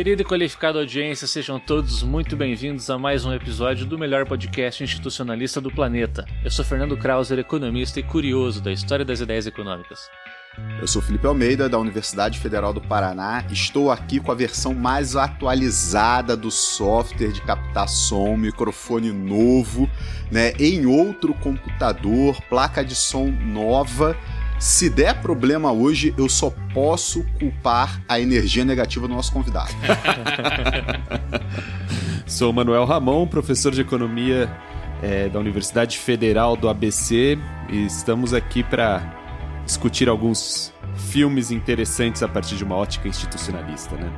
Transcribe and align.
Querida 0.00 0.22
e 0.22 0.24
qualificada 0.24 0.78
audiência, 0.78 1.26
sejam 1.26 1.60
todos 1.60 2.02
muito 2.02 2.34
bem-vindos 2.34 2.88
a 2.88 2.96
mais 2.96 3.26
um 3.26 3.34
episódio 3.34 3.84
do 3.84 3.98
melhor 3.98 4.26
podcast 4.26 4.82
institucionalista 4.82 5.60
do 5.60 5.70
planeta. 5.70 6.24
Eu 6.42 6.50
sou 6.50 6.64
Fernando 6.64 6.96
Krauser, 6.96 7.38
economista 7.38 8.00
e 8.00 8.02
curioso 8.02 8.62
da 8.62 8.72
história 8.72 9.04
das 9.04 9.20
ideias 9.20 9.46
econômicas. 9.46 10.08
Eu 10.80 10.88
sou 10.88 11.02
Felipe 11.02 11.26
Almeida, 11.26 11.68
da 11.68 11.78
Universidade 11.78 12.38
Federal 12.38 12.72
do 12.72 12.80
Paraná. 12.80 13.44
Estou 13.50 13.90
aqui 13.90 14.18
com 14.18 14.32
a 14.32 14.34
versão 14.34 14.72
mais 14.72 15.16
atualizada 15.16 16.34
do 16.34 16.50
software 16.50 17.32
de 17.32 17.42
captar 17.42 17.86
som, 17.86 18.38
microfone 18.38 19.12
novo, 19.12 19.86
né, 20.32 20.54
em 20.58 20.86
outro 20.86 21.34
computador, 21.34 22.40
placa 22.48 22.82
de 22.82 22.94
som 22.94 23.26
nova 23.26 24.16
se 24.60 24.90
der 24.90 25.22
problema 25.22 25.72
hoje, 25.72 26.14
eu 26.18 26.28
só 26.28 26.52
posso 26.74 27.24
culpar 27.38 28.02
a 28.06 28.20
energia 28.20 28.62
negativa 28.62 29.08
do 29.08 29.14
nosso 29.14 29.32
convidado. 29.32 29.70
Sou 32.26 32.52
Manuel 32.52 32.84
Ramon, 32.84 33.26
professor 33.26 33.72
de 33.72 33.80
economia 33.80 34.54
é, 35.02 35.30
da 35.30 35.38
Universidade 35.38 35.98
Federal 35.98 36.56
do 36.56 36.68
ABC 36.68 37.38
e 37.70 37.86
estamos 37.86 38.34
aqui 38.34 38.62
para 38.62 39.02
discutir 39.64 40.10
alguns 40.10 40.74
filmes 40.94 41.50
interessantes 41.50 42.22
a 42.22 42.28
partir 42.28 42.56
de 42.56 42.62
uma 42.62 42.76
ótica 42.76 43.08
institucionalista, 43.08 43.96
né? 43.96 44.12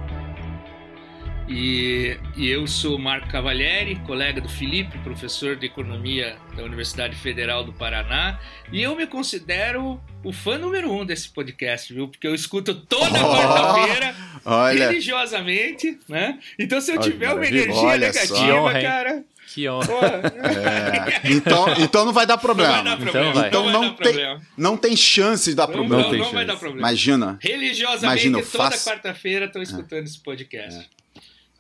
E, 1.54 2.16
e, 2.34 2.48
eu 2.48 2.66
sou 2.66 2.98
Marco 2.98 3.28
Cavalieri, 3.28 3.96
colega 4.06 4.40
do 4.40 4.48
Felipe, 4.48 4.96
professor 4.98 5.54
de 5.54 5.66
economia 5.66 6.34
da 6.56 6.62
Universidade 6.62 7.14
Federal 7.14 7.62
do 7.62 7.74
Paraná, 7.74 8.40
e 8.72 8.82
eu 8.82 8.96
me 8.96 9.06
considero 9.06 10.00
o 10.24 10.32
fã 10.32 10.56
número 10.56 10.90
um 10.90 11.04
desse 11.04 11.28
podcast, 11.28 11.92
viu? 11.92 12.08
Porque 12.08 12.26
eu 12.26 12.34
escuto 12.34 12.74
toda 12.74 13.22
oh, 13.22 13.36
quarta-feira, 13.36 14.14
religiosamente, 14.72 15.98
né? 16.08 16.38
Então, 16.58 16.80
se 16.80 16.90
eu 16.90 16.98
olha, 16.98 17.10
tiver 17.10 17.34
uma 17.34 17.46
energia 17.46 17.98
negativa, 17.98 18.72
cara. 18.80 19.24
Que 19.52 19.68
honra. 19.68 20.22
É. 20.42 21.30
Então, 21.30 21.66
então 21.78 22.04
não 22.06 22.12
vai 22.14 22.24
dar 22.24 22.38
problema. 22.38 22.76
Não 22.76 22.82
vai 22.82 22.84
dar 22.84 22.96
problema. 22.96 23.30
Então, 23.30 23.46
então 23.46 23.70
não, 23.70 23.82
não, 23.82 23.94
tem, 23.94 24.40
não 24.56 24.76
tem 24.78 24.96
chance 24.96 25.50
de 25.50 25.56
dar 25.56 25.66
não, 25.66 25.74
problema. 25.74 26.02
Não, 26.04 26.12
não, 26.12 26.18
não 26.18 26.32
vai 26.32 26.46
dar 26.46 26.56
problema. 26.56 26.88
Imagina. 26.88 27.38
Religiosamente, 27.42 28.28
imagina, 28.28 28.38
toda 28.38 28.70
faço... 28.70 28.88
quarta-feira 28.88 29.44
estão 29.44 29.60
escutando 29.60 30.00
é. 30.00 30.04
esse 30.04 30.18
podcast. 30.22 30.78
É. 30.78 31.01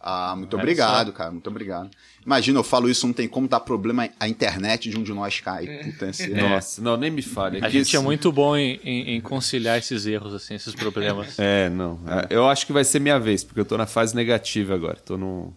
Ah, 0.02 0.34
muito 0.36 0.56
obrigado, 0.56 1.12
cara. 1.12 1.30
Muito 1.30 1.48
obrigado. 1.48 1.88
Imagina, 2.24 2.58
eu 2.58 2.64
falo 2.64 2.88
isso, 2.90 3.06
não 3.06 3.14
tem 3.14 3.28
como 3.28 3.46
dar 3.46 3.60
problema 3.60 4.08
a 4.18 4.28
internet 4.28 4.90
de 4.90 4.98
um 4.98 5.02
de 5.02 5.12
nós 5.12 5.40
cai. 5.40 5.66
É. 5.66 6.48
Nossa, 6.48 6.82
não, 6.82 6.96
nem 6.96 7.10
me 7.10 7.22
fale. 7.22 7.64
A 7.64 7.68
gente 7.68 7.96
é 7.96 8.00
muito 8.00 8.32
bom 8.32 8.56
em, 8.56 8.80
em, 8.84 9.16
em, 9.16 9.20
conciliar 9.20 9.78
esses 9.78 10.06
erros, 10.06 10.34
assim, 10.34 10.54
esses 10.54 10.74
problemas. 10.74 11.38
É, 11.38 11.68
não. 11.68 12.00
É, 12.06 12.34
eu 12.34 12.48
acho 12.48 12.66
que 12.66 12.72
vai 12.72 12.84
ser 12.84 13.00
minha 13.00 13.18
vez, 13.18 13.44
porque 13.44 13.60
eu 13.60 13.64
tô 13.64 13.76
na 13.76 13.86
fase 13.86 14.14
negativa 14.14 14.74
agora. 14.74 14.96
Tô 15.04 15.16
no. 15.16 15.52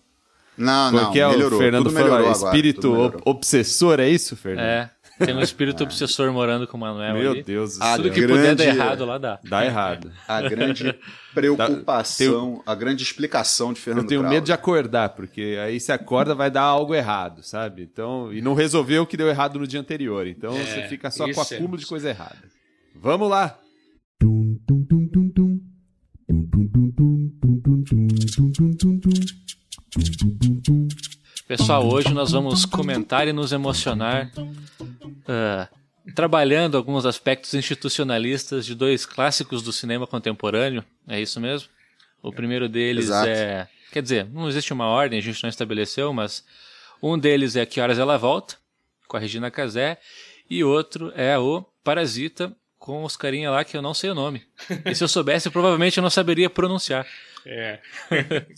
Não, 0.57 0.91
não, 0.91 1.05
porque 1.05 1.25
melhorou. 1.25 1.59
o 1.59 1.61
Fernando 1.61 1.89
falou, 1.89 2.31
espírito 2.31 3.21
obsessor, 3.25 3.99
é 3.99 4.09
isso, 4.09 4.35
Fernando? 4.35 4.65
É. 4.65 4.91
Tem 5.17 5.35
um 5.35 5.41
espírito 5.41 5.81
ah. 5.81 5.85
obsessor 5.85 6.31
morando 6.31 6.67
com 6.67 6.75
o 6.75 6.79
Manuel 6.79 7.15
Meu 7.15 7.31
ali. 7.31 7.43
Deus. 7.43 7.79
A 7.79 7.95
Tudo 7.95 8.11
que 8.11 8.21
grande... 8.21 8.33
puder 8.33 8.55
dar 8.55 8.65
errado 8.65 9.05
lá 9.05 9.17
dá. 9.17 9.39
Dá 9.43 9.65
errado. 9.65 10.11
A 10.27 10.41
grande 10.41 10.93
preocupação, 11.33 12.61
a 12.65 12.75
grande 12.75 13.03
explicação 13.03 13.71
de 13.71 13.79
Fernando 13.79 14.03
Eu 14.03 14.09
tenho 14.09 14.21
Krause. 14.21 14.35
medo 14.35 14.45
de 14.45 14.53
acordar, 14.53 15.09
porque 15.09 15.57
aí 15.63 15.79
se 15.79 15.91
acorda 15.91 16.35
vai 16.35 16.51
dar 16.51 16.63
algo 16.63 16.93
errado, 16.93 17.43
sabe? 17.43 17.83
Então, 17.83 18.33
e 18.33 18.41
não 18.41 18.53
resolveu 18.53 19.03
o 19.03 19.07
que 19.07 19.15
deu 19.15 19.27
errado 19.27 19.57
no 19.59 19.67
dia 19.67 19.79
anterior. 19.79 20.27
Então 20.27 20.53
é, 20.53 20.63
você 20.63 20.87
fica 20.87 21.09
só 21.09 21.31
com 21.31 21.41
acúmulo 21.41 21.75
é. 21.75 21.79
de 21.79 21.85
coisa 21.85 22.09
errada. 22.09 22.43
Vamos 22.95 23.29
lá. 23.29 23.57
Pessoal, 31.47 31.87
hoje 31.87 32.11
nós 32.11 32.31
vamos 32.31 32.65
comentar 32.65 33.27
e 33.27 33.33
nos 33.33 33.51
emocionar 33.51 34.31
uh, 34.39 36.11
trabalhando 36.15 36.75
alguns 36.75 37.05
aspectos 37.05 37.53
institucionalistas 37.53 38.65
de 38.65 38.73
dois 38.73 39.05
clássicos 39.05 39.61
do 39.61 39.71
cinema 39.71 40.07
contemporâneo. 40.07 40.83
É 41.07 41.21
isso 41.21 41.39
mesmo? 41.39 41.69
O 42.23 42.31
primeiro 42.31 42.67
deles 42.67 43.05
Exato. 43.05 43.29
é. 43.29 43.67
Quer 43.91 44.01
dizer, 44.01 44.25
não 44.25 44.49
existe 44.49 44.73
uma 44.73 44.87
ordem, 44.87 45.19
a 45.19 45.21
gente 45.21 45.41
não 45.43 45.49
estabeleceu, 45.49 46.11
mas 46.11 46.43
um 47.01 47.17
deles 47.17 47.55
é 47.55 47.63
Que 47.63 47.79
Horas 47.79 47.99
Ela 47.99 48.17
Volta, 48.17 48.55
com 49.07 49.15
a 49.15 49.19
Regina 49.19 49.51
Casé, 49.51 49.99
e 50.49 50.63
outro 50.63 51.13
é 51.15 51.37
o 51.37 51.63
Parasita, 51.83 52.51
com 52.79 53.03
os 53.03 53.15
carinha 53.15 53.51
lá 53.51 53.63
que 53.63 53.77
eu 53.77 53.83
não 53.83 53.93
sei 53.93 54.09
o 54.09 54.15
nome. 54.15 54.41
E 54.83 54.95
se 54.95 55.03
eu 55.03 55.07
soubesse, 55.07 55.51
provavelmente 55.51 55.97
eu 55.97 56.01
não 56.03 56.09
saberia 56.09 56.49
pronunciar. 56.49 57.05
É. 57.45 57.79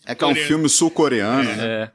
É 0.05 0.15
que 0.15 0.23
é 0.23 0.27
um 0.27 0.35
filme 0.35 0.69
sul-coreano, 0.69 1.49
é. 1.49 1.55
né? 1.55 1.65
É. 1.65 1.91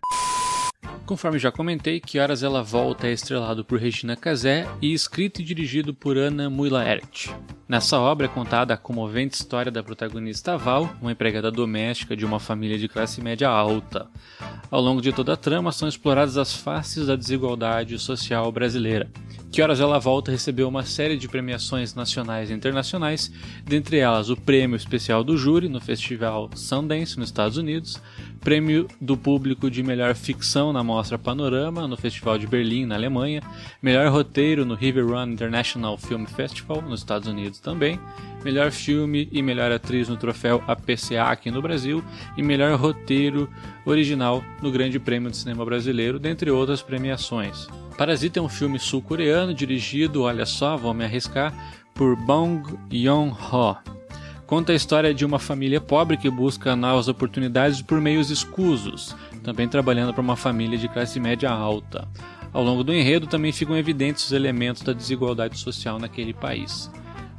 Conforme 1.05 1.39
já 1.39 1.51
comentei, 1.51 2.01
Que 2.01 2.19
Horas 2.19 2.43
Ela 2.43 2.63
Volta 2.63 3.09
é 3.09 3.13
estrelado 3.13 3.65
por 3.65 3.79
Regina 3.79 4.17
Casé 4.17 4.69
e 4.81 4.93
escrito 4.93 5.41
e 5.41 5.45
dirigido 5.45 5.93
por 5.93 6.17
Ana 6.17 6.49
Muylaert. 6.49 7.31
Nessa 7.69 7.99
obra 7.99 8.27
é 8.27 8.29
contada 8.29 8.75
a 8.75 8.77
comovente 8.77 9.35
história 9.35 9.73
da 9.73 9.83
protagonista 9.83 10.57
Val, 10.57 10.95
uma 11.01 11.13
empregada 11.13 11.51
doméstica 11.51 12.17
de 12.17 12.25
uma 12.25 12.39
família 12.39 12.79
de 12.79 12.89
classe 12.89 13.21
média 13.21 13.49
alta. 13.49 14.07
Ao 14.71 14.81
longo 14.81 15.03
de 15.03 15.13
toda 15.13 15.33
a 15.33 15.37
trama 15.37 15.73
são 15.73 15.89
exploradas 15.89 16.37
as 16.37 16.55
faces 16.55 17.07
da 17.07 17.17
desigualdade 17.17 17.99
social 17.99 18.51
brasileira. 18.53 19.11
Que 19.53 19.61
Horas 19.61 19.81
Ela 19.81 19.99
Volta 19.99 20.31
recebeu 20.31 20.67
uma 20.67 20.83
série 20.83 21.19
de 21.19 21.29
premiações 21.29 21.95
nacionais 21.95 22.49
e 22.49 22.55
internacionais, 22.55 23.31
dentre 23.67 23.99
elas 23.99 24.31
o 24.31 24.37
Prêmio 24.37 24.79
Especial 24.79 25.23
do 25.23 25.37
Júri 25.37 25.69
no 25.69 25.79
Festival 25.79 26.49
Sundance 26.55 27.19
nos 27.19 27.29
Estados 27.29 27.59
Unidos, 27.59 28.01
Prêmio 28.41 28.89
do 28.99 29.15
Público 29.15 29.71
de 29.71 29.83
Melhor 29.83 30.15
Ficção 30.15 30.73
na 30.73 30.83
Mostra 30.83 31.19
Panorama 31.19 31.87
no 31.87 31.99
Festival 31.99 32.39
de 32.39 32.47
Berlim, 32.47 32.87
na 32.87 32.95
Alemanha, 32.95 33.43
Melhor 33.83 34.11
Roteiro 34.11 34.65
no 34.65 34.75
River 34.75 35.07
Run 35.07 35.33
International 35.33 35.99
Film 35.99 36.25
Festival 36.25 36.81
nos 36.81 37.01
Estados 37.01 37.29
Unidos 37.29 37.61
também, 37.61 38.01
melhor 38.43 38.71
filme 38.71 39.29
e 39.31 39.43
melhor 39.43 39.71
atriz 39.71 40.09
no 40.09 40.17
troféu 40.17 40.65
APCA 40.67 41.25
aqui 41.25 41.51
no 41.51 41.61
Brasil 41.61 42.03
e 42.39 42.43
melhor 42.43 42.75
roteiro 42.79 43.51
original 43.85 44.45
no 44.61 44.71
Grande 44.71 44.99
Prêmio 44.99 45.31
de 45.31 45.37
Cinema 45.37 45.65
Brasileiro, 45.65 46.19
dentre 46.19 46.51
outras 46.51 46.83
premiações. 46.83 47.67
Parasita 47.97 48.39
é 48.39 48.43
um 48.43 48.49
filme 48.49 48.79
sul-coreano 48.79 49.55
dirigido, 49.55 50.23
olha 50.23 50.47
só, 50.47 50.77
vou 50.77 50.95
me 50.95 51.05
arriscar, 51.05 51.53
por 51.95 52.17
Bong 52.17 52.63
Joon-ho. 52.91 53.77
Conta 54.47 54.73
a 54.73 54.75
história 54.75 55.15
de 55.15 55.25
uma 55.25 55.39
família 55.39 55.81
pobre 55.81 56.17
que 56.17 56.29
busca 56.29 56.77
novas 56.77 57.09
oportunidades 57.09 57.81
por 57.81 58.01
meios 58.01 58.31
escusos, 58.31 59.17
também 59.43 59.69
trabalhando 59.69 60.13
para 60.13 60.21
uma 60.21 60.37
família 60.37 60.77
de 60.77 60.89
classe 60.89 61.19
média 61.19 61.51
alta. 61.51 62.07
Ao 62.53 62.63
longo 62.63 62.85
do 62.85 62.93
enredo 62.93 63.27
também 63.27 63.51
ficam 63.51 63.77
evidentes 63.77 64.27
os 64.27 64.33
elementos 64.33 64.83
da 64.83 64.93
desigualdade 64.93 65.59
social 65.59 65.99
naquele 65.99 66.35
país. 66.35 66.91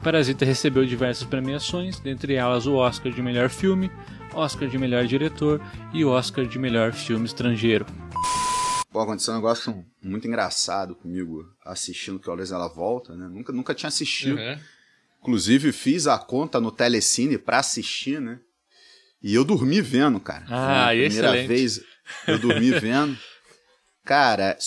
Parasita 0.03 0.43
recebeu 0.43 0.85
diversas 0.85 1.23
premiações, 1.23 1.99
dentre 1.99 2.33
elas 2.33 2.65
o 2.65 2.75
Oscar 2.75 3.11
de 3.11 3.21
melhor 3.21 3.47
filme, 3.47 3.91
Oscar 4.33 4.67
de 4.67 4.77
melhor 4.77 5.05
diretor 5.05 5.61
e 5.93 6.03
Oscar 6.03 6.45
de 6.45 6.57
melhor 6.59 6.93
filme 6.93 7.25
estrangeiro. 7.25 7.85
Pô, 8.91 8.99
aconteceu 8.99 9.33
um 9.33 9.37
negócio 9.37 9.83
muito 10.03 10.27
engraçado 10.27 10.95
comigo 10.95 11.45
assistindo 11.65 12.19
Que 12.19 12.29
Horas 12.29 12.51
Ela 12.51 12.67
Volta, 12.67 13.15
né? 13.15 13.27
Nunca, 13.27 13.51
nunca 13.51 13.73
tinha 13.73 13.87
assistido. 13.87 14.37
Uhum. 14.37 14.59
Inclusive 15.21 15.71
fiz 15.71 16.05
a 16.05 16.17
conta 16.17 16.59
no 16.59 16.71
Telecine 16.71 17.37
pra 17.37 17.59
assistir, 17.59 18.21
né? 18.21 18.39
E 19.21 19.33
eu 19.33 19.43
dormi 19.43 19.81
vendo, 19.81 20.19
cara. 20.19 20.45
Ah, 20.49 20.87
Foi 20.87 21.05
a 21.05 21.07
primeira 21.07 21.07
excelente. 21.29 21.47
vez 21.47 21.81
eu 22.27 22.37
dormi 22.39 22.71
vendo. 22.79 23.17
Cara, 24.05 24.57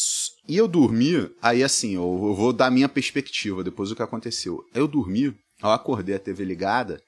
e 0.49 0.56
eu 0.56 0.67
dormi, 0.67 1.31
aí 1.43 1.62
assim, 1.62 1.94
eu, 1.94 2.02
eu 2.02 2.35
vou 2.35 2.52
dar 2.55 2.70
minha 2.70 2.88
perspectiva 2.88 3.62
depois 3.62 3.90
do 3.90 3.94
que 3.96 4.02
aconteceu. 4.02 4.64
Eu 4.75 4.88
dormi, 4.88 5.37
eu 5.62 5.70
acordei 5.70 6.14
a 6.14 6.19
TV 6.19 6.43
ligada 6.43 7.00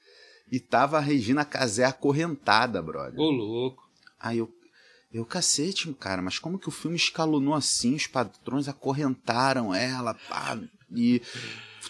e 0.51 0.59
tava 0.59 0.99
a 0.99 1.01
Regina 1.01 1.45
Casé 1.45 1.85
acorrentada, 1.85 2.81
brother. 2.83 3.19
Ô, 3.19 3.31
louco. 3.31 3.89
Aí 4.21 4.39
eu, 4.39 4.51
eu, 5.13 5.25
cacete, 5.25 5.93
cara, 5.95 6.21
mas 6.21 6.39
como 6.39 6.59
que 6.59 6.69
o 6.69 6.73
filme 6.73 6.97
escalonou 6.97 7.55
assim? 7.55 7.95
Os 7.95 8.07
patrões 8.07 8.69
acorrentaram 8.69 9.75
ela, 9.75 10.15
pá, 10.15 10.59
e 10.95 11.23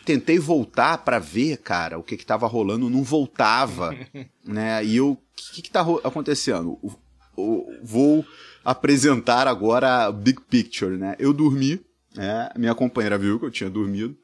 tentei 0.04 0.38
voltar 0.38 0.98
para 0.98 1.18
ver, 1.18 1.58
cara, 1.58 1.98
o 1.98 2.02
que 2.02 2.16
que 2.16 2.26
tava 2.26 2.46
rolando, 2.46 2.90
não 2.90 3.02
voltava, 3.02 3.94
né? 4.44 4.84
E 4.84 4.96
eu, 4.96 5.10
o 5.12 5.18
que 5.34 5.62
que 5.62 5.70
tá 5.70 5.80
acontecendo? 6.04 6.78
O, 6.82 6.92
o, 7.36 7.78
vou 7.82 8.24
apresentar 8.64 9.46
agora 9.46 10.06
a 10.06 10.12
Big 10.12 10.40
Picture, 10.42 10.96
né? 10.96 11.14
Eu 11.18 11.32
dormi, 11.32 11.80
né? 12.14 12.50
Minha 12.56 12.74
companheira 12.74 13.18
viu 13.18 13.38
que 13.38 13.46
eu 13.46 13.50
tinha 13.50 13.70
dormido, 13.70 14.16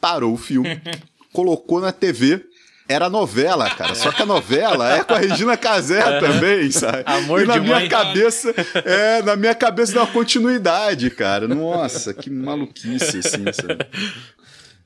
parou 0.00 0.32
o 0.32 0.38
filme, 0.38 0.68
colocou 1.32 1.80
na 1.80 1.92
TV, 1.92 2.44
era 2.88 3.08
novela, 3.08 3.68
cara. 3.70 3.94
Só 3.94 4.12
que 4.12 4.22
a 4.22 4.26
novela 4.26 4.96
é 4.96 5.02
com 5.04 5.14
a 5.14 5.18
Regina 5.18 5.56
Casé 5.56 6.20
também, 6.20 6.70
sabe? 6.70 7.02
Amor 7.06 7.42
e 7.42 7.46
na 7.46 7.54
de 7.54 7.60
minha 7.60 7.76
mãe. 7.80 7.88
cabeça, 7.88 8.54
é, 8.84 9.22
na 9.22 9.36
minha 9.36 9.54
cabeça 9.54 9.94
dá 9.94 10.02
uma 10.02 10.12
continuidade, 10.12 11.10
cara. 11.10 11.48
Nossa, 11.48 12.12
que 12.12 12.28
maluquice, 12.30 13.18
assim, 13.18 13.44
sabe? 13.52 13.86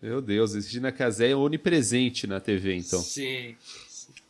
Meu 0.01 0.23
Deus, 0.23 0.55
Regina 0.55 0.93
Casé 0.93 1.31
é 1.31 1.35
onipresente 1.37 2.27
na 2.27 2.39
TV, 2.39 2.77
então. 2.77 3.01
Sim. 3.01 3.57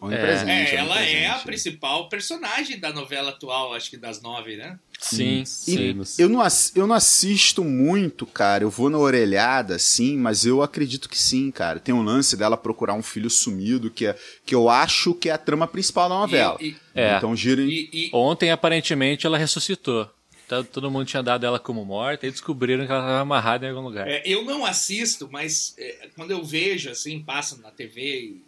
Onipresente, 0.00 0.50
É, 0.50 0.74
ela 0.76 0.94
é 1.02 1.26
a 1.26 1.34
onipresente. 1.34 1.44
principal 1.44 2.08
personagem 2.08 2.78
da 2.78 2.92
novela 2.92 3.30
atual, 3.30 3.74
acho 3.74 3.90
que 3.90 3.96
das 3.96 4.22
nove, 4.22 4.56
né? 4.56 4.78
Sim, 5.00 5.44
sim. 5.44 5.96
Eu 6.18 6.28
não, 6.28 6.40
eu 6.74 6.86
não 6.86 6.94
assisto 6.94 7.64
muito, 7.64 8.24
cara. 8.26 8.62
Eu 8.64 8.70
vou 8.70 8.88
na 8.90 8.98
orelhada, 8.98 9.78
sim, 9.78 10.16
mas 10.16 10.44
eu 10.46 10.62
acredito 10.62 11.08
que 11.08 11.18
sim, 11.18 11.50
cara. 11.50 11.80
Tem 11.80 11.94
um 11.94 12.02
lance 12.02 12.36
dela 12.36 12.56
procurar 12.56 12.94
um 12.94 13.02
filho 13.02 13.28
sumido, 13.30 13.90
que, 13.90 14.06
é, 14.06 14.16
que 14.46 14.54
eu 14.54 14.68
acho 14.68 15.14
que 15.14 15.28
é 15.28 15.32
a 15.32 15.38
trama 15.38 15.66
principal 15.66 16.08
da 16.08 16.14
novela. 16.16 16.56
E, 16.60 16.76
É. 16.94 17.16
Então 17.16 17.34
gira 17.34 17.60
em... 17.62 17.68
e, 17.68 17.90
e, 17.92 18.10
Ontem, 18.12 18.50
aparentemente, 18.50 19.26
ela 19.26 19.38
ressuscitou. 19.38 20.08
Tá- 20.48 20.64
Todo 20.64 20.90
mundo 20.90 21.06
tinha 21.06 21.22
dado 21.22 21.44
ela 21.44 21.58
como 21.58 21.84
morta 21.84 22.26
e 22.26 22.30
descobriram 22.30 22.86
que 22.86 22.90
ela 22.92 23.02
estava 23.02 23.20
amarrada 23.20 23.66
em 23.66 23.70
algum 23.70 23.82
lugar. 23.82 24.08
É, 24.08 24.22
eu 24.24 24.44
não 24.44 24.64
assisto, 24.64 25.28
mas 25.30 25.74
é, 25.76 26.08
quando 26.16 26.30
eu 26.30 26.42
vejo, 26.42 26.88
assim, 26.90 27.20
passa 27.20 27.56
na 27.58 27.70
TV 27.70 28.00
e, 28.00 28.42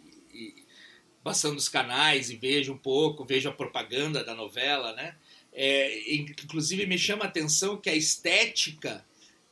passando 1.23 1.57
os 1.57 1.69
canais 1.69 2.29
e 2.29 2.35
vejo 2.35 2.73
um 2.73 2.77
pouco, 2.77 3.23
vejo 3.25 3.47
a 3.49 3.53
propaganda 3.53 4.23
da 4.23 4.33
novela, 4.35 4.93
né? 4.93 5.15
É, 5.53 6.13
inclusive 6.13 6.85
me 6.85 6.97
chama 6.97 7.25
a 7.25 7.27
atenção 7.27 7.75
que 7.77 7.89
a 7.89 7.95
estética 7.95 9.03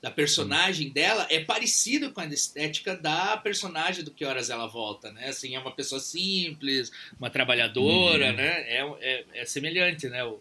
da 0.01 0.09
personagem 0.09 0.89
dela 0.89 1.27
é 1.29 1.41
parecida 1.43 2.09
com 2.09 2.21
a 2.21 2.25
estética 2.25 2.95
da 2.95 3.35
personagem 3.35 4.01
do 4.03 4.11
Que 4.11 4.23
Horas 4.23 4.49
Ela 4.49 4.65
Volta, 4.65 5.11
né? 5.11 5.27
Assim, 5.27 5.55
é 5.55 5.59
uma 5.59 5.71
pessoa 5.75 5.99
simples, 5.99 6.89
uma 7.19 7.29
trabalhadora, 7.29 8.31
né? 8.31 8.47
É, 8.61 8.95
é, 9.01 9.25
é 9.41 9.45
semelhante, 9.45 10.07
né? 10.07 10.23
O- 10.23 10.39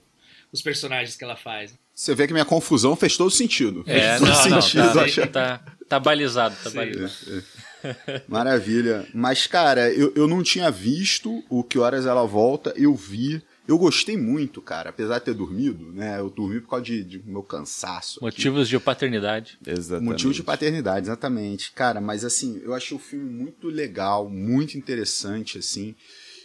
os 0.53 0.63
personagens 0.63 1.15
que 1.17 1.25
ela 1.25 1.37
faz. 1.37 1.77
Você 1.93 2.15
vê 2.15 2.27
que 2.27 2.33
minha 2.33 2.45
confusão 2.45 2.95
fez 2.97 3.17
todo 3.17 3.31
sentido. 3.31 3.83
É, 3.87 4.17
fez 4.17 4.21
todo 4.21 4.29
não, 4.29 4.49
não, 4.51 4.63
sentido. 4.63 4.93
tá, 4.95 5.03
achei- 5.05 5.27
tá, 5.27 5.59
tá 5.89 5.99
balizado, 6.01 6.57
tá 6.63 6.71
Sim. 6.71 6.77
balizado. 6.77 7.45
Maravilha. 8.29 9.07
Mas, 9.15 9.47
cara, 9.47 9.93
eu, 9.93 10.13
eu 10.15 10.27
não 10.27 10.43
tinha 10.43 10.71
visto 10.71 11.43
o 11.49 11.63
Que 11.63 11.79
Horas 11.79 12.07
Ela 12.07 12.25
Volta, 12.25 12.73
eu 12.77 12.95
vi. 12.95 13.43
Eu 13.67 13.77
gostei 13.77 14.17
muito, 14.17 14.63
cara, 14.63 14.89
apesar 14.89 15.19
de 15.19 15.27
ter 15.27 15.35
dormido, 15.35 15.93
né? 15.93 16.19
Eu 16.19 16.31
dormi 16.31 16.59
por 16.61 16.71
causa 16.71 16.87
de, 16.87 17.05
de 17.05 17.23
meu 17.27 17.43
cansaço. 17.43 18.19
aqui. 18.19 18.39
Motivos 18.39 18.69
de 18.69 18.79
paternidade. 18.81 19.59
Exatamente. 19.67 20.11
Motivo 20.11 20.33
de 20.33 20.43
paternidade, 20.43 21.07
exatamente. 21.07 21.73
Cara, 21.73 22.01
mas 22.01 22.25
assim, 22.25 22.63
eu 22.65 22.73
achei 22.75 22.97
o 22.97 23.01
filme 23.01 23.31
muito 23.31 23.69
legal, 23.69 24.29
muito 24.29 24.79
interessante, 24.79 25.59
assim. 25.59 25.95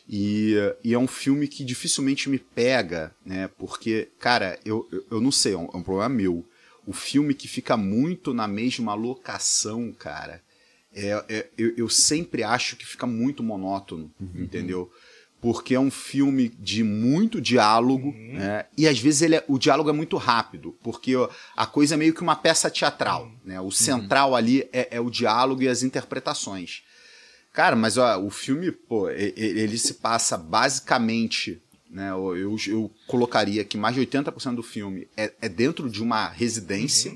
E, 0.07 0.55
e 0.83 0.93
é 0.93 0.99
um 0.99 1.07
filme 1.07 1.47
que 1.47 1.63
dificilmente 1.63 2.29
me 2.29 2.37
pega, 2.37 3.15
né? 3.25 3.49
Porque, 3.57 4.09
cara, 4.19 4.59
eu, 4.65 4.87
eu, 4.91 5.05
eu 5.11 5.21
não 5.21 5.31
sei, 5.31 5.53
é 5.53 5.57
um, 5.57 5.69
é 5.73 5.77
um 5.77 5.83
problema 5.83 6.09
meu. 6.09 6.45
O 6.85 6.91
filme 6.91 7.33
que 7.33 7.47
fica 7.47 7.77
muito 7.77 8.33
na 8.33 8.47
mesma 8.47 8.93
locação, 8.93 9.93
cara, 9.93 10.41
é, 10.95 11.25
é- 11.29 11.49
eu, 11.57 11.73
eu 11.77 11.89
sempre 11.89 12.43
acho 12.43 12.75
que 12.75 12.85
fica 12.85 13.05
muito 13.07 13.41
monótono, 13.43 14.11
entendeu? 14.35 14.91
Porque 15.41 15.75
é 15.75 15.79
um 15.79 15.91
filme 15.91 16.47
de 16.57 16.83
muito 16.85 17.41
diálogo, 17.41 18.13
né? 18.13 18.65
E 18.77 18.87
às 18.87 18.97
vezes 18.97 19.21
ele 19.23 19.35
é- 19.35 19.43
o 19.47 19.57
diálogo 19.59 19.89
é 19.89 19.93
muito 19.93 20.15
rápido, 20.15 20.73
porque 20.81 21.13
a 21.55 21.65
coisa 21.65 21.95
é 21.95 21.97
meio 21.97 22.13
que 22.13 22.21
uma 22.21 22.35
peça 22.35 22.69
teatral, 22.71 23.29
né? 23.43 23.59
O 23.59 23.69
central 23.69 24.35
ali 24.35 24.67
é, 24.71 24.87
é 24.95 25.01
o 25.01 25.09
diálogo 25.09 25.61
e 25.61 25.67
as 25.67 25.83
interpretações. 25.83 26.83
Cara, 27.51 27.75
mas 27.75 27.97
ó, 27.97 28.19
o 28.19 28.29
filme, 28.29 28.71
pô, 28.71 29.09
e- 29.11 29.33
e- 29.35 29.59
ele 29.59 29.77
se 29.77 29.95
passa 29.95 30.37
basicamente, 30.37 31.61
né? 31.89 32.09
Eu, 32.11 32.57
eu, 32.67 32.91
colocaria 33.07 33.63
que 33.63 33.77
mais 33.77 33.95
de 33.95 34.01
80% 34.01 34.55
do 34.55 34.63
filme 34.63 35.07
é, 35.15 35.31
é 35.41 35.49
dentro 35.49 35.89
de 35.89 36.01
uma 36.01 36.29
residência. 36.29 37.11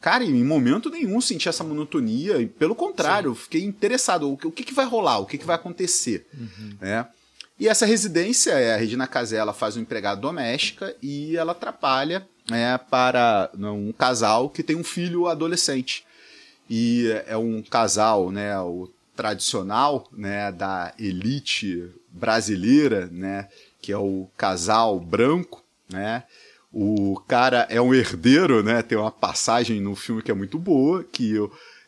Cara, 0.00 0.24
em 0.24 0.44
momento 0.44 0.90
nenhum 0.90 1.20
senti 1.20 1.48
essa 1.48 1.64
monotonia, 1.64 2.38
e 2.38 2.46
pelo 2.46 2.74
contrário, 2.74 3.34
fiquei 3.34 3.64
interessado. 3.64 4.32
O 4.32 4.36
que, 4.36 4.46
o 4.46 4.52
que, 4.52 4.72
vai 4.72 4.86
rolar? 4.86 5.18
O 5.18 5.26
que, 5.26 5.36
que 5.36 5.44
vai 5.44 5.56
acontecer? 5.56 6.26
né? 6.80 7.06
E 7.58 7.66
essa 7.66 7.84
residência, 7.84 8.52
é, 8.52 8.74
a 8.74 8.76
Regina 8.76 9.06
Casé, 9.08 9.36
ela 9.36 9.52
faz 9.52 9.76
um 9.76 9.80
empregado 9.80 10.20
doméstica 10.20 10.94
e 11.02 11.36
ela 11.36 11.50
atrapalha 11.50 12.26
né, 12.48 12.78
para 12.78 13.50
né, 13.54 13.68
um 13.68 13.92
casal 13.92 14.48
que 14.48 14.62
tem 14.62 14.76
um 14.76 14.84
filho 14.84 15.26
adolescente. 15.26 16.06
E 16.70 17.08
é 17.26 17.36
um 17.36 17.60
casal, 17.60 18.30
né, 18.30 18.58
o 18.60 18.88
tradicional, 19.16 20.06
né, 20.12 20.52
da 20.52 20.94
elite 20.98 21.90
brasileira, 22.10 23.08
né, 23.10 23.48
que 23.82 23.90
é 23.90 23.98
o 23.98 24.28
casal 24.36 25.00
branco, 25.00 25.64
né? 25.88 26.22
O 26.72 27.18
cara 27.26 27.66
é 27.70 27.80
um 27.80 27.94
herdeiro, 27.94 28.62
né? 28.62 28.82
Tem 28.82 28.96
uma 28.98 29.10
passagem 29.10 29.80
no 29.80 29.94
filme 29.96 30.22
que 30.22 30.30
é 30.30 30.34
muito 30.34 30.58
boa, 30.58 31.02
que 31.02 31.34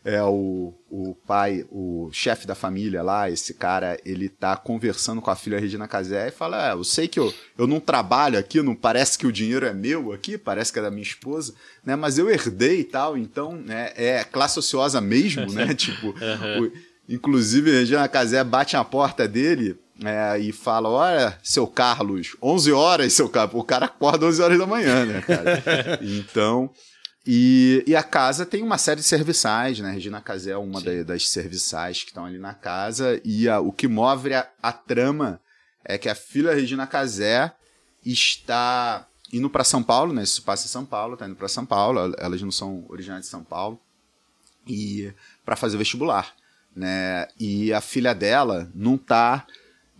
é 0.02 0.22
o, 0.22 0.72
o 0.90 1.14
pai, 1.26 1.66
o 1.70 2.08
chefe 2.10 2.46
da 2.46 2.54
família 2.54 3.02
lá, 3.02 3.28
esse 3.30 3.52
cara, 3.52 3.98
ele 4.02 4.30
tá 4.30 4.56
conversando 4.56 5.20
com 5.20 5.30
a 5.30 5.36
filha 5.36 5.60
Regina 5.60 5.86
Casé 5.86 6.28
e 6.28 6.30
fala: 6.30 6.70
é, 6.70 6.72
eu 6.72 6.82
sei 6.82 7.06
que 7.06 7.20
eu, 7.20 7.32
eu 7.58 7.66
não 7.66 7.78
trabalho 7.78 8.38
aqui, 8.38 8.62
não 8.62 8.74
parece 8.74 9.18
que 9.18 9.26
o 9.26 9.32
dinheiro 9.32 9.66
é 9.66 9.74
meu 9.74 10.12
aqui, 10.12 10.38
parece 10.38 10.72
que 10.72 10.78
é 10.78 10.82
da 10.82 10.90
minha 10.90 11.02
esposa, 11.02 11.54
né? 11.84 11.94
Mas 11.96 12.16
eu 12.16 12.30
herdei 12.30 12.80
e 12.80 12.84
tal, 12.84 13.18
então, 13.18 13.52
né? 13.54 13.92
É 13.94 14.24
classe 14.24 14.58
ociosa 14.58 14.98
mesmo, 15.02 15.52
né? 15.52 15.72
tipo, 15.76 16.08
o- 16.08 16.72
inclusive 17.06 17.70
Regina 17.70 18.08
Casé 18.08 18.42
bate 18.42 18.76
na 18.76 18.84
porta 18.84 19.28
dele 19.28 19.76
é, 20.04 20.38
e 20.38 20.52
fala: 20.52 20.88
Olha, 20.88 21.38
seu 21.42 21.66
Carlos, 21.66 22.36
11 22.42 22.72
horas, 22.72 23.12
seu 23.12 23.28
Carlos. 23.28 23.54
O 23.60 23.64
cara 23.64 23.86
acorda 23.86 24.26
11 24.26 24.42
horas 24.42 24.58
da 24.58 24.66
manhã, 24.66 25.04
né, 25.04 25.20
cara? 25.20 25.98
então. 26.02 26.70
E, 27.26 27.84
e 27.86 27.94
a 27.94 28.02
casa 28.02 28.46
tem 28.46 28.62
uma 28.62 28.78
série 28.78 29.00
de 29.00 29.06
serviçais, 29.06 29.78
né? 29.78 29.92
Regina 29.92 30.22
Casé 30.22 30.52
é 30.52 30.56
uma 30.56 30.80
da- 30.80 31.02
das 31.02 31.28
serviçais 31.28 32.00
que 32.02 32.08
estão 32.08 32.24
ali 32.24 32.38
na 32.38 32.54
casa. 32.54 33.20
E 33.22 33.46
a- 33.48 33.60
o 33.60 33.70
que 33.70 33.86
move 33.86 34.32
a, 34.32 34.48
a 34.62 34.72
trama 34.72 35.38
é 35.84 35.98
que 35.98 36.08
a 36.08 36.14
filha 36.14 36.54
Regina 36.54 36.86
Casé 36.86 37.52
está 38.04 39.06
indo 39.32 39.48
para 39.50 39.62
São 39.64 39.82
Paulo, 39.82 40.12
né? 40.14 40.22
Isso 40.22 40.42
passa 40.42 40.64
em 40.66 40.70
São 40.70 40.84
Paulo, 40.84 41.16
tá 41.16 41.26
indo 41.26 41.36
para 41.36 41.46
São 41.46 41.64
Paulo. 41.66 42.14
Elas 42.18 42.40
não 42.42 42.50
são 42.50 42.84
originárias 42.88 43.26
de 43.26 43.30
São 43.30 43.44
Paulo. 43.44 43.78
E 44.66 45.12
para 45.44 45.56
fazer 45.56 45.76
vestibular, 45.76 46.34
né? 46.74 47.28
E 47.38 47.72
a 47.72 47.80
filha 47.80 48.14
dela 48.14 48.70
não 48.74 48.96
tá 48.96 49.46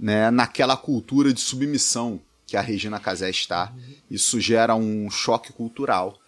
né, 0.01 0.31
naquela 0.31 0.77
cultura 0.77 1.33
de 1.33 1.41
submissão 1.41 2.21
que 2.47 2.57
a 2.57 2.61
Regina 2.61 2.99
Casé 2.99 3.29
está. 3.31 3.73
Isso 4.11 4.41
gera 4.41 4.75
um 4.75 5.11
choque 5.11 5.53
cultural. 5.53 6.19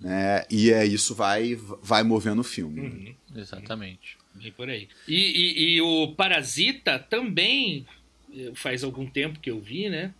Né, 0.00 0.46
e 0.50 0.70
é 0.72 0.84
isso 0.86 1.14
vai, 1.14 1.54
vai 1.82 2.02
movendo 2.02 2.40
o 2.40 2.44
filme. 2.44 2.80
Uhum. 2.80 3.14
Exatamente. 3.36 4.16
Bem 4.34 4.50
por 4.52 4.68
aí. 4.70 4.88
E, 5.06 5.14
e- 5.16 5.74
e 5.76 5.80
o 5.82 6.14
Parasita 6.16 6.98
também, 6.98 7.86
eh, 8.34 8.52
faz 8.54 8.82
algum 8.82 9.06
tempo 9.06 9.38
que 9.40 9.50
eu 9.50 9.60
vi, 9.60 9.90
né? 9.90 10.14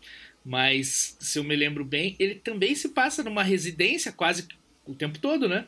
Mas, 0.44 1.16
se 1.20 1.38
eu 1.38 1.44
me 1.44 1.54
lembro 1.56 1.84
bem, 1.84 2.14
ele 2.18 2.34
também 2.34 2.74
se 2.74 2.90
passa 2.90 3.22
numa 3.22 3.42
residência 3.42 4.12
quase 4.12 4.46
o 4.84 4.94
tempo 4.94 5.18
todo, 5.18 5.48
né? 5.48 5.66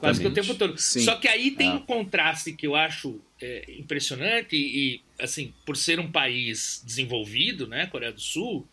Quase 0.00 0.20
que 0.20 0.26
o 0.28 0.32
tempo 0.32 0.54
todo. 0.54 0.78
Sim. 0.78 1.00
Só 1.00 1.16
que 1.16 1.26
aí 1.28 1.50
tem 1.50 1.68
É. 1.70 1.72
um 1.74 1.80
contraste 1.80 2.52
que 2.52 2.66
eu 2.66 2.74
acho 2.76 3.20
é, 3.40 3.64
impressionante 3.78 4.54
e, 4.56 5.00
assim, 5.22 5.54
por 5.64 5.76
ser 5.76 6.00
um 6.00 6.10
país 6.10 6.82
desenvolvido, 6.84 7.66
né, 7.66 7.86
Coreia 7.86 8.12
do 8.12 8.20
Sul, 8.20 8.68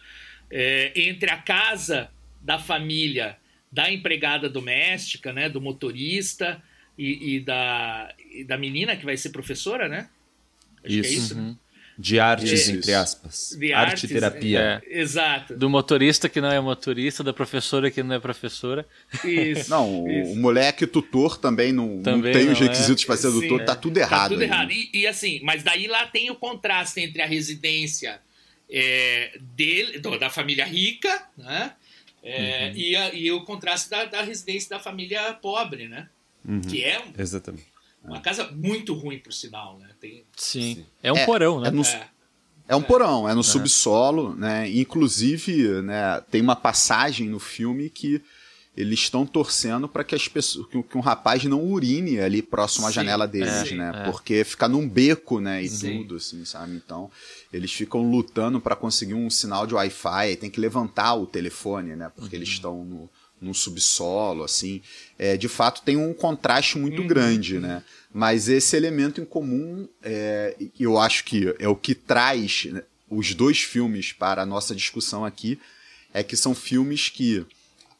é, 0.49 0.91
entre 0.95 1.29
a 1.29 1.37
casa 1.37 2.11
da 2.41 2.57
família, 2.57 3.37
da 3.71 3.91
empregada 3.91 4.49
doméstica, 4.49 5.31
né, 5.31 5.47
do 5.47 5.61
motorista 5.61 6.61
e, 6.97 7.35
e 7.35 7.39
da, 7.39 8.13
e 8.31 8.43
da 8.43 8.57
menina 8.57 8.95
que 8.95 9.05
vai 9.05 9.15
ser 9.15 9.29
professora, 9.29 9.87
né? 9.87 10.09
Acho 10.83 10.87
que 10.87 11.07
é 11.07 11.11
Isso. 11.11 11.13
isso, 11.13 11.35
né? 11.35 11.55
Uhum. 11.99 12.01
De 12.01 12.17
artes, 12.17 12.51
Isso. 12.51 12.71
entre 12.71 12.93
aspas. 12.93 13.55
De 13.59 13.73
Arte 13.73 13.89
artes, 13.91 14.09
terapia. 14.09 14.81
É. 14.87 14.99
Exato. 15.01 15.57
Do 15.57 15.69
motorista 15.69 16.29
que 16.29 16.39
não 16.39 16.49
é 16.49 16.57
motorista, 16.61 17.21
da 17.25 17.33
professora 17.33 17.91
que 17.91 18.01
não 18.01 18.15
é 18.15 18.19
professora. 18.21 18.87
Isso. 19.25 19.69
Não, 19.69 20.05
o, 20.05 20.09
isso. 20.09 20.31
o 20.31 20.35
moleque 20.37 20.87
tutor 20.87 21.37
também 21.37 21.73
não, 21.73 22.01
Também 22.01 22.31
não 22.31 22.39
tem 22.39 22.45
não 22.45 22.53
os 22.53 22.61
é. 22.61 22.63
requisitos 22.63 23.03
para 23.03 23.17
ser 23.17 23.31
Sim, 23.31 23.41
tutor, 23.41 23.61
é. 23.61 23.63
tá 23.65 23.75
tudo 23.75 23.97
errado. 23.97 24.11
Tá 24.21 24.29
tudo 24.29 24.41
aí. 24.41 24.47
errado. 24.47 24.71
E, 24.71 24.89
e 24.93 25.07
assim, 25.07 25.41
mas 25.43 25.61
daí 25.61 25.87
lá 25.87 26.05
tem 26.07 26.31
o 26.31 26.35
contraste 26.35 27.01
entre 27.01 27.21
a 27.21 27.25
residência 27.25 28.21
é, 28.69 29.37
dele, 29.55 29.99
do- 29.99 30.17
da 30.17 30.29
família 30.29 30.63
rica, 30.63 31.23
né? 31.37 31.73
É, 32.23 32.71
e, 32.75 32.95
a- 32.95 33.13
e 33.13 33.29
o 33.31 33.41
contraste 33.43 33.89
da, 33.89 34.05
da 34.05 34.21
residência 34.21 34.69
da 34.69 34.79
família 34.79 35.33
pobre, 35.33 35.87
né? 35.89 36.07
Uhum. 36.47 36.61
Que 36.61 36.81
é 36.83 36.99
um- 36.99 37.21
Exatamente. 37.21 37.65
Uma 38.03 38.19
casa 38.21 38.49
muito 38.51 38.93
ruim, 38.93 39.19
por 39.19 39.33
sinal, 39.33 39.77
né? 39.79 39.87
Tem, 39.99 40.23
Sim. 40.35 40.75
Sim. 40.75 40.85
É 41.03 41.11
um 41.13 41.17
É, 41.17 41.25
porão, 41.25 41.59
né? 41.59 41.67
é 41.67 41.71
no- 41.71 41.83
é, 41.83 42.09
É 42.67 42.75
um 42.75 42.81
porão, 42.83 43.27
é 43.27 43.33
no 43.33 43.43
subsolo, 43.43 44.35
né? 44.35 44.69
Inclusive, 44.69 45.81
né, 45.81 46.21
tem 46.29 46.39
uma 46.41 46.55
passagem 46.55 47.27
no 47.27 47.39
filme 47.39 47.89
que 47.89 48.21
eles 48.77 48.99
estão 48.99 49.25
torcendo 49.25 49.89
para 49.89 50.03
que 50.03 50.13
as 50.15 50.27
pessoas, 50.27 50.67
que, 50.67 50.81
que 50.83 50.97
um 50.97 51.01
rapaz 51.01 51.43
não 51.45 51.65
urine 51.65 52.19
ali 52.19 52.41
próximo 52.41 52.85
à 52.85 52.89
Sim, 52.89 52.95
janela 52.95 53.27
deles, 53.27 53.71
é, 53.71 53.75
né? 53.75 53.91
é. 53.93 54.03
Porque 54.11 54.43
fica 54.43 54.67
num 54.69 54.87
beco, 54.87 55.39
né, 55.41 55.63
e 55.63 55.67
Sim. 55.67 55.97
tudo 55.97 56.15
assim, 56.17 56.45
sabe? 56.45 56.75
Então, 56.75 57.09
eles 57.51 57.73
ficam 57.73 58.09
lutando 58.09 58.61
para 58.61 58.75
conseguir 58.75 59.15
um 59.15 59.29
sinal 59.29 59.65
de 59.67 59.73
Wi-Fi, 59.73 60.35
tem 60.37 60.49
que 60.49 60.59
levantar 60.61 61.15
o 61.15 61.25
telefone, 61.25 61.95
né? 61.95 62.11
Porque 62.15 62.35
eles 62.35 62.49
estão 62.49 62.85
no 62.85 63.09
num 63.41 63.53
subsolo, 63.53 64.43
assim, 64.43 64.81
é, 65.17 65.37
de 65.37 65.47
fato 65.47 65.81
tem 65.81 65.97
um 65.97 66.13
contraste 66.13 66.77
muito 66.77 67.01
Uhum. 67.01 67.07
grande, 67.07 67.59
né? 67.59 67.83
Mas 68.13 68.49
esse 68.49 68.75
elemento 68.75 69.21
em 69.21 69.25
comum, 69.25 69.87
é, 70.01 70.55
eu 70.79 70.97
acho 70.97 71.23
que 71.23 71.53
é 71.59 71.67
o 71.67 71.75
que 71.75 71.93
traz 71.93 72.67
os 73.09 73.33
dois 73.33 73.61
filmes 73.61 74.11
para 74.11 74.41
a 74.41 74.45
nossa 74.45 74.75
discussão 74.75 75.23
aqui 75.25 75.59
é 76.13 76.23
que 76.23 76.35
são 76.35 76.55
filmes 76.55 77.09
que 77.09 77.45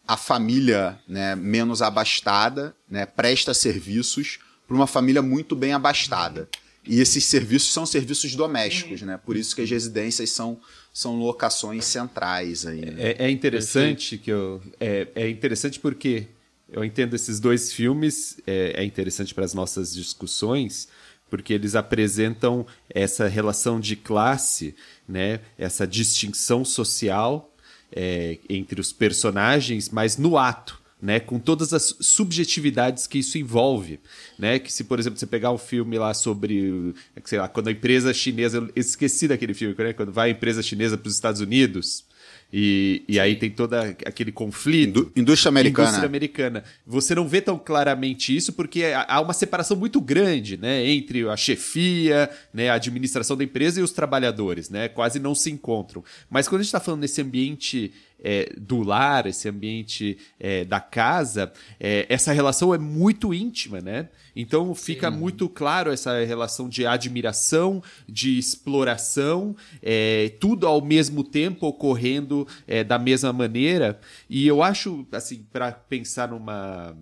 a 0.08 0.17
família 0.17 1.00
né, 1.08 1.36
menos 1.36 1.81
abastada 1.81 2.75
né, 2.89 3.05
presta 3.05 3.53
serviços 3.53 4.39
para 4.67 4.75
uma 4.75 4.88
família 4.88 5.22
muito 5.22 5.55
bem 5.55 5.74
abastada. 5.74 6.50
E 6.86 7.00
esses 7.00 7.24
serviços 7.25 7.72
são 7.72 7.86
serviços 7.86 8.34
domésticos, 8.36 9.01
né? 9.03 9.19
Por 9.24 9.36
isso 9.38 9.55
que 9.55 9.62
as 9.62 9.69
residências 9.69 10.31
são, 10.31 10.60
são 10.93 11.17
locações 11.19 11.86
centrais 11.86 12.65
aí. 12.65 12.81
Né? 12.81 12.96
É, 12.98 13.25
é, 13.25 13.29
interessante 13.29 14.17
que 14.17 14.31
eu 14.31 14.62
é, 14.79 15.08
é 15.15 15.29
interessante 15.29 15.79
porque 15.79 16.27
eu 16.72 16.84
entendo 16.84 17.15
esses 17.15 17.39
dois 17.39 17.72
filmes 17.72 18.39
é, 18.46 18.81
é 18.81 18.84
interessante 18.84 19.34
para 19.34 19.46
as 19.46 19.53
nossas 19.53 19.93
discussões 19.93 20.88
porque 21.29 21.53
eles 21.53 21.75
apresentam 21.75 22.65
essa 22.89 23.27
relação 23.27 23.79
de 23.79 23.96
classe, 23.96 24.75
né? 25.08 25.41
Essa 25.58 25.86
distinção 25.86 26.65
social 26.65 27.53
é, 27.91 28.39
entre 28.50 28.81
os 28.81 28.91
personagens, 28.91 29.89
mas 29.89 30.17
no 30.17 30.38
ato 30.38 30.78
né, 31.01 31.19
com 31.19 31.39
todas 31.39 31.73
as 31.73 31.95
subjetividades 31.99 33.07
que 33.07 33.19
isso 33.19 33.37
envolve, 33.37 33.99
né, 34.37 34.59
que 34.59 34.71
se 34.71 34.83
por 34.83 34.99
exemplo 34.99 35.17
você 35.17 35.25
pegar 35.25 35.51
um 35.51 35.57
filme 35.57 35.97
lá 35.97 36.13
sobre, 36.13 36.93
sei 37.23 37.39
lá, 37.39 37.47
quando 37.47 37.69
a 37.69 37.71
empresa 37.71 38.13
chinesa, 38.13 38.57
eu 38.57 38.69
esqueci 38.75 39.27
daquele 39.27 39.53
filme, 39.53 39.75
né, 39.77 39.93
quando 39.93 40.11
vai 40.11 40.29
a 40.29 40.31
empresa 40.31 40.61
chinesa 40.61 40.97
para 40.97 41.07
os 41.07 41.15
Estados 41.15 41.41
Unidos, 41.41 42.03
e, 42.51 43.03
e 43.07 43.19
aí 43.19 43.35
tem 43.35 43.51
todo 43.51 43.75
aquele 43.75 44.31
conflito. 44.31 45.11
Indústria 45.15 45.49
americana. 45.49 45.87
Indústria 45.87 46.07
americana. 46.07 46.63
Você 46.85 47.13
não 47.13 47.27
vê 47.27 47.41
tão 47.41 47.59
claramente 47.59 48.35
isso 48.35 48.53
porque 48.53 48.85
há 49.07 49.21
uma 49.21 49.33
separação 49.33 49.77
muito 49.77 50.01
grande 50.01 50.57
né, 50.57 50.85
entre 50.87 51.29
a 51.29 51.37
chefia, 51.37 52.29
né, 52.51 52.69
a 52.69 52.73
administração 52.73 53.37
da 53.37 53.43
empresa 53.43 53.79
e 53.79 53.83
os 53.83 53.91
trabalhadores. 53.91 54.69
Né, 54.69 54.87
quase 54.87 55.19
não 55.19 55.35
se 55.35 55.51
encontram. 55.51 56.03
Mas 56.27 56.47
quando 56.47 56.61
a 56.61 56.63
gente 56.63 56.69
está 56.69 56.79
falando 56.79 57.01
nesse 57.01 57.21
ambiente 57.21 57.93
é, 58.23 58.53
do 58.57 58.81
lar, 58.81 59.25
esse 59.25 59.47
ambiente 59.47 60.17
é, 60.39 60.63
da 60.65 60.79
casa, 60.79 61.51
é, 61.79 62.05
essa 62.09 62.31
relação 62.31 62.73
é 62.73 62.77
muito 62.77 63.33
íntima, 63.33 63.79
né? 63.81 64.09
Então 64.35 64.73
fica 64.73 65.11
Sim. 65.11 65.17
muito 65.17 65.49
claro 65.49 65.91
essa 65.91 66.23
relação 66.23 66.69
de 66.69 66.85
admiração, 66.85 67.81
de 68.07 68.38
exploração, 68.38 69.55
é, 69.81 70.29
tudo 70.39 70.67
ao 70.67 70.81
mesmo 70.81 71.23
tempo 71.23 71.67
ocorrendo 71.67 72.47
é, 72.67 72.83
da 72.83 72.97
mesma 72.97 73.33
maneira. 73.33 73.99
E 74.29 74.47
eu 74.47 74.63
acho, 74.63 75.05
assim, 75.11 75.45
para 75.51 75.71
pensar 75.71 76.29
numa 76.29 76.95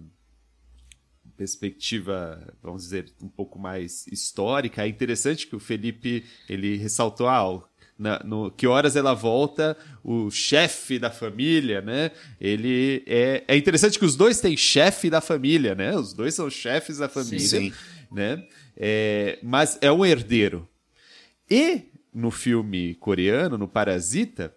perspectiva, 1.38 2.41
vamos 2.62 2.81
dizer, 2.81 3.13
um 3.21 3.29
pouco 3.29 3.59
mais 3.59 4.07
histórica, 4.07 4.83
é 4.83 4.88
interessante 4.88 5.45
que 5.45 5.55
o 5.55 5.59
Felipe 5.59 6.25
ele 6.50 6.75
ressaltou 6.77 7.27
ah, 7.27 7.63
na, 7.97 8.21
no 8.23 8.51
Que 8.51 8.67
Horas 8.67 8.95
Ela 8.95 9.13
Volta, 9.13 9.75
o 10.03 10.29
chefe 10.29 10.99
da 10.99 11.09
família, 11.09 11.81
né? 11.81 12.11
Ele 12.39 13.03
é, 13.07 13.43
é 13.47 13.57
interessante 13.57 13.97
que 13.97 14.05
os 14.05 14.15
dois 14.15 14.39
têm 14.39 14.55
chefe 14.55 15.09
da 15.09 15.21
família, 15.21 15.73
né? 15.73 15.95
Os 15.95 16.13
dois 16.13 16.35
são 16.35 16.49
chefes 16.49 16.97
da 16.97 17.09
família, 17.09 17.39
sim, 17.39 17.73
né? 18.11 18.43
É, 18.75 19.39
mas 19.41 19.77
é 19.81 19.91
um 19.91 20.05
herdeiro. 20.05 20.67
E 21.49 21.83
no 22.13 22.31
filme 22.31 22.95
coreano, 22.95 23.57
no 23.57 23.67
Parasita, 23.67 24.53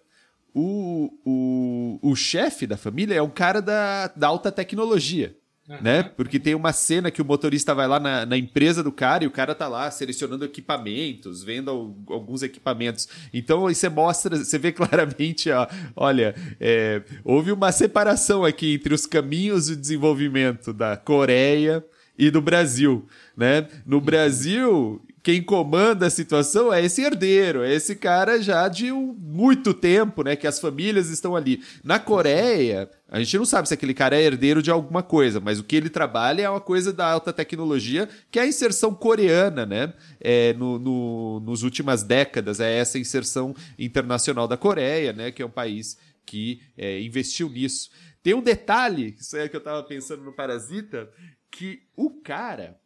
o, 0.53 1.11
o, 1.25 1.99
o 2.01 2.15
chefe 2.15 2.67
da 2.67 2.77
família 2.77 3.15
é 3.15 3.21
um 3.21 3.29
cara 3.29 3.61
da, 3.61 4.07
da 4.07 4.27
alta 4.27 4.51
tecnologia 4.51 5.35
né? 5.79 6.03
Porque 6.03 6.39
tem 6.39 6.55
uma 6.55 6.73
cena 6.73 7.11
que 7.11 7.21
o 7.21 7.25
motorista 7.25 7.73
vai 7.73 7.87
lá 7.87 7.99
na, 7.99 8.25
na, 8.25 8.37
empresa 8.37 8.83
do 8.83 8.91
cara 8.91 9.23
e 9.23 9.27
o 9.27 9.31
cara 9.31 9.55
tá 9.55 9.67
lá 9.67 9.89
selecionando 9.91 10.43
equipamentos, 10.43 11.43
vendo 11.43 11.69
alguns 12.09 12.43
equipamentos. 12.43 13.07
Então 13.33 13.61
você 13.61 13.87
mostra, 13.87 14.37
você 14.37 14.57
vê 14.57 14.71
claramente, 14.73 15.49
ó, 15.51 15.67
olha, 15.95 16.35
é, 16.59 17.01
houve 17.23 17.51
uma 17.51 17.71
separação 17.71 18.43
aqui 18.43 18.73
entre 18.73 18.93
os 18.93 19.05
caminhos 19.05 19.67
de 19.67 19.75
desenvolvimento 19.75 20.73
da 20.73 20.97
Coreia 20.97 21.83
e 22.17 22.29
do 22.29 22.41
Brasil, 22.41 23.07
né? 23.35 23.67
No 23.85 24.01
Brasil, 24.01 25.01
quem 25.23 25.41
comanda 25.41 26.07
a 26.07 26.09
situação 26.09 26.73
é 26.73 26.83
esse 26.83 27.01
herdeiro, 27.01 27.63
é 27.63 27.73
esse 27.73 27.95
cara 27.95 28.41
já 28.41 28.67
de 28.67 28.91
um, 28.91 29.13
muito 29.13 29.73
tempo, 29.73 30.23
né? 30.23 30.35
Que 30.35 30.47
as 30.47 30.59
famílias 30.59 31.09
estão 31.09 31.35
ali. 31.35 31.63
Na 31.83 31.99
Coreia, 31.99 32.89
a 33.07 33.19
gente 33.19 33.37
não 33.37 33.45
sabe 33.45 33.67
se 33.67 33.73
aquele 33.73 33.93
cara 33.93 34.15
é 34.15 34.23
herdeiro 34.23 34.63
de 34.63 34.71
alguma 34.71 35.03
coisa, 35.03 35.39
mas 35.39 35.59
o 35.59 35.63
que 35.63 35.75
ele 35.75 35.89
trabalha 35.89 36.41
é 36.41 36.49
uma 36.49 36.59
coisa 36.59 36.91
da 36.91 37.05
alta 37.05 37.31
tecnologia, 37.31 38.09
que 38.31 38.39
é 38.39 38.41
a 38.41 38.47
inserção 38.47 38.95
coreana, 38.95 39.63
né? 39.63 39.93
É, 40.19 40.53
no, 40.53 40.79
no, 40.79 41.39
nos 41.41 41.61
últimas 41.61 42.01
décadas, 42.01 42.59
é 42.59 42.77
essa 42.77 42.97
inserção 42.97 43.55
internacional 43.77 44.47
da 44.47 44.57
Coreia, 44.57 45.13
né? 45.13 45.31
Que 45.31 45.43
é 45.43 45.45
um 45.45 45.51
país 45.51 45.99
que 46.25 46.61
é, 46.75 46.99
investiu 46.99 47.47
nisso. 47.47 47.91
Tem 48.23 48.33
um 48.33 48.41
detalhe, 48.41 49.15
isso 49.19 49.37
é 49.37 49.47
que 49.47 49.55
eu 49.55 49.59
estava 49.59 49.83
pensando 49.83 50.23
no 50.23 50.33
Parasita, 50.33 51.09
que 51.51 51.81
o 51.95 52.09
cara 52.21 52.80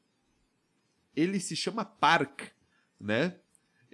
ele 1.15 1.39
se 1.39 1.55
chama 1.55 1.85
Park, 1.85 2.41
né? 2.99 3.35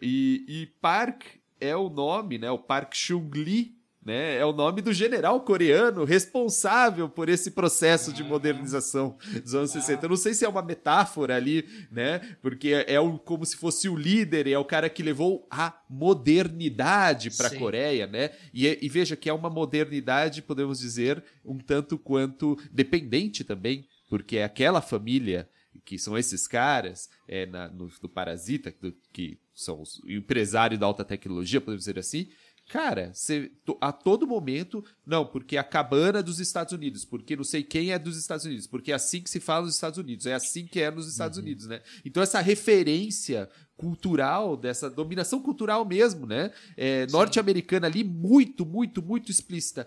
E, 0.01 0.45
e 0.47 0.65
Park 0.81 1.23
é 1.59 1.75
o 1.75 1.89
nome, 1.89 2.37
né? 2.37 2.49
O 2.49 2.57
Park 2.57 2.95
Chung-lee, 2.95 3.75
né? 4.03 4.35
É 4.35 4.45
o 4.45 4.51
nome 4.51 4.81
do 4.81 4.91
general 4.91 5.39
coreano 5.41 6.03
responsável 6.03 7.07
por 7.07 7.29
esse 7.29 7.51
processo 7.51 8.11
de 8.11 8.23
modernização 8.23 9.15
dos 9.43 9.53
anos 9.53 9.71
60. 9.71 10.05
Eu 10.05 10.09
não 10.09 10.17
sei 10.17 10.33
se 10.33 10.43
é 10.43 10.49
uma 10.49 10.63
metáfora 10.63 11.35
ali, 11.35 11.67
né? 11.91 12.19
Porque 12.41 12.83
é, 12.87 12.99
o, 12.99 13.19
como 13.19 13.45
se 13.45 13.55
fosse 13.55 13.87
o 13.87 13.95
líder, 13.95 14.47
é 14.47 14.57
o 14.57 14.65
cara 14.65 14.89
que 14.89 15.03
levou 15.03 15.47
a 15.51 15.79
modernidade 15.87 17.29
para 17.29 17.47
a 17.47 17.55
Coreia, 17.55 18.07
né? 18.07 18.31
E, 18.51 18.65
e, 18.81 18.89
veja 18.89 19.15
que 19.15 19.29
é 19.29 19.33
uma 19.33 19.49
modernidade, 19.49 20.41
podemos 20.41 20.79
dizer, 20.79 21.23
um 21.45 21.59
tanto 21.59 21.97
quanto 21.97 22.57
dependente 22.71 23.43
também, 23.43 23.87
porque 24.09 24.37
é 24.37 24.43
aquela 24.43 24.81
família 24.81 25.47
que 25.85 25.97
são 25.97 26.17
esses 26.17 26.47
caras 26.47 27.09
é, 27.27 27.45
na, 27.45 27.67
no, 27.69 27.89
no 28.01 28.09
Parasita, 28.09 28.73
do, 28.79 28.93
que 29.11 29.39
são 29.53 29.81
os 29.81 30.01
empresários 30.05 30.79
da 30.79 30.85
alta 30.85 31.05
tecnologia, 31.05 31.61
podemos 31.61 31.81
dizer 31.81 31.99
assim, 31.99 32.29
Cara, 32.71 33.11
você, 33.13 33.51
a 33.81 33.91
todo 33.91 34.25
momento, 34.25 34.81
não, 35.05 35.25
porque 35.25 35.57
a 35.57 35.63
cabana 35.63 36.23
dos 36.23 36.39
Estados 36.39 36.71
Unidos, 36.71 37.03
porque 37.03 37.35
não 37.35 37.43
sei 37.43 37.63
quem 37.63 37.91
é 37.91 37.99
dos 37.99 38.15
Estados 38.15 38.45
Unidos, 38.45 38.65
porque 38.65 38.93
é 38.93 38.95
assim 38.95 39.21
que 39.21 39.29
se 39.29 39.41
fala 39.41 39.65
nos 39.65 39.75
Estados 39.75 39.99
Unidos, 39.99 40.25
é 40.25 40.33
assim 40.33 40.65
que 40.65 40.79
é 40.79 40.89
nos 40.89 41.05
Estados 41.05 41.37
uhum. 41.37 41.43
Unidos, 41.43 41.67
né? 41.67 41.81
Então 42.05 42.23
essa 42.23 42.39
referência 42.39 43.49
cultural, 43.75 44.55
dessa 44.55 44.89
dominação 44.89 45.41
cultural 45.41 45.83
mesmo, 45.83 46.25
né? 46.25 46.53
É, 46.77 47.05
norte-americana 47.07 47.87
ali, 47.87 48.05
muito, 48.05 48.65
muito, 48.65 49.01
muito 49.01 49.29
explícita. 49.29 49.85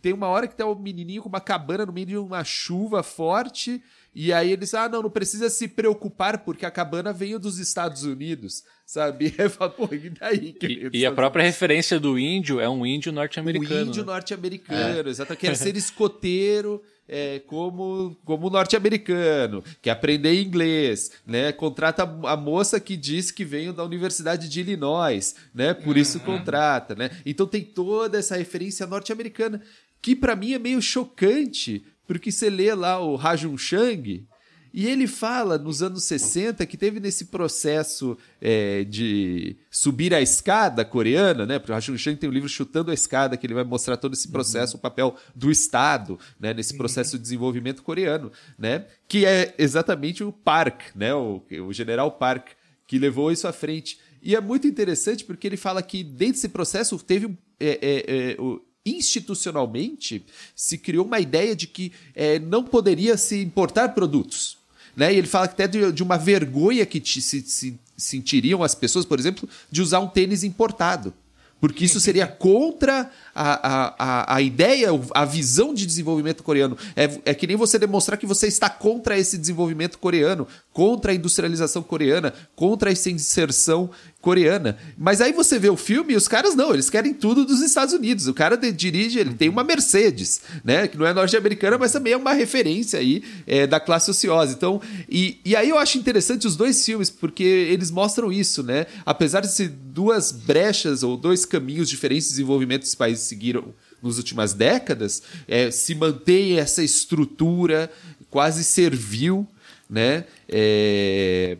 Tem 0.00 0.12
uma 0.12 0.28
hora 0.28 0.46
que 0.46 0.54
tá 0.54 0.64
o 0.64 0.76
um 0.76 0.78
menininho 0.78 1.22
com 1.22 1.28
uma 1.28 1.40
cabana 1.40 1.84
no 1.84 1.92
meio 1.92 2.06
de 2.06 2.16
uma 2.16 2.44
chuva 2.44 3.02
forte 3.02 3.82
e 4.14 4.32
aí 4.32 4.52
eles, 4.52 4.74
ah, 4.74 4.88
não, 4.88 5.02
não 5.02 5.10
precisa 5.10 5.48
se 5.48 5.68
preocupar 5.68 6.38
porque 6.38 6.66
a 6.66 6.70
cabana 6.70 7.12
veio 7.12 7.38
dos 7.38 7.58
Estados 7.58 8.02
Unidos, 8.02 8.64
sabe? 8.84 9.34
E, 9.38 9.48
falo, 9.48 9.70
Pô, 9.70 9.88
e 9.92 10.10
daí? 10.10 10.56
E, 10.62 11.00
e 11.00 11.06
a 11.06 11.12
própria 11.12 11.44
referência 11.44 12.00
do 12.00 12.18
índio 12.18 12.60
é 12.60 12.68
um 12.68 12.84
índio 12.84 13.12
norte-americano. 13.12 13.86
Um 13.86 13.88
índio 13.88 14.04
né? 14.04 14.12
norte-americano, 14.12 15.08
é. 15.08 15.10
exato. 15.10 15.34
Quer 15.36 15.56
ser 15.56 15.76
escoteiro 15.76 16.82
é, 17.10 17.40
como, 17.40 18.16
como 18.24 18.48
norte-americano, 18.48 19.64
quer 19.82 19.90
aprender 19.90 20.40
inglês, 20.40 21.10
né? 21.26 21.50
Contrata 21.50 22.04
a 22.04 22.36
moça 22.36 22.78
que 22.78 22.96
diz 22.96 23.32
que 23.32 23.44
veio 23.44 23.72
da 23.72 23.84
Universidade 23.84 24.48
de 24.48 24.60
Illinois, 24.60 25.34
né? 25.52 25.74
Por 25.74 25.96
isso 25.96 26.18
uhum. 26.18 26.24
contrata, 26.24 26.94
né? 26.94 27.10
Então 27.26 27.48
tem 27.48 27.64
toda 27.64 28.16
essa 28.16 28.36
referência 28.36 28.86
norte-americana 28.86 29.60
que 30.00 30.14
para 30.14 30.36
mim 30.36 30.52
é 30.52 30.58
meio 30.58 30.80
chocante, 30.80 31.84
porque 32.10 32.32
você 32.32 32.50
lê 32.50 32.74
lá 32.74 32.98
o 32.98 33.14
Rajun 33.14 33.56
Chang, 33.56 34.26
e 34.74 34.88
ele 34.88 35.06
fala 35.06 35.56
nos 35.56 35.80
anos 35.80 36.02
60 36.02 36.66
que 36.66 36.76
teve 36.76 36.98
nesse 36.98 37.26
processo 37.26 38.18
é, 38.40 38.82
de 38.82 39.56
subir 39.70 40.12
a 40.12 40.20
escada 40.20 40.84
coreana, 40.84 41.46
né? 41.46 41.60
Porque 41.60 41.70
o 41.70 41.74
Rajun 41.76 41.96
Chang 41.96 42.18
tem 42.18 42.28
um 42.28 42.32
livro 42.32 42.48
Chutando 42.48 42.90
a 42.90 42.94
Escada, 42.94 43.36
que 43.36 43.46
ele 43.46 43.54
vai 43.54 43.62
mostrar 43.62 43.96
todo 43.96 44.14
esse 44.14 44.26
processo, 44.26 44.74
uhum. 44.74 44.78
o 44.80 44.82
papel 44.82 45.16
do 45.36 45.52
Estado, 45.52 46.18
né? 46.40 46.52
Nesse 46.52 46.76
processo 46.76 47.16
de 47.16 47.22
desenvolvimento 47.22 47.80
coreano, 47.80 48.32
né? 48.58 48.86
Que 49.06 49.24
é 49.24 49.54
exatamente 49.56 50.24
o 50.24 50.32
Park, 50.32 50.96
né? 50.96 51.14
O, 51.14 51.40
o 51.64 51.72
general 51.72 52.10
Park, 52.10 52.48
que 52.88 52.98
levou 52.98 53.30
isso 53.30 53.46
à 53.46 53.52
frente. 53.52 54.00
E 54.20 54.34
é 54.34 54.40
muito 54.40 54.66
interessante 54.66 55.24
porque 55.24 55.46
ele 55.46 55.56
fala 55.56 55.80
que 55.80 56.02
dentro 56.02 56.34
desse 56.34 56.48
processo 56.48 56.98
teve 56.98 57.38
é, 57.60 57.78
é, 57.80 58.30
é, 58.32 58.36
institucionalmente 58.84 60.24
se 60.54 60.78
criou 60.78 61.04
uma 61.04 61.20
ideia 61.20 61.54
de 61.54 61.66
que 61.66 61.92
é, 62.14 62.38
não 62.38 62.64
poderia 62.64 63.16
se 63.16 63.40
importar 63.42 63.90
produtos. 63.90 64.58
Né? 64.96 65.12
E 65.12 65.18
ele 65.18 65.26
fala 65.26 65.44
até 65.44 65.68
de, 65.68 65.92
de 65.92 66.02
uma 66.02 66.16
vergonha 66.16 66.84
que 66.86 67.00
se, 67.04 67.42
se 67.42 67.78
sentiriam 67.96 68.62
as 68.62 68.74
pessoas, 68.74 69.04
por 69.04 69.18
exemplo, 69.18 69.48
de 69.70 69.82
usar 69.82 70.00
um 70.00 70.08
tênis 70.08 70.42
importado 70.42 71.14
porque 71.60 71.84
isso 71.84 72.00
seria 72.00 72.26
contra 72.26 73.10
a, 73.34 73.98
a, 73.98 74.36
a, 74.36 74.40
ideia, 74.40 74.88
a 75.14 75.24
visão 75.24 75.74
de 75.74 75.84
desenvolvimento 75.84 76.42
coreano. 76.42 76.76
É, 76.96 77.20
é 77.26 77.34
que 77.34 77.46
nem 77.46 77.56
você 77.56 77.78
demonstrar 77.78 78.18
que 78.18 78.26
você 78.26 78.46
está 78.46 78.70
contra 78.70 79.18
esse 79.18 79.36
desenvolvimento 79.36 79.98
coreano, 79.98 80.48
contra 80.72 81.12
a 81.12 81.14
industrialização 81.14 81.82
coreana, 81.82 82.32
contra 82.54 82.92
essa 82.92 83.10
inserção 83.10 83.90
coreana. 84.20 84.78
Mas 84.96 85.20
aí 85.20 85.32
você 85.32 85.58
vê 85.58 85.68
o 85.68 85.76
filme 85.76 86.12
e 86.12 86.16
os 86.16 86.28
caras 86.28 86.54
não, 86.54 86.72
eles 86.72 86.88
querem 86.88 87.12
tudo 87.12 87.44
dos 87.44 87.60
Estados 87.60 87.92
Unidos. 87.92 88.28
O 88.28 88.34
cara 88.34 88.56
de, 88.56 88.70
dirige, 88.70 89.18
ele 89.18 89.34
tem 89.34 89.48
uma 89.48 89.64
Mercedes, 89.64 90.42
né? 90.62 90.86
Que 90.86 90.96
não 90.96 91.06
é 91.06 91.12
norte-americana, 91.12 91.76
mas 91.76 91.92
também 91.92 92.12
é 92.12 92.16
uma 92.16 92.32
referência 92.32 92.98
aí 92.98 93.22
é, 93.46 93.66
da 93.66 93.80
classe 93.80 94.10
ociosa. 94.10 94.52
Então, 94.52 94.80
e, 95.08 95.40
e 95.44 95.56
aí 95.56 95.68
eu 95.68 95.78
acho 95.78 95.98
interessante 95.98 96.46
os 96.46 96.54
dois 96.54 96.84
filmes, 96.84 97.10
porque 97.10 97.42
eles 97.42 97.90
mostram 97.90 98.32
isso, 98.32 98.62
né? 98.62 98.86
Apesar 99.04 99.40
de 99.40 99.50
ser 99.50 99.68
duas 99.68 100.30
brechas 100.30 101.02
ou 101.02 101.16
dois 101.16 101.44
caminhos 101.44 101.88
diferentes 101.88 102.28
de 102.28 102.34
desenvolvimento 102.34 102.82
que 102.82 102.88
os 102.88 102.94
países 102.94 103.24
seguiram 103.24 103.74
nas 104.02 104.16
últimas 104.16 104.52
décadas, 104.52 105.22
é, 105.48 105.70
se 105.70 105.94
mantém 105.94 106.58
essa 106.58 106.82
estrutura 106.82 107.90
quase 108.30 108.64
servil, 108.64 109.46
né? 109.90 110.24
É, 110.48 111.58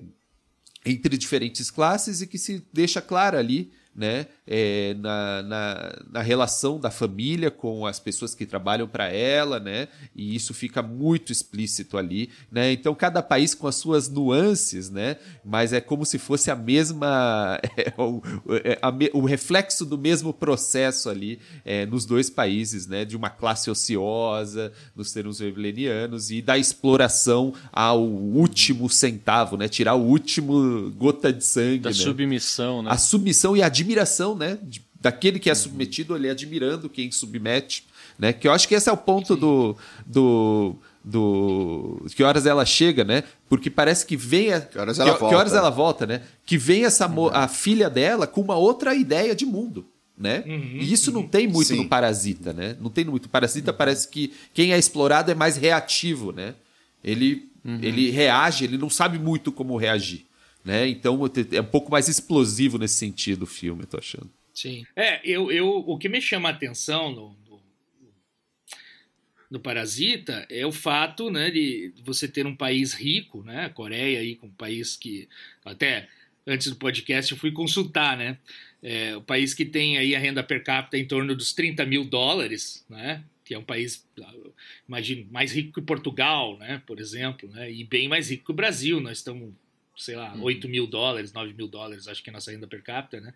entre 0.86 1.18
diferentes 1.18 1.70
classes 1.70 2.22
e 2.22 2.26
que 2.26 2.38
se 2.38 2.64
deixa 2.72 3.02
clara 3.02 3.38
ali 3.38 3.72
né, 3.94 4.26
é, 4.52 4.96
na, 4.98 5.42
na, 5.44 5.98
na, 6.10 6.22
relação 6.22 6.80
da 6.80 6.90
família 6.90 7.52
com 7.52 7.86
as 7.86 8.00
pessoas 8.00 8.34
que 8.34 8.44
trabalham 8.44 8.88
para 8.88 9.08
ela, 9.08 9.60
né, 9.60 9.86
e 10.14 10.34
isso 10.34 10.52
fica 10.52 10.82
muito 10.82 11.30
explícito 11.30 11.96
ali, 11.96 12.30
né, 12.50 12.72
então 12.72 12.92
cada 12.92 13.22
país 13.22 13.54
com 13.54 13.68
as 13.68 13.76
suas 13.76 14.08
nuances, 14.08 14.90
né, 14.90 15.18
mas 15.44 15.72
é 15.72 15.80
como 15.80 16.04
se 16.04 16.18
fosse 16.18 16.50
a 16.50 16.56
mesma, 16.56 17.60
é, 17.78 17.92
o, 17.96 18.20
é, 18.64 18.76
a, 18.82 18.92
o, 19.16 19.24
reflexo 19.24 19.86
do 19.86 19.96
mesmo 19.96 20.34
processo 20.34 21.08
ali 21.08 21.38
é, 21.64 21.86
nos 21.86 22.04
dois 22.04 22.28
países, 22.28 22.88
né, 22.88 23.04
de 23.04 23.16
uma 23.16 23.30
classe 23.30 23.70
ociosa, 23.70 24.72
nos 24.96 25.12
termos 25.12 25.40
weblenianos, 25.40 26.32
e 26.32 26.42
da 26.42 26.58
exploração 26.58 27.54
ao 27.72 28.02
último 28.02 28.90
centavo, 28.90 29.56
né, 29.56 29.68
tirar 29.68 29.94
o 29.94 30.02
último 30.02 30.90
gota 30.96 31.32
de 31.32 31.44
sangue, 31.44 31.78
da 31.78 31.90
né? 31.90 31.94
submissão, 31.94 32.82
né, 32.82 32.90
a 32.90 32.98
submissão 32.98 33.56
e 33.56 33.62
a 33.62 33.66
admiração, 33.66 34.39
né? 34.40 34.58
De, 34.62 34.84
daquele 35.00 35.38
que 35.38 35.50
é 35.50 35.54
submetido, 35.54 36.16
ele 36.16 36.28
admirando 36.28 36.88
quem 36.88 37.12
submete, 37.12 37.86
né? 38.18 38.32
Que 38.32 38.48
eu 38.48 38.52
acho 38.52 38.66
que 38.66 38.74
esse 38.74 38.88
é 38.88 38.92
o 38.92 38.96
ponto 38.96 39.36
do, 39.36 39.76
do 40.04 40.76
do 41.02 42.04
que 42.14 42.22
horas 42.22 42.44
ela 42.44 42.64
chega, 42.64 43.04
né? 43.04 43.24
Porque 43.48 43.70
parece 43.70 44.04
que 44.04 44.16
vem 44.16 44.52
a, 44.52 44.60
que 44.60 44.78
horas 44.78 44.98
ela, 44.98 45.12
que, 45.12 45.20
volta. 45.20 45.34
Que 45.34 45.40
horas 45.40 45.54
ela 45.54 45.70
volta, 45.70 46.06
né? 46.06 46.22
Que 46.44 46.58
vem 46.58 46.84
essa 46.84 47.06
uhum. 47.08 47.28
a 47.28 47.48
filha 47.48 47.88
dela 47.88 48.26
com 48.26 48.40
uma 48.40 48.56
outra 48.56 48.94
ideia 48.94 49.34
de 49.34 49.46
mundo, 49.46 49.86
né? 50.16 50.44
Uhum, 50.46 50.78
e 50.80 50.92
isso 50.92 51.10
uhum. 51.10 51.22
não 51.22 51.28
tem 51.28 51.48
muito 51.48 51.68
Sim. 51.68 51.76
no 51.76 51.88
Parasita, 51.88 52.52
né? 52.52 52.76
Não 52.80 52.90
tem 52.90 53.04
muito. 53.04 53.28
Parasita 53.28 53.72
parece 53.72 54.08
que 54.08 54.32
quem 54.52 54.72
é 54.72 54.78
explorado 54.78 55.30
é 55.30 55.34
mais 55.34 55.56
reativo, 55.56 56.32
né? 56.32 56.54
Ele 57.02 57.48
uhum. 57.64 57.78
ele 57.80 58.10
reage, 58.10 58.64
ele 58.64 58.76
não 58.76 58.90
sabe 58.90 59.18
muito 59.18 59.50
como 59.50 59.76
reagir. 59.76 60.26
Né? 60.70 60.86
Então 60.86 61.18
é 61.50 61.60
um 61.60 61.64
pouco 61.64 61.90
mais 61.90 62.06
explosivo 62.06 62.78
nesse 62.78 62.94
sentido 62.94 63.42
o 63.42 63.46
filme, 63.46 63.82
eu 63.82 63.88
tô 63.88 63.98
achando. 63.98 64.30
Sim. 64.54 64.86
É, 64.94 65.20
eu, 65.28 65.50
eu, 65.50 65.68
o 65.68 65.98
que 65.98 66.08
me 66.08 66.20
chama 66.20 66.48
a 66.48 66.52
atenção 66.52 67.10
no, 67.10 67.36
no, 67.48 67.60
no 69.50 69.58
Parasita 69.58 70.46
é 70.48 70.64
o 70.64 70.70
fato 70.70 71.28
né, 71.28 71.50
de 71.50 71.92
você 72.04 72.28
ter 72.28 72.46
um 72.46 72.54
país 72.54 72.92
rico, 72.92 73.42
né? 73.42 73.64
A 73.64 73.70
Coreia 73.70 74.20
aí, 74.20 74.36
com 74.36 74.46
um 74.46 74.52
país 74.52 74.94
que 74.94 75.28
até 75.64 76.08
antes 76.46 76.68
do 76.68 76.76
podcast 76.76 77.32
eu 77.32 77.38
fui 77.38 77.50
consultar, 77.50 78.16
né? 78.16 78.38
É, 78.80 79.16
o 79.16 79.22
país 79.22 79.52
que 79.52 79.64
tem 79.64 79.98
aí 79.98 80.14
a 80.14 80.20
renda 80.20 80.40
per 80.40 80.62
capita 80.62 80.96
em 80.96 81.04
torno 81.04 81.34
dos 81.34 81.52
30 81.52 81.84
mil 81.84 82.04
dólares, 82.04 82.86
né? 82.88 83.24
Que 83.44 83.54
é 83.54 83.58
um 83.58 83.64
país, 83.64 84.06
imagino, 84.86 85.26
mais 85.32 85.50
rico 85.50 85.72
que 85.72 85.82
Portugal, 85.84 86.56
né? 86.58 86.80
Por 86.86 87.00
exemplo, 87.00 87.48
né? 87.48 87.72
E 87.72 87.82
bem 87.82 88.06
mais 88.06 88.30
rico 88.30 88.44
que 88.44 88.52
o 88.52 88.54
Brasil. 88.54 89.00
Nós 89.00 89.18
estamos 89.18 89.52
sei 90.00 90.16
lá, 90.16 90.32
uhum. 90.32 90.44
8 90.44 90.66
mil 90.66 90.86
dólares, 90.86 91.30
9 91.30 91.52
mil 91.52 91.68
dólares, 91.68 92.08
acho 92.08 92.22
que 92.22 92.30
é 92.30 92.32
a 92.32 92.34
nossa 92.34 92.50
renda 92.50 92.66
per 92.66 92.82
capita, 92.82 93.20
né? 93.20 93.34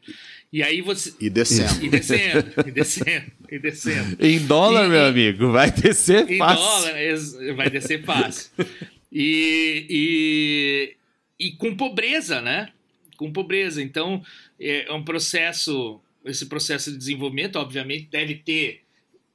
E 0.51 0.63
aí 0.63 0.81
você. 0.81 1.15
E 1.21 1.29
descendo. 1.29 1.85
E 1.85 1.91
descendo, 1.91 2.55
e 2.67 2.71
descendo, 2.71 3.33
e 3.51 3.59
descendo. 3.59 4.17
Em 4.25 4.39
dólar, 4.47 4.87
e, 4.87 4.89
meu 4.89 5.05
amigo, 5.05 5.53
vai 5.53 5.71
descer 5.71 6.29
em 6.29 6.39
fácil. 6.39 6.65
Em 6.65 7.45
dólar, 7.45 7.57
vai 7.57 7.69
descer 7.69 8.03
fácil. 8.03 8.51
e, 9.13 9.87
e, 11.39 11.47
e 11.47 11.53
com 11.53 11.77
pobreza, 11.77 12.41
né? 12.41 12.73
Com 13.19 13.31
pobreza. 13.31 13.83
Então, 13.83 14.25
é 14.59 14.91
um 14.91 15.05
processo. 15.05 16.01
Esse 16.25 16.47
processo 16.47 16.91
de 16.91 16.97
desenvolvimento, 16.97 17.57
obviamente, 17.57 18.09
deve 18.11 18.37
ter 18.37 18.81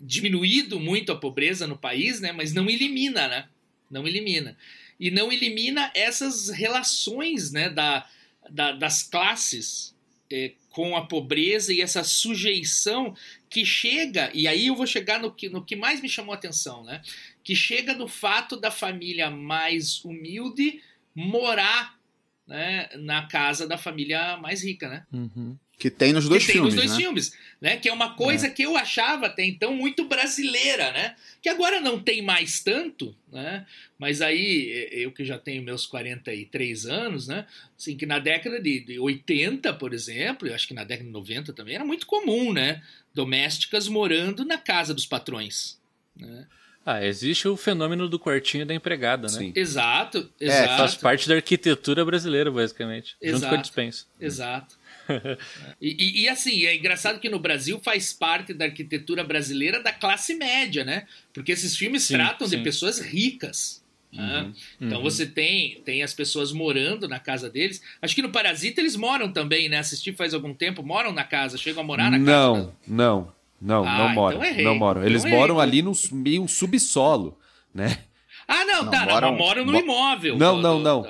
diminuído 0.02 0.80
muito 0.80 1.12
a 1.12 1.16
pobreza 1.16 1.68
no 1.68 1.78
país, 1.78 2.20
né? 2.20 2.32
Mas 2.32 2.54
não 2.54 2.68
elimina, 2.68 3.28
né? 3.28 3.46
Não 3.92 4.08
elimina 4.08 4.58
e 5.00 5.10
não 5.10 5.32
elimina 5.32 5.92
essas 5.96 6.50
relações 6.50 7.52
né, 7.52 7.70
da, 7.70 8.08
da 8.50 8.72
das 8.74 9.04
classes 9.04 9.96
é, 10.32 10.54
com 10.70 10.96
a 10.96 11.06
pobreza 11.06 11.74
e 11.74 11.82
essa 11.82 12.04
sujeição 12.04 13.16
que 13.50 13.66
chega, 13.66 14.30
e 14.34 14.48
aí 14.48 14.68
eu 14.68 14.76
vou 14.76 14.86
chegar 14.86 15.20
no 15.20 15.32
que, 15.32 15.50
no 15.50 15.64
que 15.64 15.76
mais 15.76 16.02
me 16.02 16.08
chamou 16.08 16.34
a 16.34 16.38
atenção, 16.38 16.84
né? 16.84 17.02
Que 17.44 17.56
chega 17.56 17.96
no 17.96 18.08
fato 18.08 18.56
da 18.56 18.70
família 18.70 19.32
mais 19.32 20.06
humilde 20.06 20.82
morar 21.16 22.00
né, 22.46 22.90
na 22.96 23.28
casa 23.28 23.68
da 23.68 23.78
família 23.78 24.38
mais 24.38 24.64
rica, 24.64 24.88
né? 24.88 25.06
Uhum. 25.12 25.58
Que 25.80 25.90
tem 25.90 26.12
nos 26.12 26.28
dois 26.28 26.46
que 26.46 26.52
filmes. 26.52 26.76
Tem 26.76 26.84
nos 26.84 26.90
dois 26.90 26.92
né? 26.92 27.06
filmes, 27.06 27.34
né? 27.62 27.78
Que 27.78 27.88
é 27.88 27.94
uma 27.94 28.14
coisa 28.14 28.48
é. 28.48 28.50
que 28.50 28.64
eu 28.64 28.76
achava 28.76 29.28
até 29.28 29.46
então 29.46 29.74
muito 29.74 30.04
brasileira, 30.10 30.92
né? 30.92 31.16
Que 31.42 31.48
agora 31.48 31.80
não 31.80 31.98
tem 31.98 32.22
mais 32.22 32.60
tanto, 32.60 33.16
né? 33.32 33.66
Mas 33.98 34.22
aí, 34.22 34.90
eu 34.92 35.14
que 35.14 35.24
já 35.24 35.38
tenho 35.38 35.64
meus 35.64 35.86
43 35.86 36.86
anos, 36.86 37.30
né? 37.30 37.48
Assim, 37.78 37.96
que 37.96 38.06
na 38.06 38.20
década 38.20 38.62
de, 38.62 38.82
de 38.82 39.00
80, 39.00 39.74
por 39.76 39.94
exemplo, 39.94 40.50
eu 40.50 40.54
acho 40.54 40.68
que 40.68 40.74
na 40.74 40.84
década 40.84 41.08
de 41.08 41.14
90 41.14 41.54
também, 41.54 41.76
era 41.76 41.86
muito 41.86 42.06
comum, 42.06 42.52
né? 42.52 42.84
Domésticas 43.14 43.88
morando 43.88 44.44
na 44.44 44.58
casa 44.58 44.94
dos 44.94 45.06
patrões. 45.06 45.80
Né? 46.14 46.46
Ah, 46.86 47.06
existe 47.06 47.48
o 47.48 47.56
fenômeno 47.56 48.10
do 48.10 48.20
quartinho 48.20 48.66
da 48.66 48.74
empregada, 48.74 49.28
né? 49.28 49.38
Sim. 49.38 49.54
Exato, 49.56 50.30
exato. 50.40 50.74
É, 50.74 50.78
faz 50.78 50.96
parte 50.96 51.30
da 51.30 51.36
arquitetura 51.36 52.04
brasileira, 52.04 52.52
basicamente. 52.52 53.16
Exato, 53.22 53.40
junto 53.40 53.50
com 53.50 53.56
a 53.56 53.62
dispensa. 53.62 54.06
Exato. 54.20 54.79
e, 55.82 56.24
e, 56.24 56.30
assim, 56.30 56.66
é 56.66 56.76
engraçado 56.76 57.20
que 57.20 57.30
no 57.30 57.40
Brasil 57.40 57.80
faz 57.80 58.14
parte 58.14 58.54
da 58.54 58.66
arquitetura 58.66 59.24
brasileira 59.24 59.82
da 59.82 59.92
classe 59.92 60.36
média, 60.36 60.84
né? 60.84 61.06
Porque 61.34 61.52
esses 61.52 61.76
filmes 61.76 62.04
sim, 62.04 62.14
tratam 62.16 62.48
sim. 62.48 62.58
de 62.58 62.64
pessoas 62.64 63.00
ricas. 63.00 63.84
Né? 64.12 64.42
Uhum, 64.42 64.54
então 64.82 64.98
uhum. 64.98 65.04
você 65.04 65.24
tem, 65.24 65.82
tem 65.86 66.02
as 66.02 66.16
pessoas 66.16 66.52
morando 66.52 67.08
na 67.08 67.20
casa 67.20 67.48
deles. 67.48 67.82
Acho 68.02 68.16
que 68.16 68.24
no 68.24 68.32
Parasita 68.32 68.82
eles 68.82 68.96
moram 68.96 69.32
também, 69.32 69.70
né? 69.70 69.78
Assisti 69.78 70.12
faz 70.14 70.34
algum 70.34 70.54
tempo, 70.54 70.82
moram 70.82 71.12
na 71.12 71.24
casa, 71.24 71.58
chegam 71.58 71.84
a 71.84 71.86
morar 71.86 72.10
na 72.10 72.18
não, 72.18 72.56
casa. 72.56 72.74
Não, 72.88 73.34
não, 73.62 73.84
não, 73.84 73.88
ah, 73.88 73.98
não 73.98 74.10
moram. 74.10 74.44
Então 74.44 74.64
não 74.64 74.76
moram. 74.76 75.04
Eles 75.04 75.24
então 75.24 75.38
moram 75.38 75.60
ali 75.60 75.84
no 75.84 75.92
meio 76.12 76.48
subsolo, 76.48 77.38
né? 77.74 78.00
Ah, 78.48 78.66
não, 78.66 78.84
não 78.86 78.92
tá, 78.92 79.06
moram, 79.06 79.30
não, 79.30 79.38
moram 79.38 79.66
no 79.66 79.78
imóvel. 79.78 80.36
Não, 80.36 80.56
do, 80.56 80.62
não, 80.62 80.80
não. 80.80 81.02
Do, 81.04 81.10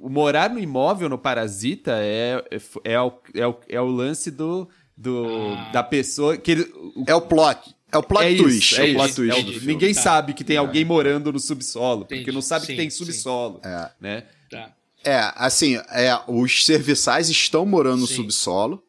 morar 0.00 0.50
no 0.50 0.58
imóvel 0.58 1.08
no 1.08 1.18
Parasita 1.18 1.92
é, 1.98 2.44
é, 2.50 2.92
é, 2.92 3.00
o, 3.00 3.12
é, 3.34 3.46
o, 3.46 3.56
é 3.68 3.80
o 3.80 3.86
lance 3.86 4.30
do, 4.30 4.68
do 4.96 5.26
ah. 5.56 5.70
da 5.72 5.82
pessoa 5.82 6.36
que 6.36 6.50
ele, 6.50 6.62
o, 6.96 7.04
é 7.06 7.14
o 7.14 7.20
plot 7.20 7.74
é 7.92 7.98
o 7.98 8.02
plot 8.02 8.24
é 8.24 8.36
twist. 8.36 8.72
Isso, 8.72 8.80
é, 8.80 8.88
é 8.88 8.92
o 8.92 8.94
plot 8.94 9.14
twist. 9.14 9.38
É 9.38 9.58
o, 9.58 9.64
ninguém 9.64 9.94
tá. 9.94 10.00
sabe 10.00 10.32
que 10.32 10.44
tem 10.44 10.56
é. 10.56 10.58
alguém 10.58 10.84
morando 10.84 11.32
no 11.32 11.40
subsolo, 11.40 12.02
Entendi. 12.02 12.20
porque 12.20 12.32
não 12.32 12.42
sabe 12.42 12.66
sim, 12.66 12.72
que 12.72 12.78
tem 12.78 12.90
subsolo, 12.90 13.60
é. 13.64 13.90
né? 14.00 14.24
Tá. 14.48 14.72
É, 15.04 15.32
assim, 15.34 15.76
é, 15.76 16.20
os 16.28 16.64
serviçais 16.64 17.28
estão 17.28 17.64
morando 17.64 18.06
sim. 18.06 18.12
no 18.12 18.22
subsolo. 18.22 18.82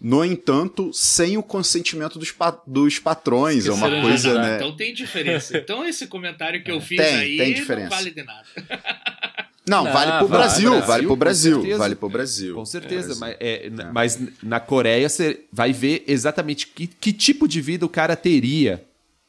No 0.00 0.24
entanto, 0.24 0.92
sem 0.92 1.38
o 1.38 1.44
consentimento 1.44 2.18
dos, 2.18 2.32
pa 2.32 2.60
dos 2.66 2.98
patrões, 2.98 3.66
é 3.66 3.72
uma 3.72 3.88
coisa, 4.02 4.36
né? 4.36 4.56
Então 4.56 4.74
tem 4.74 4.92
diferença. 4.92 5.56
Então 5.56 5.86
esse 5.86 6.08
comentário 6.08 6.62
que 6.64 6.72
eu 6.72 6.80
fiz 6.80 6.98
tem, 6.98 7.14
aí 7.14 7.36
tem 7.36 7.54
diferença. 7.54 7.88
não 7.88 7.96
vale 7.96 8.10
de 8.10 8.22
nada. 8.24 8.46
Não, 9.66 9.84
não, 9.84 9.92
vale 9.92 10.18
pro 10.18 10.28
Brasil, 10.28 10.70
Brasil, 10.70 10.86
vale 10.86 11.06
pro 11.06 11.16
Brasil, 11.16 11.54
certeza, 11.54 11.78
vale 11.78 11.94
pro 11.94 12.08
Brasil. 12.08 12.54
Com 12.54 12.64
certeza, 12.64 13.12
é, 13.12 13.16
mas, 13.16 13.36
é, 13.38 13.66
é. 13.66 13.92
mas, 13.92 14.18
na 14.42 14.58
Coreia 14.58 15.08
você 15.08 15.44
vai 15.52 15.72
ver 15.72 16.02
exatamente 16.08 16.66
que, 16.66 16.88
que 16.88 17.12
tipo 17.12 17.46
de 17.46 17.60
vida 17.60 17.86
o 17.86 17.88
cara 17.88 18.16
teria, 18.16 18.84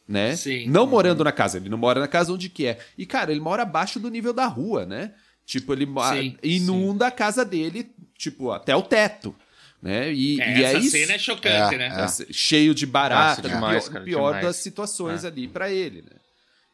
né? 0.07 0.35
Sim. 0.35 0.67
Não 0.67 0.87
morando 0.87 1.23
na 1.23 1.31
casa, 1.31 1.57
ele 1.57 1.69
não 1.69 1.77
mora 1.77 1.99
na 1.99 2.07
casa 2.07 2.33
onde 2.33 2.49
que 2.49 2.65
é. 2.65 2.79
E, 2.97 3.05
cara, 3.05 3.31
ele 3.31 3.41
mora 3.41 3.61
abaixo 3.61 3.99
do 3.99 4.09
nível 4.09 4.33
da 4.33 4.47
rua, 4.47 4.85
né? 4.87 5.11
Tipo, 5.45 5.73
ele 5.73 5.85
sim, 5.85 6.37
inunda 6.41 7.05
sim. 7.05 7.09
a 7.09 7.11
casa 7.11 7.45
dele, 7.45 7.91
tipo, 8.17 8.51
até 8.51 8.75
o 8.75 8.81
teto. 8.81 9.35
Né? 9.81 10.13
E, 10.13 10.41
é, 10.41 10.57
e 10.57 10.63
essa 10.63 10.77
é 10.77 10.79
isso, 10.79 10.91
cena 10.91 11.13
é 11.13 11.19
chocante, 11.19 11.75
é, 11.75 11.77
né? 11.77 11.87
É, 11.89 12.33
cheio 12.33 12.73
de 12.73 12.85
barata, 12.85 13.41
Nossa, 13.41 13.55
demais, 13.55 13.83
pior, 13.83 13.93
cara, 13.93 14.05
pior 14.05 14.41
das 14.41 14.55
situações 14.55 15.25
ali 15.25 15.47
para 15.47 15.69
ele, 15.69 16.01
né? 16.01 16.17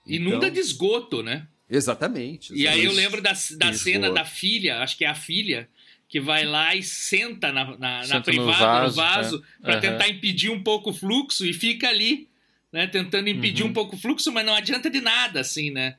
Inunda 0.05 0.47
então, 0.47 0.49
de 0.51 0.59
esgoto, 0.59 1.21
né? 1.23 1.47
Exatamente. 1.69 2.53
E 2.53 2.67
aí 2.67 2.83
eu 2.83 2.91
lembro 2.91 3.21
da, 3.21 3.33
da 3.57 3.73
cena 3.73 4.11
da 4.11 4.25
filha, 4.25 4.79
acho 4.79 4.97
que 4.97 5.05
é 5.05 5.07
a 5.07 5.15
filha, 5.15 5.69
que 6.07 6.19
vai 6.19 6.43
lá 6.43 6.75
e 6.75 6.81
senta 6.81 7.51
na, 7.51 7.77
na, 7.77 8.03
senta 8.03 8.15
na 8.15 8.21
privada, 8.21 8.87
no 8.87 8.91
vaso, 8.91 8.95
vaso 8.95 9.45
é. 9.59 9.61
para 9.61 9.75
uhum. 9.75 9.81
tentar 9.81 10.09
impedir 10.09 10.49
um 10.49 10.63
pouco 10.63 10.89
o 10.89 10.93
fluxo 10.93 11.45
e 11.45 11.53
fica 11.53 11.87
ali, 11.87 12.27
né? 12.71 12.87
Tentando 12.87 13.29
impedir 13.29 13.63
uhum. 13.63 13.69
um 13.69 13.73
pouco 13.73 13.95
o 13.95 13.99
fluxo, 13.99 14.31
mas 14.31 14.45
não 14.45 14.55
adianta 14.55 14.89
de 14.89 14.99
nada, 14.99 15.41
assim, 15.41 15.69
né? 15.69 15.97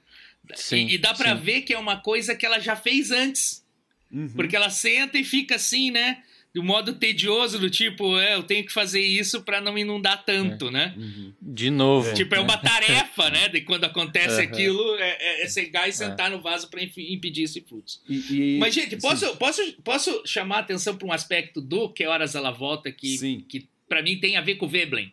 Sim, 0.56 0.88
e, 0.88 0.94
e 0.94 0.98
dá 0.98 1.14
para 1.14 1.35
ver 1.35 1.62
que 1.62 1.72
é 1.72 1.78
uma 1.78 1.96
coisa 1.98 2.35
que 2.35 2.44
ela 2.44 2.59
já 2.59 2.74
fez 2.74 3.12
antes. 3.12 3.64
Uhum. 4.11 4.30
Porque 4.30 4.56
ela 4.56 4.70
senta 4.70 5.16
e 5.16 5.22
fica 5.22 5.54
assim, 5.54 5.92
né? 5.92 6.22
Do 6.52 6.64
modo 6.64 6.94
tedioso, 6.94 7.58
do 7.58 7.70
tipo, 7.70 8.18
é, 8.18 8.34
eu 8.34 8.42
tenho 8.42 8.64
que 8.64 8.72
fazer 8.72 9.00
isso 9.00 9.42
para 9.42 9.60
não 9.60 9.78
inundar 9.78 10.24
tanto, 10.24 10.66
é. 10.68 10.70
né? 10.70 10.94
Uhum. 10.96 11.32
De 11.40 11.70
novo. 11.70 12.12
Tipo, 12.12 12.34
é 12.34 12.40
uma 12.40 12.56
tarefa, 12.58 13.30
né? 13.30 13.48
De 13.48 13.60
quando 13.60 13.84
acontece 13.84 14.36
uhum. 14.36 14.42
aquilo, 14.42 14.94
é, 14.96 15.16
é, 15.20 15.42
é 15.44 15.48
cegar 15.48 15.88
e 15.88 15.92
sentar 15.92 16.26
é. 16.26 16.34
no 16.34 16.42
vaso 16.42 16.68
para 16.68 16.82
impedir 16.82 17.44
esse 17.44 17.60
fluxo. 17.60 18.00
E, 18.08 18.56
e... 18.56 18.58
Mas, 18.58 18.74
gente, 18.74 18.96
posso, 18.96 19.36
posso, 19.36 19.62
posso 19.84 20.22
chamar 20.26 20.56
a 20.56 20.60
atenção 20.60 20.96
para 20.96 21.06
um 21.06 21.12
aspecto 21.12 21.60
do 21.60 21.88
Que 21.88 22.04
Horas 22.04 22.34
Ela 22.34 22.50
Volta 22.50 22.90
que, 22.90 23.44
que 23.48 23.68
para 23.88 24.02
mim 24.02 24.18
tem 24.18 24.36
a 24.36 24.40
ver 24.40 24.56
com 24.56 24.66
o 24.66 24.68
Veblen. 24.68 25.12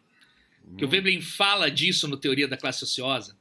Que 0.75 0.83
o 0.83 0.87
hum. 0.87 0.89
Veblen 0.91 1.21
fala 1.21 1.69
disso 1.69 2.07
no 2.07 2.17
Teoria 2.17 2.47
da 2.47 2.57
Classe 2.57 2.83
Ociosa. 2.83 3.37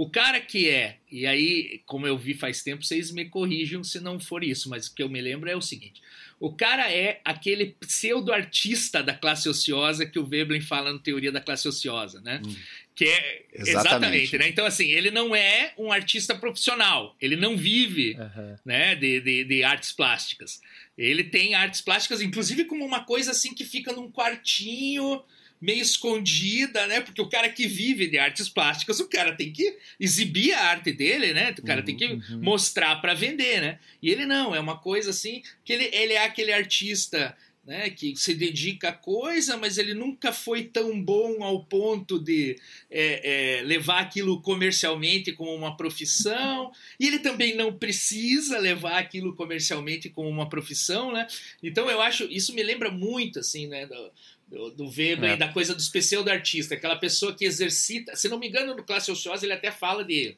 O 0.00 0.08
cara 0.08 0.40
que 0.40 0.66
é, 0.68 0.96
e 1.12 1.26
aí, 1.26 1.82
como 1.84 2.06
eu 2.06 2.16
vi 2.16 2.32
faz 2.32 2.62
tempo, 2.62 2.82
vocês 2.82 3.10
me 3.10 3.26
corrijam 3.26 3.84
se 3.84 4.00
não 4.00 4.18
for 4.18 4.42
isso, 4.42 4.70
mas 4.70 4.86
o 4.86 4.94
que 4.94 5.02
eu 5.02 5.10
me 5.10 5.20
lembro 5.20 5.50
é 5.50 5.54
o 5.54 5.60
seguinte: 5.60 6.00
o 6.40 6.50
cara 6.50 6.90
é 6.90 7.20
aquele 7.22 7.76
pseudo-artista 7.78 9.02
da 9.02 9.12
classe 9.12 9.46
ociosa 9.46 10.06
que 10.06 10.18
o 10.18 10.24
Veblen 10.24 10.62
fala 10.62 10.90
no 10.90 10.98
Teoria 10.98 11.30
da 11.30 11.40
Classe 11.40 11.68
Ociosa, 11.68 12.18
né? 12.22 12.40
Hum. 12.42 12.56
Que 12.94 13.04
é 13.04 13.46
exatamente, 13.52 13.86
exatamente 13.88 14.38
né? 14.38 14.48
Então, 14.48 14.64
assim, 14.64 14.88
ele 14.88 15.10
não 15.10 15.36
é 15.36 15.74
um 15.76 15.92
artista 15.92 16.34
profissional, 16.34 17.14
ele 17.20 17.36
não 17.36 17.58
vive 17.58 18.16
uhum. 18.18 18.56
né, 18.64 18.94
de, 18.94 19.20
de, 19.20 19.44
de, 19.44 19.62
artes 19.62 19.92
plásticas. 19.92 20.62
Ele 20.96 21.24
tem 21.24 21.54
artes 21.54 21.82
plásticas, 21.82 22.22
inclusive, 22.22 22.64
como 22.64 22.86
uma 22.86 23.04
coisa 23.04 23.32
assim 23.32 23.54
que 23.54 23.64
fica 23.64 23.92
num 23.92 24.10
quartinho 24.10 25.22
meio 25.60 25.82
escondida, 25.82 26.86
né? 26.86 27.00
Porque 27.00 27.20
o 27.20 27.28
cara 27.28 27.48
que 27.48 27.66
vive 27.66 28.06
de 28.06 28.18
artes 28.18 28.48
plásticas, 28.48 28.98
o 29.00 29.08
cara 29.08 29.36
tem 29.36 29.52
que 29.52 29.76
exibir 29.98 30.52
a 30.52 30.64
arte 30.64 30.92
dele, 30.92 31.34
né? 31.34 31.54
O 31.58 31.62
cara 31.62 31.80
uhum, 31.80 31.86
tem 31.86 31.96
que 31.96 32.06
uhum. 32.06 32.40
mostrar 32.40 32.96
para 32.96 33.14
vender, 33.14 33.60
né? 33.60 33.78
E 34.02 34.10
ele 34.10 34.24
não, 34.24 34.54
é 34.54 34.60
uma 34.60 34.78
coisa 34.78 35.10
assim 35.10 35.42
que 35.64 35.72
ele, 35.72 35.90
ele 35.92 36.14
é 36.14 36.24
aquele 36.24 36.52
artista 36.52 37.36
né, 37.64 37.90
que 37.90 38.16
se 38.16 38.34
dedica 38.34 38.88
a 38.88 38.92
coisa, 38.92 39.56
mas 39.56 39.78
ele 39.78 39.94
nunca 39.94 40.32
foi 40.32 40.64
tão 40.64 41.00
bom 41.00 41.42
ao 41.44 41.64
ponto 41.64 42.18
de 42.18 42.56
é, 42.90 43.58
é, 43.58 43.62
levar 43.62 44.00
aquilo 44.00 44.40
comercialmente 44.40 45.32
como 45.32 45.54
uma 45.54 45.76
profissão, 45.76 46.72
e 46.98 47.06
ele 47.06 47.18
também 47.18 47.54
não 47.54 47.72
precisa 47.72 48.58
levar 48.58 48.98
aquilo 48.98 49.36
comercialmente 49.36 50.08
como 50.08 50.28
uma 50.28 50.48
profissão, 50.48 51.12
né? 51.12 51.26
Então 51.62 51.88
eu 51.90 52.00
acho 52.00 52.24
isso 52.24 52.54
me 52.54 52.62
lembra 52.62 52.90
muito 52.90 53.38
assim, 53.38 53.66
né, 53.66 53.86
do, 53.86 54.10
do, 54.50 54.70
do 54.70 54.88
Weber 54.88 55.30
é. 55.30 55.36
da 55.36 55.48
coisa 55.48 55.74
do 55.74 55.82
pseudo-artista, 55.82 56.74
aquela 56.74 56.96
pessoa 56.96 57.34
que 57.34 57.44
exercita. 57.44 58.16
Se 58.16 58.28
não 58.28 58.38
me 58.38 58.48
engano, 58.48 58.74
no 58.74 58.82
Classe 58.82 59.10
Ociosa 59.10 59.46
ele 59.46 59.52
até 59.52 59.70
fala 59.70 60.04
de, 60.04 60.36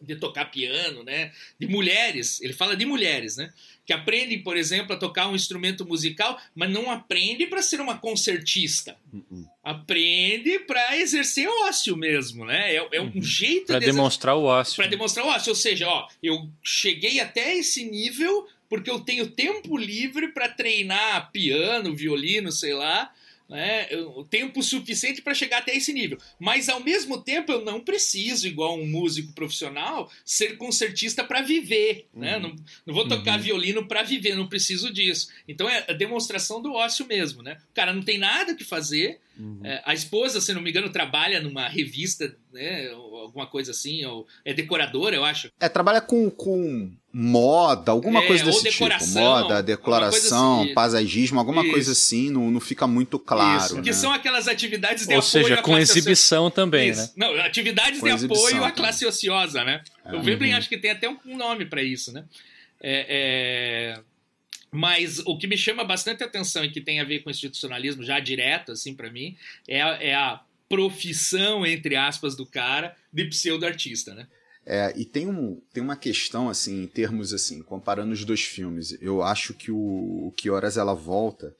de 0.00 0.16
tocar 0.16 0.46
piano, 0.46 1.04
né? 1.04 1.32
De 1.60 1.66
mulheres, 1.66 2.40
ele 2.40 2.54
fala 2.54 2.74
de 2.74 2.86
mulheres, 2.86 3.36
né? 3.36 3.52
Que 3.84 3.92
aprendem, 3.92 4.42
por 4.42 4.56
exemplo, 4.56 4.94
a 4.94 4.98
tocar 4.98 5.28
um 5.28 5.34
instrumento 5.34 5.84
musical, 5.84 6.40
mas 6.54 6.70
não 6.70 6.90
aprende 6.90 7.46
para 7.46 7.60
ser 7.62 7.80
uma 7.80 7.98
concertista. 7.98 8.96
Uh 9.12 9.18
-uh. 9.18 9.44
Aprende 9.62 10.60
para 10.60 10.96
exercer 10.96 11.46
ócio 11.66 11.96
mesmo, 11.96 12.46
né? 12.46 12.74
É, 12.74 12.88
é 12.92 13.00
um 13.00 13.12
uhum. 13.14 13.22
jeito 13.22 13.66
para 13.66 13.80
de 13.80 13.86
demonstrar 13.86 14.34
o 14.34 14.44
ócio. 14.44 14.76
Para 14.76 14.86
demonstrar 14.86 15.26
o 15.26 15.28
ócio, 15.28 15.50
ou 15.50 15.56
seja, 15.56 15.86
ó, 15.88 16.08
eu 16.22 16.48
cheguei 16.62 17.20
até 17.20 17.54
esse 17.56 17.84
nível 17.84 18.48
porque 18.68 18.90
eu 18.90 19.00
tenho 19.00 19.26
tempo 19.26 19.76
livre 19.76 20.28
para 20.28 20.48
treinar 20.48 21.30
piano, 21.30 21.94
violino, 21.94 22.50
sei 22.50 22.72
lá, 22.72 23.12
né, 23.48 23.88
o 24.16 24.24
tempo 24.24 24.62
suficiente 24.62 25.22
para 25.22 25.34
chegar 25.34 25.58
até 25.58 25.76
esse 25.76 25.92
nível. 25.92 26.18
Mas 26.38 26.68
ao 26.68 26.80
mesmo 26.80 27.22
tempo 27.22 27.52
eu 27.52 27.64
não 27.64 27.80
preciso, 27.80 28.46
igual 28.46 28.78
um 28.78 28.86
músico 28.86 29.32
profissional, 29.32 30.10
ser 30.24 30.56
concertista 30.56 31.22
para 31.22 31.42
viver. 31.42 32.06
Né? 32.14 32.36
Uhum. 32.36 32.42
Né? 32.42 32.48
Não, 32.48 32.56
não, 32.86 32.94
vou 32.94 33.06
tocar 33.06 33.36
uhum. 33.36 33.42
violino 33.42 33.86
para 33.86 34.02
viver, 34.02 34.34
não 34.34 34.48
preciso 34.48 34.92
disso. 34.92 35.28
Então 35.46 35.68
é 35.68 35.84
a 35.88 35.92
demonstração 35.92 36.62
do 36.62 36.72
ócio 36.72 37.06
mesmo. 37.06 37.42
Né? 37.42 37.58
O 37.70 37.74
cara 37.74 37.92
não 37.92 38.02
tem 38.02 38.18
nada 38.18 38.54
que 38.54 38.64
fazer. 38.64 39.20
Uhum. 39.38 39.60
É, 39.64 39.82
a 39.84 39.94
esposa, 39.94 40.40
se 40.40 40.52
não 40.52 40.60
me 40.60 40.70
engano, 40.70 40.90
trabalha 40.90 41.40
numa 41.40 41.66
revista, 41.68 42.34
né, 42.52 42.90
alguma 42.90 43.46
coisa 43.46 43.70
assim, 43.70 44.04
ou 44.04 44.26
é 44.44 44.52
decoradora, 44.52 45.16
eu 45.16 45.24
acho. 45.24 45.50
É, 45.58 45.68
trabalha 45.68 46.00
com, 46.00 46.30
com 46.30 46.92
moda, 47.12 47.92
alguma 47.92 48.22
é, 48.22 48.26
coisa 48.26 48.44
desse 48.44 48.70
tipo. 48.70 48.88
Moda, 49.12 49.62
decoração, 49.62 50.62
assim. 50.62 50.74
paisagismo, 50.74 51.38
alguma 51.38 51.62
Isso. 51.62 51.70
coisa 51.70 51.92
assim, 51.92 52.30
não, 52.30 52.50
não 52.50 52.60
fica 52.60 52.86
muito 52.86 53.18
claro. 53.18 53.64
Isso, 53.64 53.76
né? 53.76 53.82
que 53.82 53.92
são 53.92 54.12
aquelas 54.12 54.48
atividades 54.48 55.06
de 55.06 55.14
Ou 55.14 55.20
apoio 55.20 55.44
seja, 55.44 55.62
com 55.62 55.78
exibição 55.78 56.50
também, 56.50 56.90
isso. 56.90 57.00
né? 57.00 57.08
Não, 57.16 57.40
atividades 57.40 58.00
com 58.00 58.14
de 58.14 58.24
apoio 58.26 58.64
à 58.64 58.70
classe 58.70 59.06
ociosa, 59.06 59.64
né? 59.64 59.82
É. 60.04 60.14
O 60.14 60.22
Veblen 60.22 60.52
uhum. 60.52 60.58
acho 60.58 60.68
que 60.68 60.78
tem 60.78 60.90
até 60.90 61.08
um 61.08 61.36
nome 61.36 61.66
para 61.66 61.82
isso, 61.82 62.12
né? 62.12 62.24
É, 62.82 63.96
é... 63.98 64.11
Mas 64.72 65.18
o 65.26 65.36
que 65.36 65.46
me 65.46 65.56
chama 65.56 65.84
bastante 65.84 66.24
atenção 66.24 66.64
e 66.64 66.70
que 66.70 66.80
tem 66.80 66.98
a 66.98 67.04
ver 67.04 67.20
com 67.20 67.30
institucionalismo 67.30 68.02
já 68.02 68.18
direto, 68.18 68.72
assim, 68.72 68.94
para 68.94 69.10
mim, 69.10 69.36
é 69.68 69.82
a, 69.82 69.88
é 70.02 70.14
a 70.14 70.42
profissão, 70.66 71.66
entre 71.66 71.94
aspas, 71.94 72.34
do 72.34 72.46
cara 72.46 72.96
de 73.12 73.26
pseudo-artista, 73.26 74.14
né? 74.14 74.26
É, 74.64 74.94
e 74.96 75.04
tem, 75.04 75.26
um, 75.26 75.60
tem 75.72 75.82
uma 75.82 75.96
questão, 75.96 76.48
assim, 76.48 76.84
em 76.84 76.86
termos, 76.86 77.34
assim, 77.34 77.62
comparando 77.62 78.12
os 78.12 78.24
dois 78.24 78.40
filmes, 78.40 78.96
eu 79.02 79.22
acho 79.22 79.52
que 79.52 79.70
o, 79.70 79.76
o 79.76 80.32
Que 80.34 80.48
Horas 80.48 80.78
Ela 80.78 80.94
Volta 80.94 81.54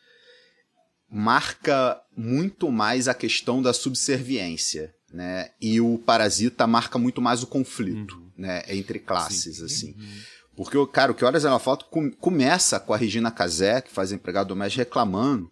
marca 1.10 2.00
muito 2.16 2.72
mais 2.72 3.08
a 3.08 3.12
questão 3.12 3.60
da 3.60 3.74
subserviência, 3.74 4.94
né? 5.12 5.50
E 5.60 5.78
o 5.78 5.98
Parasita 5.98 6.66
marca 6.66 6.98
muito 6.98 7.20
mais 7.20 7.42
o 7.42 7.46
conflito, 7.46 8.16
uhum. 8.16 8.30
né? 8.38 8.62
Entre 8.68 8.98
classes, 8.98 9.58
Sim. 9.58 9.64
assim. 9.64 9.94
Uhum. 9.98 10.20
Porque, 10.56 10.76
cara, 10.86 11.12
o 11.12 11.14
Que 11.14 11.24
Horas 11.24 11.44
Ela 11.44 11.58
Volta 11.58 11.86
começa 12.20 12.78
com 12.78 12.92
a 12.92 12.96
Regina 12.96 13.30
Casé, 13.30 13.80
que 13.80 13.90
faz 13.90 14.12
empregado 14.12 14.48
doméstico, 14.48 14.80
reclamando 14.80 15.50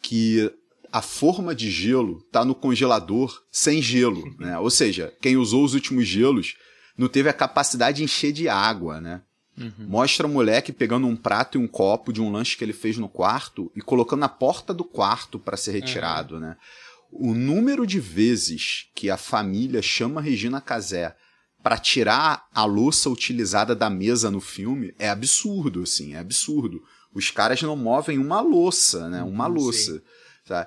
que 0.00 0.52
a 0.90 1.00
forma 1.00 1.54
de 1.54 1.70
gelo 1.70 2.20
tá 2.30 2.44
no 2.44 2.54
congelador 2.54 3.42
sem 3.50 3.80
gelo, 3.80 4.22
né? 4.38 4.58
Ou 4.58 4.68
seja, 4.68 5.14
quem 5.20 5.36
usou 5.36 5.64
os 5.64 5.74
últimos 5.74 6.06
gelos 6.06 6.56
não 6.98 7.08
teve 7.08 7.28
a 7.28 7.32
capacidade 7.32 7.98
de 7.98 8.04
encher 8.04 8.32
de 8.32 8.48
água, 8.48 9.00
né? 9.00 9.22
Uhum. 9.56 9.86
Mostra 9.86 10.26
o 10.26 10.30
moleque 10.30 10.72
pegando 10.72 11.06
um 11.06 11.16
prato 11.16 11.58
e 11.58 11.62
um 11.62 11.68
copo 11.68 12.12
de 12.12 12.20
um 12.20 12.30
lanche 12.30 12.56
que 12.56 12.64
ele 12.64 12.72
fez 12.72 12.96
no 12.96 13.08
quarto 13.08 13.70
e 13.76 13.80
colocando 13.80 14.20
na 14.20 14.28
porta 14.28 14.72
do 14.72 14.84
quarto 14.84 15.38
para 15.38 15.56
ser 15.56 15.72
retirado, 15.72 16.34
uhum. 16.34 16.40
né? 16.40 16.56
O 17.10 17.34
número 17.34 17.86
de 17.86 18.00
vezes 18.00 18.88
que 18.94 19.10
a 19.10 19.18
família 19.18 19.82
chama 19.82 20.22
Regina 20.22 20.60
Casé 20.60 21.14
para 21.62 21.78
tirar 21.78 22.46
a 22.52 22.64
louça 22.64 23.08
utilizada 23.08 23.74
da 23.74 23.88
mesa 23.88 24.30
no 24.30 24.40
filme 24.40 24.94
é 24.98 25.08
absurdo, 25.08 25.82
assim, 25.82 26.14
é 26.14 26.18
absurdo. 26.18 26.82
Os 27.14 27.30
caras 27.30 27.62
não 27.62 27.76
movem 27.76 28.18
uma 28.18 28.40
louça, 28.40 29.08
né? 29.08 29.22
Uma 29.22 29.46
uhum, 29.46 29.54
louça. 29.54 30.02
Tá? 30.46 30.66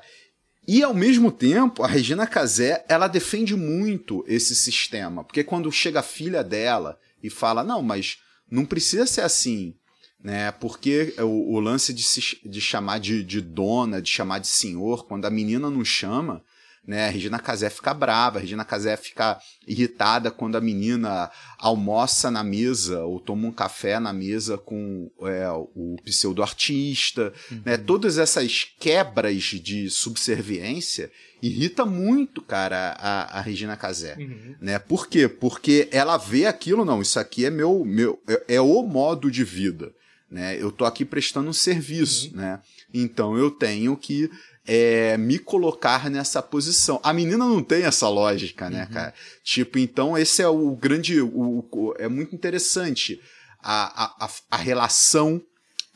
E 0.68 0.82
ao 0.82 0.94
mesmo 0.94 1.32
tempo, 1.32 1.84
a 1.84 1.88
Regina 1.88 2.26
Casé, 2.26 2.86
ela 2.88 3.08
defende 3.08 3.56
muito 3.56 4.24
esse 4.28 4.56
sistema, 4.56 5.24
porque 5.24 5.44
quando 5.44 5.72
chega 5.72 6.00
a 6.00 6.04
filha 6.04 6.44
dela 6.44 6.98
e 7.22 7.30
fala: 7.30 7.64
"Não, 7.64 7.82
mas 7.82 8.18
não 8.50 8.66
precisa 8.66 9.06
ser 9.06 9.22
assim", 9.22 9.76
né? 10.24 10.52
Porque 10.52 11.14
o, 11.20 11.56
o 11.56 11.60
lance 11.60 11.94
de, 11.94 12.04
se, 12.04 12.40
de 12.44 12.62
chamar 12.62 13.00
de, 13.00 13.24
de 13.24 13.42
dona, 13.42 14.02
de 14.02 14.10
chamar 14.10 14.40
de 14.40 14.48
senhor, 14.48 15.06
quando 15.06 15.26
a 15.26 15.30
menina 15.30 15.70
não 15.70 15.84
chama, 15.84 16.42
né? 16.88 17.08
A 17.08 17.10
Regina 17.10 17.40
Casé 17.40 17.70
fica 17.70 17.94
brava, 17.94 18.38
a 18.38 18.42
Regina 18.42 18.64
Casé 18.64 18.96
fica 18.96 19.40
irritada 19.68 20.30
quando 20.30 20.56
a 20.56 20.62
menina 20.62 21.32
almoça 21.58 22.30
na 22.30 22.44
mesa 22.44 23.04
ou 23.04 23.20
toma 23.20 23.48
um 23.48 23.52
café 23.52 24.00
na 24.00 24.14
mesa 24.14 24.58
com 24.58 25.10
é, 25.22 25.50
o 25.50 25.96
pseudo-artista. 26.04 27.34
Uhum. 27.52 27.62
Né? 27.66 27.78
Todas 27.78 28.18
essas 28.18 28.64
quebras 28.80 29.44
de 29.44 29.90
subserviência 29.90 31.12
irrita 31.42 31.86
muito, 31.86 32.42
cara, 32.42 32.96
a, 33.00 33.40
a 33.40 33.42
Regina 33.42 33.76
Casé. 33.76 34.16
Uhum. 34.18 34.56
Né? 34.62 34.80
Por 34.80 35.08
quê? 35.08 35.28
Porque 35.28 35.88
ela 35.92 36.18
vê 36.18 36.46
aquilo, 36.46 36.86
não, 36.86 37.02
isso 37.02 37.20
aqui 37.20 37.46
é 37.46 37.50
meu, 37.50 37.84
meu 37.84 38.22
é, 38.28 38.56
é 38.56 38.62
o 38.62 38.84
modo 38.84 39.32
de 39.32 39.44
vida. 39.44 39.92
Né? 40.30 40.62
Eu 40.62 40.72
tô 40.72 40.86
aqui 40.86 41.06
prestando 41.06 41.50
um 41.50 41.54
serviço, 41.54 42.32
uhum. 42.32 42.38
né? 42.38 42.60
Então 42.94 43.38
eu 43.38 43.52
tenho 43.52 43.96
que 43.96 44.30
é, 44.68 45.18
me 45.18 45.38
colocar 45.38 46.10
nessa 46.10 46.42
posição. 46.42 47.00
A 47.04 47.14
menina 47.14 47.38
não 47.38 47.64
tem 47.64 47.84
essa 47.84 48.10
lógica, 48.10 48.70
né, 48.70 48.86
uhum. 48.86 48.94
cara? 48.94 49.14
Tipo, 49.44 49.78
então 49.78 50.18
esse 50.18 50.42
é 50.42 50.48
o 50.48 50.76
grande. 50.76 51.22
O, 51.22 51.66
o, 51.72 51.94
é 51.98 52.08
muito 52.08 52.36
interessante 52.36 53.22
a, 53.62 54.26
a, 54.26 54.30
a 54.52 54.58
relação 54.58 55.42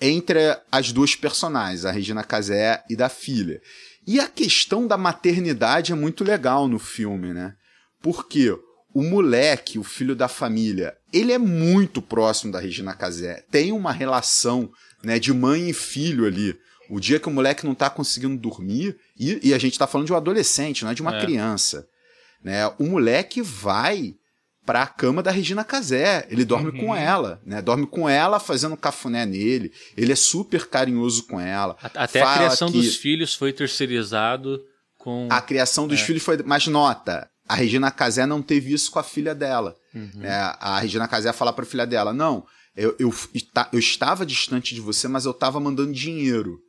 entre 0.01 0.39
as 0.71 0.91
duas 0.91 1.15
personagens, 1.15 1.86
a 1.86 1.91
Regina 1.91 2.23
Casé 2.23 2.84
e 2.89 2.95
da 2.95 3.10
filha. 3.10 3.62
E 4.08 4.19
a 4.19 4.27
questão 4.27 4.88
da 4.88 4.97
maternidade 4.97 5.91
é 5.91 5.95
muito 5.95 6.23
legal 6.23 6.67
no 6.67 6.79
filme, 6.79 7.34
né? 7.34 7.53
Porque 8.01 8.58
o 8.93 9.03
moleque, 9.03 9.77
o 9.77 9.84
filho 9.84 10.15
da 10.15 10.27
família, 10.27 10.95
ele 11.13 11.32
é 11.32 11.38
muito 11.38 12.01
próximo 12.01 12.51
da 12.51 12.60
Regina 12.60 12.95
Casé. 12.95 13.43
Tem 13.51 13.71
uma 13.71 13.91
relação 13.91 14.71
né, 15.03 15.19
de 15.19 15.34
mãe 15.34 15.69
e 15.69 15.73
filho 15.73 16.25
ali. 16.25 16.58
O 16.89 16.99
dia 16.99 17.19
que 17.19 17.28
o 17.28 17.32
moleque 17.32 17.65
não 17.65 17.75
tá 17.75 17.89
conseguindo 17.89 18.36
dormir, 18.38 18.97
e, 19.17 19.49
e 19.49 19.54
a 19.54 19.58
gente 19.58 19.78
tá 19.78 19.86
falando 19.88 20.08
de 20.08 20.13
um 20.13 20.17
adolescente, 20.17 20.84
não 20.84 20.91
é 20.91 20.93
de 20.95 21.02
uma 21.02 21.15
é. 21.17 21.21
criança. 21.21 21.88
Né? 22.43 22.65
O 22.80 22.86
moleque 22.86 23.41
vai 23.41 24.15
pra 24.65 24.86
cama 24.88 25.21
da 25.23 25.32
Regina 25.32 25.63
Casé. 25.63 26.28
Ele 26.30 26.45
dorme 26.45 26.69
Uhum. 26.71 26.78
com 26.88 26.95
ela, 26.95 27.41
né? 27.45 27.62
Dorme 27.62 27.86
com 27.88 28.08
ela 28.08 28.39
fazendo 28.39 28.78
cafuné 28.78 29.25
nele. 29.25 29.71
Ele 29.97 30.12
é 30.12 30.15
super 30.15 30.67
carinhoso 30.67 31.23
com 31.23 31.39
ela. 31.39 31.75
A- 31.82 32.04
Até 32.04 32.21
a 32.21 32.25
Fala 32.25 32.38
criação 32.38 32.71
que 32.71 32.78
dos 32.78 32.95
filhos 32.95 33.34
foi 33.36 33.52
terceirizado 33.52 34.62
com. 34.97 35.28
A 35.32 35.41
criação 35.41 35.86
É. 35.86 35.88
dos 35.89 36.02
filhos 36.02 36.23
foi. 36.23 36.38
Mas 36.45 36.67
nota, 36.67 37.28
a 37.47 37.56
Regina 37.56 37.89
Casé 37.91 38.25
não 38.25 38.41
teve 38.41 38.71
isso 38.73 38.91
com 38.91 38.99
a 38.99 39.04
filha 39.04 39.34
dela. 39.34 39.75
Uhum. 39.93 40.10
né? 40.15 40.32
A 40.60 40.80
Regina 40.80 41.08
Casé 41.08 41.34
fala 41.34 41.52
pra 41.52 41.65
filha 41.65 41.86
dela: 41.88 42.13
Não, 42.13 42.45
eu, 42.75 42.95
eu, 42.99 43.13
esta- 43.34 43.69
eu 43.73 43.80
estava 43.80 44.23
distante 44.25 44.75
de 44.75 44.82
você, 44.82 45.08
mas 45.08 45.25
eu 45.25 45.32
estava 45.32 45.60
mandando 45.60 45.91
dinheiro. 45.91 46.60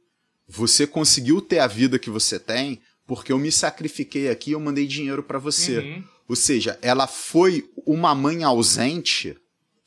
Você 0.50 0.86
conseguiu 0.86 1.40
ter 1.40 1.60
a 1.60 1.66
vida 1.66 1.98
que 1.98 2.10
você 2.10 2.38
tem 2.38 2.80
porque 3.06 3.32
eu 3.32 3.38
me 3.38 3.50
sacrifiquei 3.50 4.28
aqui 4.28 4.50
e 4.50 4.52
eu 4.52 4.60
mandei 4.60 4.86
dinheiro 4.86 5.22
pra 5.22 5.38
você. 5.38 5.78
Uhum. 5.78 6.04
Ou 6.28 6.36
seja, 6.36 6.78
ela 6.80 7.06
foi 7.06 7.68
uma 7.86 8.14
mãe 8.14 8.44
ausente, 8.44 9.36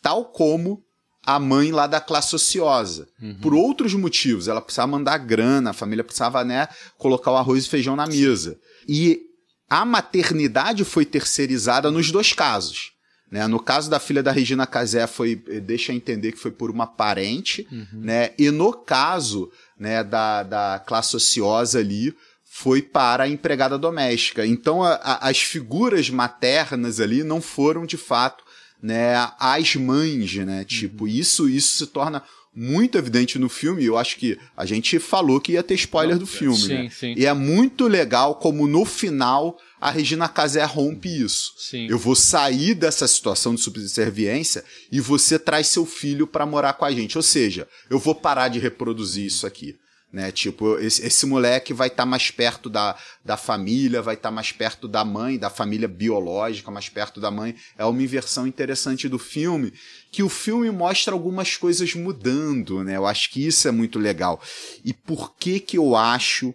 tal 0.02 0.26
como 0.26 0.84
a 1.26 1.40
mãe 1.40 1.72
lá 1.72 1.88
da 1.88 2.02
classe 2.02 2.36
ociosa. 2.36 3.08
Por 3.42 3.54
outros 3.54 3.94
motivos. 3.94 4.48
Ela 4.50 4.62
precisava 4.62 4.92
mandar 4.92 5.18
grana, 5.20 5.70
a 5.70 5.74
família 5.74 6.04
precisava, 6.04 6.44
né, 6.44 6.68
colocar 6.98 7.32
o 7.32 7.38
arroz 7.38 7.66
e 7.66 7.70
feijão 7.70 7.96
na 7.96 8.06
mesa. 8.06 8.60
E 8.88 9.22
a 9.70 9.86
maternidade 9.86 10.84
foi 10.84 11.06
terceirizada 11.06 11.90
nos 11.90 12.12
dois 12.12 12.34
casos. 12.34 12.92
Né? 13.32 13.48
No 13.48 13.60
caso 13.60 13.90
da 13.90 14.00
filha 14.00 14.22
da 14.22 14.32
Regina 14.32 14.68
Casé, 14.68 15.08
foi, 15.08 15.42
eh, 15.48 15.60
deixa 15.60 15.92
entender 15.92 16.34
que 16.34 16.38
foi 16.38 16.52
por 16.52 16.70
uma 16.70 16.86
parente, 16.86 17.68
né? 17.92 18.30
E 18.38 18.52
no 18.52 18.72
caso 18.72 19.52
né, 19.84 20.04
da, 20.04 20.44
da 20.44 20.82
classe 20.86 21.16
ociosa 21.16 21.80
ali, 21.80 22.14
foi 22.46 22.82
para 22.82 23.24
a 23.26 23.28
empregada 23.28 23.78
doméstica. 23.78 24.46
Então, 24.46 24.82
a- 24.82 24.94
a- 24.96 25.30
as 25.30 25.40
figuras 25.42 26.10
maternas 26.10 27.00
ali 27.02 27.24
não 27.24 27.42
foram, 27.42 27.86
de 27.86 27.98
fato, 27.98 28.44
né, 28.82 29.16
as 29.40 29.76
mães, 29.76 30.34
né? 30.36 30.64
Tipo, 30.64 31.08
isso, 31.08 31.50
isso 31.50 31.78
se 31.80 31.88
torna 31.88 32.22
muito 32.56 32.98
evidente 32.98 33.40
no 33.40 33.50
filme. 33.50 33.84
Eu 33.84 33.98
acho 33.98 34.16
que 34.18 34.38
a 34.56 34.66
gente 34.66 35.00
falou 35.00 35.42
que 35.42 35.54
ia 35.54 35.64
ter 35.64 35.74
spoiler 35.76 36.18
do 36.18 36.28
filme, 36.28 36.58
Sim, 36.58 36.74
né? 36.84 36.90
sim. 36.90 37.14
E 37.18 37.26
é 37.26 37.34
muito 37.34 37.88
legal 37.88 38.36
como 38.36 38.68
no 38.68 38.86
final 38.86 39.58
a 39.84 39.92
Regina 39.92 40.30
Casé 40.30 40.64
rompe 40.64 41.10
isso. 41.10 41.54
Sim. 41.58 41.88
Eu 41.90 42.00
vou 42.00 42.16
sair 42.16 42.74
dessa 42.74 43.06
situação 43.06 43.54
de 43.54 43.60
subserviência 43.60 44.64
e 44.90 45.02
você 45.02 45.38
traz 45.38 45.68
seu 45.68 45.86
filho 45.86 46.26
para 46.26 46.46
morar 46.46 46.72
com 46.76 46.86
a 46.86 46.92
gente. 46.94 47.18
Ou 47.18 47.22
seja, 47.22 47.68
eu 47.90 48.00
vou 48.00 48.16
parar 48.16 48.48
de 48.48 48.60
reproduzir 48.60 49.26
isso 49.26 49.46
aqui. 49.46 49.76
Né? 50.10 50.32
Tipo, 50.32 50.80
esse, 50.80 51.06
esse 51.06 51.26
moleque 51.26 51.74
vai 51.74 51.90
estar 51.90 52.06
mais 52.06 52.32
perto 52.32 52.70
da, 52.70 52.98
da 53.26 53.36
família, 53.36 54.02
vai 54.02 54.16
estar 54.16 54.32
mais 54.32 54.54
perto 54.54 54.88
da 54.88 55.04
mãe, 55.04 55.38
da 55.38 55.50
família 55.50 55.88
biológica, 55.90 56.72
mais 56.72 56.88
perto 56.88 57.20
da 57.20 57.30
mãe. 57.30 57.54
É 57.78 57.84
uma 57.84 58.02
inversão 58.02 58.48
interessante 58.48 59.10
do 59.10 59.20
filme, 59.20 59.74
que 60.14 60.24
o 60.24 60.30
filme 60.30 60.72
mostra 60.72 61.14
algumas 61.14 61.58
coisas 61.58 61.94
mudando, 61.94 62.86
né? 62.86 62.96
Eu 62.96 63.06
acho 63.06 63.30
que 63.32 63.46
isso 63.46 63.68
é 63.68 63.72
muito 63.72 64.00
legal. 64.00 64.42
E 64.86 64.94
por 64.94 65.36
que 65.36 65.60
que 65.60 65.78
eu 65.78 65.94
acho 65.94 66.54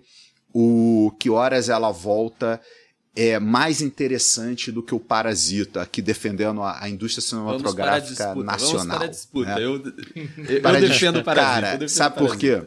o 0.50 1.12
Que 1.20 1.28
Horas 1.28 1.68
Ela 1.68 1.90
Volta 1.90 2.58
é 3.16 3.38
mais 3.38 3.80
interessante 3.80 4.70
do 4.70 4.82
que 4.82 4.94
o 4.94 5.00
Parasita, 5.00 5.82
aqui 5.82 6.00
defendendo 6.00 6.62
a, 6.62 6.82
a 6.84 6.88
indústria 6.88 7.24
Vamos 7.30 7.62
para 7.62 7.70
a 7.70 8.00
cinematográfica 8.00 8.24
disputa. 8.24 8.44
nacional. 8.44 8.76
Vamos 8.86 8.96
para 8.96 9.04
a 9.04 9.10
disputa. 9.10 9.54
né? 9.56 9.64
Eu, 9.64 9.72
eu, 10.56 10.62
Para 10.62 10.78
eu 10.78 10.82
de- 10.82 10.88
defendo 10.88 11.16
o 11.18 11.24
Parasita. 11.24 11.52
Cara, 11.52 11.70
defendo 11.72 11.88
sabe 11.88 12.18
por 12.18 12.36
quê? 12.36 12.62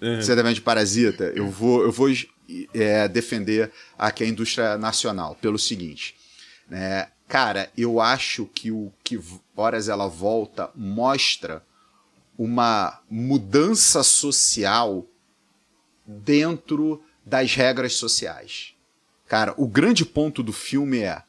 Parasita. 0.00 0.22
Você 0.22 0.36
defende 0.36 0.60
Parasita? 0.60 1.24
Eu 1.34 1.48
vou, 1.48 1.82
eu 1.82 1.90
vou 1.92 2.08
é, 2.74 3.08
defender 3.08 3.72
aqui 3.98 4.24
a 4.24 4.26
indústria 4.28 4.76
nacional 4.76 5.34
pelo 5.40 5.58
seguinte. 5.58 6.14
né? 6.68 7.08
cara, 7.26 7.70
eu 7.76 8.00
acho 8.00 8.44
que 8.54 8.70
o 8.70 8.92
que 9.02 9.18
Horas 9.56 9.88
Ela 9.88 10.06
Volta 10.06 10.68
mostra 10.74 11.62
uma 12.36 13.00
mudança 13.08 14.02
social 14.02 15.06
dentro 16.06 17.02
das 17.24 17.54
regras 17.54 17.94
sociais. 17.94 18.73
Cara, 19.34 19.52
o 19.56 19.66
grande 19.66 20.04
ponto 20.04 20.44
do 20.44 20.52
filme 20.52 21.00
é 21.00 21.20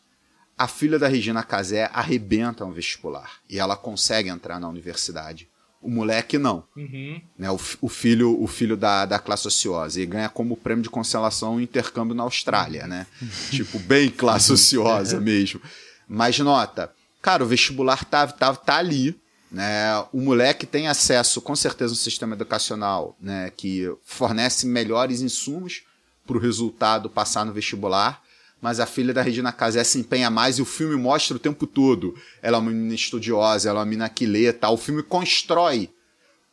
a 0.55 0.67
filha 0.67 0.99
da 0.99 1.07
Regina 1.07 1.41
Casé 1.41 1.89
arrebenta 1.91 2.63
um 2.63 2.71
vestibular 2.71 3.39
e 3.49 3.57
ela 3.57 3.75
consegue 3.75 4.29
entrar 4.29 4.59
na 4.59 4.69
universidade. 4.69 5.49
O 5.81 5.89
moleque 5.89 6.37
não. 6.37 6.63
Uhum. 6.77 7.19
Né? 7.35 7.49
O, 7.49 7.59
o 7.81 7.89
filho, 7.89 8.39
o 8.39 8.45
filho 8.45 8.77
da, 8.77 9.07
da 9.07 9.17
classe 9.17 9.47
ociosa. 9.47 9.99
E 9.99 10.05
ganha 10.05 10.29
como 10.29 10.55
prêmio 10.55 10.83
de 10.83 10.89
constelação 10.91 11.55
um 11.55 11.59
intercâmbio 11.59 12.13
na 12.13 12.21
Austrália, 12.21 12.85
né? 12.85 13.07
tipo, 13.49 13.79
bem 13.79 14.11
classe 14.11 14.53
ociosa 14.53 15.17
mesmo. 15.19 15.59
Mas 16.07 16.37
nota, 16.37 16.93
cara, 17.23 17.43
o 17.43 17.47
vestibular 17.47 18.05
tá, 18.05 18.27
tá, 18.27 18.55
tá 18.55 18.75
ali. 18.75 19.19
Né? 19.51 19.65
O 20.13 20.21
moleque 20.21 20.67
tem 20.67 20.87
acesso, 20.87 21.41
com 21.41 21.55
certeza, 21.55 21.93
a 21.93 21.95
um 21.95 21.97
sistema 21.97 22.35
educacional 22.35 23.17
né? 23.19 23.51
que 23.57 23.91
fornece 24.03 24.67
melhores 24.67 25.21
insumos 25.21 25.81
para 26.25 26.37
o 26.37 26.39
resultado 26.39 27.09
passar 27.09 27.45
no 27.45 27.53
vestibular. 27.53 28.21
Mas 28.61 28.79
a 28.79 28.85
filha 28.85 29.13
da 29.13 29.21
Regina 29.21 29.51
Casé 29.51 29.83
se 29.83 29.99
empenha 29.99 30.29
mais 30.29 30.57
e 30.57 30.61
o 30.61 30.65
filme 30.65 30.95
mostra 30.95 31.37
o 31.37 31.39
tempo 31.39 31.67
todo. 31.67 32.15
Ela 32.41 32.57
é 32.57 32.59
uma 32.59 32.71
menina 32.71 32.95
estudiosa, 32.95 33.69
ela 33.69 33.79
é 33.79 33.81
uma 33.81 33.85
menina 33.85 34.09
que 34.09 34.25
lê 34.25 34.51
tal. 34.51 34.73
O 34.73 34.77
filme 34.77 35.03
constrói 35.03 35.89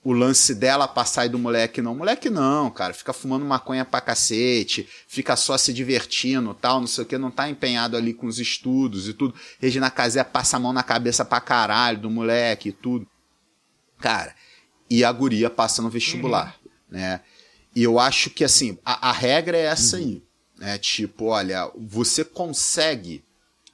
o 0.04 0.12
lance 0.12 0.54
dela 0.54 0.88
passar 0.88 1.26
e 1.26 1.28
do 1.28 1.38
moleque 1.38 1.80
não. 1.80 1.94
Moleque 1.94 2.28
não, 2.28 2.70
cara, 2.70 2.92
fica 2.92 3.12
fumando 3.12 3.44
maconha 3.44 3.84
pra 3.84 4.00
cacete, 4.00 4.88
fica 5.06 5.36
só 5.36 5.56
se 5.56 5.72
divertindo, 5.72 6.52
tal, 6.54 6.80
não 6.80 6.86
sei 6.86 7.04
o 7.04 7.06
que, 7.06 7.16
não 7.16 7.30
tá 7.30 7.48
empenhado 7.48 7.96
ali 7.96 8.12
com 8.12 8.26
os 8.26 8.38
estudos 8.38 9.08
e 9.08 9.14
tudo. 9.14 9.34
Regina 9.60 9.90
Casé 9.90 10.24
passa 10.24 10.56
a 10.56 10.60
mão 10.60 10.72
na 10.72 10.82
cabeça 10.82 11.24
pra 11.24 11.40
caralho 11.40 11.98
do 11.98 12.10
moleque 12.10 12.70
e 12.70 12.72
tudo. 12.72 13.06
Cara, 14.00 14.34
e 14.90 15.04
a 15.04 15.12
guria 15.12 15.48
passa 15.48 15.80
no 15.80 15.88
vestibular, 15.88 16.56
né? 16.90 17.20
E 17.74 17.82
eu 17.82 17.98
acho 17.98 18.30
que, 18.30 18.44
assim, 18.44 18.78
a, 18.84 19.10
a 19.10 19.12
regra 19.12 19.56
é 19.56 19.62
essa 19.62 19.96
aí, 19.96 20.22
né? 20.58 20.78
Tipo, 20.78 21.26
olha, 21.26 21.70
você 21.76 22.24
consegue 22.24 23.24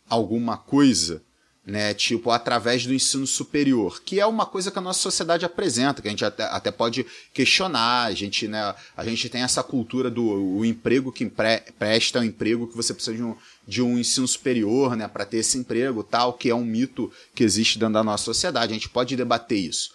alguma 0.08 0.56
coisa 0.56 1.22
né, 1.68 1.92
tipo, 1.92 2.30
através 2.30 2.86
do 2.86 2.94
ensino 2.94 3.26
superior, 3.26 4.02
que 4.02 4.18
é 4.18 4.24
uma 4.24 4.46
coisa 4.46 4.70
que 4.70 4.78
a 4.78 4.80
nossa 4.80 5.00
sociedade 5.00 5.44
apresenta, 5.44 6.00
que 6.00 6.08
a 6.08 6.10
gente 6.10 6.24
até, 6.24 6.44
até 6.44 6.70
pode 6.70 7.04
questionar, 7.34 8.06
a 8.06 8.14
gente, 8.14 8.48
né, 8.48 8.74
a 8.96 9.04
gente 9.04 9.28
tem 9.28 9.42
essa 9.42 9.62
cultura 9.62 10.10
do 10.10 10.24
o 10.24 10.64
emprego 10.64 11.12
que 11.12 11.24
empre, 11.24 11.60
presta, 11.78 12.20
o 12.20 12.24
emprego 12.24 12.66
que 12.66 12.74
você 12.74 12.94
precisa 12.94 13.14
de 13.14 13.22
um, 13.22 13.36
de 13.66 13.82
um 13.82 13.98
ensino 13.98 14.26
superior, 14.26 14.96
né, 14.96 15.06
para 15.06 15.26
ter 15.26 15.38
esse 15.38 15.58
emprego, 15.58 16.02
tal, 16.02 16.32
que 16.32 16.48
é 16.48 16.54
um 16.54 16.64
mito 16.64 17.12
que 17.34 17.44
existe 17.44 17.78
dentro 17.78 17.92
da 17.92 18.02
nossa 18.02 18.24
sociedade, 18.24 18.72
a 18.72 18.74
gente 18.74 18.88
pode 18.88 19.14
debater 19.14 19.58
isso. 19.58 19.90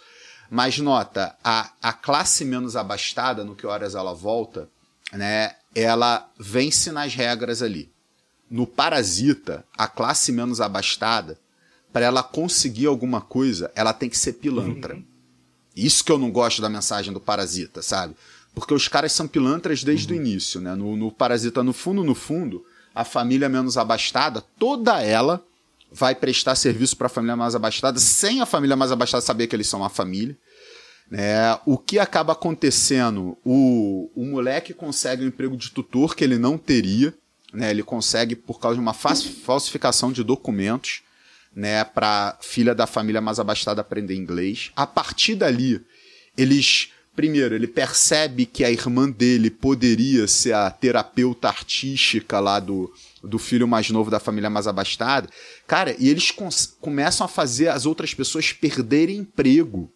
Mas 0.50 0.78
nota, 0.78 1.36
a, 1.42 1.70
a 1.82 1.92
classe 1.92 2.44
menos 2.44 2.76
abastada, 2.76 3.44
no 3.44 3.56
que 3.56 3.66
horas 3.66 3.94
ela 3.94 4.14
volta, 4.14 4.68
né, 5.12 5.54
ela 5.74 6.30
vence 6.38 6.92
nas 6.92 7.14
regras 7.14 7.62
ali. 7.62 7.90
No 8.50 8.66
Parasita, 8.66 9.64
a 9.76 9.88
classe 9.88 10.30
menos 10.30 10.60
abastada, 10.60 11.38
para 11.92 12.04
ela 12.04 12.22
conseguir 12.22 12.86
alguma 12.86 13.20
coisa, 13.20 13.70
ela 13.74 13.92
tem 13.92 14.08
que 14.08 14.18
ser 14.18 14.34
pilantra. 14.34 15.00
Isso 15.74 16.04
que 16.04 16.12
eu 16.12 16.18
não 16.18 16.30
gosto 16.30 16.62
da 16.62 16.68
mensagem 16.68 17.12
do 17.12 17.20
Parasita, 17.20 17.82
sabe? 17.82 18.14
Porque 18.54 18.74
os 18.74 18.86
caras 18.86 19.12
são 19.12 19.26
pilantras 19.26 19.82
desde 19.82 20.12
o 20.12 20.16
início, 20.16 20.60
né? 20.60 20.74
No, 20.74 20.96
no 20.96 21.10
Parasita, 21.10 21.62
no 21.62 21.72
fundo, 21.72 22.04
no 22.04 22.14
fundo, 22.14 22.64
a 22.94 23.04
família 23.04 23.48
menos 23.48 23.76
abastada, 23.76 24.40
toda 24.58 25.02
ela 25.02 25.44
vai 25.94 26.12
prestar 26.14 26.56
serviço 26.56 26.96
para 26.96 27.06
a 27.06 27.10
família 27.10 27.36
mais 27.36 27.54
abastada, 27.54 28.00
sem 28.00 28.40
a 28.40 28.46
família 28.46 28.74
mais 28.74 28.90
abastada 28.90 29.22
saber 29.22 29.46
que 29.46 29.54
eles 29.54 29.68
são 29.68 29.80
uma 29.80 29.88
família. 29.88 30.36
Né? 31.08 31.56
O 31.64 31.78
que 31.78 32.00
acaba 32.00 32.32
acontecendo? 32.32 33.38
O, 33.44 34.10
o 34.16 34.24
moleque 34.26 34.74
consegue 34.74 35.22
um 35.22 35.28
emprego 35.28 35.56
de 35.56 35.70
tutor 35.70 36.16
que 36.16 36.24
ele 36.24 36.36
não 36.36 36.58
teria, 36.58 37.14
né? 37.52 37.70
Ele 37.70 37.84
consegue 37.84 38.34
por 38.34 38.58
causa 38.58 38.74
de 38.74 38.80
uma 38.80 38.92
fa- 38.92 39.14
falsificação 39.14 40.10
de 40.10 40.24
documentos, 40.24 41.02
né? 41.54 41.84
Para 41.84 42.36
filha 42.40 42.74
da 42.74 42.86
família 42.86 43.20
mais 43.20 43.38
abastada 43.38 43.80
aprender 43.80 44.16
inglês. 44.16 44.72
A 44.74 44.86
partir 44.86 45.36
dali, 45.36 45.80
eles 46.36 46.88
primeiro 47.14 47.54
ele 47.54 47.68
percebe 47.68 48.44
que 48.44 48.64
a 48.64 48.70
irmã 48.72 49.08
dele 49.08 49.48
poderia 49.48 50.26
ser 50.26 50.52
a 50.52 50.68
terapeuta 50.68 51.46
artística 51.46 52.40
lá 52.40 52.58
do 52.58 52.92
do 53.24 53.38
filho 53.38 53.66
mais 53.66 53.90
novo 53.90 54.10
da 54.10 54.20
família 54.20 54.50
mais 54.50 54.66
abastada. 54.66 55.28
Cara, 55.66 55.94
e 55.98 56.08
eles 56.08 56.32
começam 56.80 57.24
a 57.24 57.28
fazer 57.28 57.68
as 57.68 57.86
outras 57.86 58.14
pessoas 58.14 58.52
perderem 58.52 59.18
emprego 59.18 59.90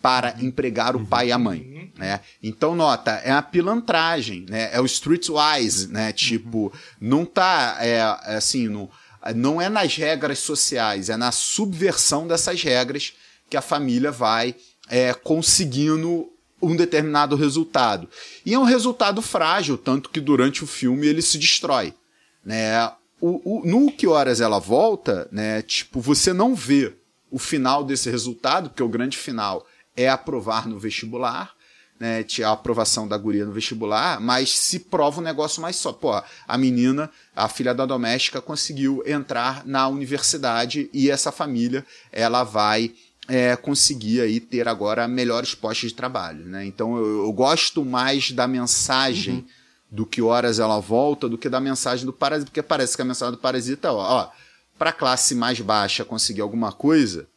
para 0.00 0.34
empregar 0.40 0.96
o 0.96 1.06
pai 1.06 1.28
e 1.28 1.32
a 1.32 1.38
mãe, 1.38 1.92
né? 1.96 2.20
Então 2.42 2.74
nota, 2.74 3.12
é 3.24 3.30
a 3.30 3.40
pilantragem, 3.40 4.44
né? 4.48 4.68
É 4.72 4.80
o 4.80 4.84
streetwise, 4.84 5.88
né? 5.92 6.12
Tipo, 6.12 6.72
não 7.00 7.24
tá 7.24 7.76
é, 7.78 7.98
é 7.98 8.36
assim, 8.36 8.68
no, 8.68 8.90
não 9.36 9.62
é 9.62 9.68
nas 9.68 9.96
regras 9.96 10.40
sociais, 10.40 11.08
é 11.08 11.16
na 11.16 11.30
subversão 11.30 12.26
dessas 12.26 12.60
regras 12.62 13.12
que 13.48 13.56
a 13.56 13.62
família 13.62 14.10
vai 14.10 14.56
é, 14.88 15.14
conseguindo 15.14 16.28
um 16.60 16.74
determinado 16.74 17.36
resultado. 17.36 18.08
E 18.44 18.54
é 18.54 18.58
um 18.58 18.64
resultado 18.64 19.22
frágil, 19.22 19.76
tanto 19.76 20.10
que 20.10 20.20
durante 20.20 20.64
o 20.64 20.66
filme 20.66 21.06
ele 21.06 21.22
se 21.22 21.38
destrói. 21.38 21.94
Né? 22.44 22.90
o, 23.22 23.60
o, 23.60 23.64
no 23.64 23.90
Que 23.92 24.08
Horas 24.08 24.40
Ela 24.40 24.58
Volta, 24.58 25.28
né, 25.30 25.62
tipo, 25.62 26.00
você 26.00 26.32
não 26.32 26.56
vê 26.56 26.92
o 27.30 27.38
final 27.38 27.84
desse 27.84 28.10
resultado, 28.10 28.68
porque 28.68 28.82
o 28.82 28.88
grande 28.88 29.16
final 29.16 29.64
é 29.96 30.08
aprovar 30.08 30.66
no 30.66 30.76
vestibular, 30.76 31.54
né, 32.00 32.26
a 32.44 32.50
aprovação 32.50 33.06
da 33.06 33.16
guria 33.16 33.46
no 33.46 33.52
vestibular, 33.52 34.20
mas 34.20 34.50
se 34.50 34.80
prova 34.80 35.20
um 35.20 35.24
negócio 35.24 35.62
mais 35.62 35.76
só. 35.76 35.92
Pô, 35.92 36.20
a 36.48 36.58
menina, 36.58 37.08
a 37.34 37.48
filha 37.48 37.72
da 37.72 37.86
doméstica, 37.86 38.42
conseguiu 38.42 39.04
entrar 39.06 39.64
na 39.64 39.86
universidade 39.86 40.90
e 40.92 41.08
essa 41.08 41.30
família, 41.30 41.86
ela 42.10 42.42
vai 42.42 42.92
é, 43.28 43.54
conseguir 43.54 44.20
aí 44.20 44.40
ter 44.40 44.66
agora 44.66 45.06
melhores 45.06 45.54
postos 45.54 45.90
de 45.90 45.94
trabalho, 45.94 46.44
né? 46.44 46.66
Então 46.66 46.96
eu, 46.96 47.22
eu 47.22 47.32
gosto 47.32 47.84
mais 47.84 48.32
da 48.32 48.48
mensagem 48.48 49.34
uhum. 49.36 49.44
Do 49.92 50.06
que 50.06 50.22
horas 50.22 50.58
ela 50.58 50.80
volta 50.80 51.28
do 51.28 51.36
que 51.36 51.50
da 51.50 51.60
mensagem 51.60 52.06
do 52.06 52.14
parasita, 52.14 52.50
porque 52.50 52.62
parece 52.62 52.96
que 52.96 53.02
a 53.02 53.04
mensagem 53.04 53.34
do 53.34 53.40
parasita, 53.40 53.92
ó, 53.92 54.22
ó 54.22 54.30
para 54.78 54.90
classe 54.90 55.34
mais 55.34 55.60
baixa 55.60 56.02
conseguir 56.02 56.40
alguma 56.40 56.72
coisa, 56.72 57.28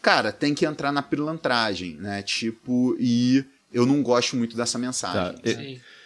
cara, 0.00 0.30
tem 0.30 0.54
que 0.54 0.64
entrar 0.64 0.92
na 0.92 1.02
pilantragem, 1.02 1.96
né? 1.96 2.22
Tipo, 2.22 2.96
e 3.00 3.44
eu 3.72 3.84
não 3.84 4.00
gosto 4.00 4.36
muito 4.36 4.56
dessa 4.56 4.78
mensagem. 4.78 5.38
Tá. 5.38 5.50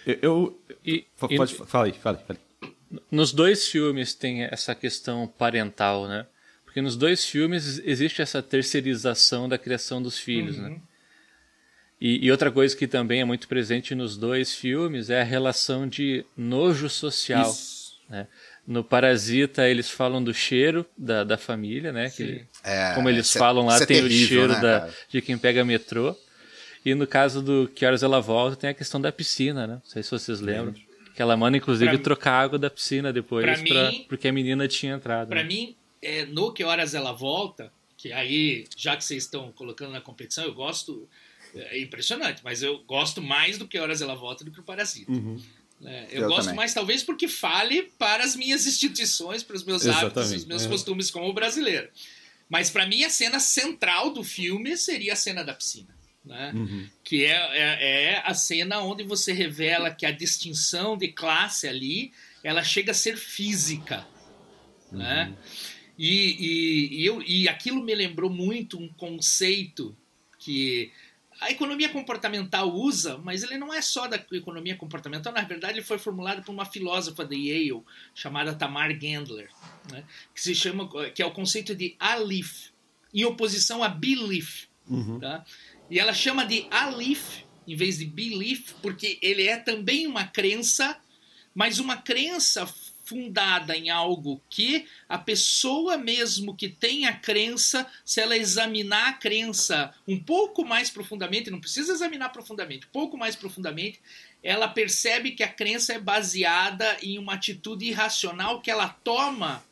Eu, 0.07 0.19
eu, 0.23 0.61
e, 0.83 1.07
pode, 1.19 1.53
e, 1.53 1.57
fala 1.67 1.85
aí, 1.85 1.93
fala 1.93 2.25
aí. 2.27 2.37
Nos 3.11 3.31
dois 3.31 3.69
filmes 3.69 4.15
tem 4.15 4.45
essa 4.45 4.75
questão 4.75 5.27
parental, 5.27 6.09
né? 6.09 6.27
Porque 6.65 6.81
nos 6.81 6.97
dois 6.97 7.27
filmes 7.27 7.79
existe 7.85 8.23
essa 8.23 8.43
terceirização 8.43 9.47
da 9.47 9.59
criação 9.59 10.01
dos 10.01 10.19
filhos, 10.19 10.57
né? 10.57 10.69
uhum. 10.69 10.75
né? 10.75 10.81
E, 12.01 12.27
e, 12.27 12.31
outra 12.31 12.51
coisa 12.51 12.77
que 12.77 12.87
também 12.87 13.21
é 13.21 13.25
muito 13.25 13.49
presente 13.49 13.95
nos 13.95 14.17
dois 14.17 14.55
filmes 14.55 15.11
é 15.11 15.21
a 15.21 15.25
relação 15.25 15.89
de 15.89 16.25
nojo 16.37 16.89
social. 16.89 17.53
Né? 18.09 18.27
No 18.67 18.85
Parasita 18.85 19.69
eles 19.69 19.91
falam 19.91 20.23
do 20.23 20.33
cheiro 20.33 20.87
da, 20.97 21.25
da 21.25 21.37
família, 21.37 21.91
né? 21.91 22.09
Que, 22.11 22.45
é, 22.63 22.93
como 22.95 23.09
eles 23.09 23.35
é 23.35 23.39
falam 23.39 23.67
lá, 23.67 23.77
é 23.77 23.79
tem 23.79 24.01
terrível, 24.03 24.25
o 24.25 24.29
cheiro 24.29 24.53
né, 24.53 24.61
da, 24.61 24.91
de 25.09 25.21
quem 25.21 25.37
pega 25.37 25.65
metrô. 25.65 26.17
E 26.85 26.95
no 26.95 27.07
caso 27.07 27.43
do 27.43 27.71
Que 27.75 27.85
Horas 27.85 28.03
Ela 28.03 28.21
Volta, 28.21 28.57
tem 28.57 28.71
a 28.71 28.75
questão 28.75 29.01
da 29.01 29.11
piscina, 29.11 29.67
né? 29.67 29.75
Não 29.75 29.91
sei 29.91 30.03
se 30.03 30.11
vocês 30.11 30.41
lembram. 30.41 30.75
Que 31.15 31.23
ela 31.23 31.37
manda, 31.37 31.57
inclusive, 31.57 31.91
pra 31.91 31.99
trocar 31.99 32.33
a 32.33 32.41
água 32.41 32.59
da 32.59 32.71
piscina 32.71 33.13
depois, 33.13 33.45
pra 33.45 33.55
pra, 33.55 33.91
mim, 33.91 34.07
porque 34.09 34.29
a 34.29 34.33
menina 34.33 34.69
tinha 34.69 34.95
entrado. 34.95 35.29
Pra 35.29 35.43
né? 35.43 35.49
mim, 35.49 35.77
é, 36.01 36.25
no 36.27 36.53
Que 36.53 36.63
Horas 36.63 36.95
Ela 36.95 37.13
Volta, 37.13 37.73
que 37.97 38.13
aí, 38.13 38.67
já 38.77 38.97
que 38.97 39.05
vocês 39.05 39.25
estão 39.25 39.51
colocando 39.51 39.91
na 39.91 40.01
competição, 40.01 40.45
eu 40.45 40.55
gosto. 40.55 41.09
É 41.55 41.81
impressionante, 41.81 42.43
mas 42.45 42.63
eu 42.63 42.79
gosto 42.85 43.23
mais 43.23 43.59
do 43.59 43.67
Que 43.67 43.79
Horas 43.79 44.03
Ela 44.03 44.15
Volta 44.15 44.45
do 44.45 44.51
que 44.51 44.61
o 44.61 44.63
Parasita. 44.63 45.11
Uhum. 45.11 45.41
É, 45.85 46.09
eu, 46.11 46.23
eu, 46.23 46.29
gosto 46.29 46.45
também. 46.45 46.57
mais, 46.57 46.75
talvez, 46.75 47.03
porque 47.03 47.29
fale 47.29 47.85
para 47.99 48.25
as 48.25 48.35
minhas 48.35 48.67
instituições, 48.67 49.43
para 49.43 49.57
os 49.57 49.65
meus 49.65 49.83
Exatamente. 49.83 50.19
hábitos, 50.19 50.33
os 50.33 50.45
meus 50.45 50.65
é. 50.65 50.69
costumes 50.69 51.11
como 51.11 51.33
brasileiro. 51.33 51.89
Mas 52.49 52.71
para 52.71 52.87
mim, 52.87 53.05
a 53.05 53.11
cena 53.11 53.39
central 53.39 54.13
do 54.13 54.25
filme 54.25 54.77
seria 54.77 55.13
a 55.13 55.17
cena 55.17 55.45
da 55.45 55.55
piscina. 55.55 55.97
Né? 56.25 56.53
Uhum. 56.55 56.89
Que 57.05 57.25
é, 57.25 57.31
é, 57.31 58.13
é, 58.13 58.23
a 58.25 58.35
cena 58.35 58.81
onde 58.81 59.05
você 59.05 59.33
revela 59.33 59.91
que 59.91 60.05
a 60.05 60.11
distinção 60.11 60.97
de 60.97 61.09
classe 61.09 61.67
ali 61.67 62.13
ela 62.43 62.63
chega 62.63 62.91
a 62.91 62.95
ser 62.95 63.17
física. 63.17 64.07
Né? 64.91 65.25
Uhum. 65.25 65.31
Né? 65.31 65.37
E, 65.99 66.37
e, 66.39 67.01
e, 67.01 67.07
eu, 67.07 67.23
e 67.23 67.49
aquilo 67.49 67.83
me 67.83 67.95
lembrou 67.95 68.31
muito 68.31 68.79
um 68.79 68.89
conceito 68.89 69.97
que 70.39 70.93
a 71.41 71.51
economia 71.51 71.89
comportamental 71.89 72.69
usa, 72.73 73.19
mas 73.19 73.43
ele 73.43 73.57
não 73.57 73.73
é 73.73 73.81
só 73.81 74.07
da 74.07 74.17
economia 74.33 74.77
comportamental, 74.77 75.33
na 75.33 75.43
verdade 75.43 75.75
ele 75.75 75.85
foi 75.85 75.99
formulado 75.99 76.43
por 76.43 76.53
uma 76.53 76.65
filósofa 76.65 77.25
de 77.25 77.37
Yale 77.37 77.83
chamada 78.15 78.55
Tamar 78.55 78.91
Gendler, 78.99 79.51
né? 79.91 80.05
que 80.35 80.41
se 80.41 80.55
chama 80.55 80.89
que 81.11 81.23
é 81.23 81.27
o 81.27 81.31
conceito 81.31 81.75
de 81.75 81.95
alif, 81.99 82.71
em 83.15 83.25
oposição 83.25 83.83
a 83.83 83.89
belief, 83.89 84.67
uhum. 84.89 85.19
tá? 85.19 85.45
E 85.91 85.99
ela 85.99 86.13
chama 86.13 86.45
de 86.45 86.67
alif 86.71 87.45
em 87.67 87.77
vez 87.77 87.99
de 87.99 88.07
belief, 88.07 88.73
porque 88.83 89.19
ele 89.21 89.47
é 89.47 89.57
também 89.57 90.07
uma 90.07 90.25
crença, 90.25 90.99
mas 91.55 91.79
uma 91.79 91.99
crença 91.99 92.67
fundada 93.09 93.75
em 93.75 93.89
algo 93.89 94.41
que 94.51 94.87
a 95.09 95.17
pessoa 95.17 95.97
mesmo 95.97 96.55
que 96.55 96.69
tem 96.69 97.07
a 97.07 97.13
crença, 97.15 97.87
se 98.05 98.21
ela 98.21 98.37
examinar 98.37 99.09
a 99.09 99.13
crença 99.15 99.95
um 100.07 100.23
pouco 100.23 100.63
mais 100.63 100.91
profundamente, 100.91 101.51
não 101.51 101.59
precisa 101.59 101.93
examinar 101.93 102.29
profundamente, 102.29 102.87
um 102.87 102.91
pouco 102.91 103.17
mais 103.17 103.35
profundamente, 103.35 103.99
ela 104.43 104.69
percebe 104.69 105.31
que 105.31 105.43
a 105.43 105.49
crença 105.49 105.95
é 105.95 105.99
baseada 105.99 106.99
em 107.03 107.19
uma 107.19 107.35
atitude 107.35 107.87
irracional 107.87 108.61
que 108.61 108.71
ela 108.71 108.89
toma 108.89 109.65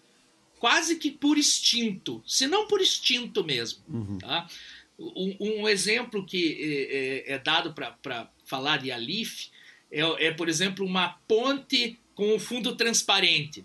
quase 0.58 0.96
que 0.96 1.10
por 1.10 1.36
instinto, 1.36 2.22
se 2.26 2.46
não 2.46 2.66
por 2.66 2.80
instinto 2.80 3.44
mesmo. 3.44 3.80
Uhum. 3.86 4.18
Tá? 4.18 4.48
Um, 4.98 5.36
um, 5.38 5.68
exemplo 5.68 6.24
que 6.24 7.26
é, 7.28 7.32
é, 7.32 7.34
é 7.34 7.38
dado 7.38 7.74
para 7.74 8.30
falar 8.46 8.78
de 8.78 8.90
Alif 8.90 9.50
é, 9.90 10.26
é, 10.26 10.30
por 10.30 10.48
exemplo, 10.48 10.84
uma 10.84 11.10
ponte 11.28 11.98
com 12.16 12.34
o 12.34 12.40
fundo 12.40 12.74
transparente. 12.74 13.64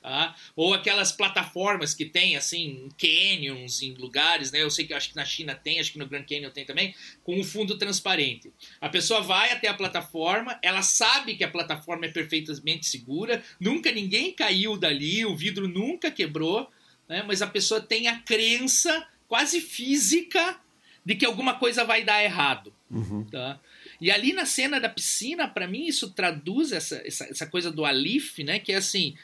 Tá? 0.00 0.36
Ou 0.54 0.72
aquelas 0.72 1.10
plataformas 1.10 1.92
que 1.92 2.04
tem 2.04 2.36
assim, 2.36 2.88
canyons 2.96 3.82
em 3.82 3.92
lugares, 3.94 4.52
né? 4.52 4.62
Eu 4.62 4.70
sei 4.70 4.86
que 4.86 4.94
acho 4.94 5.10
que 5.10 5.16
na 5.16 5.24
China 5.24 5.52
tem, 5.52 5.80
acho 5.80 5.90
que 5.90 5.98
no 5.98 6.06
Grand 6.06 6.22
Canyon 6.22 6.50
tem 6.50 6.64
também, 6.64 6.94
com 7.24 7.40
o 7.40 7.42
fundo 7.42 7.76
transparente. 7.76 8.52
A 8.80 8.88
pessoa 8.88 9.20
vai 9.20 9.50
até 9.50 9.66
a 9.66 9.74
plataforma, 9.74 10.60
ela 10.62 10.80
sabe 10.80 11.34
que 11.34 11.42
a 11.42 11.50
plataforma 11.50 12.06
é 12.06 12.08
perfeitamente 12.08 12.86
segura, 12.86 13.42
nunca 13.58 13.90
ninguém 13.90 14.32
caiu 14.32 14.76
dali, 14.76 15.26
o 15.26 15.36
vidro 15.36 15.66
nunca 15.66 16.08
quebrou, 16.08 16.70
né? 17.08 17.24
Mas 17.26 17.42
a 17.42 17.48
pessoa 17.48 17.80
tem 17.80 18.06
a 18.06 18.20
crença 18.20 19.08
quase 19.26 19.60
física 19.60 20.60
de 21.04 21.16
que 21.16 21.26
alguma 21.26 21.54
coisa 21.54 21.84
vai 21.84 22.04
dar 22.04 22.22
errado. 22.22 22.72
Uhum. 22.88 23.24
Tá? 23.24 23.58
E 24.00 24.10
ali 24.10 24.32
na 24.32 24.46
cena 24.46 24.80
da 24.80 24.88
piscina, 24.88 25.48
para 25.48 25.66
mim, 25.66 25.86
isso 25.86 26.12
traduz 26.12 26.72
essa, 26.72 27.02
essa, 27.04 27.24
essa, 27.24 27.46
coisa 27.46 27.70
do 27.70 27.84
Alif, 27.84 28.42
né? 28.44 28.58
Que 28.58 28.72
é 28.72 28.76
assim. 28.76 29.16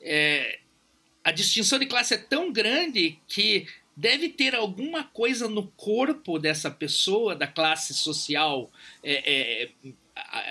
É, 0.00 0.58
a 1.22 1.30
distinção 1.30 1.78
de 1.78 1.86
classe 1.86 2.14
é 2.14 2.18
tão 2.18 2.52
grande 2.52 3.18
que 3.28 3.66
deve 3.96 4.30
ter 4.30 4.54
alguma 4.54 5.04
coisa 5.04 5.48
no 5.48 5.66
corpo 5.72 6.38
dessa 6.38 6.70
pessoa 6.70 7.36
da 7.36 7.46
classe 7.46 7.92
social 7.92 8.70
é, 9.02 9.66
é, 9.66 9.70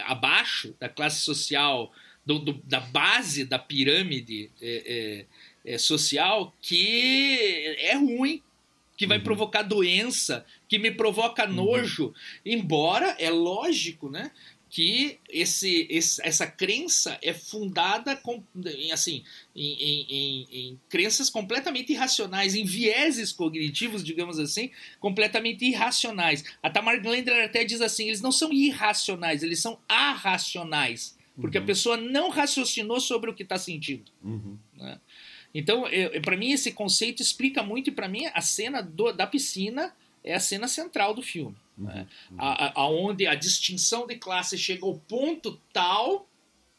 abaixo, 0.05 0.75
da 0.79 0.87
classe 0.87 1.21
social, 1.21 1.91
do, 2.25 2.37
do, 2.37 2.53
da 2.63 2.79
base 2.79 3.43
da 3.43 3.57
pirâmide 3.57 4.51
é, 4.61 5.25
é, 5.65 5.73
é, 5.73 5.77
social, 5.79 6.53
que 6.61 7.75
é 7.79 7.95
ruim 7.95 8.43
que 8.99 9.07
vai 9.07 9.17
uhum. 9.17 9.23
provocar 9.23 9.61
doença, 9.61 10.45
que 10.67 10.77
me 10.77 10.91
provoca 10.91 11.45
uhum. 11.45 11.53
nojo. 11.53 12.07
Uhum. 12.07 12.13
Embora 12.45 13.15
é 13.17 13.29
lógico, 13.29 14.09
né? 14.09 14.29
que 14.69 15.17
esse, 15.29 15.87
esse, 15.89 16.21
essa 16.23 16.45
crença 16.45 17.17
é 17.23 17.33
fundada 17.33 18.15
com, 18.17 18.43
em, 18.67 18.91
assim, 18.91 19.23
em, 19.55 19.73
em, 19.73 20.05
em, 20.09 20.47
em, 20.51 20.79
crenças 20.87 21.27
completamente 21.27 21.91
irracionais, 21.91 22.53
em 22.53 22.65
vieses 22.65 23.31
cognitivos, 23.31 24.03
digamos 24.03 24.37
assim, 24.37 24.69
completamente 24.99 25.65
irracionais. 25.65 26.43
A 26.61 26.69
Tamar 26.69 27.01
Glendler 27.01 27.45
até 27.45 27.63
diz 27.63 27.81
assim: 27.81 28.09
eles 28.09 28.21
não 28.21 28.31
são 28.31 28.53
irracionais, 28.53 29.41
eles 29.41 29.59
são 29.59 29.79
arracionais, 29.87 31.17
porque 31.41 31.57
uhum. 31.57 31.63
a 31.63 31.67
pessoa 31.67 31.97
não 31.97 32.29
raciocinou 32.29 32.99
sobre 32.99 33.31
o 33.31 33.33
que 33.33 33.41
está 33.41 33.57
sentindo. 33.57 34.11
Uhum. 34.23 34.55
Né? 34.75 34.99
Então, 35.53 35.85
para 36.23 36.37
mim, 36.37 36.51
esse 36.51 36.71
conceito 36.71 37.21
explica 37.21 37.63
muito, 37.63 37.89
e 37.89 37.91
para 37.91 38.07
mim, 38.07 38.25
a 38.33 38.41
cena 38.41 38.81
do, 38.81 39.11
da 39.11 39.25
piscina 39.25 39.95
é 40.23 40.35
a 40.35 40.39
cena 40.39 40.67
central 40.67 41.13
do 41.13 41.21
filme. 41.21 41.55
Uhum, 41.77 41.85
né? 41.85 42.07
uhum. 42.31 42.37
A, 42.39 42.81
a, 42.81 42.89
onde 42.89 43.25
a 43.25 43.35
distinção 43.35 44.05
de 44.05 44.15
classe 44.15 44.57
chega 44.57 44.85
ao 44.85 44.95
ponto 44.95 45.59
tal 45.73 46.29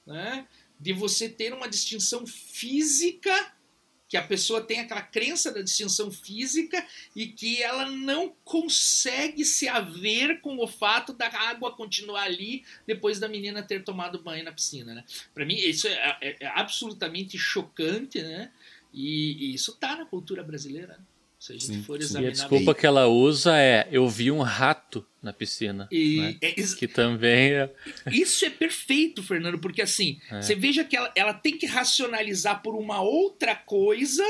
né, 0.06 0.46
de 0.78 0.92
você 0.92 1.28
ter 1.28 1.52
uma 1.52 1.68
distinção 1.68 2.26
física 2.26 3.52
que 4.10 4.16
a 4.16 4.22
pessoa 4.22 4.60
tem 4.60 4.80
aquela 4.80 5.02
crença 5.02 5.52
da 5.52 5.62
distinção 5.62 6.10
física 6.10 6.84
e 7.14 7.28
que 7.28 7.62
ela 7.62 7.88
não 7.88 8.34
consegue 8.42 9.44
se 9.44 9.68
haver 9.68 10.40
com 10.40 10.58
o 10.58 10.66
fato 10.66 11.12
da 11.12 11.28
água 11.28 11.76
continuar 11.76 12.24
ali 12.24 12.64
depois 12.84 13.20
da 13.20 13.28
menina 13.28 13.62
ter 13.62 13.84
tomado 13.84 14.20
banho 14.20 14.44
na 14.44 14.50
piscina. 14.50 14.94
Né? 14.94 15.04
Para 15.32 15.46
mim, 15.46 15.54
isso 15.54 15.86
é, 15.86 16.18
é, 16.20 16.36
é, 16.40 16.46
absolutamente 16.48 17.38
chocante, 17.38 18.20
né? 18.20 18.50
E, 18.92 19.50
e 19.50 19.54
isso 19.54 19.72
está 19.72 19.96
na 19.96 20.04
cultura 20.04 20.42
brasileira. 20.42 20.98
Né? 20.98 21.04
Se 21.40 21.52
a 21.52 21.54
gente 21.54 21.66
sim, 21.66 21.82
for 21.82 21.98
examinar. 21.98 22.28
E 22.28 22.28
a 22.28 22.32
desculpa 22.32 22.72
bem. 22.72 22.74
que 22.74 22.86
ela 22.86 23.06
usa 23.06 23.56
é: 23.56 23.88
eu 23.90 24.06
vi 24.08 24.30
um 24.30 24.42
rato 24.42 25.06
na 25.22 25.32
piscina. 25.32 25.88
E, 25.90 26.20
né? 26.20 26.36
é, 26.42 26.52
que 26.52 26.86
também 26.86 27.52
é. 27.52 27.70
Isso 28.12 28.44
é 28.44 28.50
perfeito, 28.50 29.22
Fernando, 29.22 29.58
porque 29.58 29.80
assim, 29.80 30.20
é. 30.30 30.42
você 30.42 30.54
veja 30.54 30.84
que 30.84 30.94
ela, 30.94 31.10
ela 31.14 31.32
tem 31.32 31.56
que 31.56 31.64
racionalizar 31.64 32.62
por 32.62 32.74
uma 32.74 33.00
outra 33.00 33.56
coisa, 33.56 34.22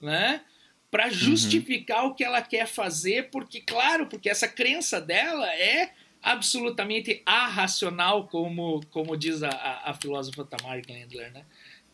né? 0.00 0.42
Para 0.90 1.06
uhum. 1.06 1.12
justificar 1.12 2.04
uhum. 2.04 2.10
o 2.10 2.14
que 2.14 2.22
ela 2.22 2.40
quer 2.40 2.66
fazer, 2.66 3.30
porque, 3.30 3.60
claro, 3.60 4.06
porque 4.06 4.30
essa 4.30 4.46
crença 4.46 5.00
dela 5.00 5.52
é 5.54 5.90
absolutamente 6.22 7.22
arracional, 7.26 8.28
como, 8.28 8.80
como 8.90 9.16
diz 9.16 9.42
a, 9.42 9.50
a, 9.50 9.90
a 9.90 9.94
filósofa 9.94 10.44
Tamar 10.44 10.80
Glendler, 10.86 11.32
né? 11.32 11.44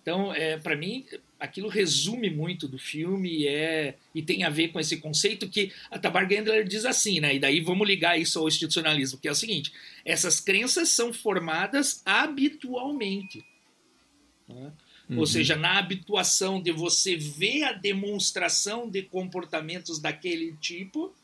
Então, 0.04 0.34
é, 0.34 0.58
para 0.58 0.76
mim, 0.76 1.06
aquilo 1.40 1.66
resume 1.66 2.28
muito 2.28 2.68
do 2.68 2.78
filme 2.78 3.46
é, 3.46 3.94
e 4.14 4.20
tem 4.20 4.44
a 4.44 4.50
ver 4.50 4.68
com 4.68 4.78
esse 4.78 4.98
conceito 4.98 5.48
que 5.48 5.72
a 5.90 5.98
Tabar 5.98 6.28
Gendler 6.28 6.68
diz 6.68 6.84
assim, 6.84 7.20
né? 7.20 7.34
E 7.34 7.38
daí 7.38 7.60
vamos 7.60 7.88
ligar 7.88 8.20
isso 8.20 8.38
ao 8.38 8.46
institucionalismo, 8.46 9.18
que 9.18 9.26
é 9.26 9.30
o 9.30 9.34
seguinte: 9.34 9.72
essas 10.04 10.40
crenças 10.40 10.90
são 10.90 11.10
formadas 11.10 12.02
habitualmente. 12.04 13.42
Né? 14.46 14.72
Uhum. 15.08 15.20
Ou 15.20 15.26
seja, 15.26 15.56
na 15.56 15.78
habituação 15.78 16.60
de 16.60 16.70
você 16.70 17.16
ver 17.16 17.62
a 17.62 17.72
demonstração 17.72 18.90
de 18.90 19.00
comportamentos 19.00 19.98
daquele 19.98 20.54
tipo, 20.60 21.14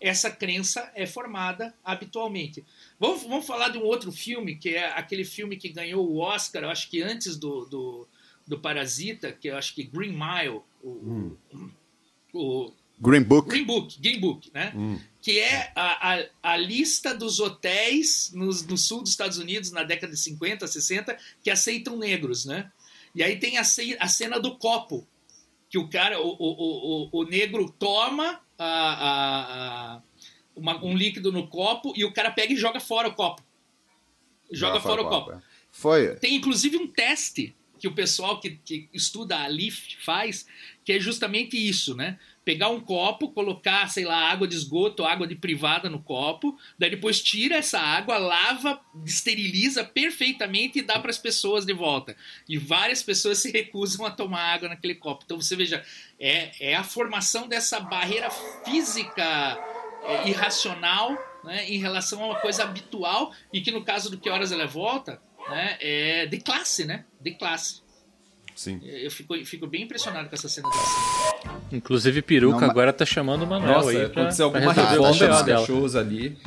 essa 0.00 0.28
crença 0.28 0.90
é 0.96 1.06
formada 1.06 1.72
habitualmente. 1.84 2.64
Vamos, 2.98 3.22
vamos 3.22 3.46
falar 3.46 3.68
de 3.68 3.78
um 3.78 3.84
outro 3.84 4.10
filme, 4.10 4.56
que 4.56 4.70
é 4.70 4.90
aquele 4.90 5.24
filme 5.24 5.56
que 5.56 5.68
ganhou 5.68 6.04
o 6.04 6.18
Oscar, 6.18 6.64
eu 6.64 6.70
acho 6.70 6.90
que 6.90 7.00
antes 7.00 7.36
do, 7.36 7.64
do, 7.66 8.08
do 8.46 8.58
Parasita, 8.58 9.32
que 9.32 9.48
eu 9.48 9.56
acho 9.56 9.74
que 9.74 9.82
Green 9.82 10.12
Mile, 10.12 10.60
o, 10.82 10.90
hum. 10.90 11.36
o 12.32 12.72
Green 12.98 13.22
Book. 13.22 13.48
Green 13.48 13.64
Book, 13.64 14.00
Green 14.00 14.20
Book, 14.20 14.50
né? 14.52 14.72
Hum. 14.74 14.98
Que 15.20 15.40
é 15.40 15.72
a, 15.74 16.14
a, 16.14 16.24
a, 16.42 16.56
lista 16.56 17.14
dos 17.14 17.40
hotéis 17.40 18.30
no, 18.34 18.46
no 18.46 18.76
sul 18.76 19.00
dos 19.00 19.10
Estados 19.10 19.38
Unidos 19.38 19.70
na 19.70 19.82
década 19.82 20.12
de 20.12 20.18
50, 20.18 20.66
60 20.66 21.16
que 21.42 21.50
aceitam 21.50 21.96
negros, 21.96 22.44
né? 22.44 22.70
E 23.14 23.22
aí 23.22 23.38
tem 23.38 23.56
a, 23.56 23.62
a 23.62 24.08
cena 24.08 24.38
do 24.38 24.56
copo, 24.58 25.06
que 25.68 25.78
o 25.78 25.88
cara, 25.88 26.20
o, 26.20 26.28
o, 26.28 27.08
o, 27.10 27.20
o 27.20 27.24
negro 27.24 27.74
toma 27.78 28.40
a, 28.58 29.96
a, 29.96 30.02
uma, 30.54 30.82
um 30.84 30.96
líquido 30.96 31.32
no 31.32 31.48
copo 31.48 31.92
e 31.96 32.04
o 32.04 32.12
cara 32.12 32.30
pega 32.30 32.52
e 32.52 32.56
joga 32.56 32.80
fora 32.80 33.08
o 33.08 33.14
copo. 33.14 33.42
Joga, 34.52 34.80
fora, 34.80 35.02
fora, 35.02 35.02
o 35.02 35.08
copo. 35.08 35.30
copo. 35.32 35.38
É. 35.38 35.42
Foi. 35.70 36.14
Tem 36.16 36.36
inclusive 36.36 36.76
um 36.76 36.86
teste 36.86 37.56
que 37.84 37.88
o 37.88 37.92
pessoal 37.92 38.40
que, 38.40 38.52
que 38.64 38.88
estuda 38.94 39.38
a 39.38 39.46
LIF 39.46 39.98
faz, 40.02 40.46
que 40.82 40.90
é 40.90 40.98
justamente 40.98 41.54
isso, 41.54 41.94
né? 41.94 42.18
Pegar 42.42 42.70
um 42.70 42.80
copo, 42.80 43.28
colocar, 43.28 43.90
sei 43.90 44.06
lá, 44.06 44.30
água 44.30 44.48
de 44.48 44.56
esgoto, 44.56 45.04
água 45.04 45.26
de 45.26 45.34
privada 45.34 45.90
no 45.90 46.02
copo, 46.02 46.58
daí 46.78 46.88
depois 46.88 47.22
tira 47.22 47.56
essa 47.56 47.78
água, 47.78 48.16
lava, 48.16 48.80
esteriliza 49.04 49.84
perfeitamente 49.84 50.78
e 50.78 50.82
dá 50.82 50.98
para 50.98 51.10
as 51.10 51.18
pessoas 51.18 51.66
de 51.66 51.74
volta. 51.74 52.16
E 52.48 52.56
várias 52.56 53.02
pessoas 53.02 53.36
se 53.36 53.50
recusam 53.50 54.06
a 54.06 54.10
tomar 54.10 54.54
água 54.54 54.70
naquele 54.70 54.94
copo. 54.94 55.24
Então 55.26 55.38
você 55.38 55.54
veja, 55.54 55.84
é, 56.18 56.70
é 56.70 56.74
a 56.74 56.82
formação 56.82 57.46
dessa 57.46 57.80
barreira 57.80 58.30
física 58.64 59.58
é, 60.04 60.26
irracional 60.30 61.14
né, 61.44 61.68
em 61.68 61.76
relação 61.76 62.22
a 62.22 62.26
uma 62.28 62.40
coisa 62.40 62.62
habitual 62.62 63.34
e 63.52 63.60
que 63.60 63.70
no 63.70 63.84
caso 63.84 64.10
do 64.10 64.16
Que 64.16 64.30
Horas 64.30 64.52
Ela 64.52 64.66
Volta 64.66 65.20
né, 65.50 65.76
é 65.80 66.26
de 66.26 66.38
classe, 66.38 66.84
né? 66.84 67.04
De 67.20 67.32
classe. 67.32 67.84
Sim. 68.54 68.80
Eu 68.84 69.10
fico, 69.10 69.34
fico 69.44 69.66
bem 69.66 69.82
impressionado 69.82 70.28
com 70.28 70.34
essa 70.34 70.48
cena 70.48 70.68
dessa. 70.70 71.58
Inclusive, 71.72 72.22
Peruca 72.22 72.60
Não, 72.60 72.70
agora 72.70 72.92
tá 72.92 73.04
chamando 73.04 73.42
o 73.42 73.46
Manuel 73.46 73.74
Nossa, 73.74 73.90
aí. 73.90 74.04
Aconteceu 74.04 74.46
alguma 74.46 74.72
revolta 74.72 75.28
nos 75.28 75.42
cachorros 75.42 75.96
ali. 75.96 76.38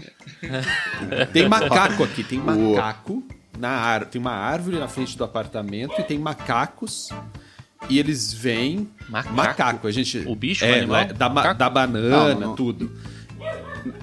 tem 1.34 1.50
macaco 1.50 2.04
aqui, 2.04 2.24
tem 2.24 2.40
macaco. 2.40 3.24
Na 3.58 3.70
ar... 3.70 4.06
Tem 4.06 4.22
uma 4.22 4.32
árvore 4.32 4.80
na 4.80 4.88
frente 4.88 5.18
do 5.18 5.24
apartamento 5.24 6.00
e 6.00 6.04
tem 6.04 6.18
macacos. 6.18 7.10
E 7.90 8.00
eles 8.00 8.34
vêm. 8.34 8.90
Macaco. 9.10 9.36
macaco. 9.36 9.88
A 9.88 9.92
gente, 9.92 10.20
o 10.26 10.36
bicho, 10.36 10.64
é, 10.64 10.80
é 10.80 11.06
da, 11.14 11.54
da 11.54 11.70
banana, 11.70 12.34
não, 12.34 12.40
não. 12.40 12.56
tudo. 12.56 12.90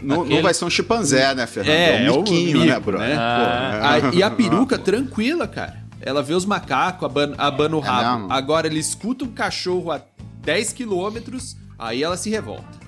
Não, 0.03 0.23
Aquele... 0.23 0.35
não, 0.37 0.43
vai 0.43 0.55
ser 0.55 0.65
um 0.65 0.71
chimpanzé, 0.71 1.35
né, 1.35 1.47
Fernando? 1.47 1.75
É, 1.75 2.05
é 2.05 2.13
um 2.13 2.19
miquinho, 2.19 2.63
é 2.63 2.67
né, 2.67 2.81
bro? 2.81 2.99
Né? 2.99 3.15
Ah. 3.17 4.11
e 4.13 4.23
a 4.23 4.31
peruca, 4.31 4.79
tranquila, 4.79 5.47
cara. 5.47 5.85
Ela 6.01 6.23
vê 6.23 6.35
os 6.35 6.45
macacos, 6.45 7.05
abana, 7.05 7.35
abana 7.39 7.77
o 7.77 7.81
é 7.81 7.87
rabo. 7.87 8.33
É 8.33 8.37
Agora 8.37 8.67
ele 8.67 8.79
escuta 8.79 9.25
um 9.25 9.33
cachorro 9.33 9.91
a 9.91 10.03
10 10.43 10.73
quilômetros, 10.73 11.57
aí 11.79 12.03
ela 12.03 12.17
se 12.17 12.29
revolta. 12.29 12.85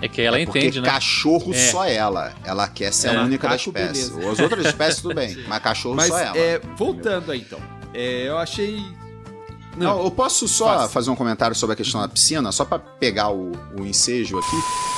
É 0.00 0.08
que 0.08 0.20
ela 0.20 0.36
é 0.36 0.42
entende, 0.42 0.80
né? 0.80 0.88
cachorro 0.88 1.54
é. 1.54 1.70
só 1.70 1.86
ela. 1.86 2.32
Ela 2.44 2.66
quer 2.66 2.92
ser 2.92 3.08
é, 3.08 3.16
a 3.16 3.22
única 3.22 3.48
da 3.48 3.54
espécie. 3.54 4.10
Beleza. 4.10 4.32
As 4.32 4.40
outras 4.40 4.66
espécies 4.66 5.00
tudo 5.00 5.14
bem, 5.14 5.36
mas 5.46 5.62
cachorro 5.62 5.94
mas, 5.96 6.08
só 6.08 6.18
ela. 6.18 6.36
É, 6.36 6.60
voltando 6.76 7.30
aí 7.30 7.40
então. 7.40 7.60
É, 7.94 8.28
eu 8.28 8.36
achei 8.36 8.82
não, 9.76 10.04
eu 10.04 10.10
posso 10.10 10.46
só 10.46 10.88
fazer 10.88 11.10
um 11.10 11.16
comentário 11.16 11.56
sobre 11.56 11.74
a 11.74 11.76
questão 11.76 12.00
da 12.00 12.08
piscina, 12.08 12.52
só 12.52 12.64
para 12.64 12.78
pegar 12.78 13.30
o, 13.30 13.52
o 13.78 13.86
ensejo 13.86 14.38
aqui. 14.38 14.56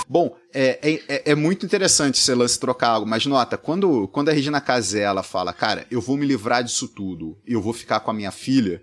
Bom, 0.09 0.37
é, 0.53 0.79
é, 0.83 1.03
é, 1.09 1.23
é 1.33 1.35
muito 1.35 1.65
interessante 1.65 2.21
esse 2.21 2.35
lance 2.35 2.59
trocar 2.59 2.89
algo, 2.89 3.07
mas 3.07 3.25
nota, 3.27 3.57
quando, 3.57 4.09
quando 4.09 4.29
a 4.29 4.33
Regina 4.33 4.61
Casella 4.61 5.23
fala, 5.23 5.53
cara, 5.53 5.87
eu 5.91 6.01
vou 6.01 6.17
me 6.17 6.27
livrar 6.27 6.63
disso 6.63 6.89
tudo 6.89 7.39
e 7.47 7.53
eu 7.53 7.63
vou 7.63 7.73
ficar 7.73 8.01
com 8.01 8.11
a 8.11 8.15
minha 8.15 8.31
filha, 8.31 8.83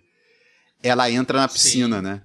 ela 0.82 1.12
entra 1.12 1.40
na 1.40 1.48
piscina, 1.48 1.98
Sim. 1.98 2.04
né? 2.04 2.22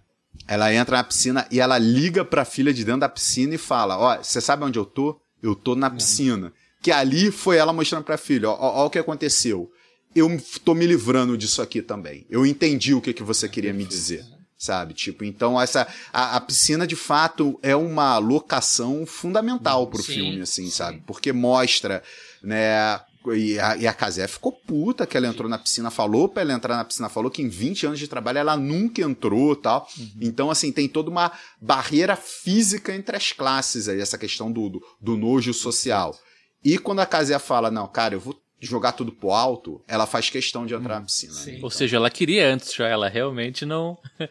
Ela 0.48 0.72
entra 0.72 0.98
na 0.98 1.04
piscina 1.04 1.46
e 1.50 1.60
ela 1.60 1.76
liga 1.76 2.24
pra 2.24 2.44
filha 2.44 2.72
de 2.72 2.84
dentro 2.84 3.00
da 3.00 3.08
piscina 3.08 3.54
e 3.54 3.58
fala: 3.58 3.98
Ó, 3.98 4.16
você 4.22 4.40
sabe 4.40 4.64
onde 4.64 4.78
eu 4.78 4.84
tô? 4.84 5.18
Eu 5.42 5.54
tô 5.54 5.74
na 5.74 5.88
uhum. 5.88 5.96
piscina. 5.96 6.52
Que 6.82 6.92
ali 6.92 7.32
foi 7.32 7.56
ela 7.56 7.72
mostrando 7.72 8.04
pra 8.04 8.16
filha: 8.16 8.48
Ó, 8.48 8.52
ó, 8.52 8.82
ó 8.82 8.86
o 8.86 8.90
que 8.90 8.98
aconteceu 8.98 9.70
eu 10.16 10.42
tô 10.64 10.74
me 10.74 10.86
livrando 10.86 11.36
disso 11.36 11.60
aqui 11.60 11.82
também. 11.82 12.26
Eu 12.30 12.46
entendi 12.46 12.94
o 12.94 13.00
que, 13.00 13.12
que 13.12 13.22
você 13.22 13.48
queria 13.48 13.72
me 13.72 13.84
dizer. 13.84 14.24
Sabe? 14.58 14.94
Tipo, 14.94 15.22
então 15.22 15.60
essa. 15.60 15.86
A, 16.10 16.36
a 16.36 16.40
piscina, 16.40 16.86
de 16.86 16.96
fato, 16.96 17.58
é 17.62 17.76
uma 17.76 18.16
locação 18.16 19.04
fundamental 19.04 19.86
pro 19.86 20.02
sim, 20.02 20.14
filme, 20.14 20.40
assim, 20.40 20.64
sim. 20.64 20.70
sabe? 20.70 21.02
Porque 21.06 21.30
mostra, 21.30 22.02
né? 22.42 22.98
E 23.34 23.58
a, 23.58 23.76
e 23.76 23.86
a 23.86 23.92
Casé 23.92 24.26
ficou 24.28 24.52
puta 24.52 25.04
que 25.04 25.16
ela 25.16 25.26
entrou 25.26 25.48
na 25.48 25.58
piscina, 25.58 25.90
falou 25.90 26.28
pra 26.28 26.42
ela 26.42 26.52
entrar 26.52 26.76
na 26.76 26.84
piscina, 26.84 27.08
falou 27.08 27.30
que 27.30 27.42
em 27.42 27.48
20 27.48 27.86
anos 27.86 27.98
de 27.98 28.06
trabalho 28.06 28.38
ela 28.38 28.56
nunca 28.56 29.02
entrou 29.02 29.54
tal. 29.56 29.86
Uhum. 29.98 30.10
Então, 30.22 30.50
assim, 30.50 30.72
tem 30.72 30.88
toda 30.88 31.10
uma 31.10 31.32
barreira 31.60 32.16
física 32.16 32.94
entre 32.94 33.16
as 33.16 33.32
classes 33.32 33.88
aí, 33.88 34.00
essa 34.00 34.16
questão 34.16 34.50
do, 34.50 34.70
do, 34.70 34.82
do 35.00 35.16
nojo 35.16 35.52
social. 35.52 36.16
E 36.64 36.78
quando 36.78 37.00
a 37.00 37.06
Casé 37.06 37.38
fala, 37.38 37.70
não, 37.70 37.86
cara, 37.86 38.14
eu 38.14 38.20
vou 38.20 38.40
jogar 38.66 38.92
tudo 38.92 39.12
pro 39.12 39.30
alto, 39.30 39.82
ela 39.86 40.06
faz 40.06 40.28
questão 40.30 40.66
de 40.66 40.74
entrar 40.74 40.96
hum, 40.96 41.00
na 41.00 41.04
piscina. 41.04 41.34
Né? 41.44 41.60
Ou 41.62 41.70
seja, 41.70 41.96
ela 41.96 42.10
queria 42.10 42.52
antes 42.52 42.74
já, 42.74 42.86
ela 42.88 43.08
realmente 43.08 43.64
não 43.64 43.98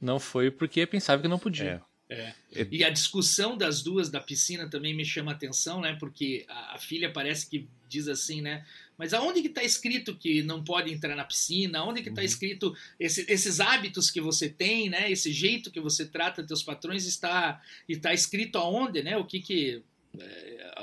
não 0.00 0.18
foi 0.18 0.50
porque 0.50 0.86
pensava 0.86 1.20
que 1.20 1.28
não 1.28 1.38
podia. 1.38 1.82
É. 1.90 1.94
É. 2.08 2.34
E 2.70 2.84
a 2.84 2.90
discussão 2.90 3.56
das 3.56 3.82
duas 3.82 4.10
da 4.10 4.20
piscina 4.20 4.68
também 4.68 4.94
me 4.94 5.04
chama 5.04 5.32
a 5.32 5.34
atenção, 5.34 5.80
né? 5.80 5.96
Porque 5.98 6.44
a, 6.48 6.74
a 6.74 6.78
filha 6.78 7.10
parece 7.10 7.48
que 7.48 7.66
diz 7.88 8.08
assim, 8.08 8.42
né? 8.42 8.64
Mas 8.96 9.12
aonde 9.14 9.40
que 9.40 9.48
está 9.48 9.62
escrito 9.62 10.16
que 10.16 10.42
não 10.42 10.62
pode 10.62 10.92
entrar 10.92 11.16
na 11.16 11.24
piscina? 11.24 11.78
Aonde 11.78 12.02
que 12.02 12.10
está 12.10 12.20
uhum. 12.20 12.26
escrito 12.26 12.76
esse, 13.00 13.24
esses 13.28 13.58
hábitos 13.58 14.10
que 14.10 14.20
você 14.20 14.48
tem, 14.48 14.90
né? 14.90 15.10
Esse 15.10 15.32
jeito 15.32 15.70
que 15.70 15.80
você 15.80 16.04
trata 16.04 16.46
teus 16.46 16.62
patrões 16.62 17.06
está 17.06 17.60
está 17.88 18.12
escrito 18.12 18.58
aonde, 18.58 19.02
né? 19.02 19.16
O 19.16 19.24
que 19.24 19.40
que 19.40 19.82
é, 19.82 19.82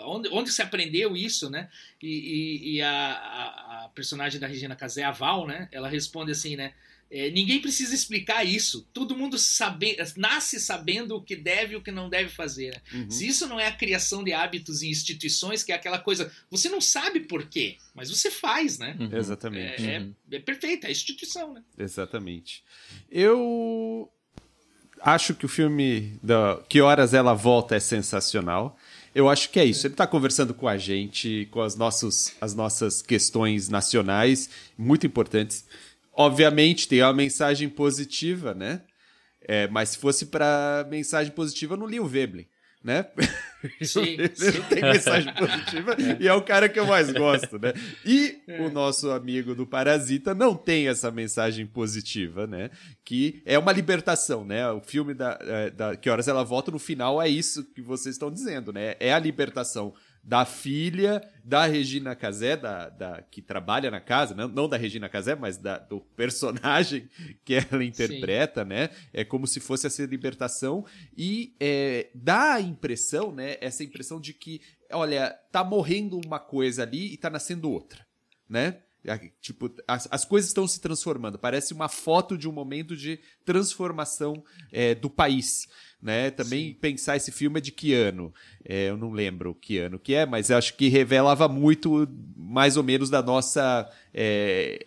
onde, 0.05 0.29
onde 0.29 0.51
se 0.51 0.61
aprendeu 0.61 1.15
isso, 1.15 1.49
né? 1.49 1.69
E, 2.01 2.07
e, 2.07 2.75
e 2.75 2.81
a, 2.81 2.89
a, 2.91 3.85
a, 3.85 3.89
personagem 3.89 4.39
da 4.39 4.47
Regina 4.47 4.75
Casé, 4.75 5.03
a 5.03 5.11
Val, 5.11 5.47
né? 5.47 5.67
Ela 5.71 5.89
responde 5.89 6.31
assim, 6.31 6.55
né? 6.55 6.73
É, 7.13 7.29
ninguém 7.29 7.59
precisa 7.59 7.93
explicar 7.93 8.45
isso. 8.45 8.87
Todo 8.93 9.17
mundo 9.17 9.37
sabe, 9.37 9.97
nasce 10.15 10.61
sabendo 10.61 11.17
o 11.17 11.21
que 11.21 11.35
deve 11.35 11.73
e 11.73 11.75
o 11.75 11.81
que 11.81 11.91
não 11.91 12.09
deve 12.09 12.29
fazer. 12.29 12.73
Né? 12.73 13.01
Uhum. 13.01 13.11
Se 13.11 13.27
isso 13.27 13.47
não 13.47 13.59
é 13.59 13.67
a 13.67 13.75
criação 13.75 14.23
de 14.23 14.31
hábitos 14.31 14.81
em 14.81 14.89
instituições, 14.89 15.61
que 15.61 15.73
é 15.73 15.75
aquela 15.75 15.99
coisa, 15.99 16.31
você 16.49 16.69
não 16.69 16.79
sabe 16.79 17.19
por 17.19 17.47
quê, 17.47 17.75
mas 17.93 18.09
você 18.09 18.31
faz, 18.31 18.79
né? 18.79 18.95
Uhum. 18.97 19.09
Exatamente. 19.13 19.85
É, 19.85 19.99
uhum. 19.99 20.15
é, 20.31 20.35
é 20.37 20.39
perfeito, 20.39 20.87
é 20.87 20.91
instituição, 20.91 21.53
né? 21.53 21.61
Exatamente. 21.77 22.63
Eu 23.11 24.09
acho 25.01 25.35
que 25.35 25.45
o 25.45 25.49
filme 25.49 26.17
da 26.23 26.63
Que 26.69 26.79
Horas 26.79 27.13
Ela 27.13 27.33
Volta 27.33 27.75
é 27.75 27.79
sensacional. 27.81 28.77
Eu 29.13 29.29
acho 29.29 29.49
que 29.49 29.59
é 29.59 29.65
isso. 29.65 29.85
Ele 29.85 29.93
está 29.93 30.07
conversando 30.07 30.53
com 30.53 30.67
a 30.67 30.77
gente, 30.77 31.47
com 31.51 31.61
as, 31.61 31.75
nossos, 31.75 32.33
as 32.39 32.53
nossas 32.53 33.01
questões 33.01 33.67
nacionais, 33.69 34.49
muito 34.77 35.05
importantes. 35.05 35.65
Obviamente, 36.13 36.87
tem 36.87 37.01
uma 37.01 37.13
mensagem 37.13 37.67
positiva, 37.67 38.53
né? 38.53 38.81
É, 39.41 39.67
mas 39.67 39.89
se 39.89 39.97
fosse 39.97 40.27
para 40.27 40.87
mensagem 40.89 41.33
positiva, 41.33 41.73
eu 41.73 41.77
não 41.77 41.87
li 41.87 41.99
o 41.99 42.07
Veblen 42.07 42.47
né? 42.83 43.05
Sim, 43.81 44.17
sim. 44.33 44.61
tem 44.69 44.81
mensagem 44.81 45.33
positiva 45.33 45.95
é. 46.01 46.17
e 46.19 46.27
é 46.27 46.33
o 46.33 46.41
cara 46.41 46.67
que 46.67 46.79
eu 46.79 46.85
mais 46.85 47.11
gosto, 47.11 47.59
né? 47.59 47.73
E 48.05 48.41
é. 48.47 48.61
o 48.61 48.71
nosso 48.71 49.11
amigo 49.11 49.53
do 49.53 49.67
Parasita 49.67 50.33
não 50.33 50.55
tem 50.55 50.87
essa 50.87 51.11
mensagem 51.11 51.65
positiva, 51.65 52.47
né? 52.47 52.71
Que 53.05 53.41
é 53.45 53.57
uma 53.59 53.71
libertação, 53.71 54.43
né? 54.43 54.69
O 54.71 54.81
filme 54.81 55.13
da, 55.13 55.37
é, 55.41 55.69
da 55.69 55.95
Que 55.95 56.09
Horas 56.09 56.27
Ela 56.27 56.43
Volta, 56.43 56.71
no 56.71 56.79
final, 56.79 57.21
é 57.21 57.29
isso 57.29 57.63
que 57.73 57.81
vocês 57.81 58.15
estão 58.15 58.31
dizendo, 58.31 58.73
né? 58.73 58.95
É 58.99 59.13
a 59.13 59.19
libertação 59.19 59.93
da 60.23 60.45
filha 60.45 61.21
da 61.43 61.65
Regina 61.65 62.15
Casé, 62.15 62.55
da, 62.55 62.89
da, 62.89 63.21
que 63.23 63.41
trabalha 63.41 63.89
na 63.89 63.99
casa, 63.99 64.35
não, 64.35 64.47
não 64.47 64.69
da 64.69 64.77
Regina 64.77 65.09
Casé, 65.09 65.35
mas 65.35 65.57
da, 65.57 65.79
do 65.79 65.99
personagem 65.99 67.09
que 67.43 67.55
ela 67.55 67.83
interpreta, 67.83 68.61
Sim. 68.63 68.69
né? 68.69 68.89
É 69.11 69.23
como 69.23 69.47
se 69.47 69.59
fosse 69.59 69.87
essa 69.87 70.05
libertação 70.05 70.85
e 71.17 71.55
é, 71.59 72.09
dá 72.13 72.53
a 72.53 72.61
impressão, 72.61 73.31
né? 73.31 73.57
Essa 73.59 73.83
impressão 73.83 74.19
de 74.19 74.33
que, 74.33 74.61
olha, 74.91 75.31
tá 75.51 75.63
morrendo 75.63 76.19
uma 76.23 76.39
coisa 76.39 76.83
ali 76.83 77.13
e 77.13 77.17
tá 77.17 77.29
nascendo 77.29 77.71
outra, 77.71 78.05
né? 78.47 78.77
Tipo, 79.39 79.73
as, 79.87 80.07
as 80.11 80.23
coisas 80.23 80.49
estão 80.49 80.67
se 80.67 80.79
transformando. 80.79 81.39
Parece 81.39 81.73
uma 81.73 81.89
foto 81.89 82.37
de 82.37 82.47
um 82.47 82.51
momento 82.51 82.95
de 82.95 83.19
transformação 83.43 84.43
é, 84.71 84.93
do 84.93 85.09
país. 85.09 85.67
Né? 86.01 86.31
Também 86.31 86.69
Sim. 86.69 86.77
pensar 86.81 87.15
esse 87.15 87.31
filme 87.31 87.59
é 87.59 87.61
de 87.61 87.71
que 87.71 87.93
ano? 87.93 88.33
É, 88.65 88.89
eu 88.89 88.97
não 88.97 89.11
lembro 89.11 89.53
que 89.53 89.77
ano 89.77 89.99
que 89.99 90.15
é, 90.15 90.25
mas 90.25 90.49
acho 90.49 90.75
que 90.75 90.87
revelava 90.87 91.47
muito, 91.47 92.07
mais 92.35 92.75
ou 92.75 92.83
menos, 92.83 93.09
da 93.09 93.21
nossa 93.21 93.87
é, 94.11 94.79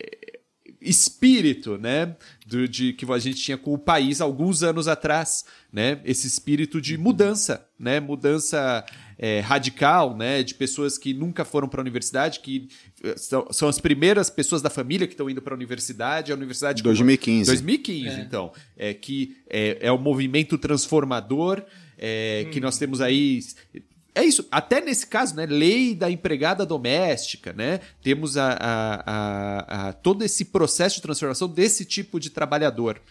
espírito, 0.81 1.77
né? 1.77 2.15
Do, 2.45 2.67
de 2.67 2.93
que 2.93 3.09
a 3.11 3.17
gente 3.17 3.41
tinha 3.41 3.57
com 3.57 3.73
o 3.73 3.77
país 3.77 4.21
alguns 4.21 4.61
anos 4.61 4.87
atrás, 4.87 5.45
né? 5.71 5.99
Esse 6.05 6.27
espírito 6.27 6.79
de 6.81 6.97
mudança, 6.97 7.67
né? 7.79 7.99
Mudança 7.99 8.85
é, 9.17 9.39
radical, 9.39 10.15
né? 10.15 10.43
De 10.43 10.53
pessoas 10.53 10.97
que 10.97 11.13
nunca 11.13 11.45
foram 11.45 11.67
para 11.67 11.81
a 11.81 11.83
universidade, 11.83 12.39
que 12.39 12.67
eh, 13.03 13.15
são, 13.17 13.47
são, 13.51 13.67
as 13.67 13.79
primeiras 13.79 14.29
pessoas 14.29 14.61
da 14.61 14.69
família 14.69 15.07
que 15.07 15.13
estão 15.13 15.29
indo 15.29 15.41
para 15.41 15.53
a 15.53 15.57
universidade. 15.57 16.31
A 16.31 16.35
universidade 16.35 16.83
2015. 16.83 17.45
2015, 17.45 18.07
é. 18.07 18.19
então, 18.21 18.51
é 18.77 18.93
que 18.93 19.37
é, 19.49 19.77
é 19.81 19.91
o 19.91 19.97
movimento 19.97 20.57
transformador. 20.57 21.63
É, 21.97 22.45
hum. 22.45 22.51
Que 22.51 22.59
nós 22.59 22.77
temos 22.77 22.99
aí 22.99 23.39
é 24.15 24.23
isso, 24.23 24.47
até 24.49 24.79
nesse 24.79 25.05
caso, 25.05 25.35
né? 25.35 25.45
Lei 25.45 25.93
da 25.93 26.09
empregada 26.09 26.65
doméstica, 26.65 27.51
né? 27.51 27.81
Temos 28.01 28.37
a, 28.37 28.53
a, 28.53 29.03
a, 29.05 29.89
a, 29.89 29.93
todo 29.93 30.23
esse 30.23 30.45
processo 30.45 30.95
de 30.95 31.01
transformação 31.01 31.49
desse 31.49 31.83
tipo 31.83 32.17
de 32.17 32.29
trabalhador. 32.29 33.01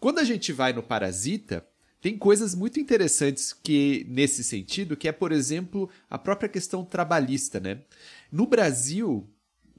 Quando 0.00 0.20
a 0.20 0.24
gente 0.24 0.50
vai 0.50 0.72
no 0.72 0.82
Parasita, 0.82 1.66
tem 2.00 2.16
coisas 2.16 2.54
muito 2.54 2.78
interessantes 2.78 3.52
que 3.52 4.06
nesse 4.08 4.44
sentido, 4.44 4.96
que 4.96 5.08
é, 5.08 5.12
por 5.12 5.32
exemplo, 5.32 5.90
a 6.08 6.16
própria 6.16 6.48
questão 6.48 6.84
trabalhista, 6.84 7.58
né? 7.58 7.80
No 8.30 8.46
Brasil, 8.46 9.28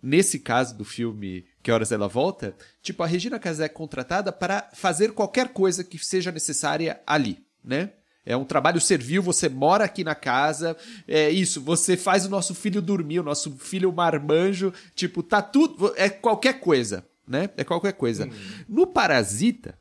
nesse 0.01 0.39
caso 0.39 0.77
do 0.77 0.83
filme 0.83 1.45
Que 1.63 1.71
Horas 1.71 1.91
Ela 1.91 2.07
Volta, 2.07 2.55
tipo, 2.81 3.03
a 3.03 3.07
Regina 3.07 3.39
Casé 3.39 3.65
é 3.65 3.69
contratada 3.69 4.31
para 4.31 4.69
fazer 4.73 5.13
qualquer 5.13 5.49
coisa 5.49 5.83
que 5.83 5.97
seja 5.97 6.31
necessária 6.31 7.01
ali, 7.05 7.43
né? 7.63 7.91
É 8.25 8.35
um 8.35 8.45
trabalho 8.45 8.81
servil, 8.81 9.23
você 9.23 9.47
mora 9.47 9.85
aqui 9.85 10.03
na 10.03 10.13
casa, 10.13 10.75
é 11.07 11.29
isso, 11.29 11.61
você 11.61 11.97
faz 11.97 12.25
o 12.25 12.29
nosso 12.29 12.53
filho 12.53 12.81
dormir, 12.81 13.19
o 13.19 13.23
nosso 13.23 13.51
filho 13.57 13.91
marmanjo, 13.91 14.73
tipo, 14.93 15.23
tá 15.23 15.41
tudo, 15.41 15.93
é 15.95 16.09
qualquer 16.09 16.59
coisa, 16.59 17.03
né? 17.27 17.49
É 17.55 17.63
qualquer 17.63 17.93
coisa. 17.93 18.25
Hum. 18.25 18.63
No 18.67 18.85
Parasita, 18.85 19.79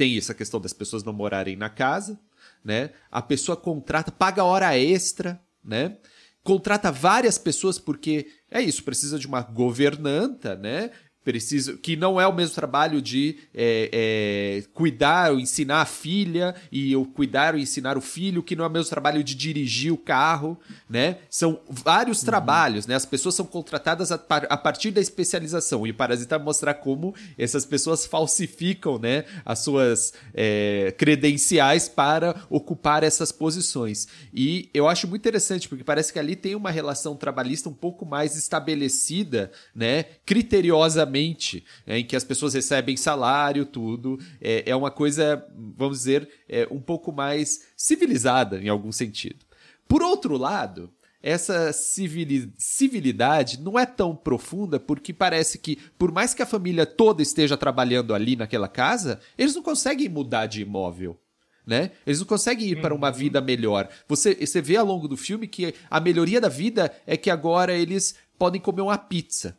tem 0.00 0.16
essa 0.16 0.32
questão 0.32 0.58
das 0.58 0.72
pessoas 0.72 1.04
não 1.04 1.12
morarem 1.12 1.56
na 1.56 1.68
casa, 1.68 2.18
né? 2.64 2.88
A 3.10 3.20
pessoa 3.20 3.54
contrata, 3.54 4.10
paga 4.10 4.42
hora 4.42 4.74
extra, 4.74 5.38
né? 5.62 5.98
Contrata 6.42 6.90
várias 6.90 7.36
pessoas 7.36 7.78
porque 7.78 8.26
é 8.50 8.62
isso, 8.62 8.82
precisa 8.82 9.18
de 9.18 9.26
uma 9.26 9.42
governanta, 9.42 10.56
né? 10.56 10.90
Preciso, 11.22 11.76
que 11.76 11.96
não 11.96 12.18
é 12.18 12.26
o 12.26 12.32
mesmo 12.32 12.54
trabalho 12.54 13.02
de 13.02 13.36
é, 13.54 13.90
é, 13.92 14.64
cuidar 14.72 15.32
ou 15.32 15.38
ensinar 15.38 15.82
a 15.82 15.84
filha 15.84 16.54
e 16.72 16.90
eu 16.90 17.04
cuidar 17.04 17.52
ou 17.52 17.60
ensinar 17.60 17.98
o 17.98 18.00
filho, 18.00 18.42
que 18.42 18.56
não 18.56 18.64
é 18.64 18.68
o 18.68 18.70
mesmo 18.70 18.88
trabalho 18.88 19.22
de 19.22 19.34
dirigir 19.34 19.92
o 19.92 19.98
carro, 19.98 20.58
né? 20.88 21.18
São 21.28 21.60
vários 21.68 22.20
uhum. 22.20 22.24
trabalhos, 22.24 22.86
né? 22.86 22.94
As 22.94 23.04
pessoas 23.04 23.34
são 23.34 23.44
contratadas 23.44 24.10
a, 24.10 24.14
a, 24.14 24.56
partir 24.56 24.92
da 24.92 25.00
especialização 25.00 25.86
e 25.86 25.90
o 25.90 25.94
Parasita 25.94 26.38
mostrar 26.38 26.72
como 26.72 27.14
essas 27.36 27.66
pessoas 27.66 28.06
falsificam, 28.06 28.98
né? 28.98 29.26
As 29.44 29.58
suas 29.58 30.14
é, 30.32 30.94
credenciais 30.96 31.86
para 31.86 32.34
ocupar 32.48 33.04
essas 33.04 33.30
posições. 33.30 34.08
E 34.32 34.70
eu 34.72 34.88
acho 34.88 35.06
muito 35.06 35.20
interessante 35.20 35.68
porque 35.68 35.84
parece 35.84 36.14
que 36.14 36.18
ali 36.18 36.34
tem 36.34 36.54
uma 36.54 36.70
relação 36.70 37.14
trabalhista 37.14 37.68
um 37.68 37.74
pouco 37.74 38.06
mais 38.06 38.36
estabelecida, 38.36 39.52
né? 39.74 40.06
É, 41.86 41.98
em 41.98 42.04
que 42.04 42.16
as 42.16 42.24
pessoas 42.24 42.54
recebem 42.54 42.96
salário, 42.96 43.64
tudo. 43.64 44.18
É, 44.40 44.70
é 44.70 44.76
uma 44.76 44.90
coisa, 44.90 45.44
vamos 45.76 45.98
dizer, 45.98 46.28
é, 46.48 46.66
um 46.70 46.80
pouco 46.80 47.12
mais 47.12 47.66
civilizada 47.76 48.60
em 48.60 48.68
algum 48.68 48.92
sentido. 48.92 49.44
Por 49.88 50.02
outro 50.02 50.36
lado, 50.36 50.90
essa 51.22 51.70
civilidade 51.72 53.60
não 53.60 53.78
é 53.78 53.84
tão 53.84 54.16
profunda 54.16 54.80
porque 54.80 55.12
parece 55.12 55.58
que, 55.58 55.76
por 55.98 56.10
mais 56.10 56.32
que 56.32 56.42
a 56.42 56.46
família 56.46 56.86
toda 56.86 57.22
esteja 57.22 57.56
trabalhando 57.56 58.14
ali 58.14 58.36
naquela 58.36 58.68
casa, 58.68 59.20
eles 59.36 59.54
não 59.54 59.62
conseguem 59.62 60.08
mudar 60.08 60.46
de 60.46 60.62
imóvel. 60.62 61.18
Né? 61.66 61.90
Eles 62.06 62.18
não 62.20 62.26
conseguem 62.26 62.68
ir 62.68 62.80
para 62.80 62.94
uma 62.94 63.08
uhum. 63.08 63.14
vida 63.14 63.40
melhor. 63.40 63.88
Você, 64.08 64.34
você 64.34 64.62
vê 64.62 64.76
ao 64.76 64.86
longo 64.86 65.06
do 65.06 65.16
filme 65.16 65.46
que 65.46 65.74
a 65.90 66.00
melhoria 66.00 66.40
da 66.40 66.48
vida 66.48 66.90
é 67.06 67.16
que 67.16 67.30
agora 67.30 67.74
eles 67.74 68.14
podem 68.38 68.60
comer 68.60 68.80
uma 68.80 68.96
pizza 68.96 69.56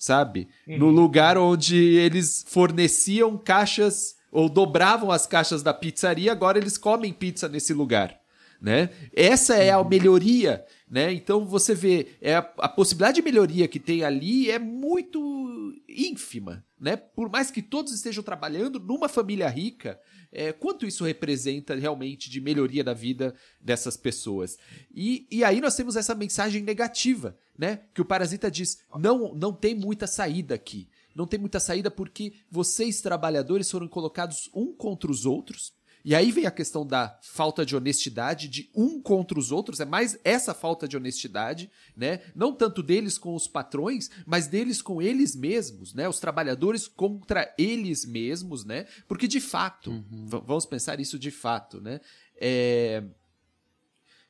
sabe? 0.00 0.48
Uhum. 0.66 0.78
No 0.78 0.88
lugar 0.88 1.36
onde 1.36 1.76
eles 1.76 2.42
forneciam 2.48 3.36
caixas 3.36 4.16
ou 4.32 4.48
dobravam 4.48 5.10
as 5.10 5.26
caixas 5.26 5.62
da 5.62 5.74
pizzaria, 5.74 6.32
agora 6.32 6.58
eles 6.58 6.78
comem 6.78 7.12
pizza 7.12 7.48
nesse 7.48 7.74
lugar. 7.74 8.18
Né? 8.60 8.90
Essa 9.14 9.56
é 9.56 9.70
a 9.70 9.80
uhum. 9.80 9.88
melhoria, 9.88 10.64
né? 10.90 11.10
Então 11.12 11.46
você 11.46 11.74
vê, 11.74 12.08
é 12.20 12.34
a, 12.34 12.38
a, 12.58 12.68
possibilidade 12.68 13.16
de 13.16 13.22
melhoria 13.22 13.66
que 13.66 13.80
tem 13.80 14.04
ali 14.04 14.50
é 14.50 14.58
muito 14.58 15.72
ínfima, 15.88 16.62
né? 16.78 16.94
Por 16.94 17.30
mais 17.30 17.50
que 17.50 17.62
todos 17.62 17.90
estejam 17.90 18.22
trabalhando 18.22 18.78
numa 18.78 19.08
família 19.08 19.48
rica, 19.48 19.98
é, 20.32 20.52
quanto 20.52 20.86
isso 20.86 21.04
representa 21.04 21.74
realmente 21.74 22.30
de 22.30 22.40
melhoria 22.40 22.84
da 22.84 22.94
vida 22.94 23.34
dessas 23.60 23.96
pessoas? 23.96 24.58
E, 24.94 25.26
e 25.30 25.42
aí 25.42 25.60
nós 25.60 25.74
temos 25.74 25.96
essa 25.96 26.14
mensagem 26.14 26.62
negativa, 26.62 27.36
né? 27.58 27.80
Que 27.92 28.00
o 28.00 28.04
parasita 28.04 28.50
diz: 28.50 28.78
não, 28.98 29.34
não 29.34 29.52
tem 29.52 29.74
muita 29.74 30.06
saída 30.06 30.54
aqui. 30.54 30.88
Não 31.14 31.26
tem 31.26 31.40
muita 31.40 31.58
saída 31.58 31.90
porque 31.90 32.34
vocês, 32.50 33.00
trabalhadores, 33.00 33.70
foram 33.70 33.88
colocados 33.88 34.48
um 34.54 34.72
contra 34.72 35.10
os 35.10 35.26
outros. 35.26 35.72
E 36.04 36.14
aí 36.14 36.30
vem 36.30 36.46
a 36.46 36.50
questão 36.50 36.86
da 36.86 37.18
falta 37.22 37.64
de 37.64 37.76
honestidade 37.76 38.48
de 38.48 38.70
um 38.74 39.00
contra 39.00 39.38
os 39.38 39.52
outros, 39.52 39.80
é 39.80 39.84
mais 39.84 40.18
essa 40.24 40.54
falta 40.54 40.88
de 40.88 40.96
honestidade, 40.96 41.70
né? 41.96 42.20
Não 42.34 42.52
tanto 42.52 42.82
deles 42.82 43.18
com 43.18 43.34
os 43.34 43.46
patrões, 43.46 44.10
mas 44.26 44.46
deles 44.46 44.80
com 44.80 45.02
eles 45.02 45.36
mesmos, 45.36 45.92
né? 45.94 46.08
Os 46.08 46.18
trabalhadores 46.18 46.88
contra 46.88 47.54
eles 47.58 48.04
mesmos, 48.04 48.64
né? 48.64 48.86
Porque 49.06 49.28
de 49.28 49.40
fato, 49.40 49.90
uhum. 49.90 50.26
vamos 50.44 50.66
pensar 50.66 51.00
isso 51.00 51.18
de 51.18 51.30
fato, 51.30 51.80
né? 51.80 52.00
É... 52.36 53.02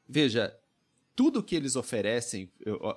Veja, 0.08 0.56
tudo 1.14 1.42
que 1.42 1.54
eles 1.54 1.76
oferecem, 1.76 2.50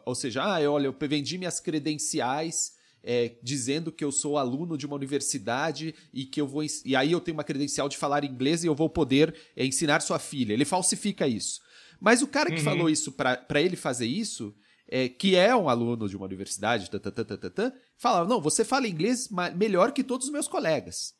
ou 0.05 0.15
seja, 0.15 0.43
ah, 0.43 0.71
olha, 0.71 0.87
eu 0.87 0.95
vendi 1.07 1.37
minhas 1.37 1.59
credenciais 1.59 2.73
é, 3.03 3.35
dizendo 3.43 3.91
que 3.91 4.03
eu 4.03 4.11
sou 4.11 4.37
aluno 4.37 4.77
de 4.77 4.85
uma 4.85 4.95
universidade 4.95 5.93
e 6.13 6.25
que 6.25 6.39
eu 6.39 6.47
vou 6.47 6.63
e 6.85 6.95
aí 6.95 7.11
eu 7.11 7.19
tenho 7.19 7.35
uma 7.35 7.43
credencial 7.43 7.89
de 7.89 7.97
falar 7.97 8.23
inglês 8.23 8.63
e 8.63 8.67
eu 8.67 8.73
vou 8.73 8.89
poder 8.89 9.35
é, 9.55 9.65
ensinar 9.65 10.01
sua 10.01 10.19
filha. 10.19 10.53
Ele 10.53 10.65
falsifica 10.65 11.27
isso. 11.27 11.61
Mas 11.99 12.21
o 12.21 12.27
cara 12.27 12.49
que 12.49 12.57
uhum. 12.57 12.63
falou 12.63 12.89
isso 12.89 13.11
para 13.11 13.61
ele 13.61 13.75
fazer 13.75 14.05
isso, 14.05 14.53
é, 14.87 15.07
que 15.07 15.35
é 15.35 15.55
um 15.55 15.69
aluno 15.69 16.07
de 16.07 16.15
uma 16.15 16.25
universidade, 16.25 16.89
tã, 16.89 16.99
tã, 16.99 17.11
tã, 17.13 17.73
fala: 17.97 18.27
não, 18.27 18.41
você 18.41 18.63
fala 18.65 18.87
inglês 18.87 19.29
melhor 19.55 19.91
que 19.91 20.03
todos 20.03 20.27
os 20.27 20.33
meus 20.33 20.47
colegas. 20.47 21.13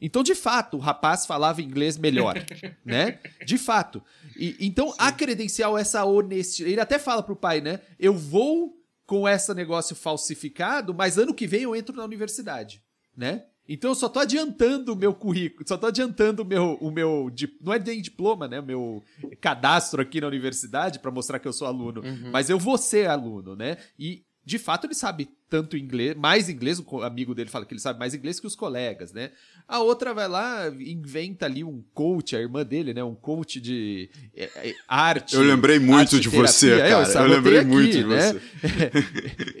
Então, 0.00 0.22
de 0.22 0.34
fato, 0.34 0.76
o 0.76 0.80
rapaz 0.80 1.26
falava 1.26 1.60
inglês 1.60 1.98
melhor, 1.98 2.36
né? 2.86 3.18
De 3.44 3.58
fato. 3.58 4.02
E, 4.36 4.56
então, 4.60 4.90
Sim. 4.90 4.96
a 4.98 5.10
credencial, 5.10 5.76
essa 5.76 6.04
honestidade. 6.04 6.72
Ele 6.72 6.80
até 6.80 6.98
fala 6.98 7.22
pro 7.22 7.34
pai, 7.34 7.60
né? 7.60 7.80
Eu 7.98 8.14
vou 8.14 8.77
com 9.08 9.26
esse 9.26 9.54
negócio 9.54 9.96
falsificado, 9.96 10.92
mas 10.92 11.16
ano 11.16 11.32
que 11.32 11.46
vem 11.46 11.62
eu 11.62 11.74
entro 11.74 11.96
na 11.96 12.04
universidade, 12.04 12.82
né? 13.16 13.46
Então 13.66 13.90
eu 13.90 13.94
só 13.94 14.06
tô 14.06 14.18
adiantando 14.18 14.92
o 14.92 14.96
meu 14.96 15.14
currículo, 15.14 15.66
só 15.66 15.78
tô 15.78 15.86
adiantando 15.86 16.42
o 16.42 16.44
meu, 16.44 16.76
o 16.78 16.90
meu 16.90 17.32
não 17.58 17.72
é 17.72 17.78
nem 17.78 18.02
diploma, 18.02 18.46
né, 18.46 18.60
o 18.60 18.64
meu 18.64 19.02
cadastro 19.40 20.02
aqui 20.02 20.20
na 20.20 20.26
universidade 20.26 20.98
para 20.98 21.10
mostrar 21.10 21.38
que 21.38 21.48
eu 21.48 21.52
sou 21.54 21.66
aluno, 21.66 22.02
uhum. 22.02 22.30
mas 22.30 22.50
eu 22.50 22.58
vou 22.58 22.76
ser 22.76 23.08
aluno, 23.08 23.56
né? 23.56 23.78
E 23.98 24.26
de 24.44 24.58
fato 24.58 24.86
ele 24.86 24.94
sabe 24.94 25.30
tanto 25.48 25.76
inglês, 25.76 26.14
mais 26.14 26.50
inglês, 26.50 26.78
o 26.78 27.02
amigo 27.02 27.34
dele 27.34 27.48
fala 27.48 27.64
que 27.64 27.72
ele 27.72 27.80
sabe 27.80 27.98
mais 27.98 28.14
inglês 28.14 28.38
que 28.38 28.46
os 28.46 28.54
colegas, 28.54 29.10
né? 29.12 29.32
A 29.68 29.80
outra 29.80 30.14
vai 30.14 30.26
lá, 30.26 30.66
inventa 30.68 31.44
ali 31.44 31.62
um 31.62 31.84
coach, 31.92 32.34
a 32.34 32.40
irmã 32.40 32.64
dele, 32.64 32.94
né? 32.94 33.04
Um 33.04 33.14
coach 33.14 33.60
de 33.60 34.08
é, 34.34 34.44
é, 34.44 34.74
arte. 34.88 35.36
Eu 35.36 35.42
lembrei 35.42 35.78
muito 35.78 36.18
de 36.18 36.30
você, 36.30 36.72
é, 36.72 36.88
cara. 36.88 37.12
Eu, 37.12 37.20
eu 37.20 37.26
lembrei 37.26 37.58
aqui, 37.58 37.68
muito 37.68 37.92
de 37.92 38.04
né? 38.04 38.32
você. 38.32 38.40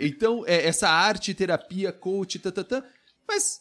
então, 0.00 0.44
é, 0.46 0.66
essa 0.66 0.88
arte, 0.88 1.34
terapia, 1.34 1.92
coach, 1.92 2.38
tá. 2.38 2.82
Mas, 3.28 3.60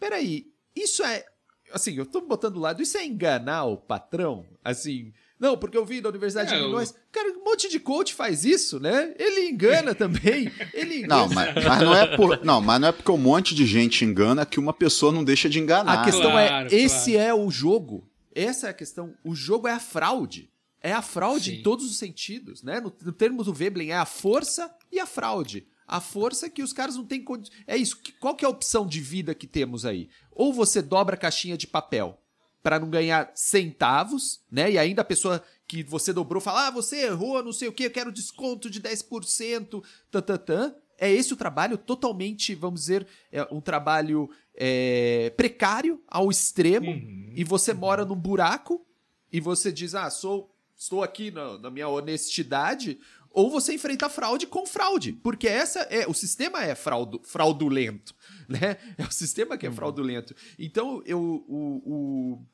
peraí, 0.00 0.46
isso 0.74 1.04
é. 1.04 1.24
Assim, 1.72 1.94
eu 1.94 2.06
tô 2.06 2.22
botando 2.22 2.54
do 2.54 2.60
lado, 2.60 2.82
isso 2.82 2.98
é 2.98 3.06
enganar 3.06 3.66
o 3.66 3.76
patrão? 3.76 4.44
Assim, 4.64 5.12
não, 5.38 5.56
porque 5.56 5.76
eu 5.76 5.84
vi 5.84 6.00
da 6.00 6.08
Universidade 6.08 6.52
é, 6.52 6.56
de 6.56 6.62
Illinois. 6.62 6.90
Eu... 6.90 6.96
Cara, 7.12 7.30
um 7.38 7.44
monte 7.44 7.68
de 7.68 7.78
coach 7.78 8.14
faz 8.14 8.44
isso, 8.44 8.80
né? 8.80 9.14
Ele 9.18 9.48
engana 9.48 9.94
também. 9.94 10.50
Ele 10.74 10.98
engana. 11.04 11.26
Não, 11.26 11.28
mas, 11.34 11.54
mas, 11.64 11.80
não 11.80 11.94
é 11.94 12.16
por, 12.16 12.44
não, 12.44 12.60
mas 12.60 12.80
não 12.80 12.88
é 12.88 12.92
porque 12.92 13.10
um 13.10 13.16
monte 13.18 13.54
de 13.54 13.64
gente 13.66 14.04
engana 14.04 14.44
que 14.44 14.58
uma 14.58 14.72
pessoa 14.72 15.12
não 15.12 15.22
deixa 15.24 15.48
de 15.48 15.58
enganar. 15.60 16.02
A 16.02 16.04
questão 16.04 16.38
é, 16.38 16.48
claro, 16.48 16.68
é, 16.70 16.74
esse 16.76 17.16
é 17.16 17.32
o 17.34 17.50
jogo. 17.50 18.08
Essa 18.34 18.66
é 18.68 18.70
a 18.70 18.74
questão. 18.74 19.14
O 19.24 19.34
jogo 19.34 19.66
é 19.68 19.72
a 19.72 19.80
fraude. 19.80 20.50
É 20.80 20.92
a 20.92 21.02
fraude 21.02 21.50
Sim. 21.50 21.56
em 21.58 21.62
todos 21.62 21.84
os 21.90 21.98
sentidos, 21.98 22.62
né? 22.62 22.80
No, 22.80 22.92
no 23.04 23.12
termo 23.12 23.42
do 23.42 23.52
Veblen, 23.52 23.90
é 23.90 23.96
a 23.96 24.04
força 24.06 24.70
e 24.92 25.00
a 25.00 25.06
fraude. 25.06 25.66
a 25.86 26.00
força 26.00 26.46
é 26.46 26.48
que 26.50 26.62
os 26.62 26.72
caras 26.72 26.94
não 26.96 27.04
têm 27.04 27.20
condi- 27.22 27.50
É 27.66 27.76
isso. 27.76 27.96
que- 27.96 28.12
Qual 28.12 28.34
que 28.36 28.44
é 28.44 28.46
a 28.46 28.50
opção 28.50 28.86
de 28.86 29.00
vida 29.00 29.34
que 29.34 29.46
temos 29.46 29.84
aí? 29.84 30.08
Ou 30.30 30.52
você 30.52 30.80
dobra 30.82 31.14
a 31.16 31.18
caixinha 31.18 31.56
de 31.56 31.66
papel 31.66 32.16
para 32.62 32.78
não 32.78 32.90
ganhar 32.90 33.30
centavos, 33.34 34.40
né? 34.50 34.70
E 34.72 34.78
ainda 34.78 35.02
a 35.02 35.04
pessoa 35.04 35.42
que 35.66 35.82
você 35.82 36.12
dobrou 36.12 36.40
fala: 36.40 36.66
"Ah, 36.68 36.70
você 36.70 37.06
errou, 37.06 37.42
não 37.42 37.52
sei 37.52 37.68
o 37.68 37.72
quê, 37.72 37.86
eu 37.86 37.90
quero 37.90 38.12
desconto 38.12 38.68
de 38.70 38.80
10%". 38.80 39.82
Tatatã. 40.10 40.74
É 41.00 41.08
esse 41.12 41.32
o 41.32 41.36
trabalho 41.36 41.78
totalmente, 41.78 42.56
vamos 42.56 42.80
dizer, 42.80 43.06
é 43.30 43.46
um 43.52 43.60
trabalho 43.60 44.28
é, 44.52 45.32
precário 45.36 46.02
ao 46.08 46.28
extremo 46.28 46.90
Uhum. 46.90 47.32
e 47.36 47.44
você 47.44 47.72
mora 47.72 48.04
num 48.04 48.16
buraco 48.16 48.84
e 49.32 49.38
você 49.40 49.70
diz, 49.70 49.94
ah, 49.94 50.10
sou, 50.10 50.52
estou 50.76 51.00
aqui 51.04 51.30
na, 51.30 51.56
na 51.58 51.70
minha 51.70 51.86
honestidade, 51.88 52.98
ou 53.30 53.48
você 53.48 53.74
enfrenta 53.74 54.08
fraude 54.08 54.48
com 54.48 54.66
fraude, 54.66 55.12
porque 55.12 55.46
essa 55.46 55.80
é 55.82 56.04
o 56.08 56.12
sistema 56.14 56.64
é 56.64 56.74
fraudu, 56.74 57.20
fraudulento, 57.22 58.12
né? 58.60 58.76
É 58.96 59.02
o 59.04 59.10
sistema 59.12 59.56
que 59.58 59.66
é 59.66 59.70
fraudulento. 59.70 60.34
Então 60.58 61.02
eu 61.06 61.20
o, 61.20 61.82
o- 61.84 62.46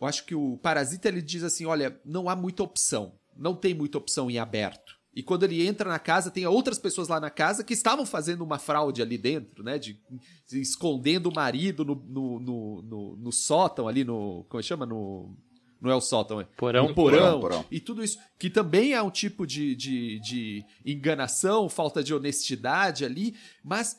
eu 0.00 0.06
acho 0.06 0.24
que 0.26 0.34
o 0.34 0.58
Parasita 0.58 1.08
ele 1.08 1.22
diz 1.22 1.42
assim, 1.42 1.64
olha, 1.64 1.98
não 2.04 2.28
há 2.28 2.36
muita 2.36 2.62
opção, 2.62 3.14
não 3.36 3.54
tem 3.54 3.72
muita 3.74 3.96
opção 3.98 4.30
em 4.30 4.38
aberto. 4.38 4.94
E 5.14 5.22
quando 5.22 5.44
ele 5.44 5.66
entra 5.66 5.88
na 5.88 5.98
casa, 5.98 6.30
tem 6.30 6.46
outras 6.46 6.78
pessoas 6.78 7.08
lá 7.08 7.18
na 7.18 7.30
casa 7.30 7.64
que 7.64 7.72
estavam 7.72 8.04
fazendo 8.04 8.42
uma 8.44 8.58
fraude 8.58 9.00
ali 9.00 9.16
dentro, 9.16 9.64
né? 9.64 9.78
De, 9.78 9.98
de 10.46 10.60
escondendo 10.60 11.30
o 11.30 11.34
marido 11.34 11.82
no, 11.86 11.94
no, 11.94 12.38
no, 12.40 12.82
no- 12.82 13.16
no 13.16 13.32
sótão 13.32 13.88
ali, 13.88 14.04
no. 14.04 14.44
Como 14.48 14.60
é 14.60 14.62
que 14.62 14.68
chama? 14.68 14.84
No. 14.84 15.34
Não 15.80 15.90
é 15.90 15.94
o 15.94 16.00
sótão, 16.02 16.38
é. 16.40 16.44
Porão. 16.56 16.88
No 16.88 16.94
porão, 16.94 17.18
Porão, 17.18 17.40
porão. 17.40 17.64
E 17.70 17.80
tudo 17.80 18.04
isso. 18.04 18.18
Que 18.38 18.50
também 18.50 18.92
é 18.92 19.00
um 19.00 19.10
tipo 19.10 19.46
de, 19.46 19.74
de, 19.74 20.20
de 20.20 20.64
enganação, 20.84 21.66
falta 21.70 22.02
de 22.04 22.12
honestidade 22.12 23.02
ali. 23.02 23.34
Mas 23.64 23.96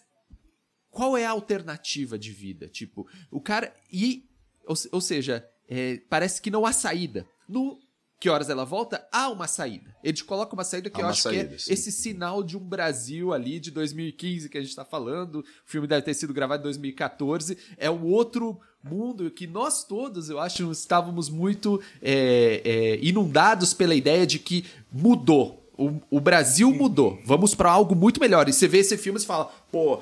qual 0.98 1.16
é 1.16 1.28
a 1.28 1.30
alternativa 1.30 2.18
de 2.18 2.32
vida? 2.32 2.68
Tipo, 2.68 3.08
o 3.30 3.40
cara. 3.40 3.72
E. 3.94 4.28
Ou, 4.66 4.76
ou 4.94 5.00
seja, 5.00 5.48
é, 5.70 6.02
parece 6.10 6.42
que 6.42 6.50
não 6.50 6.66
há 6.66 6.72
saída. 6.74 7.28
No 7.48 7.80
Que 8.20 8.32
Horas 8.32 8.50
Ela 8.50 8.66
Volta, 8.66 9.08
há 9.12 9.30
uma 9.30 9.46
saída. 9.46 9.96
Ele 10.04 10.20
coloca 10.24 10.56
uma 10.56 10.64
saída 10.64 10.90
que 10.90 11.00
Há 11.00 11.04
eu 11.04 11.10
acho 11.10 11.22
saída, 11.22 11.50
que 11.50 11.54
é 11.54 11.58
sim. 11.60 11.72
esse 11.72 11.92
sinal 11.92 12.42
de 12.42 12.58
um 12.58 12.68
Brasil 12.68 13.32
ali 13.32 13.60
de 13.60 13.70
2015 13.70 14.50
que 14.50 14.58
a 14.58 14.62
gente 14.62 14.76
tá 14.76 14.84
falando. 14.84 15.42
O 15.42 15.46
filme 15.66 15.88
deve 15.88 16.02
ter 16.02 16.16
sido 16.16 16.34
gravado 16.34 16.62
em 16.62 16.64
2014. 16.64 17.56
É 17.78 17.92
um 17.92 18.04
outro 18.04 18.60
mundo 18.84 19.30
que 19.30 19.46
nós 19.46 19.84
todos, 19.84 20.32
eu 20.32 20.40
acho, 20.40 20.72
estávamos 20.72 21.30
muito 21.30 21.80
é, 22.02 22.64
é, 22.66 23.06
inundados 23.06 23.72
pela 23.72 23.94
ideia 23.94 24.26
de 24.26 24.40
que 24.40 24.66
mudou. 24.92 25.67
O, 25.78 26.02
o 26.10 26.20
Brasil 26.20 26.72
mudou. 26.74 27.20
Vamos 27.24 27.54
para 27.54 27.72
algo 27.72 27.96
muito 27.96 28.20
melhor. 28.20 28.50
E 28.50 28.54
você 28.54 28.68
vê 28.68 28.80
esse 28.80 28.98
filme 28.98 29.18
e 29.18 29.22
você 29.22 29.28
fala, 29.28 29.52
pô, 29.72 30.02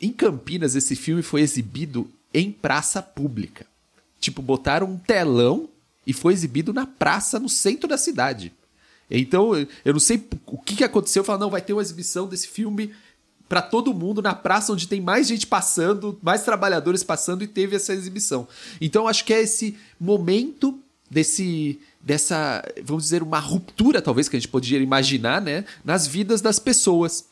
em 0.00 0.12
Campinas 0.12 0.76
esse 0.76 0.94
filme 0.94 1.22
foi 1.22 1.40
exibido 1.40 2.08
em 2.32 2.52
praça 2.52 3.02
pública. 3.02 3.66
Tipo, 4.20 4.40
botaram 4.40 4.86
um 4.86 4.96
telão 4.96 5.68
e 6.06 6.12
foi 6.12 6.32
exibido 6.32 6.72
na 6.72 6.86
praça 6.86 7.38
no 7.38 7.48
centro 7.48 7.88
da 7.88 7.98
cidade. 7.98 8.52
Então, 9.10 9.54
eu 9.84 9.92
não 9.92 10.00
sei 10.00 10.24
o 10.46 10.58
que, 10.58 10.76
que 10.76 10.84
aconteceu. 10.84 11.24
Falaram, 11.24 11.46
não, 11.46 11.50
vai 11.50 11.60
ter 11.60 11.72
uma 11.72 11.82
exibição 11.82 12.28
desse 12.28 12.46
filme 12.46 12.94
para 13.48 13.60
todo 13.60 13.92
mundo 13.92 14.22
na 14.22 14.32
praça 14.32 14.72
onde 14.72 14.86
tem 14.86 15.00
mais 15.00 15.26
gente 15.26 15.44
passando, 15.44 16.16
mais 16.22 16.44
trabalhadores 16.44 17.02
passando 17.02 17.42
e 17.42 17.48
teve 17.48 17.74
essa 17.74 17.92
exibição. 17.92 18.46
Então, 18.80 19.08
acho 19.08 19.24
que 19.24 19.34
é 19.34 19.40
esse 19.40 19.76
momento 19.98 20.78
desse 21.10 21.80
dessa, 22.00 22.62
vamos 22.82 23.04
dizer, 23.04 23.22
uma 23.22 23.38
ruptura 23.38 24.00
talvez 24.00 24.28
que 24.28 24.36
a 24.36 24.40
gente 24.40 24.48
poderia 24.48 24.78
imaginar, 24.78 25.40
né, 25.40 25.64
nas 25.84 26.06
vidas 26.06 26.40
das 26.40 26.58
pessoas. 26.58 27.28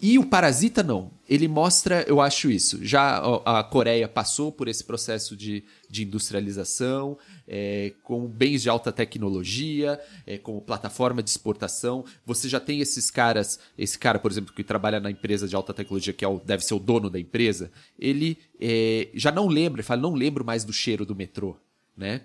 E 0.00 0.16
o 0.16 0.24
Parasita 0.24 0.80
não. 0.82 1.10
Ele 1.28 1.48
mostra, 1.48 2.04
eu 2.06 2.20
acho 2.20 2.48
isso. 2.48 2.78
Já 2.84 3.18
a 3.44 3.64
Coreia 3.64 4.06
passou 4.06 4.52
por 4.52 4.68
esse 4.68 4.84
processo 4.84 5.36
de, 5.36 5.64
de 5.90 6.04
industrialização, 6.04 7.18
é, 7.48 7.92
com 8.04 8.24
bens 8.26 8.62
de 8.62 8.68
alta 8.68 8.92
tecnologia, 8.92 10.00
é, 10.24 10.38
como 10.38 10.60
plataforma 10.60 11.20
de 11.20 11.28
exportação. 11.30 12.04
Você 12.24 12.48
já 12.48 12.60
tem 12.60 12.80
esses 12.80 13.10
caras, 13.10 13.58
esse 13.76 13.98
cara, 13.98 14.20
por 14.20 14.30
exemplo, 14.30 14.54
que 14.54 14.62
trabalha 14.62 15.00
na 15.00 15.10
empresa 15.10 15.48
de 15.48 15.56
alta 15.56 15.74
tecnologia, 15.74 16.12
que 16.12 16.24
é 16.24 16.28
o, 16.28 16.38
deve 16.38 16.64
ser 16.64 16.74
o 16.74 16.78
dono 16.78 17.10
da 17.10 17.18
empresa, 17.18 17.70
ele 17.98 18.38
é, 18.60 19.08
já 19.14 19.32
não 19.32 19.48
lembra, 19.48 19.80
ele 19.80 19.86
fala, 19.86 20.00
não 20.00 20.14
lembro 20.14 20.44
mais 20.44 20.64
do 20.64 20.72
cheiro 20.72 21.04
do 21.04 21.16
metrô, 21.16 21.56
né? 21.96 22.22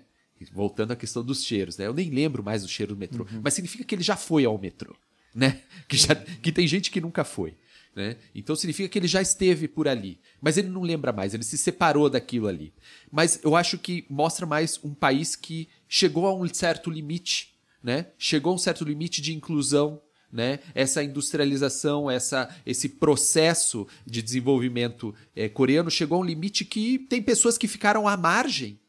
Voltando 0.52 0.92
à 0.92 0.96
questão 0.96 1.24
dos 1.24 1.44
cheiros, 1.44 1.76
né? 1.76 1.86
Eu 1.86 1.94
nem 1.94 2.10
lembro 2.10 2.42
mais 2.42 2.62
do 2.62 2.68
cheiro 2.68 2.94
do 2.94 2.98
metrô, 2.98 3.26
mas 3.42 3.54
significa 3.54 3.84
que 3.84 3.94
ele 3.94 4.02
já 4.02 4.16
foi 4.16 4.44
ao 4.44 4.58
metrô, 4.58 4.94
né? 5.34 5.60
Que, 5.88 5.96
já, 5.96 6.14
que 6.14 6.50
tem 6.50 6.66
gente 6.66 6.90
que 6.90 7.00
nunca 7.00 7.24
foi. 7.24 7.54
Né? 7.94 8.16
Então 8.34 8.56
significa 8.56 8.88
que 8.88 8.98
ele 8.98 9.06
já 9.06 9.22
esteve 9.22 9.68
por 9.68 9.86
ali, 9.86 10.18
mas 10.40 10.56
ele 10.56 10.68
não 10.68 10.82
lembra 10.82 11.12
mais, 11.12 11.32
ele 11.32 11.44
se 11.44 11.56
separou 11.56 12.10
daquilo 12.10 12.48
ali. 12.48 12.72
Mas 13.10 13.38
eu 13.44 13.54
acho 13.54 13.78
que 13.78 14.04
mostra 14.10 14.44
mais 14.44 14.80
um 14.82 14.92
país 14.92 15.36
que 15.36 15.68
chegou 15.88 16.26
a 16.26 16.34
um 16.34 16.52
certo 16.52 16.90
limite, 16.90 17.54
né? 17.82 18.06
Chegou 18.18 18.50
a 18.50 18.54
um 18.56 18.58
certo 18.58 18.84
limite 18.84 19.22
de 19.22 19.32
inclusão, 19.32 20.00
né? 20.32 20.58
Essa 20.74 21.04
industrialização, 21.04 22.10
essa, 22.10 22.52
esse 22.66 22.88
processo 22.88 23.86
de 24.04 24.20
desenvolvimento 24.20 25.14
eh, 25.36 25.48
coreano 25.48 25.88
chegou 25.88 26.18
a 26.18 26.20
um 26.20 26.24
limite 26.24 26.64
que 26.64 26.98
tem 26.98 27.22
pessoas 27.22 27.56
que 27.56 27.68
ficaram 27.68 28.08
à 28.08 28.16
margem 28.16 28.80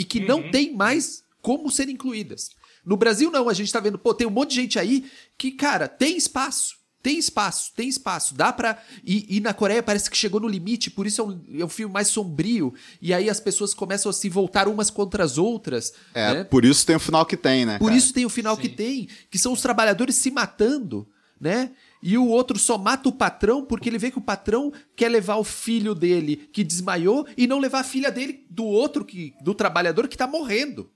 e 0.00 0.04
que 0.04 0.18
não 0.18 0.50
tem 0.50 0.74
mais 0.74 1.22
como 1.42 1.70
ser 1.70 1.90
incluídas. 1.90 2.48
No 2.82 2.96
Brasil, 2.96 3.30
não, 3.30 3.50
a 3.50 3.52
gente 3.52 3.70
tá 3.70 3.80
vendo, 3.80 3.98
pô, 3.98 4.14
tem 4.14 4.26
um 4.26 4.30
monte 4.30 4.50
de 4.50 4.56
gente 4.56 4.78
aí 4.78 5.04
que, 5.36 5.50
cara, 5.50 5.86
tem 5.86 6.16
espaço. 6.16 6.80
Tem 7.02 7.18
espaço, 7.18 7.72
tem 7.76 7.86
espaço. 7.86 8.34
Dá 8.34 8.50
pra. 8.50 8.78
E, 9.04 9.36
e 9.36 9.40
na 9.40 9.52
Coreia 9.52 9.82
parece 9.82 10.10
que 10.10 10.16
chegou 10.16 10.40
no 10.40 10.48
limite, 10.48 10.90
por 10.90 11.06
isso 11.06 11.20
é 11.20 11.24
um, 11.24 11.60
é 11.60 11.64
um 11.64 11.68
filme 11.68 11.92
mais 11.92 12.08
sombrio. 12.08 12.74
E 13.00 13.12
aí 13.12 13.28
as 13.28 13.40
pessoas 13.40 13.74
começam 13.74 14.08
a 14.08 14.12
se 14.12 14.28
voltar 14.30 14.68
umas 14.68 14.90
contra 14.90 15.22
as 15.22 15.36
outras. 15.36 15.92
É, 16.14 16.34
né? 16.34 16.44
por 16.44 16.64
isso 16.64 16.84
tem 16.86 16.96
o 16.96 17.00
final 17.00 17.24
que 17.26 17.36
tem, 17.36 17.66
né? 17.66 17.78
Por 17.78 17.86
cara? 17.86 17.98
isso 17.98 18.12
tem 18.12 18.24
o 18.24 18.30
final 18.30 18.56
que 18.56 18.68
tem, 18.70 19.08
que 19.30 19.38
são 19.38 19.52
os 19.52 19.62
trabalhadores 19.62 20.14
se 20.14 20.30
matando, 20.30 21.06
né? 21.38 21.72
E 22.02 22.16
o 22.16 22.26
outro 22.26 22.58
só 22.58 22.78
mata 22.78 23.08
o 23.08 23.12
patrão 23.12 23.64
porque 23.64 23.88
ele 23.88 23.98
vê 23.98 24.10
que 24.10 24.18
o 24.18 24.22
patrão 24.22 24.72
quer 24.96 25.08
levar 25.08 25.36
o 25.36 25.44
filho 25.44 25.94
dele 25.94 26.48
que 26.52 26.64
desmaiou 26.64 27.26
e 27.36 27.46
não 27.46 27.58
levar 27.58 27.80
a 27.80 27.84
filha 27.84 28.10
dele 28.10 28.46
do 28.48 28.64
outro 28.64 29.04
que 29.04 29.34
do 29.42 29.54
trabalhador 29.54 30.08
que 30.08 30.16
tá 30.16 30.26
morrendo, 30.26 30.90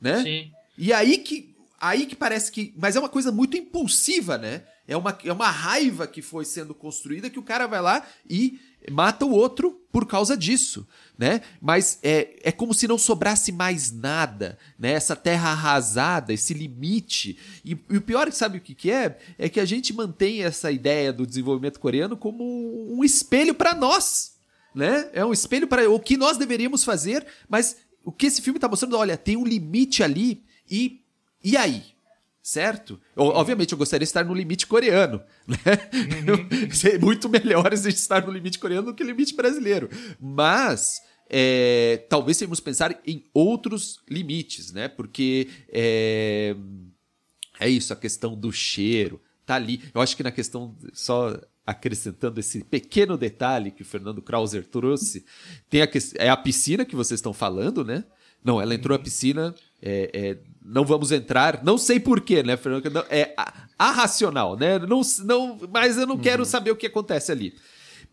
né? 0.00 0.22
Sim. 0.22 0.50
E 0.76 0.92
aí 0.92 1.18
que 1.18 1.54
aí 1.80 2.06
que 2.06 2.16
parece 2.16 2.50
que, 2.50 2.74
mas 2.76 2.96
é 2.96 3.00
uma 3.00 3.08
coisa 3.08 3.30
muito 3.30 3.56
impulsiva, 3.56 4.38
né? 4.38 4.64
É 4.86 4.96
uma, 4.96 5.18
é 5.24 5.32
uma 5.32 5.50
raiva 5.50 6.06
que 6.06 6.20
foi 6.20 6.44
sendo 6.44 6.74
construída 6.74 7.30
que 7.30 7.38
o 7.38 7.42
cara 7.42 7.66
vai 7.66 7.80
lá 7.80 8.06
e 8.28 8.58
mata 8.90 9.24
o 9.24 9.30
outro 9.30 9.80
por 9.90 10.06
causa 10.06 10.36
disso, 10.36 10.86
né? 11.16 11.40
Mas 11.60 11.98
é, 12.02 12.36
é 12.42 12.52
como 12.52 12.74
se 12.74 12.86
não 12.86 12.98
sobrasse 12.98 13.50
mais 13.50 13.90
nada, 13.90 14.58
né? 14.78 14.92
Essa 14.92 15.16
terra 15.16 15.50
arrasada, 15.50 16.32
esse 16.32 16.52
limite. 16.52 17.38
E, 17.64 17.70
e 17.88 17.96
o 17.96 18.02
pior, 18.02 18.30
sabe 18.32 18.58
o 18.58 18.60
que, 18.60 18.74
que 18.74 18.90
é? 18.90 19.18
É 19.38 19.48
que 19.48 19.60
a 19.60 19.64
gente 19.64 19.94
mantém 19.94 20.42
essa 20.42 20.70
ideia 20.70 21.12
do 21.12 21.26
desenvolvimento 21.26 21.80
coreano 21.80 22.16
como 22.16 22.44
um 22.94 23.02
espelho 23.02 23.54
para 23.54 23.74
nós, 23.74 24.34
né? 24.74 25.08
É 25.12 25.24
um 25.24 25.32
espelho 25.32 25.66
para 25.66 25.88
o 25.88 25.98
que 25.98 26.16
nós 26.16 26.36
deveríamos 26.36 26.84
fazer, 26.84 27.26
mas 27.48 27.76
o 28.04 28.12
que 28.12 28.26
esse 28.26 28.42
filme 28.42 28.58
tá 28.58 28.68
mostrando, 28.68 28.98
olha, 28.98 29.16
tem 29.16 29.36
um 29.36 29.46
limite 29.46 30.02
ali 30.02 30.44
e 30.70 31.00
e 31.42 31.58
aí? 31.58 31.93
Certo? 32.46 33.00
O- 33.16 33.22
Obviamente 33.30 33.72
eu 33.72 33.78
gostaria 33.78 34.04
de 34.04 34.10
estar 34.10 34.22
no 34.22 34.34
limite 34.34 34.66
coreano, 34.66 35.22
né? 35.48 36.68
Ser 36.70 37.00
muito 37.00 37.26
melhor 37.26 37.72
a 37.72 37.74
gente 37.76 37.96
estar 37.96 38.26
no 38.26 38.30
limite 38.30 38.58
coreano 38.58 38.88
do 38.88 38.94
que 38.94 39.02
no 39.02 39.08
limite 39.08 39.34
brasileiro. 39.34 39.88
Mas 40.20 41.00
é, 41.30 42.04
talvez 42.06 42.36
que 42.36 42.44
pensar 42.60 43.00
em 43.06 43.24
outros 43.32 43.98
limites, 44.06 44.72
né? 44.72 44.88
Porque 44.88 45.48
é, 45.72 46.54
é 47.58 47.66
isso, 47.70 47.94
a 47.94 47.96
questão 47.96 48.36
do 48.38 48.52
cheiro. 48.52 49.22
Tá 49.46 49.54
ali. 49.54 49.80
Eu 49.94 50.02
acho 50.02 50.14
que 50.14 50.22
na 50.22 50.30
questão, 50.30 50.76
só 50.92 51.40
acrescentando 51.66 52.40
esse 52.40 52.62
pequeno 52.62 53.16
detalhe 53.16 53.70
que 53.70 53.80
o 53.80 53.86
Fernando 53.86 54.20
Krauser 54.20 54.66
trouxe, 54.66 55.24
tem 55.70 55.80
a, 55.80 55.88
é 56.16 56.28
a 56.28 56.36
piscina 56.36 56.84
que 56.84 56.94
vocês 56.94 57.16
estão 57.20 57.32
falando, 57.32 57.82
né? 57.82 58.04
Não, 58.44 58.60
ela 58.60 58.74
entrou 58.74 58.96
na 58.96 59.02
piscina. 59.02 59.54
é, 59.82 60.10
é, 60.12 60.38
não 60.64 60.84
vamos 60.84 61.10
entrar. 61.12 61.62
Não 61.64 61.76
sei 61.78 61.98
porquê, 61.98 62.42
né, 62.42 62.56
Fernando? 62.56 62.90
Não, 62.90 63.04
é 63.10 63.34
arracional, 63.78 64.56
né? 64.56 64.78
Não, 64.78 65.00
não, 65.24 65.58
mas 65.72 65.96
eu 65.98 66.06
não 66.06 66.18
quero 66.18 66.44
saber 66.44 66.70
o 66.70 66.76
que 66.76 66.86
acontece 66.86 67.30
ali. 67.32 67.54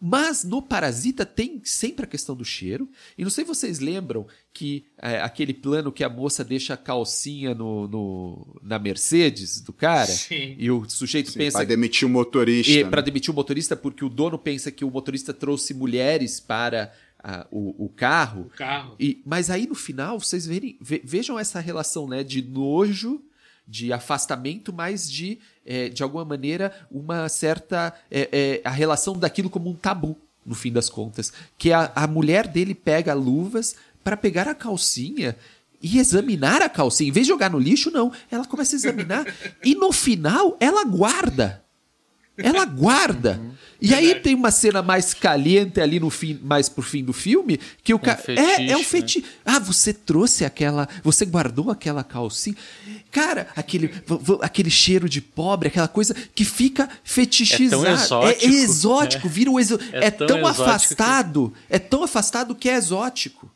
Mas 0.04 0.44
no 0.44 0.64
Parasita 0.64 1.24
tem 1.26 1.62
sempre 1.64 2.06
a 2.06 2.08
questão 2.08 2.36
do 2.36 2.44
cheiro. 2.44 2.90
E 3.16 3.24
não 3.24 3.30
sei 3.30 3.44
se 3.44 3.48
vocês 3.48 3.80
lembram 3.80 4.26
que 4.52 4.88
é, 5.00 5.22
aquele 5.22 5.54
plano 5.54 5.92
que 5.92 6.04
a 6.04 6.10
moça 6.10 6.44
deixa 6.44 6.74
a 6.74 6.78
calcinha 6.78 7.54
no, 7.54 7.88
no- 7.88 8.60
na 8.64 8.80
Mercedes 8.80 9.62
do 9.62 9.72
cara. 9.72 10.08
Sim. 10.08 10.56
E 10.58 10.72
o 10.72 10.90
sujeito 10.90 11.30
Sim, 11.30 11.38
pensa 11.38 11.60
pra 11.60 11.66
demitir 11.68 12.08
o 12.08 12.10
motorista. 12.12 12.72
e 12.72 12.84
né? 12.84 12.90
para 12.90 13.02
demitir 13.02 13.30
o 13.32 13.36
motorista, 13.36 13.76
porque 13.76 14.04
o 14.04 14.10
dono 14.10 14.40
pensa 14.40 14.72
que 14.72 14.84
o 14.84 14.90
motorista 14.90 15.36
trouxe 15.36 15.72
mulheres 15.72 16.40
para 16.40 16.92
ah, 17.24 17.46
o, 17.52 17.86
o 17.86 17.90
carro. 17.90 18.42
O 18.54 18.58
carro. 18.58 18.96
E, 19.00 19.22
mas 19.26 19.50
aí 19.50 19.68
no 19.68 19.76
final, 19.76 20.20
vocês 20.20 20.46
verem, 20.46 20.78
ve- 20.82 21.02
vejam 21.04 21.38
essa 21.38 21.60
relação 21.60 22.08
né, 22.08 22.24
de 22.24 22.42
nojo, 22.42 23.22
de 23.68 23.94
afastamento, 23.94 24.74
mas 24.74 25.10
de, 25.10 25.40
é, 25.66 25.88
de 25.90 26.04
alguma 26.04 26.26
maneira, 26.26 26.74
uma 26.92 27.30
certa. 27.30 27.94
É, 28.10 28.30
é, 28.32 28.62
a 28.68 28.72
relação 28.72 29.18
daquilo 29.18 29.50
como 29.50 29.70
um 29.70 29.76
tabu, 29.76 30.18
no 30.46 30.56
fim 30.56 30.72
das 30.72 30.90
contas. 30.90 31.32
Que 31.58 31.72
a, 31.72 31.92
a 31.96 32.08
mulher 32.08 32.48
dele 32.48 32.74
pega 32.74 33.14
luvas 33.14 33.76
para 34.04 34.18
pegar 34.18 34.48
a 34.48 34.56
calcinha 34.56 35.38
e 35.82 36.00
examinar 36.00 36.62
a 36.62 36.70
calcinha. 36.70 37.10
Em 37.10 37.14
vez 37.14 37.26
de 37.28 37.34
jogar 37.34 37.50
no 37.52 37.60
lixo, 37.60 37.92
não. 37.92 38.12
Ela 38.30 38.46
começa 38.46 38.76
a 38.76 38.78
examinar 38.78 39.26
e 39.64 39.74
no 39.76 39.92
final 39.92 40.58
ela 40.60 40.84
guarda. 40.84 41.64
Ela 42.38 42.66
guarda. 42.66 43.40
Uhum. 43.42 43.52
E 43.82 43.96
aí 43.96 44.14
tem 44.16 44.36
uma 44.36 44.52
cena 44.52 44.84
mais 44.84 45.12
caliente 45.12 45.82
ali 45.82 46.00
no 46.00 46.12
fim, 46.12 46.40
mais 46.44 46.70
pro 46.70 46.84
fim 46.84 47.04
do 47.04 47.12
filme, 47.12 47.60
que 47.84 47.94
o 47.94 48.00
cara. 48.00 48.22
Um 48.30 48.34
é, 48.34 48.68
é 48.70 48.78
um 48.78 48.84
fetiche. 48.84 49.26
Né? 49.26 49.34
Ah, 49.44 49.60
você 49.60 49.92
trouxe 49.92 50.46
aquela. 50.46 50.88
Você 51.04 51.26
guardou 51.26 51.72
aquela 51.72 52.04
calcinha. 52.04 52.56
Cara, 53.12 53.48
aquele, 53.56 53.92
aquele 54.42 54.70
cheiro 54.70 55.10
de 55.10 55.20
pobre, 55.20 55.68
aquela 55.68 55.88
coisa 55.88 56.16
que 56.36 56.46
fica 56.46 56.88
fetichizado. 57.04 57.86
É, 57.86 57.94
exótico, 57.94 58.46
é 58.46 58.48
exótico, 58.48 59.28
é. 59.28 59.30
vira 59.30 59.50
um 59.50 59.60
exo... 59.60 59.80
é, 59.92 60.06
é 60.06 60.12
tão, 60.12 60.28
tão 60.28 60.46
afastado. 60.46 61.54
Que... 61.68 61.76
É 61.76 61.80
tão 61.80 62.04
afastado 62.04 62.54
que 62.54 62.70
é 62.70 62.76
exótico. 62.76 63.52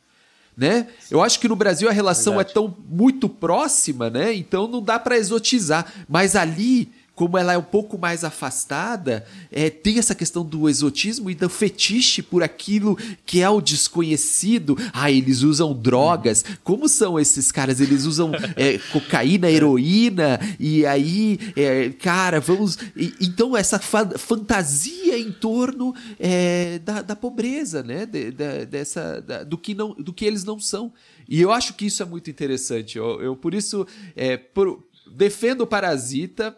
Né? 0.57 0.87
Eu 1.11 1.21
acho 1.21 1.39
que 1.39 1.47
no 1.47 1.55
Brasil 1.55 1.87
a 1.87 1.91
relação 1.91 2.33
é 2.33 2.37
Verdade. 2.37 2.51
é 2.51 2.53
tão 2.53 2.75
muito 2.89 3.29
próxima, 3.29 4.09
né? 4.09 4.33
Então 4.33 4.67
não 4.67 4.81
dá 4.81 4.97
para 4.97 5.17
exotizar. 5.17 5.93
Mas 6.07 6.35
ali 6.35 6.89
como 7.15 7.37
ela 7.37 7.53
é 7.53 7.57
um 7.57 7.63
pouco 7.63 7.97
mais 7.97 8.25
afastada, 8.25 9.25
é, 9.49 9.69
tem 9.69 9.97
essa 9.97 10.13
questão 10.13 10.43
do 10.43 10.67
exotismo 10.67 11.29
e 11.29 11.35
do 11.35 11.49
fetiche 11.49 12.21
por 12.21 12.43
aquilo 12.43 12.97
que 13.25 13.41
é 13.41 13.49
o 13.49 13.61
desconhecido. 13.61 14.77
Ah, 14.91 15.09
eles 15.09 15.41
usam 15.41 15.73
drogas. 15.73 16.43
Como 16.61 16.89
são 16.89 17.17
esses 17.17 17.53
caras? 17.53 17.79
Eles 17.79 18.03
usam 18.05 18.31
é, 18.57 18.77
cocaína, 18.91 19.49
heroína, 19.49 20.39
e 20.59 20.85
aí, 20.85 21.39
é, 21.55 21.89
cara, 21.89 22.41
vamos. 22.41 22.77
E, 22.95 23.13
então, 23.21 23.55
essa 23.55 23.79
fa 23.79 24.05
fantasia 24.17 25.17
em 25.17 25.31
torno 25.31 25.95
é, 26.19 26.79
da, 26.79 27.01
da, 27.01 27.15
pobreza, 27.15 27.81
né? 27.81 28.05
De, 28.05 28.31
de, 28.31 28.65
dessa, 28.65 29.21
da, 29.21 29.43
do, 29.43 29.57
que 29.57 29.73
não, 29.73 29.93
do 29.93 30.11
que 30.11 30.25
eles 30.25 30.43
não 30.43 30.59
são. 30.59 30.91
E 31.29 31.39
eu 31.41 31.51
acho 31.51 31.75
que 31.75 31.85
isso 31.85 32.03
é 32.03 32.05
muito 32.05 32.29
interessante. 32.29 32.97
Eu, 32.97 33.21
eu 33.21 33.35
por 33.35 33.53
isso, 33.53 33.87
é, 34.15 34.35
por, 34.35 34.83
defendo 35.15 35.61
o 35.61 35.67
Parasita 35.67 36.55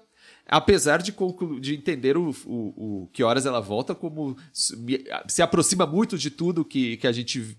Apesar 0.47 1.01
de, 1.01 1.13
de 1.59 1.75
entender 1.75 2.17
o, 2.17 2.33
o, 2.45 3.03
o, 3.03 3.09
que 3.11 3.21
horas 3.23 3.45
ela 3.45 3.59
volta 3.59 3.93
como 3.93 4.37
se 4.53 5.41
aproxima 5.41 5.85
muito 5.85 6.17
de 6.17 6.31
tudo 6.31 6.63
que, 6.63 6.95
que 6.97 7.07
a 7.07 7.11
gente 7.11 7.57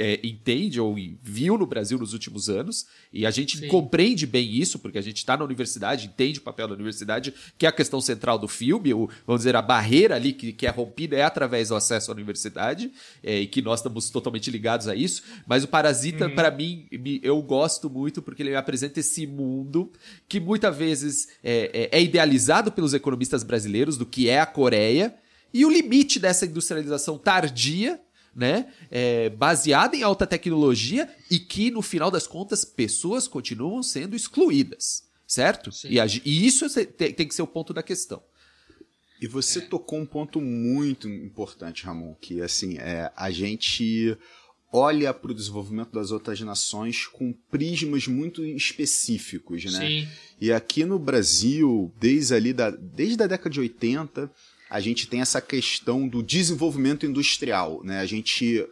é, 0.00 0.18
entende 0.24 0.80
ou 0.80 0.96
viu 1.22 1.58
no 1.58 1.66
Brasil 1.66 1.98
nos 1.98 2.14
últimos 2.14 2.48
anos, 2.48 2.86
e 3.12 3.26
a 3.26 3.30
gente 3.30 3.58
Sim. 3.58 3.68
compreende 3.68 4.26
bem 4.26 4.50
isso, 4.50 4.78
porque 4.78 4.96
a 4.96 5.02
gente 5.02 5.18
está 5.18 5.36
na 5.36 5.44
universidade, 5.44 6.06
entende 6.06 6.38
o 6.38 6.42
papel 6.42 6.66
da 6.66 6.74
universidade, 6.74 7.34
que 7.58 7.66
é 7.66 7.68
a 7.68 7.72
questão 7.72 8.00
central 8.00 8.38
do 8.38 8.48
filme, 8.48 8.94
o, 8.94 9.10
vamos 9.26 9.40
dizer, 9.40 9.54
a 9.54 9.62
barreira 9.62 10.16
ali 10.16 10.32
que, 10.32 10.52
que 10.52 10.66
é 10.66 10.70
rompida 10.70 11.16
é 11.16 11.22
através 11.22 11.68
do 11.68 11.74
acesso 11.74 12.10
à 12.10 12.14
universidade, 12.14 12.90
é, 13.22 13.40
e 13.40 13.46
que 13.46 13.60
nós 13.60 13.80
estamos 13.80 14.08
totalmente 14.08 14.50
ligados 14.50 14.88
a 14.88 14.94
isso, 14.94 15.22
mas 15.46 15.64
o 15.64 15.68
Parasita, 15.68 16.26
uhum. 16.26 16.34
para 16.34 16.50
mim, 16.50 16.86
me, 16.90 17.20
eu 17.22 17.40
gosto 17.42 17.90
muito 17.90 18.22
porque 18.22 18.42
ele 18.42 18.50
me 18.50 18.56
apresenta 18.56 19.00
esse 19.00 19.26
mundo 19.26 19.92
que 20.26 20.40
muitas 20.40 20.74
vezes 20.74 21.28
é, 21.44 21.88
é, 21.92 21.98
é 21.98 22.02
idealizado 22.02 22.72
pelos 22.72 22.94
economistas 22.94 23.42
brasileiros 23.42 23.98
do 23.98 24.06
que 24.06 24.30
é 24.30 24.40
a 24.40 24.46
Coreia, 24.46 25.14
e 25.52 25.66
o 25.66 25.70
limite 25.70 26.18
dessa 26.18 26.46
industrialização 26.46 27.18
tardia 27.18 28.00
né? 28.34 28.72
É, 28.90 29.28
baseada 29.30 29.96
em 29.96 30.02
alta 30.02 30.26
tecnologia 30.26 31.08
e 31.30 31.38
que, 31.38 31.70
no 31.70 31.82
final 31.82 32.10
das 32.10 32.26
contas, 32.26 32.64
pessoas 32.64 33.26
continuam 33.26 33.82
sendo 33.82 34.16
excluídas, 34.16 35.04
certo? 35.26 35.70
E, 35.84 35.98
e, 35.98 36.46
isso 36.46 36.68
tem, 36.86 37.12
tem, 37.12 37.26
que 37.26 37.34
ser 37.34 37.42
o 37.42 37.46
ponto 37.46 37.72
da 37.72 37.82
questão. 37.82 38.22
E 39.20 39.26
você 39.26 39.58
é. 39.58 39.62
tocou 39.62 39.98
um 39.98 40.06
ponto 40.06 40.40
muito 40.40 41.08
importante, 41.08 41.84
Ramon, 41.84 42.14
que 42.14 42.40
assim, 42.40 42.78
é, 42.78 43.12
a 43.14 43.30
gente 43.30 44.16
olha 44.72 45.12
para 45.12 45.32
o 45.32 45.34
desenvolvimento 45.34 45.90
das 45.90 46.10
outras 46.10 46.40
nações 46.40 47.06
com 47.06 47.32
prismas 47.50 48.06
muito 48.06 48.44
específicos, 48.44 49.64
né? 49.64 49.80
Sim. 49.80 50.08
E 50.40 50.52
aqui 50.52 50.84
no 50.84 50.98
Brasil, 50.98 51.92
desde 51.98 52.34
ali 52.34 52.52
da, 52.52 52.70
desde 52.70 53.22
a 53.22 53.26
década 53.26 53.50
de 53.50 53.60
80, 53.60 54.30
a 54.70 54.80
gente 54.80 55.08
tem 55.08 55.20
essa 55.20 55.40
questão 55.40 56.06
do 56.06 56.22
desenvolvimento 56.22 57.04
industrial, 57.04 57.82
né? 57.82 57.98
A 57.98 58.06
gente 58.06 58.64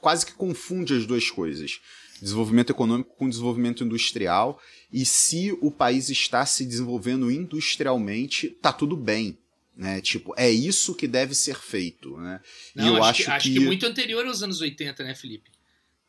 quase 0.00 0.24
que 0.24 0.32
confunde 0.32 0.94
as 0.94 1.04
duas 1.04 1.28
coisas. 1.28 1.80
Desenvolvimento 2.22 2.70
econômico 2.70 3.16
com 3.16 3.28
desenvolvimento 3.28 3.82
industrial. 3.82 4.60
E 4.92 5.04
se 5.04 5.50
o 5.60 5.72
país 5.72 6.08
está 6.08 6.46
se 6.46 6.64
desenvolvendo 6.64 7.30
industrialmente, 7.30 8.48
tá 8.48 8.72
tudo 8.72 8.96
bem. 8.96 9.36
Né? 9.76 10.00
Tipo, 10.00 10.32
é 10.36 10.48
isso 10.48 10.94
que 10.94 11.08
deve 11.08 11.34
ser 11.34 11.58
feito. 11.58 12.16
Né? 12.16 12.40
Não, 12.74 12.84
e 12.84 12.88
eu 12.88 13.02
acho, 13.02 13.08
acho 13.08 13.16
que, 13.18 13.24
que... 13.24 13.30
acho 13.32 13.52
que 13.52 13.60
muito 13.60 13.84
anterior 13.84 14.24
aos 14.24 14.42
anos 14.42 14.60
80, 14.60 15.02
né, 15.02 15.14
Felipe? 15.16 15.50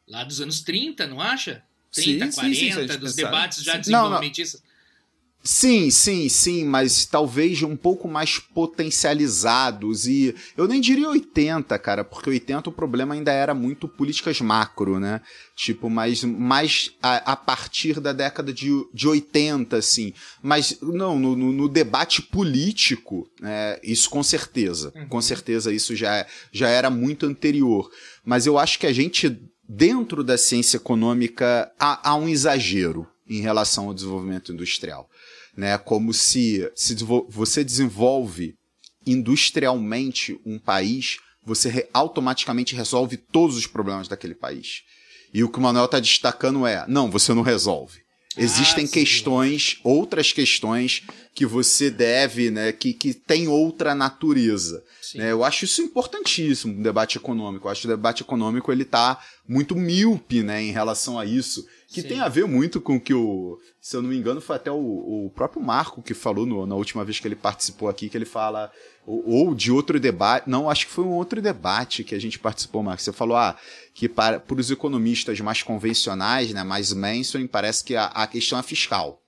Lá 0.07 0.23
dos 0.23 0.39
anos 0.39 0.61
30, 0.61 1.07
não 1.07 1.19
acha? 1.19 1.63
30, 1.91 2.25
sim, 2.25 2.31
40, 2.31 2.55
sim, 2.55 2.71
sim, 2.71 2.99
dos 2.99 3.15
debates 3.15 3.63
já 3.63 3.77
desenvolvimentistas. 3.77 4.61
Sim, 5.47 5.91
sim, 5.91 6.27
sim, 6.27 6.65
mas 6.65 7.05
talvez 7.05 7.61
um 7.61 7.75
pouco 7.75 8.07
mais 8.07 8.39
potencializados 8.39 10.07
e 10.07 10.33
eu 10.57 10.67
nem 10.67 10.81
diria 10.81 11.07
80, 11.07 11.77
cara, 11.77 12.03
porque 12.03 12.31
80 12.31 12.71
o 12.71 12.73
problema 12.73 13.13
ainda 13.13 13.31
era 13.31 13.53
muito 13.53 13.87
políticas 13.87 14.41
macro, 14.41 14.99
né? 14.99 15.21
Tipo, 15.55 15.87
mas 15.87 16.23
mais 16.23 16.95
a, 16.99 17.33
a 17.33 17.35
partir 17.35 17.99
da 17.99 18.11
década 18.11 18.51
de, 18.51 18.71
de 18.91 19.07
80, 19.07 19.77
assim. 19.77 20.13
Mas 20.41 20.79
não, 20.81 21.19
no, 21.19 21.35
no, 21.35 21.51
no 21.51 21.69
debate 21.69 22.23
político, 22.23 23.29
é, 23.43 23.79
isso 23.83 24.09
com 24.09 24.23
certeza. 24.23 24.91
Uhum. 24.95 25.07
Com 25.07 25.21
certeza 25.21 25.71
isso 25.71 25.95
já, 25.95 26.25
já 26.51 26.69
era 26.69 26.89
muito 26.89 27.27
anterior. 27.27 27.91
Mas 28.25 28.47
eu 28.47 28.57
acho 28.57 28.79
que 28.79 28.87
a 28.87 28.93
gente, 28.93 29.39
dentro 29.69 30.23
da 30.23 30.39
ciência 30.39 30.77
econômica, 30.77 31.71
há, 31.79 32.09
há 32.09 32.15
um 32.15 32.27
exagero 32.27 33.07
em 33.29 33.41
relação 33.41 33.87
ao 33.87 33.93
desenvolvimento 33.93 34.51
industrial 34.51 35.07
né? 35.55 35.77
Como 35.77 36.13
se, 36.13 36.69
se 36.75 36.95
você 37.29 37.63
desenvolve 37.63 38.55
industrialmente 39.05 40.39
um 40.45 40.57
país, 40.57 41.17
você 41.43 41.69
re 41.69 41.87
automaticamente 41.93 42.75
resolve 42.75 43.17
todos 43.17 43.55
os 43.55 43.67
problemas 43.67 44.07
daquele 44.07 44.35
país. 44.35 44.81
E 45.33 45.43
o 45.43 45.49
que 45.49 45.59
o 45.59 45.61
Manuel 45.61 45.85
está 45.85 45.99
destacando 45.99 46.65
é: 46.65 46.85
não, 46.87 47.09
você 47.09 47.33
não 47.33 47.41
resolve. 47.41 48.05
Existem 48.37 48.83
ah, 48.83 48.87
questões, 48.87 49.79
outras 49.81 50.33
questões 50.33 51.03
que 51.33 51.45
você 51.45 51.89
deve, 51.89 52.51
né, 52.51 52.71
que, 52.73 52.93
que 52.93 53.13
tem 53.13 53.47
outra 53.47 53.95
natureza. 53.95 54.83
Né? 55.15 55.31
Eu 55.31 55.43
acho 55.43 55.63
isso 55.63 55.81
importantíssimo 55.81 56.73
no 56.73 56.83
debate 56.83 57.17
econômico. 57.17 57.67
Eu 57.67 57.71
acho 57.71 57.81
que 57.81 57.87
o 57.87 57.91
debate 57.95 58.23
econômico 58.23 58.71
ele 58.71 58.83
está 58.83 59.21
muito 59.47 59.73
míope 59.75 60.43
né, 60.43 60.61
em 60.61 60.71
relação 60.71 61.17
a 61.17 61.25
isso. 61.25 61.65
Que 61.95 62.01
Sim. 62.01 62.09
tem 62.09 62.19
a 62.19 62.27
ver 62.27 62.45
muito 62.45 62.81
com 62.81 62.99
que 62.99 63.13
o. 63.13 63.57
Se 63.79 63.95
eu 63.95 64.01
não 64.01 64.09
me 64.09 64.17
engano, 64.17 64.41
foi 64.41 64.57
até 64.57 64.69
o, 64.69 64.75
o 64.75 65.31
próprio 65.33 65.63
Marco 65.63 66.01
que 66.01 66.13
falou 66.13 66.45
no, 66.45 66.65
na 66.65 66.75
última 66.75 67.05
vez 67.05 67.21
que 67.21 67.27
ele 67.27 67.37
participou 67.37 67.87
aqui, 67.87 68.09
que 68.09 68.17
ele 68.17 68.25
fala. 68.25 68.69
Ou, 69.07 69.23
ou, 69.29 69.55
de 69.55 69.71
outro 69.71 69.97
debate. 69.97 70.49
Não, 70.49 70.69
acho 70.69 70.87
que 70.87 70.91
foi 70.91 71.05
um 71.05 71.13
outro 71.13 71.41
debate 71.41 72.03
que 72.03 72.13
a 72.13 72.19
gente 72.19 72.37
participou, 72.37 72.83
Marco. 72.83 73.01
Você 73.01 73.13
falou, 73.13 73.37
ah, 73.37 73.55
que 73.93 74.09
para, 74.09 74.41
para 74.41 74.59
os 74.59 74.69
economistas 74.69 75.39
mais 75.39 75.63
convencionais, 75.63 76.51
né, 76.51 76.65
mais 76.65 76.91
mainstream, 76.91 77.47
parece 77.47 77.81
que 77.85 77.95
a, 77.95 78.07
a 78.07 78.27
questão 78.27 78.59
é 78.59 78.63
fiscal. 78.63 79.21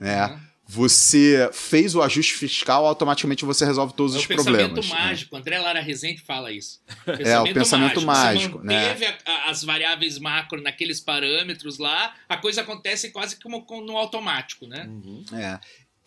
Né? 0.00 0.26
Uhum 0.26 0.49
você 0.72 1.50
fez 1.52 1.96
o 1.96 2.02
ajuste 2.02 2.34
fiscal, 2.34 2.86
automaticamente 2.86 3.44
você 3.44 3.64
resolve 3.64 3.92
todos 3.92 4.14
é 4.14 4.18
os 4.18 4.26
problemas. 4.26 4.70
O 4.70 4.74
pensamento 4.76 4.88
mágico, 4.88 5.36
André 5.36 5.58
Lara 5.58 5.80
Rezende 5.80 6.22
fala 6.22 6.52
isso. 6.52 6.80
Pensamento 7.04 7.26
é, 7.26 7.40
o 7.40 7.54
pensamento 7.54 8.02
mágico. 8.02 8.58
mágico 8.58 8.58
você 8.58 8.66
né? 8.66 8.82
manteve 8.82 9.04
né? 9.06 9.18
a, 9.26 9.50
as 9.50 9.64
variáveis 9.64 10.16
macro 10.20 10.62
naqueles 10.62 11.00
parâmetros 11.00 11.78
lá, 11.78 12.14
a 12.28 12.36
coisa 12.36 12.60
acontece 12.60 13.10
quase 13.10 13.34
como 13.40 13.66
no 13.84 13.96
automático, 13.96 14.64
né? 14.68 14.86
Uhum. 14.88 15.24
É. 15.32 15.58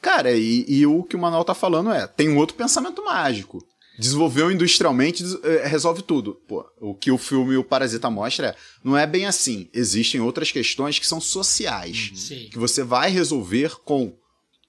Cara, 0.01 0.31
e, 0.31 0.63
e, 0.65 0.85
o 0.85 1.03
que 1.03 1.17
o 1.17 1.19
Manuel 1.19 1.43
tá 1.43 1.53
falando 1.53 1.91
é, 1.91 2.07
tem 2.07 2.29
um 2.29 2.37
outro 2.37 2.55
pensamento 2.55 3.03
mágico. 3.03 3.67
Desenvolveu 3.99 4.49
industrialmente, 4.49 5.23
é, 5.43 5.67
resolve 5.67 6.01
tudo. 6.03 6.35
Pô, 6.47 6.65
o 6.79 6.95
que 6.95 7.11
o 7.11 7.17
filme 7.17 7.57
O 7.57 7.65
Parasita 7.65 8.09
mostra 8.09 8.47
é, 8.47 8.55
não 8.81 8.97
é 8.97 9.05
bem 9.05 9.25
assim. 9.25 9.69
Existem 9.73 10.21
outras 10.21 10.51
questões 10.53 10.97
que 10.97 11.05
são 11.05 11.19
sociais, 11.19 12.11
uhum. 12.31 12.49
que 12.49 12.57
você 12.57 12.81
vai 12.81 13.11
resolver 13.11 13.75
com 13.83 14.17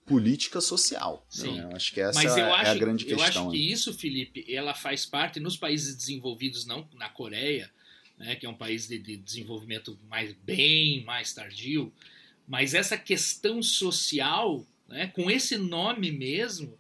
política 0.07 0.61
social. 0.61 1.25
Sim. 1.29 1.59
Né? 1.59 1.65
Eu 1.65 1.77
acho 1.77 1.93
que 1.93 2.01
essa 2.01 2.23
Mas 2.23 2.37
eu 2.37 2.53
acho, 2.53 2.67
é 2.67 2.71
a 2.71 2.75
grande 2.75 3.05
questão. 3.05 3.25
Eu 3.25 3.29
acho 3.29 3.51
que 3.51 3.73
isso, 3.73 3.93
Felipe, 3.95 4.45
ela 4.49 4.75
faz 4.75 5.07
parte 5.07 5.41
nos 5.41 5.57
países 5.57 5.97
desenvolvidos, 5.97 6.67
não 6.67 6.89
na 6.95 7.09
Coreia, 7.09 7.71
né, 8.19 8.37
que 8.37 8.47
é 8.47 8.49
um 8.49 8.55
país 8.55 8.87
de, 8.87 8.99
de 8.99 9.17
desenvolvimento 9.17 9.99
mais 10.09 10.33
bem 10.33 11.03
mais 11.05 11.33
tardio, 11.33 11.93
mas 12.47 12.75
essa 12.75 12.97
questão 12.97 13.63
social, 13.63 14.65
né, 14.89 15.09
com 15.09 15.31
esse 15.31 15.57
nome 15.57 16.13
mesmo, 16.13 16.79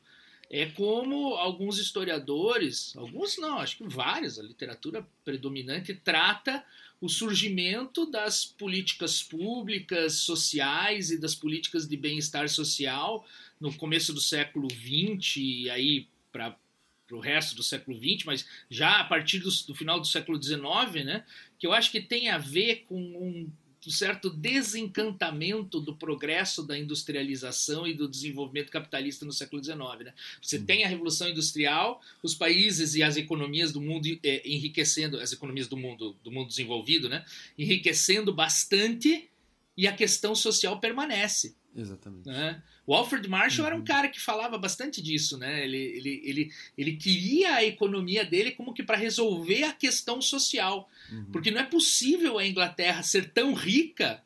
é 0.50 0.66
como 0.66 1.34
alguns 1.34 1.78
historiadores, 1.78 2.94
alguns 2.96 3.36
não, 3.38 3.58
acho 3.58 3.78
que 3.78 3.88
vários, 3.88 4.38
a 4.38 4.42
literatura 4.42 5.06
predominante 5.24 5.94
trata 5.94 6.64
o 7.01 7.09
surgimento 7.09 8.11
das 8.11 8.45
políticas 8.45 9.22
públicas, 9.22 10.14
sociais 10.14 11.11
e 11.11 11.18
das 11.18 11.34
políticas 11.34 11.86
de 11.86 11.97
bem-estar 11.97 12.49
social 12.49 13.26
no 13.61 13.72
começo 13.74 14.12
do 14.12 14.20
século 14.20 14.68
XX 14.70 15.36
e 15.36 15.70
aí 15.70 16.09
para 16.32 16.57
o 17.11 17.20
resto 17.20 17.55
do 17.55 17.62
século 17.62 17.97
XX, 17.97 18.24
mas 18.24 18.49
já 18.70 19.01
a 19.01 19.05
partir 19.05 19.38
do, 19.38 19.51
do, 19.66 19.74
final 19.74 20.01
do 20.01 20.07
século 20.07 20.42
XIX, 20.42 21.05
né, 21.05 21.24
que 21.59 21.66
eu 21.66 21.72
acho 21.72 21.90
que 21.90 22.01
tem 22.01 22.30
a 22.30 22.38
ver 22.38 22.84
com 22.88 22.99
um 22.99 23.51
um 23.87 23.91
certo 23.91 24.30
desencantamento 24.30 25.80
do 25.80 25.95
progresso 25.95 26.62
da 26.62 26.78
industrialização 26.78 27.87
e 27.87 27.95
do 27.95 28.09
desenvolvimento 28.09 28.70
capitalista 28.70 29.24
no 29.24 29.32
século 29.32 29.62
XIX. 29.62 29.78
Né? 30.05 30.14
Você 30.41 30.59
uhum. 30.59 30.64
tem 30.64 30.85
a 30.85 30.89
Revolução 30.89 31.28
Industrial, 31.28 32.01
os 32.22 32.35
países 32.35 32.95
e 32.95 33.03
as 33.03 33.16
economias 33.16 33.72
do 33.72 33.80
mundo 33.80 34.09
é, 34.22 34.49
enriquecendo, 34.49 35.18
as 35.18 35.32
economias 35.32 35.68
do 35.68 35.76
mundo, 35.76 36.16
do 36.22 36.30
mundo 36.30 36.49
desenvolvido, 36.49 37.09
né? 37.09 37.24
enriquecendo 37.59 38.32
bastante 38.32 39.28
e 39.76 39.87
a 39.87 39.93
questão 39.93 40.35
social 40.35 40.78
permanece. 40.80 41.55
Exatamente. 41.76 42.28
Né? 42.28 42.62
O 42.87 42.95
Alfred 42.95 43.26
Marshall 43.28 43.62
uhum. 43.62 43.66
era 43.66 43.76
um 43.76 43.78
uhum. 43.78 43.85
cara 43.85 44.09
que 44.09 44.20
falava 44.20 44.59
bastante 44.59 45.01
disso, 45.01 45.39
né? 45.39 45.64
Ele, 45.64 45.78
ele, 45.78 46.22
ele, 46.24 46.53
ele 46.76 46.97
queria 46.97 47.55
a 47.55 47.64
economia 47.64 48.24
dele 48.24 48.51
como 48.51 48.74
que 48.74 48.82
para 48.82 48.97
resolver 48.97 49.64
a 49.64 49.72
questão 49.72 50.20
social. 50.20 50.89
Uhum. 51.11 51.24
Porque 51.32 51.51
não 51.51 51.61
é 51.61 51.64
possível 51.64 52.39
a 52.39 52.47
Inglaterra 52.47 53.03
ser 53.03 53.30
tão 53.30 53.55
rica 53.55 54.22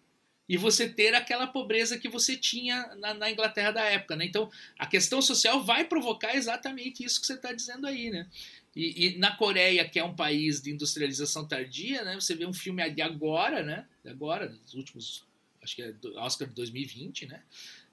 e 0.49 0.57
você 0.57 0.89
ter 0.89 1.15
aquela 1.15 1.47
pobreza 1.47 1.99
que 1.99 2.09
você 2.09 2.37
tinha 2.37 2.95
na, 2.97 3.13
na 3.15 3.31
Inglaterra 3.31 3.71
da 3.71 3.85
época, 3.85 4.17
né? 4.17 4.25
Então, 4.25 4.51
a 4.79 4.87
questão 4.87 5.21
social 5.21 5.63
vai 5.63 5.85
provocar 5.85 6.35
exatamente 6.35 7.05
isso 7.05 7.21
que 7.21 7.27
você 7.27 7.35
está 7.35 7.53
dizendo 7.53 7.87
aí, 7.87 8.11
né? 8.11 8.27
E, 8.75 9.07
e, 9.07 9.19
na 9.19 9.37
Coreia, 9.37 9.87
que 9.89 9.99
é 9.99 10.05
um 10.05 10.15
país 10.15 10.63
de 10.63 10.71
industrialização 10.71 11.47
tardia, 11.47 12.03
né? 12.03 12.15
Você 12.15 12.35
vê 12.35 12.47
um 12.47 12.53
filme 12.53 12.89
de 12.91 13.03
agora, 13.03 13.63
né? 13.63 13.87
De 14.03 14.11
agora, 14.11 14.49
dos 14.49 14.75
últimos 14.75 15.27
acho 15.63 15.77
que 15.77 15.83
é 15.83 15.95
Oscar 16.17 16.49
de 16.49 16.55
2020, 16.55 17.27
né? 17.27 17.43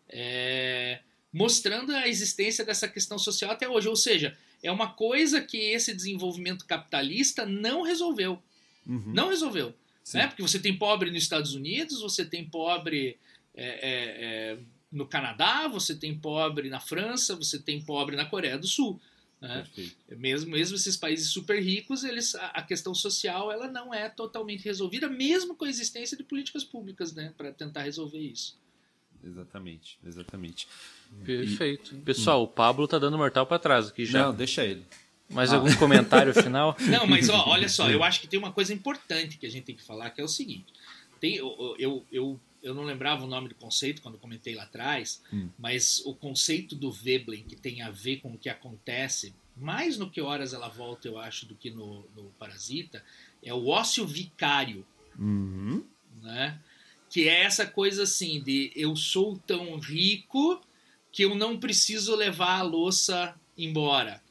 É, 0.09 0.99
mostrando 1.31 1.91
a 1.91 2.07
existência 2.07 2.63
dessa 2.63 2.87
questão 2.87 3.17
social 3.17 3.51
até 3.51 3.67
hoje. 3.67 3.87
Ou 3.87 3.95
seja, 3.95 4.37
é 4.63 4.71
uma 4.71 4.93
coisa 4.93 5.41
que 5.41 5.57
esse 5.57 5.93
desenvolvimento 5.93 6.65
capitalista 6.65 7.45
não 7.45 7.81
resolveu. 7.81 8.41
Uhum. 8.85 9.11
Não 9.13 9.29
resolveu. 9.29 9.73
Né? 10.13 10.27
Porque 10.27 10.41
você 10.41 10.59
tem 10.59 10.77
pobre 10.77 11.09
nos 11.09 11.23
Estados 11.23 11.53
Unidos, 11.55 12.01
você 12.01 12.23
tem 12.23 12.47
pobre 12.47 13.17
é, 13.55 13.65
é, 13.65 14.53
é, 14.53 14.57
no 14.91 15.07
Canadá, 15.07 15.67
você 15.67 15.95
tem 15.95 16.17
pobre 16.17 16.69
na 16.69 16.79
França, 16.79 17.35
você 17.35 17.57
tem 17.59 17.81
pobre 17.81 18.15
na 18.15 18.25
Coreia 18.25 18.57
do 18.57 18.67
Sul. 18.67 18.99
Né? 19.41 19.67
Mesmo, 20.11 20.51
mesmo 20.51 20.75
esses 20.75 20.95
países 20.95 21.29
super 21.29 21.61
ricos, 21.61 22.03
eles, 22.03 22.35
a, 22.35 22.47
a, 22.47 22.61
questão 22.61 22.93
social 22.93 23.51
ela 23.51 23.67
não 23.67 23.93
é 23.93 24.07
totalmente 24.09 24.63
resolvida, 24.63 25.09
mesmo 25.09 25.55
com 25.55 25.65
a 25.65 25.69
existência 25.69 26.15
de 26.15 26.23
políticas 26.23 26.63
públicas 26.63 27.13
né, 27.13 27.33
para 27.35 27.51
tentar 27.51 27.83
resolver 27.83 28.19
isso. 28.19 28.57
Exatamente, 29.25 29.97
exatamente. 30.05 30.67
Perfeito. 31.25 31.95
E, 31.95 31.97
Pessoal, 31.99 32.41
hum. 32.41 32.43
o 32.43 32.47
Pablo 32.47 32.87
tá 32.87 32.99
dando 32.99 33.17
mortal 33.17 33.45
para 33.45 33.57
trás 33.57 33.87
aqui 33.87 34.05
já. 34.05 34.27
Não, 34.27 34.35
deixa 34.35 34.63
ele. 34.63 34.85
Mais 35.29 35.51
ah. 35.51 35.55
algum 35.55 35.75
comentário 35.77 36.33
final? 36.33 36.77
Não, 36.87 37.07
mas 37.07 37.29
ó, 37.29 37.47
olha 37.47 37.67
só, 37.67 37.89
eu 37.89 38.03
acho 38.03 38.21
que 38.21 38.27
tem 38.27 38.37
uma 38.37 38.51
coisa 38.51 38.71
importante 38.71 39.37
que 39.37 39.45
a 39.47 39.49
gente 39.49 39.63
tem 39.63 39.75
que 39.75 39.83
falar, 39.83 40.11
que 40.11 40.21
é 40.21 40.23
o 40.23 40.27
seguinte. 40.27 40.71
Tem, 41.19 41.35
eu, 41.35 41.75
eu, 41.79 42.05
eu 42.11 42.39
eu 42.65 42.73
não 42.73 42.83
lembrava 42.83 43.23
o 43.23 43.27
nome 43.27 43.47
do 43.47 43.53
conceito 43.53 44.01
quando 44.01 44.17
comentei 44.17 44.55
lá 44.55 44.63
atrás, 44.63 45.21
hum. 45.31 45.49
mas 45.57 46.01
o 46.03 46.15
conceito 46.15 46.75
do 46.75 46.91
Veblen, 46.91 47.43
que 47.43 47.55
tem 47.55 47.83
a 47.83 47.91
ver 47.91 48.17
com 48.17 48.33
o 48.33 48.37
que 48.39 48.49
acontece, 48.49 49.35
mais 49.55 49.99
no 49.99 50.09
que 50.09 50.19
horas 50.19 50.51
ela 50.51 50.67
volta, 50.67 51.07
eu 51.07 51.19
acho, 51.19 51.45
do 51.45 51.53
que 51.53 51.69
no, 51.69 52.03
no 52.15 52.23
Parasita, 52.39 53.03
é 53.43 53.53
o 53.53 53.67
ócio 53.67 54.05
vicário. 54.07 54.83
Uhum. 55.17 55.85
Né? 56.23 56.59
Que 57.15 57.29
é 57.29 57.43
essa 57.43 57.65
coisa 57.65 58.03
assim 58.03 58.43
de 58.43 58.73
eu 58.75 58.93
sou 58.93 59.37
tão 59.47 59.79
rico 59.79 60.61
que 61.13 61.23
eu 61.23 61.33
não 61.33 61.57
preciso 61.57 62.13
levar 62.13 62.59
a 62.59 62.61
louça 62.61 63.33
embora. 63.57 64.21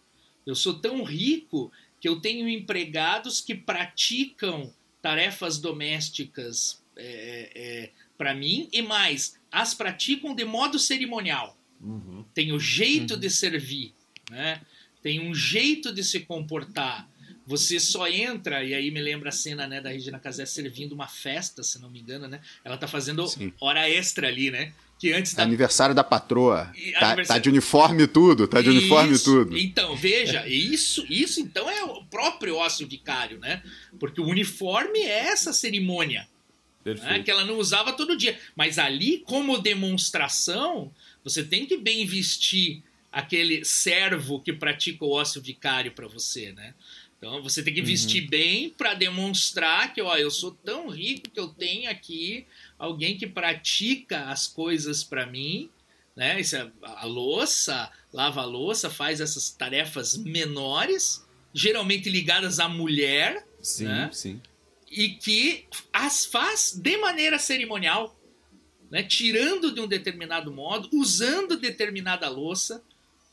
Eu 0.45 0.55
sou 0.55 0.75
tão 0.75 1.03
rico 1.03 1.73
que 1.99 2.07
eu 2.07 2.21
tenho 2.21 2.47
empregados 2.47 3.41
que 3.41 3.55
praticam 3.55 4.71
tarefas 5.01 5.57
domésticas 5.57 6.85
é, 6.95 7.53
é, 7.55 7.91
para 8.19 8.35
mim, 8.35 8.69
e 8.71 8.83
mais, 8.83 9.41
as 9.51 9.73
praticam 9.73 10.35
de 10.35 10.45
modo 10.45 10.79
cerimonial. 10.79 11.57
Uhum. 11.81 12.23
Tem 12.35 12.53
o 12.53 12.61
jeito 12.61 13.15
uhum. 13.15 13.21
de 13.21 13.31
servir, 13.31 13.95
né? 14.29 14.61
tem 15.03 15.27
um 15.27 15.35
jeito 15.35 15.91
de 15.91 16.05
se 16.05 16.21
comportar. 16.21 17.09
Você 17.47 17.79
só 17.79 18.09
entra, 18.09 18.65
e 18.65 18.75
aí 18.75 18.91
me 18.91 19.01
lembra 19.03 19.29
a 19.29 19.33
cena 19.33 19.67
né, 19.67 19.81
da 19.81 19.91
Regina 19.91 20.19
Casé 20.19 20.47
servindo 20.47 20.93
uma 20.93 21.07
festa, 21.07 21.63
se 21.63 21.81
não 21.81 21.91
me 21.91 22.01
engano, 22.01 22.27
né? 22.27 22.41
Ela 22.65 22.79
tá 22.79 22.89
fazendo 22.89 23.27
Sim. 23.27 23.53
hora 23.61 23.89
extra 23.89 24.29
ali, 24.29 24.51
né? 24.51 24.73
Que 24.99 25.13
antes 25.13 25.35
da... 25.35 25.43
Aniversário 25.43 25.95
da 25.95 26.03
patroa. 26.03 26.65
Tá, 26.65 27.07
aniversário... 27.09 27.27
tá, 27.27 27.39
de 27.39 27.49
uniforme 27.51 28.07
tudo, 28.07 28.49
tá 28.49 28.63
de 28.63 28.71
isso. 28.71 28.79
uniforme 28.79 29.19
tudo. 29.19 29.59
Então, 29.59 29.95
veja, 29.95 30.47
isso, 30.47 31.05
isso 31.11 31.41
então 31.41 31.69
é 31.69 31.85
o 31.85 32.05
próprio 32.05 32.57
ócio 32.57 32.87
vicário, 32.87 33.39
né? 33.39 33.63
Porque 33.99 34.21
o 34.21 34.27
uniforme 34.27 35.01
é 35.01 35.27
essa 35.27 35.53
cerimônia 35.53 36.27
né, 36.85 37.23
que 37.23 37.31
ela 37.31 37.45
não 37.45 37.59
usava 37.59 37.93
todo 37.93 38.17
dia. 38.17 38.39
Mas 38.55 38.79
ali, 38.79 39.23
como 39.25 39.59
demonstração, 39.59 40.93
você 41.23 41.43
tem 41.43 41.65
que 41.65 41.77
bem 41.77 42.05
vestir 42.05 42.83
aquele 43.11 43.65
servo 43.65 44.41
que 44.41 44.53
pratica 44.53 45.05
o 45.05 45.13
ócio 45.13 45.41
vicário 45.41 45.93
para 45.93 46.09
você, 46.09 46.53
né? 46.53 46.75
Então 47.25 47.43
você 47.43 47.63
tem 47.63 47.73
que 47.73 47.81
uhum. 47.81 47.87
vestir 47.87 48.25
uhum. 48.25 48.29
bem 48.29 48.69
para 48.71 48.95
demonstrar 48.95 49.93
que, 49.95 50.03
ó, 50.03 50.17
eu 50.17 50.31
sou 50.31 50.51
tão 50.51 50.89
rico 50.89 51.31
que 51.31 51.41
eu 51.41 51.49
tenho 51.49 51.91
aqui 51.91 52.47
alguém 52.79 53.17
que 53.17 53.27
pratica 53.27 54.27
as 54.27 54.47
coisas 54.47 55.03
para 55.03 55.25
mim, 55.25 55.71
né? 56.15 56.39
Isso 56.41 56.57
é 56.57 56.71
a 56.83 57.07
louça, 57.07 57.91
lava 58.13 58.43
a 58.43 58.45
louça, 58.45 58.91
faz 58.91 59.21
essas 59.21 59.51
tarefas 59.51 60.17
menores, 60.17 61.25
geralmente 61.53 62.11
ligadas 62.11 62.61
à 62.61 62.69
mulher, 62.69 63.47
sim, 63.61 63.85
né? 63.85 64.11
sim 64.13 64.41
e 64.97 65.09
que 65.09 65.65
as 65.93 66.25
faz 66.25 66.73
de 66.73 66.97
maneira 66.99 67.39
cerimonial, 67.39 68.17
né? 68.91 69.03
tirando 69.03 69.73
de 69.73 69.81
um 69.81 69.89
determinado 69.89 70.53
modo, 70.53 70.89
usando 70.93 71.59
determinada 71.59 72.29
louça. 72.29 72.83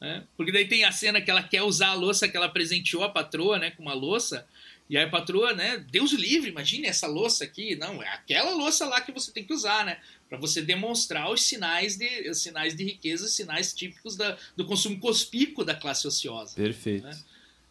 Né? 0.02 0.26
Porque 0.36 0.52
daí 0.52 0.68
tem 0.68 0.84
a 0.84 0.92
cena 0.92 1.22
que 1.22 1.30
ela 1.30 1.44
quer 1.44 1.62
usar 1.62 1.90
a 1.90 1.94
louça 1.94 2.28
que 2.28 2.36
ela 2.36 2.50
presenteou 2.50 3.04
a 3.04 3.10
patroa 3.10 3.60
né, 3.60 3.70
com 3.70 3.84
uma 3.84 3.94
louça. 3.94 4.48
E 4.90 4.98
aí 4.98 5.06
a 5.06 5.10
patroa, 5.10 5.54
né? 5.54 5.78
Deus 5.90 6.12
livre, 6.12 6.50
imagine 6.50 6.88
essa 6.88 7.08
louça 7.08 7.46
aqui. 7.46 7.78
Não, 7.78 8.04
é 8.04 8.10
aquela 8.10 8.54
louça 8.56 8.86
lá 8.86 9.00
que 9.00 9.12
você 9.12 9.32
tem 9.32 9.46
que 9.46 9.54
usar, 9.54 9.86
né? 9.86 10.02
Para 10.28 10.38
você 10.38 10.62
demonstrar 10.62 11.32
os 11.32 11.44
sinais 11.44 11.96
de, 11.96 12.30
os 12.30 12.42
sinais 12.42 12.76
de 12.76 12.84
riqueza, 12.84 13.26
os 13.26 13.34
sinais 13.34 13.74
típicos 13.74 14.18
da, 14.18 14.38
do 14.58 14.66
consumo 14.66 15.00
cospícuo 15.00 15.64
da 15.64 15.76
classe 15.76 16.06
ociosa. 16.08 16.56
Perfeito. 16.56 17.06
Né? 17.06 17.18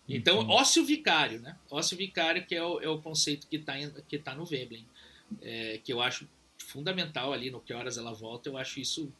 Então, 0.09 0.39
uhum. 0.39 0.51
ócio 0.51 0.83
vicário, 0.83 1.41
né? 1.41 1.57
Ócio 1.71 1.97
vicário 1.97 2.47
que 2.47 2.55
é 2.55 2.65
o, 2.65 2.81
é 2.81 2.89
o 2.89 2.99
conceito 3.03 3.47
que 3.49 3.57
está 3.57 3.75
que 4.09 4.19
tá 4.19 4.35
no 4.35 4.47
Veblen, 4.47 4.87
é, 5.43 5.79
que 5.85 5.93
eu 5.93 6.01
acho 6.01 6.27
fundamental 6.57 7.33
ali 7.33 7.51
no 7.51 7.61
Que 7.61 7.75
Horas 7.75 7.99
Ela 7.99 8.13
Volta, 8.13 8.49
eu 8.49 8.57
acho 8.57 8.81
isso 8.81 9.13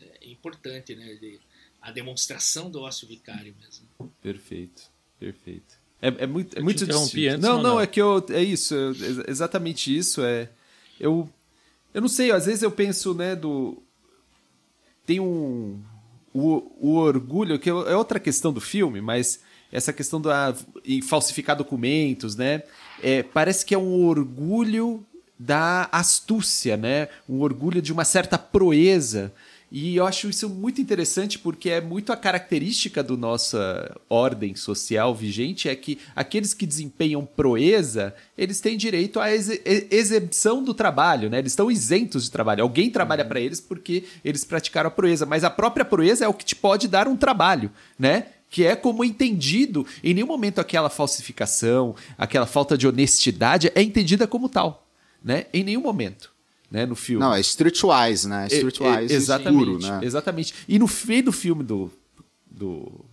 é, 0.00 0.28
importante, 0.28 0.94
né? 0.96 1.14
De, 1.14 1.38
a 1.84 1.90
demonstração 1.90 2.70
do 2.70 2.80
ócio 2.80 3.06
vicário 3.06 3.54
mesmo. 3.60 3.86
Perfeito, 4.22 4.84
perfeito. 5.20 5.76
É, 6.00 6.08
é 6.08 6.26
muito, 6.26 6.58
é 6.58 6.62
muito 6.62 6.82
interrompi 6.82 7.28
antes, 7.28 7.42
não, 7.42 7.56
não, 7.56 7.74
não, 7.74 7.80
é 7.80 7.86
que 7.86 8.00
eu 8.00 8.24
é 8.30 8.42
isso, 8.42 8.74
é 8.74 9.30
exatamente 9.30 9.94
isso, 9.94 10.22
é 10.22 10.48
eu 10.98 11.28
eu 11.92 12.00
não 12.00 12.08
sei, 12.08 12.30
às 12.30 12.46
vezes 12.46 12.62
eu 12.62 12.70
penso, 12.70 13.12
né, 13.14 13.36
do 13.36 13.82
tem 15.04 15.20
um 15.20 15.78
o, 16.32 16.72
o 16.80 16.94
orgulho 16.94 17.58
que 17.58 17.68
é 17.68 17.96
outra 17.96 18.18
questão 18.18 18.50
do 18.50 18.60
filme, 18.60 19.02
mas 19.02 19.40
essa 19.70 19.92
questão 19.92 20.20
da 20.20 20.54
falsificar 21.06 21.54
documentos, 21.54 22.34
né? 22.34 22.62
É, 23.02 23.22
parece 23.22 23.64
que 23.64 23.74
é 23.74 23.78
um 23.78 24.06
orgulho 24.06 25.04
da 25.38 25.88
astúcia, 25.92 26.76
né? 26.76 27.08
Um 27.28 27.40
orgulho 27.40 27.82
de 27.82 27.92
uma 27.92 28.04
certa 28.04 28.38
proeza. 28.38 29.32
E 29.70 29.96
eu 29.96 30.06
acho 30.06 30.28
isso 30.28 30.48
muito 30.48 30.80
interessante 30.80 31.38
porque 31.38 31.68
é 31.68 31.80
muito 31.80 32.12
a 32.12 32.16
característica 32.16 33.02
da 33.02 33.16
nossa 33.16 33.98
ordem 34.08 34.54
social 34.54 35.14
vigente 35.14 35.68
é 35.68 35.74
que 35.74 35.98
aqueles 36.14 36.54
que 36.54 36.64
desempenham 36.64 37.26
proeza, 37.26 38.14
eles 38.38 38.60
têm 38.60 38.76
direito 38.76 39.18
à 39.18 39.32
ex 39.32 39.50
do 40.64 40.74
trabalho, 40.74 41.28
né? 41.28 41.38
Eles 41.38 41.52
estão 41.52 41.70
isentos 41.70 42.24
de 42.24 42.30
trabalho. 42.30 42.62
Alguém 42.62 42.90
trabalha 42.90 43.22
uhum. 43.22 43.28
para 43.28 43.40
eles 43.40 43.60
porque 43.60 44.04
eles 44.24 44.44
praticaram 44.44 44.88
a 44.88 44.90
proeza, 44.92 45.26
mas 45.26 45.42
a 45.42 45.50
própria 45.50 45.84
proeza 45.84 46.24
é 46.24 46.28
o 46.28 46.34
que 46.34 46.44
te 46.44 46.54
pode 46.54 46.86
dar 46.86 47.08
um 47.08 47.16
trabalho, 47.16 47.70
né? 47.98 48.26
que 48.50 48.64
é 48.64 48.76
como 48.76 49.04
entendido. 49.04 49.84
Em 50.02 50.14
nenhum 50.14 50.28
momento 50.28 50.60
aquela 50.60 50.88
falsificação, 50.88 51.96
aquela 52.16 52.46
falta 52.46 52.78
de 52.78 52.86
honestidade 52.86 53.72
é 53.74 53.82
entendida 53.82 54.28
como 54.28 54.48
tal, 54.48 54.86
né? 55.24 55.46
Em 55.52 55.64
nenhum 55.64 55.80
momento. 55.80 56.33
Né, 56.74 56.86
no 56.86 56.96
filme. 56.96 57.24
Não, 57.24 57.32
é 57.32 57.38
streetwise, 57.38 58.28
né? 58.28 58.48
Streetwise 58.48 59.12
é, 59.12 59.14
é, 59.14 59.16
exatamente, 59.16 59.64
puro, 59.64 59.78
né? 59.78 60.00
Exatamente. 60.02 60.52
E 60.66 60.76
no 60.76 60.90
meio 61.06 61.22
do 61.22 61.30
filme 61.30 61.62
do, 61.62 61.88
do 62.50 63.04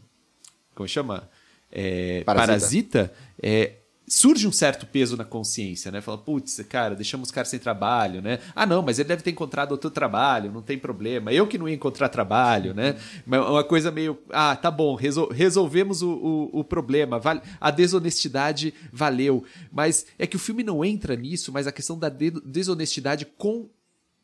como 0.74 0.90
chama? 0.90 1.30
É, 1.72 2.24
Parasita. 2.24 2.48
parasita, 2.48 3.14
é, 3.40 3.74
surge 4.14 4.46
um 4.46 4.52
certo 4.52 4.86
peso 4.86 5.16
na 5.16 5.24
consciência, 5.24 5.90
né? 5.90 6.02
Fala, 6.02 6.18
putz, 6.18 6.60
cara, 6.68 6.96
deixamos 6.96 7.30
os 7.30 7.32
caras 7.32 7.48
sem 7.48 7.58
trabalho, 7.58 8.22
né? 8.22 8.40
Ah, 8.54 8.66
não, 8.66 8.82
mas 8.82 9.00
ele 9.00 9.08
deve 9.08 9.24
ter 9.24 9.30
encontrado 9.32 9.72
outro 9.72 9.90
trabalho, 9.90 10.52
não 10.52 10.62
tem 10.62 10.78
problema. 10.78 11.32
Eu 11.32 11.48
que 11.48 11.58
não 11.58 11.68
ia 11.70 11.76
encontrar 11.76 12.10
trabalho, 12.10 12.74
né? 12.74 13.00
Mas 13.26 13.40
uma 13.40 13.64
coisa 13.64 13.90
meio, 13.90 14.20
ah, 14.30 14.54
tá 14.54 14.70
bom, 14.70 14.96
resol- 14.96 15.30
resolvemos 15.32 16.02
o, 16.02 16.10
o, 16.12 16.60
o 16.60 16.64
problema, 16.64 17.20
val- 17.20 17.42
a 17.60 17.72
desonestidade 17.72 18.74
valeu. 18.92 19.46
Mas 19.72 20.06
é 20.20 20.28
que 20.28 20.36
o 20.36 20.40
filme 20.40 20.62
não 20.62 20.84
entra 20.84 21.16
nisso, 21.16 21.50
mas 21.50 21.66
a 21.66 21.72
questão 21.72 21.98
da 21.98 22.10
de- 22.10 22.32
desonestidade 22.46 23.26
com 23.38 23.70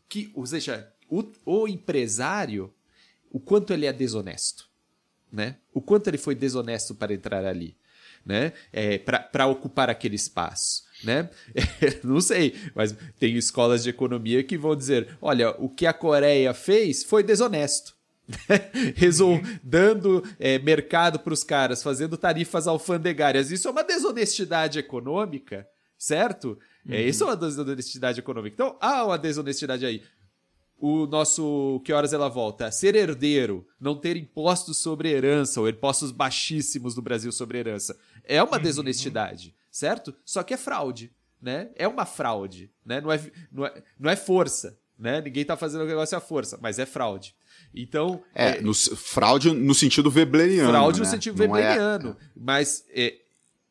que, 0.09 0.29
ou 0.33 0.45
seja, 0.45 0.91
o, 1.09 1.23
o 1.45 1.65
empresário, 1.65 2.73
o 3.31 3.39
quanto 3.39 3.71
ele 3.71 3.85
é 3.85 3.93
desonesto, 3.93 4.67
né? 5.31 5.55
O 5.73 5.79
quanto 5.79 6.09
ele 6.09 6.17
foi 6.17 6.35
desonesto 6.35 6.93
para 6.93 7.13
entrar 7.13 7.45
ali, 7.45 7.73
né? 8.27 8.51
É, 8.73 8.97
para 8.97 9.47
ocupar 9.47 9.89
aquele 9.89 10.15
espaço, 10.15 10.83
né? 11.03 11.29
Não 12.03 12.19
sei, 12.19 12.53
mas 12.75 12.93
tem 13.17 13.35
escolas 13.37 13.83
de 13.83 13.89
economia 13.89 14.43
que 14.43 14.57
vão 14.57 14.75
dizer, 14.75 15.17
olha, 15.21 15.51
o 15.51 15.69
que 15.69 15.85
a 15.85 15.93
Coreia 15.93 16.53
fez 16.53 17.03
foi 17.05 17.23
desonesto. 17.23 17.95
Resol 18.97 19.39
dando 19.63 20.21
é, 20.37 20.59
mercado 20.59 21.17
para 21.19 21.33
os 21.33 21.45
caras, 21.45 21.81
fazendo 21.81 22.17
tarifas 22.17 22.67
alfandegárias. 22.67 23.49
Isso 23.51 23.69
é 23.69 23.71
uma 23.71 23.85
desonestidade 23.85 24.77
econômica, 24.77 25.65
certo? 25.97 26.59
É, 26.89 27.01
isso 27.01 27.23
é 27.23 27.27
uma 27.27 27.35
desonestidade 27.37 28.19
econômica. 28.19 28.53
Então, 28.53 28.77
há 28.81 29.05
uma 29.05 29.17
desonestidade 29.17 29.85
aí 29.85 30.03
o 30.79 31.07
nosso 31.07 31.81
Que 31.83 31.91
Horas 31.93 32.13
Ela 32.13 32.29
Volta, 32.29 32.71
ser 32.71 32.95
herdeiro, 32.95 33.65
não 33.79 33.95
ter 33.95 34.15
impostos 34.15 34.77
sobre 34.77 35.09
herança, 35.09 35.59
ou 35.59 35.67
impostos 35.69 36.11
baixíssimos 36.11 36.93
do 36.93 37.01
Brasil 37.01 37.31
sobre 37.31 37.57
herança, 37.57 37.97
é 38.23 38.41
uma 38.43 38.59
desonestidade, 38.59 39.55
certo? 39.71 40.13
Só 40.23 40.43
que 40.43 40.53
é 40.53 40.57
fraude, 40.57 41.11
né? 41.41 41.69
É 41.75 41.87
uma 41.87 42.05
fraude, 42.05 42.69
né? 42.85 43.01
Não 43.01 43.11
é, 43.11 43.21
não 43.51 43.65
é, 43.65 43.83
não 43.99 44.09
é 44.09 44.15
força, 44.15 44.77
né? 44.97 45.19
Ninguém 45.21 45.45
tá 45.45 45.57
fazendo 45.57 45.81
o 45.83 45.87
negócio 45.87 46.17
à 46.17 46.21
força, 46.21 46.57
mas 46.61 46.77
é 46.79 46.85
fraude. 46.85 47.35
Então, 47.73 48.21
É, 48.33 48.61
no, 48.61 48.73
fraude 48.73 49.51
no 49.51 49.73
sentido 49.73 50.09
webleriano. 50.09 50.69
fraude 50.69 50.99
no 50.99 51.05
né? 51.05 51.11
sentido 51.11 51.37
Não 51.45 51.55
é- 51.55 51.61
weberiano. 51.61 52.15
Mas 52.35 52.85
é, 52.93 53.17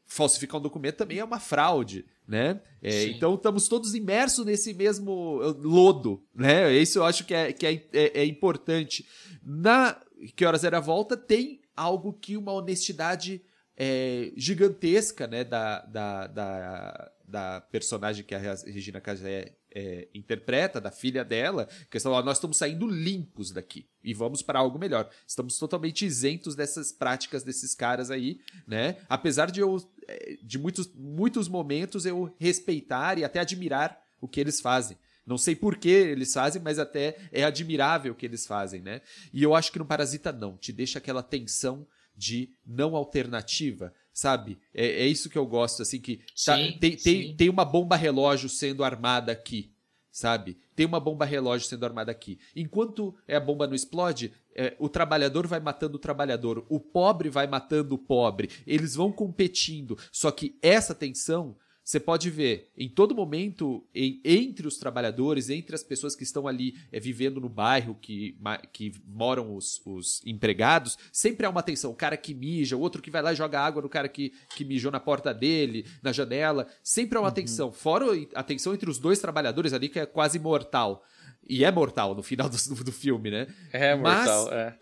falsificar 0.06 0.58
um 0.58 0.62
documento 0.62 0.96
também 0.96 1.18
é 1.18 1.24
uma 1.24 1.40
fraude, 1.40 2.04
né? 2.26 2.60
É, 2.82 3.04
então 3.06 3.34
estamos 3.34 3.68
todos 3.68 3.94
imersos 3.94 4.44
nesse 4.44 4.72
mesmo 4.74 5.40
eh, 5.42 5.54
lodo, 5.62 6.22
né? 6.34 6.72
Isso 6.74 6.98
eu 6.98 7.04
acho 7.04 7.24
que 7.24 7.34
é, 7.34 7.52
que 7.52 7.66
é, 7.66 7.88
é- 7.92 8.20
é 8.20 8.24
importante. 8.24 9.06
Na 9.42 10.00
Que 10.34 10.44
Horas 10.44 10.64
Era 10.64 10.78
a 10.78 10.80
Volta 10.80 11.16
tem 11.16 11.60
algo 11.76 12.12
que 12.12 12.36
uma 12.36 12.52
honestidade 12.52 13.42
é, 13.76 14.32
gigantesca, 14.36 15.26
né? 15.26 15.44
Da, 15.44 15.80
da, 15.86 16.26
da, 16.26 17.12
da 17.26 17.60
personagem 17.60 18.24
que 18.24 18.34
a 18.34 18.38
Regina 18.38 19.00
Casé 19.00 19.55
é, 19.74 20.08
interpreta, 20.14 20.80
da 20.80 20.90
filha 20.90 21.24
dela, 21.24 21.68
questão, 21.90 22.12
ó, 22.12 22.22
nós 22.22 22.38
estamos 22.38 22.56
saindo 22.56 22.86
limpos 22.86 23.50
daqui 23.50 23.86
e 24.02 24.14
vamos 24.14 24.42
para 24.42 24.58
algo 24.58 24.78
melhor. 24.78 25.10
Estamos 25.26 25.58
totalmente 25.58 26.06
isentos 26.06 26.54
dessas 26.54 26.92
práticas 26.92 27.42
desses 27.42 27.74
caras 27.74 28.10
aí, 28.10 28.40
né? 28.66 28.98
Apesar 29.08 29.50
de 29.50 29.60
eu, 29.60 29.76
eh, 30.08 30.38
de 30.42 30.58
muitos, 30.58 30.92
muitos 30.94 31.48
momentos 31.48 32.06
eu 32.06 32.34
respeitar 32.38 33.18
e 33.18 33.24
até 33.24 33.40
admirar 33.40 34.00
o 34.20 34.28
que 34.28 34.40
eles 34.40 34.60
fazem. 34.60 34.96
Não 35.26 35.36
sei 35.36 35.56
por 35.56 35.76
que 35.76 35.88
eles 35.88 36.32
fazem, 36.32 36.62
mas 36.62 36.78
até 36.78 37.16
é 37.32 37.42
admirável 37.42 38.12
o 38.12 38.16
que 38.16 38.24
eles 38.24 38.46
fazem, 38.46 38.80
né? 38.80 39.00
E 39.32 39.42
eu 39.42 39.54
acho 39.54 39.72
que 39.72 39.78
no 39.78 39.84
Parasita 39.84 40.30
não, 40.30 40.56
te 40.56 40.72
deixa 40.72 40.98
aquela 40.98 41.22
tensão 41.22 41.86
de 42.16 42.50
não 42.64 42.96
alternativa, 42.96 43.92
sabe? 44.16 44.58
É, 44.72 45.02
é 45.02 45.06
isso 45.06 45.28
que 45.28 45.36
eu 45.36 45.44
gosto, 45.46 45.82
assim, 45.82 46.00
que 46.00 46.16
tá- 46.42 46.56
Sim, 46.56 46.78
tem, 46.80 46.96
tem, 46.96 46.98
sim. 46.98 47.34
tem 47.36 47.50
uma 47.50 47.66
bomba 47.66 47.96
relógio 47.96 48.48
sendo 48.48 48.82
armada 48.82 49.30
aqui, 49.30 49.70
sabe? 50.10 50.56
Tem 50.74 50.86
uma 50.86 50.98
bomba 50.98 51.26
relógio 51.26 51.68
sendo 51.68 51.84
armada 51.84 52.10
aqui. 52.12 52.38
Enquanto 52.56 53.14
a 53.28 53.38
bomba 53.38 53.66
não 53.66 53.74
explode, 53.74 54.32
é, 54.54 54.74
o 54.78 54.88
trabalhador 54.88 55.46
vai 55.46 55.60
matando 55.60 55.96
o 55.96 56.00
trabalhador, 56.00 56.64
o 56.70 56.80
pobre 56.80 57.28
vai 57.28 57.46
matando 57.46 57.94
o 57.94 57.98
pobre, 57.98 58.48
eles 58.66 58.94
vão 58.94 59.12
competindo. 59.12 59.98
Só 60.10 60.30
que 60.30 60.56
essa 60.62 60.94
tensão 60.94 61.54
você 61.88 62.00
pode 62.00 62.28
ver 62.30 62.68
em 62.76 62.88
todo 62.88 63.14
momento 63.14 63.86
em- 63.94 64.20
entre 64.24 64.66
os 64.66 64.76
trabalhadores, 64.76 65.48
entre 65.48 65.72
as 65.72 65.84
pessoas 65.84 66.16
que 66.16 66.24
estão 66.24 66.48
ali 66.48 66.74
é, 66.90 66.98
vivendo 66.98 67.40
no 67.40 67.48
bairro, 67.48 67.94
que, 67.94 68.36
que 68.72 68.92
moram 69.06 69.54
os, 69.54 69.80
os 69.86 70.20
empregados, 70.26 70.98
sempre 71.12 71.46
há 71.46 71.48
uma 71.48 71.62
tensão. 71.62 71.92
O 71.92 71.94
cara 71.94 72.16
que 72.16 72.34
mija, 72.34 72.76
o 72.76 72.80
outro 72.80 73.00
que 73.00 73.08
vai 73.08 73.22
lá 73.22 73.32
e 73.32 73.36
joga 73.36 73.60
água 73.60 73.80
no 73.80 73.88
cara 73.88 74.08
que, 74.08 74.32
que 74.56 74.64
mijou 74.64 74.90
na 74.90 74.98
porta 74.98 75.32
dele, 75.32 75.86
na 76.02 76.10
janela. 76.12 76.66
Sempre 76.82 77.18
há 77.18 77.20
uma 77.20 77.30
tensão. 77.30 77.70
Fora 77.70 78.06
a 78.34 78.42
tensão 78.42 78.74
entre 78.74 78.90
os 78.90 78.98
dois 78.98 79.20
trabalhadores 79.20 79.72
ali, 79.72 79.88
que 79.88 80.00
é 80.00 80.06
quase 80.06 80.40
mortal. 80.40 81.04
E 81.48 81.64
é 81.64 81.70
mortal 81.70 82.16
no 82.16 82.22
final 82.24 82.48
do, 82.48 82.56
do 82.82 82.90
filme, 82.90 83.30
né? 83.30 83.46
É 83.72 83.94
Mas- 83.94 84.26
mortal, 84.26 84.52
é. 84.52 84.76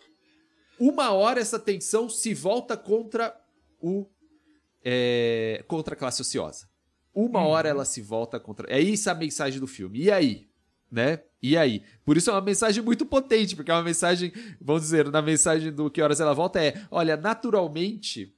uma 0.80 1.10
hora 1.12 1.38
essa 1.38 1.58
tensão 1.58 2.08
se 2.08 2.32
volta 2.32 2.78
contra 2.78 3.38
o 3.78 4.06
é, 4.82 5.62
contra 5.68 5.92
a 5.94 5.96
classe 5.98 6.22
ociosa. 6.22 6.72
Uma 7.14 7.46
hora 7.46 7.68
ela 7.68 7.84
se 7.84 8.02
volta 8.02 8.40
contra. 8.40 8.68
É 8.68 8.80
isso 8.80 9.08
a 9.08 9.14
mensagem 9.14 9.60
do 9.60 9.66
filme. 9.66 10.00
E 10.00 10.10
aí? 10.10 10.48
Né? 10.90 11.20
E 11.40 11.56
aí? 11.56 11.82
Por 12.04 12.16
isso 12.16 12.30
é 12.30 12.32
uma 12.32 12.40
mensagem 12.40 12.82
muito 12.82 13.06
potente, 13.06 13.54
porque 13.54 13.70
é 13.70 13.74
uma 13.74 13.82
mensagem, 13.82 14.32
vamos 14.60 14.82
dizer, 14.82 15.10
na 15.10 15.22
mensagem 15.22 15.72
do 15.72 15.90
Que 15.90 16.02
Horas 16.02 16.20
Ela 16.20 16.34
Volta 16.34 16.62
é: 16.62 16.82
olha, 16.90 17.16
naturalmente, 17.16 18.34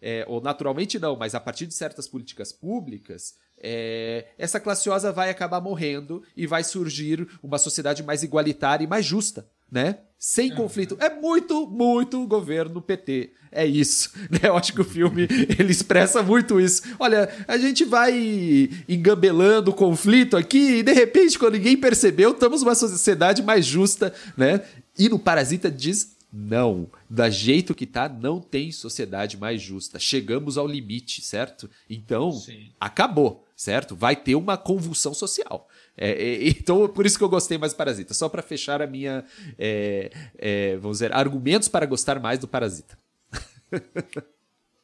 é, 0.00 0.24
ou 0.28 0.40
naturalmente 0.40 0.98
não, 0.98 1.16
mas 1.16 1.34
a 1.34 1.40
partir 1.40 1.66
de 1.66 1.74
certas 1.74 2.06
políticas 2.08 2.52
públicas, 2.52 3.36
é, 3.56 4.26
essa 4.36 4.58
classe 4.58 4.80
ociosa 4.82 5.12
vai 5.12 5.30
acabar 5.30 5.60
morrendo 5.60 6.22
e 6.36 6.46
vai 6.46 6.64
surgir 6.64 7.28
uma 7.42 7.58
sociedade 7.58 8.02
mais 8.02 8.22
igualitária 8.22 8.84
e 8.84 8.88
mais 8.88 9.06
justa, 9.06 9.48
né? 9.72 9.96
Sem 10.18 10.54
conflito. 10.54 10.96
É 11.00 11.10
muito, 11.10 11.66
muito 11.66 12.24
governo 12.28 12.80
PT. 12.80 13.32
É 13.50 13.66
isso. 13.66 14.12
Né? 14.30 14.40
Eu 14.44 14.56
acho 14.56 14.72
que 14.72 14.80
o 14.80 14.84
filme 14.84 15.26
ele 15.58 15.72
expressa 15.72 16.22
muito 16.22 16.60
isso. 16.60 16.82
Olha, 16.98 17.28
a 17.48 17.58
gente 17.58 17.84
vai 17.84 18.70
engambelando 18.88 19.70
o 19.72 19.74
conflito 19.74 20.36
aqui 20.36 20.76
e 20.78 20.82
de 20.82 20.92
repente, 20.92 21.38
quando 21.38 21.54
ninguém 21.54 21.76
percebeu, 21.76 22.30
estamos 22.30 22.62
numa 22.62 22.74
sociedade 22.74 23.42
mais 23.42 23.66
justa, 23.66 24.14
né? 24.36 24.62
E 24.96 25.08
no 25.08 25.18
Parasita 25.18 25.70
diz 25.70 26.16
não, 26.32 26.90
da 27.10 27.28
jeito 27.28 27.74
que 27.74 27.84
tá, 27.84 28.08
não 28.08 28.40
tem 28.40 28.72
sociedade 28.72 29.36
mais 29.36 29.60
justa. 29.60 29.98
Chegamos 29.98 30.56
ao 30.56 30.66
limite, 30.66 31.20
certo? 31.20 31.68
Então, 31.90 32.32
Sim. 32.32 32.70
acabou, 32.80 33.44
certo? 33.54 33.94
Vai 33.94 34.16
ter 34.16 34.34
uma 34.34 34.56
convulsão 34.56 35.12
social. 35.12 35.68
É, 35.96 36.10
é, 36.10 36.48
então, 36.48 36.88
por 36.88 37.04
isso 37.06 37.18
que 37.18 37.24
eu 37.24 37.28
gostei 37.28 37.58
mais 37.58 37.72
do 37.72 37.76
Parasita. 37.76 38.14
Só 38.14 38.28
para 38.28 38.42
fechar 38.42 38.80
a 38.82 38.86
minha, 38.86 39.24
é, 39.58 40.10
é, 40.38 40.76
vamos 40.76 40.96
dizer, 40.98 41.12
argumentos 41.14 41.68
para 41.68 41.84
gostar 41.86 42.18
mais 42.20 42.38
do 42.38 42.48
Parasita. 42.48 42.96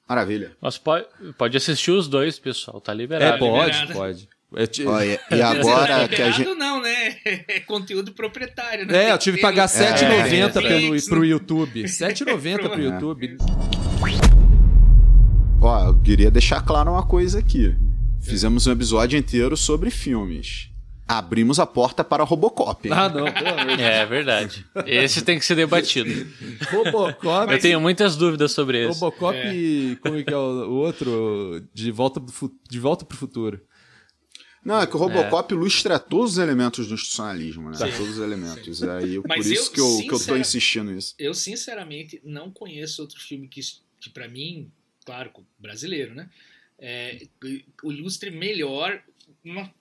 Maravilha. 0.08 0.52
Mas 0.60 0.78
pode, 0.78 1.06
pode 1.36 1.56
assistir 1.56 1.90
os 1.90 2.08
dois, 2.08 2.38
pessoal, 2.38 2.80
tá 2.80 2.92
É, 2.92 2.94
liberado. 2.94 3.38
pode, 3.38 3.66
liberado. 3.80 3.92
pode. 3.92 4.28
Eu 4.50 4.66
te- 4.66 4.86
Ó, 4.86 4.98
e, 5.02 5.18
e 5.30 5.42
agora 5.42 6.08
que 6.08 6.22
a 6.22 6.30
gente. 6.30 6.54
não, 6.54 6.80
né? 6.80 7.16
É 7.46 7.60
conteúdo 7.60 8.12
proprietário, 8.12 8.86
né? 8.86 9.04
É, 9.08 9.12
eu 9.12 9.18
tive 9.18 9.36
que 9.36 9.42
pagar 9.42 9.68
Tem 9.68 9.82
R$ 9.86 9.92
7,90 9.92 10.56
é, 10.64 10.68
pelo, 10.88 11.02
pro 11.10 11.24
YouTube. 11.26 11.82
R$ 11.82 11.86
7,90 11.88 12.58
pro 12.70 12.72
É. 12.80 12.84
YouTube. 12.84 13.36
Ó, 15.60 15.88
eu 15.88 15.98
queria 16.00 16.30
deixar 16.30 16.62
claro 16.62 16.92
uma 16.92 17.02
coisa 17.06 17.40
aqui. 17.40 17.74
Fizemos 18.20 18.66
um 18.66 18.72
episódio 18.72 19.18
inteiro 19.18 19.54
sobre 19.54 19.90
filmes. 19.90 20.67
Abrimos 21.08 21.58
a 21.58 21.64
porta 21.64 22.04
para 22.04 22.22
Robocop. 22.22 22.86
Ah, 22.92 23.08
não, 23.08 23.32
pelo 23.32 23.48
amor 23.48 23.76
de 23.78 23.82
É 23.82 24.04
verdade. 24.04 24.66
Esse 24.86 25.22
tem 25.22 25.38
que 25.38 25.44
ser 25.44 25.54
debatido. 25.54 26.10
Robocop. 26.70 27.50
Eu 27.50 27.58
tenho 27.58 27.80
muitas 27.80 28.14
dúvidas 28.14 28.52
sobre 28.52 28.84
esse. 28.86 29.00
Robocop, 29.00 29.98
como 30.02 30.16
é 30.18 30.22
que 30.22 30.32
é 30.34 30.36
o, 30.36 30.70
outro? 30.70 31.66
De 31.72 31.90
volta, 31.90 32.20
pro 32.20 32.30
fu- 32.32 32.54
de 32.68 32.78
volta 32.78 33.06
pro 33.06 33.16
futuro. 33.16 33.58
Não, 34.62 34.78
é 34.80 34.86
que 34.86 34.94
o 34.96 34.98
Robocop 34.98 35.54
ilustra 35.54 35.98
todos 35.98 36.32
os 36.32 36.38
elementos 36.38 36.88
do 36.88 36.94
institucionalismo, 36.94 37.70
né? 37.70 37.76
Sim. 37.76 37.90
Todos 37.96 38.18
os 38.18 38.22
elementos. 38.22 38.82
Aí, 38.82 39.18
Mas 39.26 39.46
por 39.46 39.52
isso 39.52 39.70
eu, 39.70 39.72
que, 39.72 39.80
eu, 39.80 40.08
que 40.08 40.14
eu 40.14 40.26
tô 40.26 40.36
insistindo 40.36 40.90
nisso. 40.92 41.14
Eu, 41.18 41.32
sinceramente, 41.32 42.20
não 42.22 42.50
conheço 42.50 43.00
outro 43.00 43.18
filme 43.18 43.48
que, 43.48 43.60
que 43.98 44.10
para 44.10 44.28
mim, 44.28 44.70
claro, 45.06 45.30
brasileiro, 45.58 46.14
né? 46.14 46.28
É, 46.78 47.22
ilustre 47.82 48.30
melhor 48.30 49.00
uma- 49.42 49.72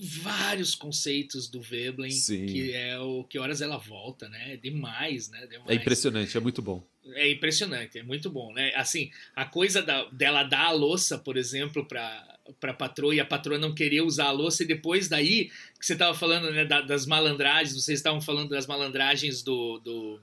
vários 0.00 0.74
conceitos 0.74 1.48
do 1.48 1.60
Veblen, 1.60 2.10
Sim. 2.10 2.46
que 2.46 2.72
é 2.72 2.98
o 2.98 3.24
Que 3.24 3.38
Horas 3.38 3.60
Ela 3.60 3.76
Volta, 3.78 4.28
né? 4.28 4.56
Demais, 4.56 5.28
né? 5.28 5.46
Demais. 5.46 5.68
É 5.70 5.74
impressionante, 5.74 6.36
é 6.36 6.40
muito 6.40 6.62
bom. 6.62 6.82
É 7.14 7.30
impressionante, 7.30 7.98
é 7.98 8.02
muito 8.02 8.30
bom, 8.30 8.52
né? 8.52 8.72
Assim, 8.74 9.10
a 9.34 9.44
coisa 9.44 9.82
da- 9.82 10.04
dela 10.10 10.42
dar 10.42 10.66
a 10.66 10.72
louça, 10.72 11.18
por 11.18 11.36
exemplo, 11.38 11.84
pra, 11.86 12.38
pra 12.60 12.74
patroa 12.74 13.14
e 13.14 13.20
a 13.20 13.24
patroa 13.24 13.56
não 13.58 13.74
querer 13.74 14.02
usar 14.02 14.26
a 14.26 14.30
louça, 14.30 14.62
e 14.62 14.66
depois 14.66 15.08
daí, 15.08 15.46
que 15.80 15.86
você 15.86 15.96
tava 15.96 16.16
falando, 16.16 16.50
né, 16.52 16.64
da- 16.66 16.82
das 16.82 17.06
malandragens, 17.06 17.74
vocês 17.74 17.98
estavam 17.98 18.20
falando 18.20 18.50
das 18.50 18.66
malandragens 18.66 19.42
do, 19.42 19.78
do, 19.78 20.20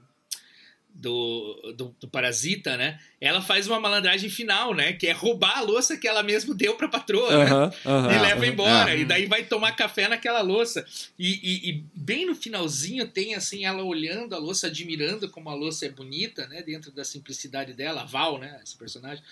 do, 0.96 1.74
do, 1.76 1.96
do, 2.00 2.08
Parasita, 2.08 2.78
né? 2.78 2.98
Ela 3.20 3.42
faz 3.42 3.68
uma 3.68 3.80
malandragem 3.80 4.30
final, 4.30 4.74
né? 4.74 4.94
Que 4.94 5.08
é 5.08 5.12
roubar 5.12 5.58
a 5.58 5.62
louça 5.62 5.98
que 5.98 6.08
ela 6.08 6.24
mesma 6.24 6.56
deu 6.56 6.76
pra 6.76 6.88
patroa, 6.88 7.28
uh 7.28 7.44
-huh, 7.44 7.70
né? 7.70 7.76
Uh 7.86 7.90
-huh, 7.90 8.16
e 8.16 8.20
leva 8.20 8.48
embora. 8.48 8.92
Uh 8.92 8.96
-huh. 8.96 9.02
E 9.02 9.06
daí 9.06 9.26
vai 9.26 9.44
tomar 9.44 9.74
café 9.74 10.08
naquela 10.08 10.42
louça. 10.42 10.86
E, 11.20 11.40
e, 11.44 11.70
e, 11.70 11.84
bem 11.94 12.26
no 12.26 12.34
finalzinho 12.34 13.08
tem, 13.08 13.36
assim, 13.36 13.66
ela 13.66 13.84
olhando 13.84 14.34
a 14.34 14.38
louça, 14.38 14.68
admirando 14.68 15.30
como 15.30 15.50
a 15.50 15.54
louça 15.54 15.86
é 15.86 15.90
bonita, 15.90 16.48
né? 16.48 16.64
Dentro 16.64 16.92
da 16.92 17.04
simplicidade 17.04 17.74
dela, 17.74 18.02
a 18.02 18.06
Val, 18.06 18.40
né? 18.40 18.60
Esse 18.64 18.78
personagem. 18.78 19.24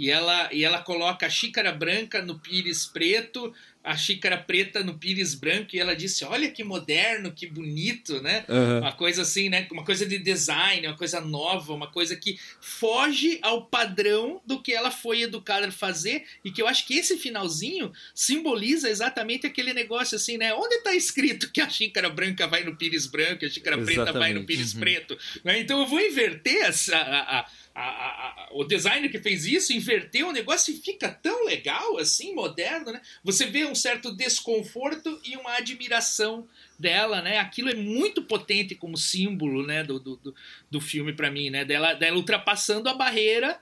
E 0.00 0.10
ela, 0.10 0.48
e 0.52 0.64
ela 0.64 0.80
coloca 0.82 1.26
a 1.26 1.30
xícara 1.30 1.72
branca 1.72 2.22
no 2.22 2.38
pires 2.38 2.86
preto 2.86 3.52
a 3.82 3.96
xícara 3.96 4.36
preta 4.36 4.84
no 4.84 4.98
pires 4.98 5.34
branco 5.34 5.74
e 5.74 5.80
ela 5.80 5.96
disse: 5.96 6.24
Olha 6.24 6.50
que 6.50 6.62
moderno, 6.62 7.32
que 7.32 7.46
bonito, 7.46 8.20
né? 8.20 8.44
Uhum. 8.46 8.78
Uma 8.80 8.92
coisa 8.92 9.22
assim, 9.22 9.48
né? 9.48 9.66
Uma 9.70 9.84
coisa 9.84 10.04
de 10.04 10.18
design, 10.18 10.86
uma 10.86 10.96
coisa 10.96 11.20
nova, 11.20 11.72
uma 11.72 11.90
coisa 11.90 12.14
que 12.14 12.38
foge 12.60 13.38
ao 13.42 13.64
padrão 13.64 14.40
do 14.44 14.60
que 14.60 14.72
ela 14.72 14.90
foi 14.90 15.22
educada 15.22 15.68
a 15.68 15.72
fazer 15.72 16.24
e 16.44 16.50
que 16.50 16.60
eu 16.60 16.68
acho 16.68 16.86
que 16.86 16.98
esse 16.98 17.16
finalzinho 17.16 17.90
simboliza 18.14 18.90
exatamente 18.90 19.46
aquele 19.46 19.72
negócio 19.72 20.16
assim, 20.16 20.36
né? 20.36 20.52
Onde 20.52 20.74
está 20.74 20.94
escrito 20.94 21.50
que 21.50 21.60
a 21.60 21.68
xícara 21.68 22.10
branca 22.10 22.46
vai 22.46 22.62
no 22.62 22.76
pires 22.76 23.06
branco, 23.06 23.46
a 23.46 23.48
xícara 23.48 23.76
exatamente. 23.76 24.04
preta 24.04 24.18
vai 24.18 24.34
no 24.34 24.44
pires 24.44 24.74
uhum. 24.74 24.80
preto? 24.80 25.18
Né? 25.42 25.58
Então 25.58 25.80
eu 25.80 25.86
vou 25.86 26.00
inverter 26.00 26.66
essa. 26.66 26.96
A, 26.96 27.38
a, 27.38 27.46
a, 27.82 28.48
o 28.52 28.64
designer 28.64 29.10
que 29.10 29.18
fez 29.18 29.44
isso 29.44 29.72
inverteu 29.72 30.28
o 30.28 30.32
negócio 30.32 30.72
e 30.72 30.76
fica 30.76 31.08
tão 31.08 31.44
legal 31.44 31.98
assim, 31.98 32.34
moderno, 32.34 32.92
né? 32.92 33.00
Você 33.24 33.46
vê 33.46 33.64
um 33.64 33.74
certo 33.74 34.14
desconforto 34.14 35.20
e 35.24 35.36
uma 35.36 35.56
admiração 35.56 36.46
dela, 36.78 37.22
né? 37.22 37.38
Aquilo 37.38 37.70
é 37.70 37.74
muito 37.74 38.22
potente 38.22 38.74
como 38.74 38.96
símbolo, 38.96 39.66
né, 39.66 39.82
do, 39.82 39.98
do, 39.98 40.34
do 40.70 40.80
filme 40.80 41.12
para 41.12 41.30
mim, 41.30 41.50
né? 41.50 41.64
Dela, 41.64 41.94
dela 41.94 42.16
ultrapassando 42.16 42.88
a 42.88 42.94
barreira 42.94 43.60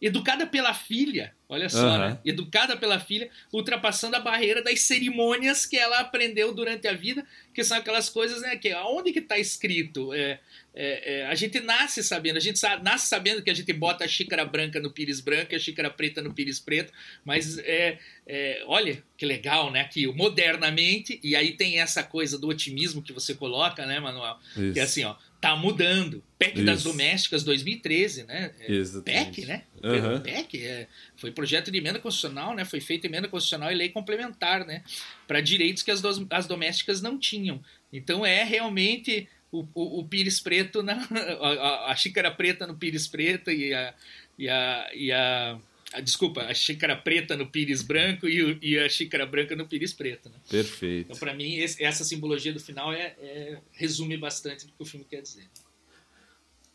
educada 0.00 0.46
pela 0.46 0.72
filha, 0.72 1.34
olha 1.46 1.68
só, 1.68 1.86
uhum. 1.86 1.98
né? 1.98 2.18
Educada 2.24 2.76
pela 2.76 2.98
filha, 2.98 3.28
ultrapassando 3.52 4.16
a 4.16 4.20
barreira 4.20 4.62
das 4.62 4.80
cerimônias 4.80 5.66
que 5.66 5.76
ela 5.76 6.00
aprendeu 6.00 6.54
durante 6.54 6.88
a 6.88 6.94
vida, 6.94 7.26
que 7.52 7.62
são 7.62 7.76
aquelas 7.76 8.08
coisas, 8.08 8.40
né? 8.40 8.56
Que 8.56 8.70
aonde 8.70 9.12
que 9.12 9.18
está 9.18 9.38
escrito? 9.38 10.14
É, 10.14 10.40
é, 10.74 11.18
é, 11.18 11.26
a 11.26 11.34
gente 11.34 11.60
nasce 11.60 12.02
sabendo, 12.02 12.36
a 12.38 12.40
gente 12.40 12.58
sabe, 12.58 12.82
nasce 12.82 13.08
sabendo 13.08 13.42
que 13.42 13.50
a 13.50 13.54
gente 13.54 13.72
bota 13.72 14.04
a 14.04 14.08
xícara 14.08 14.44
branca 14.44 14.80
no 14.80 14.90
pires 14.90 15.20
branco 15.20 15.52
e 15.52 15.56
a 15.56 15.58
xícara 15.58 15.90
preta 15.90 16.22
no 16.22 16.32
pires 16.32 16.60
preto, 16.60 16.92
mas 17.24 17.58
é, 17.58 17.98
é, 18.26 18.62
olha 18.66 19.02
que 19.18 19.26
legal, 19.26 19.70
né? 19.70 19.84
Que 19.84 20.06
modernamente, 20.06 21.20
e 21.22 21.36
aí 21.36 21.52
tem 21.52 21.80
essa 21.80 22.02
coisa 22.02 22.38
do 22.38 22.48
otimismo 22.48 23.02
que 23.02 23.12
você 23.12 23.34
coloca, 23.34 23.84
né, 23.84 24.00
Manuel? 24.00 24.38
Isso. 24.56 24.72
Que 24.72 24.80
é 24.80 24.82
assim, 24.82 25.04
ó, 25.04 25.14
tá 25.40 25.56
mudando. 25.56 26.22
PEC 26.38 26.56
Isso. 26.56 26.64
das 26.66 26.82
Domésticas 26.82 27.42
2013, 27.44 28.24
né? 28.24 28.52
É, 28.60 28.72
Exatamente. 28.72 29.40
PEC, 29.40 29.46
né? 29.46 29.62
Uhum. 29.82 30.20
PEC 30.20 30.66
é, 30.66 30.86
foi 31.16 31.30
projeto 31.30 31.70
de 31.70 31.78
emenda 31.78 31.98
constitucional, 31.98 32.54
né? 32.54 32.64
Foi 32.64 32.80
feita 32.80 33.06
emenda 33.06 33.28
constitucional 33.28 33.72
e 33.72 33.74
lei 33.74 33.88
complementar, 33.88 34.66
né? 34.66 34.82
Para 35.26 35.40
direitos 35.40 35.82
que 35.82 35.90
as, 35.90 36.00
do, 36.00 36.26
as 36.30 36.46
domésticas 36.46 37.00
não 37.00 37.18
tinham. 37.18 37.62
Então 37.92 38.24
é 38.24 38.44
realmente 38.44 39.28
o, 39.50 39.66
o, 39.74 40.00
o 40.00 40.04
pires 40.04 40.40
preto, 40.40 40.82
na, 40.82 40.94
a, 41.40 41.90
a, 41.90 41.96
xícara 41.96 42.30
preta 42.30 42.66
no 42.66 42.76
pires 42.76 43.06
preto 43.06 43.50
e 43.50 43.72
a, 43.74 43.94
e 44.38 44.48
a, 44.48 44.90
e 44.94 45.12
a, 45.12 45.52
a 45.52 45.58
desculpa, 46.00 46.42
a 46.42 46.54
xícara 46.54 46.94
preta 46.94 47.36
no 47.36 47.46
pires 47.46 47.82
branco 47.82 48.28
e, 48.28 48.58
e 48.62 48.78
a 48.78 48.88
xícara 48.88 49.26
branca 49.26 49.56
no 49.56 49.66
pires 49.66 49.92
preto. 49.92 50.28
Né? 50.28 50.36
Perfeito. 50.48 51.06
Então, 51.06 51.16
para 51.18 51.34
mim, 51.34 51.56
esse, 51.56 51.82
essa 51.82 52.04
simbologia 52.04 52.52
do 52.52 52.60
final 52.60 52.92
é, 52.92 53.16
é, 53.18 53.58
resume 53.72 54.16
bastante 54.16 54.66
o 54.66 54.68
que 54.68 54.74
o 54.78 54.84
filme 54.84 55.04
quer 55.08 55.22
dizer. 55.22 55.48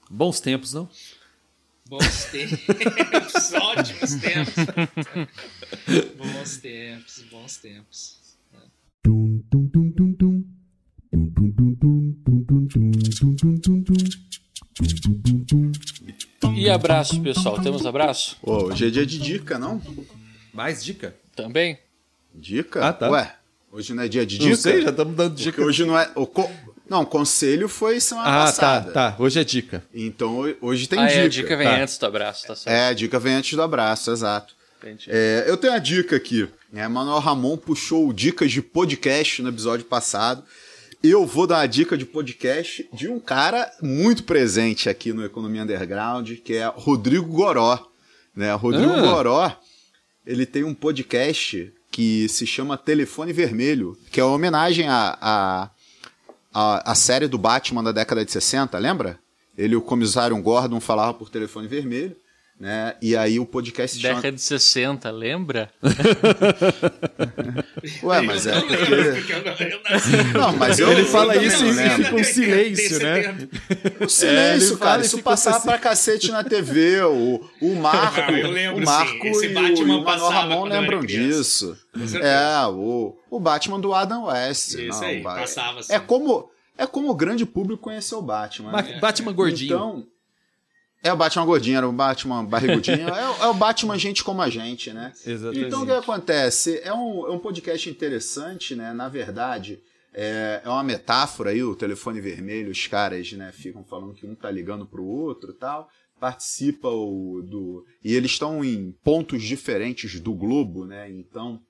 Bons 0.09 0.39
tempos, 0.39 0.73
não? 0.73 0.89
Bons 1.87 2.25
tempos, 2.25 3.53
ótimos 3.53 4.15
tempos. 4.15 4.53
bons 6.17 6.57
tempos, 6.57 7.23
bons 7.29 7.57
tempos. 7.57 8.37
Tum, 9.03 9.43
tum, 9.51 9.69
tum, 9.69 9.91
tum, 9.91 10.13
tum. 10.13 10.55
E 16.53 16.69
abraço, 16.69 17.21
pessoal. 17.21 17.61
Temos 17.61 17.85
abraço? 17.85 18.37
Ô, 18.41 18.65
hoje 18.65 18.87
é 18.87 18.89
dia 18.89 19.05
de 19.05 19.17
dica, 19.17 19.57
não? 19.57 19.81
Mais 20.53 20.83
dica? 20.83 21.15
Também. 21.35 21.79
Dica? 22.33 22.85
Ah, 22.85 22.91
tá. 22.91 23.09
Ué, 23.09 23.35
hoje 23.71 23.93
não 23.93 24.03
é 24.03 24.07
dia 24.09 24.25
de 24.25 24.37
dica? 24.37 24.49
Não 24.49 24.57
sei, 24.57 24.81
já 24.81 24.89
estamos 24.89 25.15
dando 25.15 25.35
dica. 25.35 25.51
Porque 25.51 25.63
hoje 25.63 25.85
não 25.85 25.97
é... 25.97 26.11
O 26.15 26.27
co... 26.27 26.49
Não, 26.89 27.05
conselho 27.05 27.69
foi 27.69 27.99
semana 27.99 28.27
ah, 28.27 28.45
passada. 28.45 28.89
Ah, 28.89 28.93
tá, 28.93 29.11
tá. 29.11 29.23
Hoje 29.23 29.39
é 29.39 29.43
dica. 29.43 29.81
Então 29.93 30.55
hoje 30.61 30.87
tem 30.87 30.99
ah, 30.99 31.07
dica. 31.07 31.19
É, 31.19 31.23
a 31.23 31.27
dica 31.29 31.57
vem 31.57 31.67
tá. 31.67 31.81
antes 31.81 31.97
do 31.97 32.05
abraço, 32.05 32.47
tá 32.47 32.55
certo. 32.55 32.75
É, 32.75 32.87
a 32.89 32.93
dica 32.93 33.17
vem 33.17 33.33
antes 33.33 33.53
do 33.53 33.61
abraço, 33.61 34.11
exato. 34.11 34.53
É, 35.07 35.45
eu 35.47 35.57
tenho 35.57 35.73
a 35.73 35.79
dica 35.79 36.15
aqui. 36.15 36.47
É, 36.73 36.87
Manuel 36.87 37.19
Ramon 37.19 37.57
puxou 37.57 38.11
dicas 38.11 38.51
de 38.51 38.61
podcast 38.61 39.41
no 39.41 39.49
episódio 39.49 39.85
passado 39.85 40.43
eu 41.09 41.25
vou 41.25 41.45
dar 41.47 41.59
uma 41.59 41.67
dica 41.67 41.97
de 41.97 42.05
podcast 42.05 42.87
de 42.93 43.07
um 43.07 43.19
cara 43.19 43.71
muito 43.81 44.23
presente 44.23 44.89
aqui 44.89 45.11
no 45.13 45.25
Economia 45.25 45.63
Underground, 45.63 46.31
que 46.43 46.53
é 46.53 46.65
Rodrigo 46.67 47.27
Goró. 47.27 47.87
Né? 48.35 48.53
Rodrigo 48.53 48.91
ah. 48.91 49.01
Goró, 49.01 49.51
ele 50.25 50.45
tem 50.45 50.63
um 50.63 50.73
podcast 50.73 51.73
que 51.91 52.27
se 52.27 52.45
chama 52.45 52.77
Telefone 52.77 53.31
Vermelho, 53.31 53.97
que 54.11 54.19
é 54.19 54.23
uma 54.23 54.35
homenagem 54.35 54.87
à 54.87 55.17
a, 55.21 55.69
a, 56.53 56.91
a, 56.91 56.95
série 56.95 57.27
do 57.27 57.37
Batman 57.37 57.83
da 57.83 57.91
década 57.91 58.25
de 58.25 58.31
60, 58.31 58.77
lembra? 58.77 59.19
Ele 59.57 59.75
o 59.75 59.81
comissário 59.81 60.35
Gordon 60.41 60.81
falavam 60.81 61.13
por 61.13 61.29
telefone 61.29 61.67
vermelho 61.67 62.15
né? 62.59 62.95
E 63.01 63.15
aí 63.17 63.39
o 63.39 63.45
podcast 63.45 64.01
Década 64.01 64.21
chama... 64.21 64.33
de 64.33 64.41
60, 64.41 65.09
lembra? 65.11 65.69
Ué, 68.01 68.21
mas 68.21 68.47
é 68.47 68.61
porque... 68.61 68.83
Não, 70.33 70.53
mas 70.53 70.79
eu, 70.79 70.89
Ele 70.91 71.03
fala 71.03 71.35
isso 71.35 71.65
e 71.65 71.73
fica 71.73 72.15
um 72.15 72.23
silêncio, 72.23 73.03
né? 73.03 73.35
O 73.99 74.07
silêncio, 74.11 74.75
é, 74.75 74.79
cara. 74.79 75.01
Isso 75.01 75.21
passar 75.21 75.57
assim... 75.57 75.67
pra 75.67 75.77
cacete 75.77 76.31
na 76.31 76.41
TV. 76.43 77.01
O, 77.01 77.45
o 77.61 77.75
Marco, 77.75 78.21
ah, 78.21 78.31
lembro, 78.31 78.81
o 78.81 78.85
Marco 78.85 79.27
esse 79.27 79.47
e, 79.47 79.55
o, 79.55 79.67
e 79.67 79.83
o 79.83 80.03
Manuel 80.03 80.29
Ramon 80.29 80.63
lembram 80.65 81.01
disso. 81.01 81.77
É, 82.21 82.65
o, 82.67 83.17
o 83.29 83.37
Batman 83.39 83.81
do 83.81 83.93
Adam 83.93 84.25
West. 84.25 84.75
Isso 84.75 85.01
não, 85.01 85.07
aí, 85.07 85.21
passava 85.21 85.81
assim. 85.81 85.93
É 85.93 85.99
como... 85.99 86.49
É 86.77 86.85
como 86.85 87.09
o 87.09 87.15
grande 87.15 87.45
público 87.45 87.83
conheceu 87.83 88.17
o 88.17 88.21
Batman. 88.21 88.73
Né? 88.73 88.99
Batman 88.99 89.31
gordinho. 89.31 89.73
Então, 89.73 90.05
é 91.05 91.13
o 91.13 91.15
Batman 91.15 91.45
gordinho, 91.45 91.77
era 91.77 91.87
o 91.87 91.91
Batman 91.91 92.43
barrigudinho. 92.43 93.07
é, 93.13 93.43
é, 93.43 93.45
o 93.45 93.53
Batman 93.53 93.95
gente 93.95 94.23
como 94.23 94.41
a 94.41 94.49
gente, 94.49 94.91
né? 94.91 95.13
Exatamente. 95.23 95.67
Então 95.67 95.83
o 95.83 95.85
que 95.85 95.91
acontece? 95.91 96.81
É 96.83 96.91
um, 96.91 97.27
é 97.27 97.31
um 97.31 97.37
podcast 97.37 97.87
interessante, 97.87 98.75
né? 98.75 98.91
Na 98.91 99.07
verdade, 99.07 99.79
é, 100.11 100.61
é 100.65 100.67
uma 100.67 100.83
metáfora 100.83 101.51
aí, 101.51 101.61
o 101.61 101.75
telefone 101.75 102.19
vermelho, 102.19 102.71
os 102.71 102.87
caras 102.87 103.31
né, 103.33 103.51
ficam 103.51 103.83
falando 103.83 104.15
que 104.15 104.25
um 104.25 104.33
tá 104.33 104.49
ligando 104.49 104.83
pro 104.83 105.05
outro 105.05 105.51
e 105.51 105.53
tal. 105.53 105.87
Participa 106.19 106.87
o, 106.87 107.43
do. 107.43 107.85
E 108.03 108.15
eles 108.15 108.31
estão 108.31 108.65
em 108.65 108.91
pontos 109.03 109.43
diferentes 109.43 110.19
do 110.19 110.33
globo, 110.33 110.85
né? 110.85 111.07
Então 111.11 111.61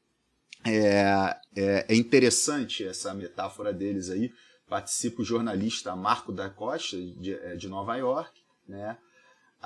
é, 0.66 1.36
é, 1.58 1.86
é 1.90 1.96
interessante 1.96 2.86
essa 2.86 3.14
metáfora 3.14 3.74
deles 3.74 4.10
aí. 4.10 4.32
Participa 4.70 5.22
o 5.22 5.26
jornalista 5.26 5.94
Marco 5.94 6.32
da 6.32 6.50
Costa, 6.50 6.96
de, 6.96 7.34
é, 7.34 7.58
de 7.58 7.68
Nova 7.68 7.98
York, 7.98 8.32
né? 8.66 8.98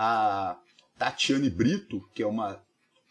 A 0.02 0.58
Tatiane 0.98 1.50
Brito, 1.50 2.02
que 2.16 2.24
é 2.24 2.26
uma 2.26 2.64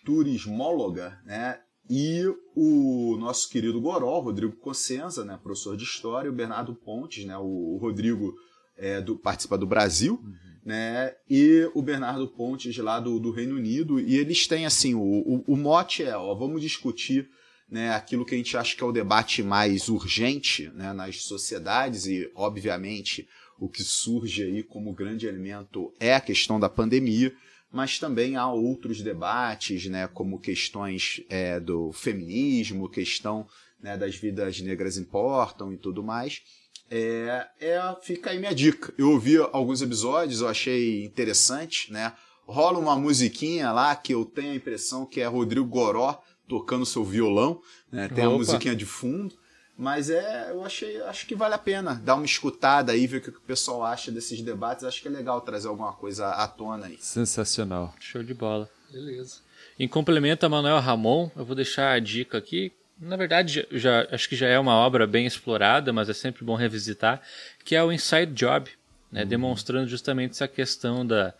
turismóloga, 0.07 1.21
né? 1.23 1.61
E 1.91 2.25
o 2.57 3.19
nosso 3.19 3.51
querido 3.51 3.79
Goró, 3.79 4.19
Rodrigo 4.21 4.57
Cossenza, 4.57 5.23
né, 5.23 5.39
professor 5.43 5.77
de 5.77 5.85
História, 5.85 6.29
e 6.29 6.31
o 6.31 6.35
Bernardo 6.35 6.75
Pontes, 6.75 7.27
né, 7.27 7.37
o, 7.37 7.75
o 7.75 7.79
Rodrigo 7.79 8.35
é, 8.77 9.01
do, 9.01 9.19
participa 9.19 9.57
do 9.57 9.67
Brasil, 9.67 10.21
uhum. 10.23 10.35
né, 10.65 11.15
e 11.29 11.71
o 11.75 11.81
Bernardo 11.81 12.29
Pontes 12.29 12.77
lá 12.79 13.01
do, 13.01 13.19
do 13.19 13.31
Reino 13.31 13.57
Unido, 13.57 13.99
e 13.99 14.17
eles 14.17 14.47
têm 14.47 14.67
assim, 14.67 14.95
o, 14.95 15.01
o, 15.01 15.45
o 15.47 15.57
mote 15.57 16.03
é, 16.03 16.15
ó, 16.15 16.35
vamos 16.35 16.61
discutir 16.61 17.29
né, 17.71 17.91
aquilo 17.95 18.25
que 18.25 18.35
a 18.35 18.39
gente 18.39 18.57
acha 18.57 18.77
que 18.77 18.83
é 18.83 18.87
o 18.87 18.93
debate 18.93 19.43
mais 19.43 19.89
urgente 19.89 20.71
né, 20.75 20.93
nas 20.93 21.23
sociedades, 21.23 22.07
e 22.07 22.31
obviamente 22.35 23.27
o 23.59 23.69
que 23.69 23.83
surge 23.83 24.45
aí 24.45 24.63
como 24.63 24.93
grande 24.93 25.27
elemento 25.27 25.93
é 25.99 26.15
a 26.15 26.21
questão 26.21 26.61
da 26.61 26.69
pandemia, 26.69 27.35
mas 27.71 27.99
também 27.99 28.37
há 28.37 28.51
outros 28.51 29.03
debates, 29.03 29.87
né, 29.87 30.09
como 30.09 30.39
questões 30.39 31.23
é, 31.29 31.61
do 31.61 31.93
feminismo, 31.93 32.89
questão 32.89 33.47
né, 33.83 33.97
das 33.97 34.17
vidas 34.17 34.61
negras 34.61 34.97
importam 34.97 35.73
e 35.73 35.77
tudo 35.77 36.03
mais. 36.03 36.43
É, 36.91 37.47
é, 37.61 37.97
fica 38.03 38.31
aí 38.31 38.39
minha 38.39 38.55
dica. 38.55 38.95
Eu 38.97 39.11
ouvi 39.11 39.37
alguns 39.37 39.83
episódios, 39.83 40.41
eu 40.41 40.49
achei 40.49 41.05
interessante, 41.05 41.93
né? 41.93 42.15
Rola 42.47 42.79
uma 42.79 42.97
musiquinha 42.97 43.71
lá 43.73 43.95
que 43.95 44.15
eu 44.15 44.25
tenho 44.25 44.53
a 44.53 44.57
impressão 44.57 45.05
que 45.05 45.21
é 45.21 45.27
Rodrigo 45.27 45.67
Goró 45.67 46.23
tocando 46.49 46.87
seu 46.87 47.05
violão, 47.05 47.61
né? 47.93 48.09
Tem 48.09 48.25
Opa. 48.25 48.35
a 48.35 48.39
musiquinha 48.39 48.75
de 48.75 48.87
fundo 48.87 49.35
Mas 49.79 50.11
é, 50.11 50.51
eu 50.51 50.65
achei, 50.65 51.01
acho 51.03 51.25
que 51.25 51.37
vale 51.37 51.55
a 51.55 51.59
pena 51.59 51.95
dar 51.95 52.17
uma 52.17 52.25
escutada 52.25 52.91
aí, 52.91 53.07
ver 53.07 53.19
o 53.19 53.21
que 53.21 53.29
o 53.29 53.41
pessoal 53.41 53.85
acha 53.85 54.11
desses 54.11 54.43
debates. 54.43 54.83
Acho 54.83 55.01
que 55.01 55.07
é 55.07 55.11
legal 55.11 55.41
trazer 55.41 55.69
alguma 55.69 55.93
coisa 55.93 56.31
à 56.31 56.49
tona 56.49 56.87
aí. 56.87 56.99
Sensacional. 56.99 57.95
Show 58.01 58.25
de 58.25 58.35
bola. 58.35 58.69
Beleza. 58.91 59.37
Em 59.79 59.87
complemento 59.87 60.45
a 60.45 60.49
Manuel 60.49 60.81
Ramon, 60.81 61.31
eu 61.37 61.45
vou 61.45 61.55
deixar 61.55 61.93
a 61.93 62.01
dica 62.01 62.37
aqui. 62.37 62.73
Na 62.99 63.17
verdade, 63.17 63.69
já, 63.71 64.09
acho 64.11 64.29
que 64.29 64.35
já 64.35 64.49
é 64.49 64.59
uma 64.59 64.75
obra 64.75 65.07
bem 65.07 65.27
explorada, 65.27 65.93
mas 65.93 66.09
é 66.09 66.13
sempre 66.13 66.45
bom 66.45 66.57
revisitar, 66.57 67.23
que 67.65 67.77
é 67.77 67.85
o 67.85 67.93
Inside 67.93 68.33
Job, 68.33 68.69
né, 69.13 69.25
demonstrando 69.25 69.87
justamente 69.87 70.33
essa 70.33 70.49
questão 70.49 71.07
da, 71.07 71.33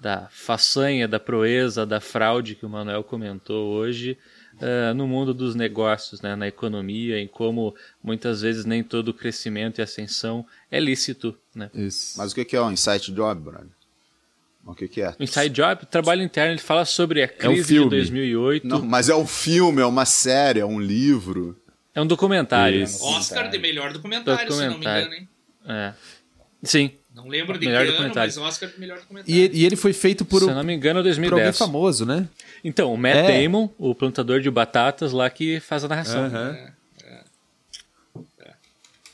da 0.00 0.28
façanha, 0.30 1.06
da 1.06 1.20
proeza, 1.20 1.84
da 1.84 2.00
fraude 2.00 2.54
que 2.54 2.64
o 2.64 2.70
Manuel 2.70 3.04
comentou 3.04 3.68
hoje 3.74 4.16
uh, 4.54 4.94
no 4.94 5.06
mundo 5.06 5.32
dos 5.32 5.54
negócios, 5.54 6.20
né, 6.20 6.34
na 6.36 6.48
economia, 6.48 7.18
em 7.18 7.26
como 7.26 7.74
muitas 8.02 8.42
vezes 8.42 8.64
nem 8.64 8.82
todo 8.82 9.14
crescimento 9.14 9.78
e 9.78 9.82
ascensão 9.82 10.46
é 10.70 10.78
lícito. 10.80 11.36
Né? 11.54 11.70
Isso. 11.74 12.18
Mas 12.18 12.32
o 12.32 12.34
que 12.34 12.56
é 12.56 12.60
o 12.60 12.70
Insight 12.70 13.12
Job, 13.12 13.40
brother? 13.40 13.68
O 14.64 14.74
que, 14.74 14.86
que 14.86 15.02
é? 15.02 15.14
Inside 15.18 15.50
Job, 15.50 15.86
trabalho 15.86 16.22
interno, 16.22 16.52
ele 16.52 16.60
fala 16.60 16.84
sobre 16.84 17.22
a 17.22 17.26
um 17.26 17.28
crise 17.36 17.62
de 17.62 17.64
filme. 17.68 17.90
2008. 17.90 18.66
Não, 18.66 18.82
mas 18.82 19.08
é 19.08 19.14
um 19.14 19.26
filme, 19.26 19.82
é 19.82 19.86
uma 19.86 20.04
série, 20.04 20.60
é 20.60 20.64
um 20.66 20.80
livro. 20.80 21.56
É 21.94 22.00
um 22.00 22.06
documentário. 22.06 22.80
Isso. 22.82 23.04
Oscar 23.04 23.50
de 23.50 23.58
melhor 23.58 23.92
documentário, 23.92 24.52
se 24.52 24.60
não 24.60 24.78
me 24.78 24.84
Documentário. 24.84 25.06
engano, 25.06 25.14
hein? 25.20 25.28
É. 25.66 25.94
Sim, 26.62 26.92
Não 27.14 27.28
lembro 27.28 27.58
de 27.58 27.66
Melhor 27.66 27.84
que 27.86 27.92
ano, 27.92 28.12
mas 28.14 28.38
Oscar 28.38 28.70
melhor 28.78 28.98
documentário. 28.98 29.34
E, 29.34 29.40
ele- 29.44 29.58
e 29.58 29.64
ele 29.66 29.76
foi 29.76 29.92
feito 29.92 30.24
por, 30.24 30.38
se 30.40 30.46
um- 30.46 30.50
eu 30.50 30.54
não 30.56 30.64
me 30.64 30.72
engano, 30.72 31.00
por 31.02 31.08
alguém 31.08 31.20
2010. 31.28 31.58
famoso, 31.58 32.06
né? 32.06 32.26
Então, 32.64 32.92
o 32.92 32.96
Matt 32.96 33.16
É. 33.16 33.42
Damon, 33.42 33.68
o 33.78 33.94
plantador 33.94 34.40
de 34.40 34.50
batatas 34.50 35.12
lá 35.12 35.28
que 35.28 35.60
faz 35.60 35.84
a 35.84 35.88
narração. 35.88 36.24
Aham. 36.24 36.72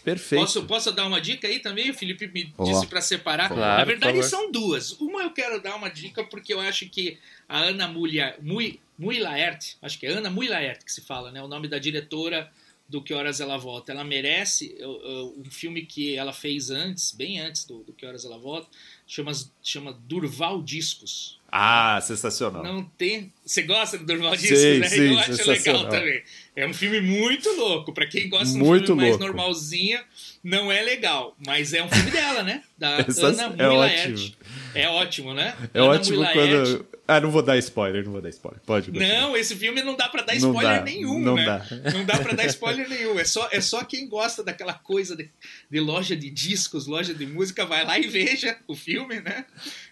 Perfeito. 0.04 0.40
Posso, 0.40 0.64
posso 0.64 0.92
dar 0.92 1.06
uma 1.06 1.20
dica 1.20 1.46
aí 1.46 1.58
também? 1.58 1.90
O 1.90 1.94
Felipe 1.94 2.26
me 2.28 2.50
disse 2.64 2.86
para 2.86 3.00
separar. 3.02 3.48
Claro, 3.48 3.78
Na 3.78 3.84
verdade, 3.84 4.22
são 4.22 4.50
duas. 4.50 4.92
Uma 4.92 5.22
eu 5.22 5.30
quero 5.32 5.60
dar 5.60 5.74
uma 5.76 5.90
dica 5.90 6.24
porque 6.24 6.54
eu 6.54 6.60
acho 6.60 6.88
que 6.88 7.18
a 7.46 7.58
Ana 7.58 7.86
Mulha, 7.88 8.34
Mui, 8.40 8.80
Mui 8.98 9.18
Laerte, 9.18 9.76
acho 9.82 9.98
que 9.98 10.06
é 10.06 10.10
Ana 10.10 10.30
Mui 10.30 10.48
Laerte 10.48 10.82
que 10.84 10.92
se 10.92 11.02
fala, 11.02 11.30
né? 11.30 11.42
O 11.42 11.48
nome 11.48 11.68
da 11.68 11.78
diretora 11.78 12.50
do 12.88 13.02
Que 13.02 13.12
Horas 13.12 13.40
Ela 13.40 13.56
Volta. 13.58 13.92
Ela 13.92 14.02
merece 14.04 14.74
uh, 14.80 15.34
um 15.40 15.44
filme 15.50 15.82
que 15.82 16.14
ela 16.16 16.32
fez 16.32 16.70
antes, 16.70 17.12
bem 17.12 17.38
antes 17.40 17.64
do, 17.64 17.80
do 17.84 17.92
Que 17.92 18.06
Horas 18.06 18.24
Ela 18.24 18.38
Volta, 18.38 18.66
chama, 19.06 19.32
chama 19.62 19.92
Durval 19.92 20.62
Discos. 20.62 21.36
Ah, 21.50 21.98
sensacional. 22.02 22.62
Não 22.62 22.82
tem. 22.84 23.32
Você 23.44 23.62
gosta 23.62 23.96
do 23.98 24.04
Durval 24.04 24.36
Discos, 24.36 24.58
Sim, 24.58 24.78
né? 24.78 24.88
sim, 24.88 25.00
eu 25.12 25.18
acho 25.18 25.48
legal 25.50 25.88
também. 25.88 26.22
É 26.54 26.66
um 26.66 26.74
filme 26.74 27.00
muito 27.00 27.48
louco. 27.56 27.92
Pra 27.92 28.06
quem 28.06 28.28
gosta 28.28 28.52
de 28.52 28.60
um 28.62 28.66
Muito 28.66 28.86
filme 28.86 29.00
mais 29.02 29.12
louco. 29.18 29.24
normalzinho, 29.26 29.98
não 30.44 30.70
é 30.70 30.82
legal. 30.82 31.34
Mas 31.46 31.72
é 31.72 31.82
um 31.82 31.88
filme 31.88 32.10
dela, 32.10 32.42
né? 32.42 32.62
Da 32.76 32.98
Essa- 33.08 33.28
Ana 33.28 33.54
é 33.58 33.66
Mui 33.66 33.76
ótimo. 33.76 34.34
É 34.74 34.88
ótimo, 34.88 35.34
né? 35.34 35.56
É 35.72 35.78
Ana 35.80 35.88
ótimo 35.90 36.16
Mui 36.18 36.24
Laerte. 36.26 36.72
quando. 36.72 36.86
Ah, 37.10 37.22
não 37.22 37.30
vou 37.30 37.42
dar 37.42 37.56
spoiler, 37.56 38.04
não 38.04 38.12
vou 38.12 38.20
dar 38.20 38.28
spoiler. 38.28 38.60
Pode 38.66 38.88
continuar. 38.92 39.08
Não, 39.08 39.34
esse 39.34 39.56
filme 39.56 39.82
não 39.82 39.96
dá 39.96 40.10
pra 40.10 40.20
dar 40.20 40.34
Não 40.38 40.50
spoiler 40.50 40.78
dá, 40.80 40.84
nenhum, 40.84 41.18
não 41.18 41.36
né? 41.36 41.46
dá. 41.46 41.90
Não 41.90 42.04
dá 42.04 42.18
pra 42.18 42.34
dar 42.34 42.44
spoiler 42.52 42.86
nenhum. 42.86 43.18
É 43.18 43.24
só, 43.24 43.48
é 43.50 43.62
só 43.62 43.82
quem 43.82 44.06
gosta 44.06 44.44
daquela 44.44 44.74
coisa 44.74 45.16
de, 45.16 45.30
de 45.70 45.80
loja 45.80 46.14
de 46.14 46.28
discos, 46.28 46.86
loja 46.86 47.14
de 47.14 47.26
música, 47.26 47.64
vai 47.64 47.82
lá 47.82 47.98
e 47.98 48.06
veja 48.06 48.58
o 48.68 48.76
filme, 48.76 49.20
né? 49.22 49.46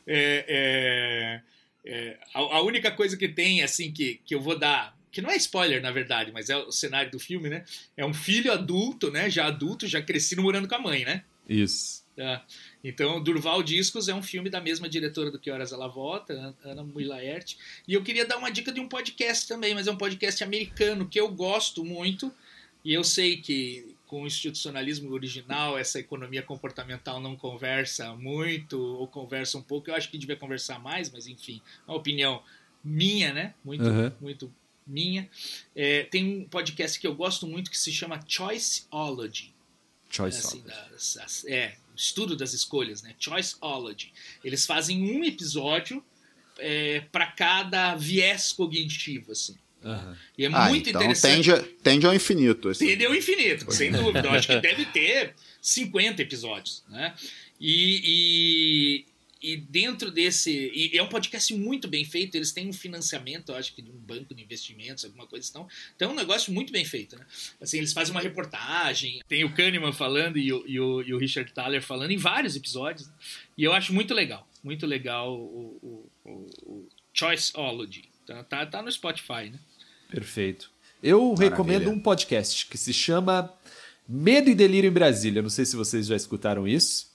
É, 0.07 1.41
é, 1.87 1.91
é, 1.91 2.19
a, 2.35 2.39
a 2.41 2.61
única 2.63 2.91
coisa 2.91 3.17
que 3.17 3.29
tem, 3.29 3.63
assim, 3.63 3.91
que, 3.91 4.21
que 4.23 4.35
eu 4.35 4.41
vou 4.43 4.59
dar, 4.59 4.95
que 5.11 5.23
não 5.23 5.31
é 5.31 5.37
spoiler, 5.37 5.81
na 5.81 5.91
verdade, 5.91 6.31
mas 6.33 6.51
é 6.51 6.57
o 6.59 6.71
cenário 6.71 7.11
do 7.11 7.19
filme, 7.19 7.49
né? 7.49 7.65
É 7.97 8.05
um 8.05 8.13
filho 8.13 8.53
adulto, 8.53 9.11
né? 9.11 9.31
Já 9.31 9.47
adulto, 9.47 9.87
já 9.87 10.03
crescido 10.03 10.43
morando 10.43 10.69
com 10.69 10.75
a 10.75 10.81
mãe, 10.81 11.03
né? 11.07 11.23
Isso. 11.49 12.05
Tá. 12.15 12.45
Então, 12.89 13.21
Durval 13.23 13.63
Discos 13.63 14.07
é 14.09 14.15
um 14.15 14.23
filme 14.23 14.49
da 14.49 14.61
mesma 14.61 14.89
diretora 14.89 15.31
do 15.31 15.39
Que 15.39 15.51
Horas 15.51 15.73
Ela 15.73 15.89
Volta, 15.89 16.33
An- 16.35 16.55
Ana 16.63 16.85
Mui 16.85 17.05
Laerte. 17.05 17.59
E 17.89 17.95
eu 17.95 18.03
queria 18.03 18.25
dar 18.25 18.37
uma 18.37 18.51
dica 18.51 18.71
de 18.73 18.79
um 18.81 18.89
podcast 18.89 19.49
também, 19.49 19.75
mas 19.75 19.87
é 19.87 19.91
um 19.91 19.97
podcast 19.97 20.45
americano 20.45 21.09
que 21.09 21.19
eu 21.19 21.29
gosto 21.29 21.85
muito. 21.85 22.33
E 22.85 22.93
eu 22.95 23.03
sei 23.03 23.39
que 23.39 23.95
com 24.07 24.23
o 24.23 24.27
institucionalismo 24.27 25.11
original, 25.13 25.77
essa 25.77 25.99
economia 25.99 26.41
comportamental 26.43 27.21
não 27.21 27.35
conversa 27.35 28.15
muito, 28.15 28.81
ou 28.81 29.09
conversa 29.09 29.59
um 29.59 29.63
pouco. 29.63 29.91
Eu 29.91 29.97
acho 29.97 30.09
que 30.09 30.17
devia 30.17 30.37
conversar 30.37 30.79
mais, 30.79 31.11
mas 31.11 31.27
enfim, 31.27 31.61
é 31.89 31.91
uma 31.91 31.97
opinião 31.99 32.41
minha, 32.85 33.33
né? 33.33 33.53
Muito, 33.65 33.83
Uhum. 33.83 34.13
muito 34.21 34.55
minha. 34.87 35.29
É, 35.75 36.05
tem 36.05 36.25
um 36.25 36.45
podcast 36.45 37.01
que 37.01 37.07
eu 37.07 37.17
gosto 37.17 37.49
muito 37.49 37.69
que 37.69 37.77
se 37.77 37.91
chama 37.91 38.21
Choiceology 38.29 39.53
Choice 40.09 40.39
assim, 40.39 40.61
Solid. 40.63 40.69
das- 40.93 41.17
as- 41.17 41.45
é, 41.47 41.77
estudo 41.97 42.37
das 42.37 42.53
escolhas, 42.53 43.03
né? 43.03 43.15
Choiceology. 43.19 44.13
Eles 44.45 44.67
fazem 44.67 45.03
um 45.17 45.25
episódio 45.25 46.05
é, 46.59 47.01
para 47.13 47.27
cada 47.27 47.95
viés 47.97 48.53
cognitivo, 48.53 49.33
assim. 49.33 49.57
Aham. 49.85 50.17
E 50.37 50.45
é 50.45 50.49
Ah, 50.53 50.69
muito 50.69 50.89
então 50.89 51.01
interessante. 51.01 51.51
tende, 51.53 51.69
tende 51.83 52.07
ao 52.07 52.15
infinito. 52.15 52.69
Assim. 52.69 52.87
Tendeu 52.87 53.15
infinito, 53.15 53.71
sem 53.73 53.93
dúvida. 53.93 54.21
Eu 54.27 54.31
acho 54.33 54.49
que 54.49 54.59
deve 54.61 54.85
ter 54.87 55.35
50 55.61 56.23
episódios, 56.23 56.83
né? 56.89 57.15
E, 57.61 59.07
e, 59.43 59.57
dentro 59.57 60.11
desse... 60.11 60.71
E 60.75 60.97
é 60.97 61.03
um 61.03 61.09
podcast 61.09 61.55
muito 61.55 61.89
bem 61.89 62.05
feito. 62.05 62.35
Eles 62.35 62.53
têm 62.53 62.69
um 62.69 62.73
financiamento, 62.73 63.51
eu 63.51 63.57
acho 63.57 63.75
que 63.75 63.83
de 63.83 63.91
um 63.91 63.99
banco 63.99 64.35
de 64.35 64.43
investimentos, 64.43 65.05
alguma 65.05 65.27
coisa 65.27 65.45
assim. 65.45 65.67
Então 65.95 66.11
é 66.11 66.13
um 66.13 66.17
negócio 66.17 66.53
muito 66.53 66.73
bem 66.73 66.85
feito, 66.85 67.17
né? 67.17 67.27
Assim, 67.61 67.79
eles 67.79 67.93
fazem 67.93 68.13
uma 68.13 68.21
reportagem. 68.21 69.21
Tem 69.29 69.45
o 69.45 69.55
Kahneman 69.55 69.93
falando 69.93 70.39
e 70.39 70.53
o, 70.53 70.65
e 70.67 70.81
o, 70.81 71.03
e 71.03 71.15
o 71.15 71.19
Richard 71.19 71.53
Thaler 71.53 71.83
falando 71.83 72.11
em 72.11 72.17
vários 72.17 72.57
episódios. 72.57 73.09
E 73.57 73.65
eu 73.65 73.73
acho 73.73 73.93
muito 73.93 74.15
legal. 74.15 74.49
Muito 74.63 74.87
legal 74.87 75.33
o, 75.39 75.79
o, 75.83 76.31
o, 76.31 76.31
o 76.63 76.89
Choiceology. 77.13 78.05
Tá, 78.27 78.43
tá, 78.43 78.67
tá 78.67 78.83
no 78.83 78.91
Spotify, 78.91 79.51
né? 79.51 79.59
Perfeito. 80.11 80.71
Eu 81.03 81.35
recomendo 81.35 81.91
um 81.91 82.01
podcast 82.01 82.67
que 82.67 82.77
se 82.77 82.93
chama 82.93 83.53
Medo 84.09 84.51
e 84.51 84.55
Delírio 84.55 84.89
em 84.89 84.93
Brasília. 84.93 85.43
Não 85.43 85.51
sei 85.51 85.65
se 85.65 85.77
vocês 85.77 86.07
já 86.07 86.17
escutaram 86.17 86.67
isso, 86.67 87.13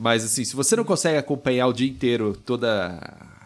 mas 0.00 0.24
assim, 0.24 0.44
se 0.44 0.54
você 0.54 0.76
não 0.76 0.84
consegue 0.84 1.18
acompanhar 1.18 1.66
o 1.66 1.72
dia 1.72 1.88
inteiro 1.88 2.38
toda 2.46 3.02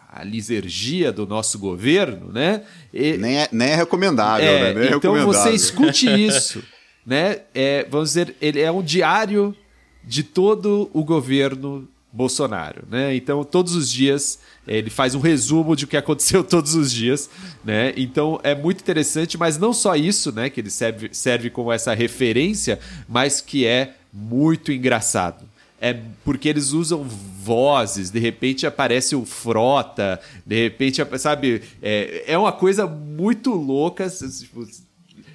a 0.07 0.23
lisergia 0.23 1.11
do 1.11 1.25
nosso 1.25 1.57
governo, 1.57 2.31
né? 2.31 2.61
e- 2.93 3.17
Nem, 3.17 3.39
é, 3.39 3.49
nem 3.51 3.69
é 3.69 3.75
recomendável, 3.75 4.47
é, 4.47 4.61
né? 4.61 4.73
Nem 4.79 4.83
é 4.83 4.95
então 4.95 5.13
recomendável. 5.13 5.33
você 5.33 5.49
escute 5.49 6.05
isso, 6.13 6.63
né? 7.03 7.39
É, 7.55 7.87
vamos 7.89 8.09
dizer, 8.09 8.35
ele 8.39 8.61
é 8.61 8.71
um 8.71 8.83
diário 8.83 9.55
de 10.03 10.21
todo 10.21 10.91
o 10.93 11.03
governo 11.03 11.87
Bolsonaro, 12.11 12.83
né? 12.87 13.15
Então 13.15 13.43
todos 13.43 13.73
os 13.73 13.91
dias 13.91 14.37
eh, 14.67 14.77
ele 14.77 14.91
faz 14.91 15.15
um 15.15 15.19
resumo 15.19 15.75
de 15.75 15.85
o 15.85 15.87
que 15.87 15.97
aconteceu 15.97 16.43
todos 16.45 16.75
os 16.75 16.91
dias, 16.91 17.27
né? 17.65 17.91
Então 17.97 18.39
é 18.43 18.53
muito 18.53 18.79
interessante, 18.81 19.39
mas 19.39 19.57
não 19.57 19.73
só 19.73 19.95
isso, 19.95 20.31
né? 20.31 20.51
Que 20.51 20.61
ele 20.61 20.69
serve, 20.69 21.09
serve 21.13 21.49
como 21.49 21.71
essa 21.71 21.95
referência, 21.95 22.79
mas 23.09 23.41
que 23.41 23.65
é 23.65 23.95
muito 24.13 24.71
engraçado. 24.71 25.51
É 25.85 25.99
porque 26.23 26.47
eles 26.47 26.71
usam 26.71 27.03
vozes, 27.03 28.09
de 28.09 28.17
repente 28.17 28.65
aparece 28.65 29.17
o 29.17 29.25
Frota, 29.25 30.17
de 30.45 30.55
repente, 30.63 31.01
sabe? 31.19 31.61
É, 31.81 32.23
é 32.25 32.37
uma 32.37 32.53
coisa 32.53 32.87
muito 32.87 33.51
louca. 33.51 34.09
tipo, 34.09 34.65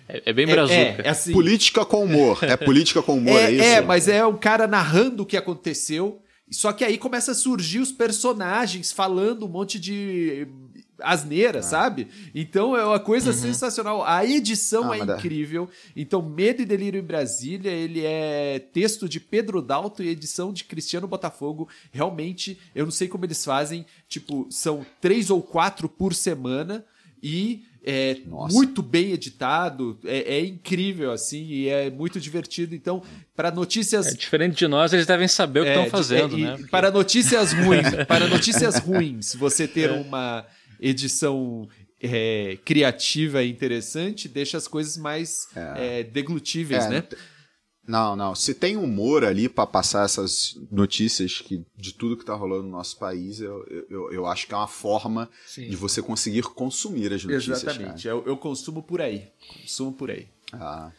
É, 0.09 0.23
é 0.25 0.33
bem 0.33 0.49
é- 0.49 0.51
brazuca. 0.51 0.75
É, 0.75 1.01
é 1.05 1.09
assim, 1.11 1.33
Política 1.35 1.85
com 1.85 2.03
humor. 2.03 2.39
É 2.41 2.57
política 2.57 3.03
com 3.03 3.19
humor, 3.19 3.39
é, 3.39 3.45
é, 3.45 3.51
isso? 3.51 3.63
é, 3.63 3.81
mas 3.83 4.09
é 4.09 4.25
um 4.25 4.39
cara 4.39 4.67
narrando 4.67 5.23
o 5.23 5.27
que 5.27 5.37
aconteceu. 5.37 6.23
Só 6.51 6.73
que 6.73 6.83
aí 6.83 6.97
começa 6.97 7.33
a 7.33 7.35
surgir 7.35 7.81
os 7.81 7.93
personagens 7.93 8.91
falando 8.91 9.45
um 9.45 9.49
monte 9.51 9.79
de 9.79 10.49
asneira, 11.01 11.63
sabe? 11.63 12.09
Então 12.35 12.77
é 12.77 12.85
uma 12.85 12.99
coisa 13.01 13.33
sensacional. 13.33 14.05
A 14.05 14.25
edição 14.25 14.91
Ah, 14.93 14.99
é 14.99 15.05
dá. 15.05 15.17
incrível. 15.17 15.69
Então, 15.97 16.23
Medo 16.23 16.63
e 16.63 16.65
Delírio 16.65 17.01
em 17.01 17.05
Brasília, 17.05 17.71
ele 17.71 18.03
é 18.05 18.59
texto 18.73 19.09
de 19.09 19.21
Pedro 19.21 19.63
Dalto 19.63 20.03
e 20.03 20.09
edição 20.09 20.53
de 20.53 20.65
Cristiano 20.65 21.07
Botafogo. 21.07 21.69
Realmente, 21.93 22.59
eu 22.75 22.85
não 22.85 22.93
sei 22.93 23.09
como 23.09 23.25
eles 23.25 23.45
fazem. 23.45 23.87
Tipo, 24.09 24.47
são 24.51 24.85
três 25.01 25.31
ou 25.31 25.43
quatro 25.43 25.89
por 25.89 26.15
semana 26.15 26.85
e 27.23 27.63
é 27.85 28.19
Nossa. 28.27 28.53
muito 28.55 28.83
bem 28.83 29.13
editado, 29.13 29.99
é, 30.05 30.37
é 30.37 30.45
incrível 30.45 31.11
assim 31.11 31.47
e 31.47 31.69
é 31.69 31.89
muito 31.91 32.21
divertido. 32.21 32.75
Então, 32.75 33.03
para 33.35 33.51
notícias 33.51 34.09
É 34.09 34.15
diferente 34.15 34.57
de 34.59 34.69
nós, 34.69 34.93
eles 34.93 35.07
devem 35.07 35.27
saber 35.29 35.61
o 35.61 35.63
que 35.63 35.69
é, 35.71 35.73
estão 35.73 35.85
de- 35.85 35.91
fazendo, 35.91 36.37
é, 36.37 36.39
e 36.39 36.45
né? 36.45 36.51
Porque- 36.57 36.71
Para 36.71 36.91
notícias 36.91 37.53
ruins, 37.53 37.87
para 38.07 38.27
notícias 38.27 38.79
ruins, 38.79 39.35
você 39.35 39.67
ter 39.67 39.91
uma 39.91 40.45
edição 40.81 41.69
é, 42.01 42.59
criativa 42.65 43.43
e 43.43 43.51
interessante 43.51 44.29
deixa 44.29 44.57
as 44.57 44.69
coisas 44.69 44.97
mais 44.97 45.49
é, 45.55 46.03
deglutíveis, 46.05 46.85
É, 46.85 46.89
né? 46.91 47.05
Não, 47.87 48.15
não. 48.15 48.35
Se 48.35 48.53
tem 48.53 48.77
humor 48.77 49.25
ali 49.25 49.49
pra 49.49 49.67
passar 49.67 50.05
essas 50.05 50.59
notícias 50.71 51.41
que, 51.41 51.65
de 51.75 51.95
tudo 51.95 52.19
que 52.19 52.25
tá 52.25 52.35
rolando 52.35 52.65
no 52.65 52.69
nosso 52.71 52.99
país, 52.99 53.41
eu, 53.41 53.65
eu, 53.89 54.13
eu 54.13 54.27
acho 54.27 54.47
que 54.47 54.53
é 54.53 54.57
uma 54.59 54.67
forma 54.69 55.27
Sim. 55.47 55.71
de 55.71 55.75
você 55.75 56.03
conseguir 56.03 56.43
consumir 56.43 57.15
as 57.15 57.25
notícias. 57.25 57.63
Exatamente. 57.63 58.07
Eu, 58.07 58.23
eu 58.27 58.37
consumo 58.37 58.83
por 58.83 59.01
aí. 59.01 59.29
Consumo 59.63 59.93
por 59.95 60.11
aí. 60.11 60.29
Ah, 60.53 60.91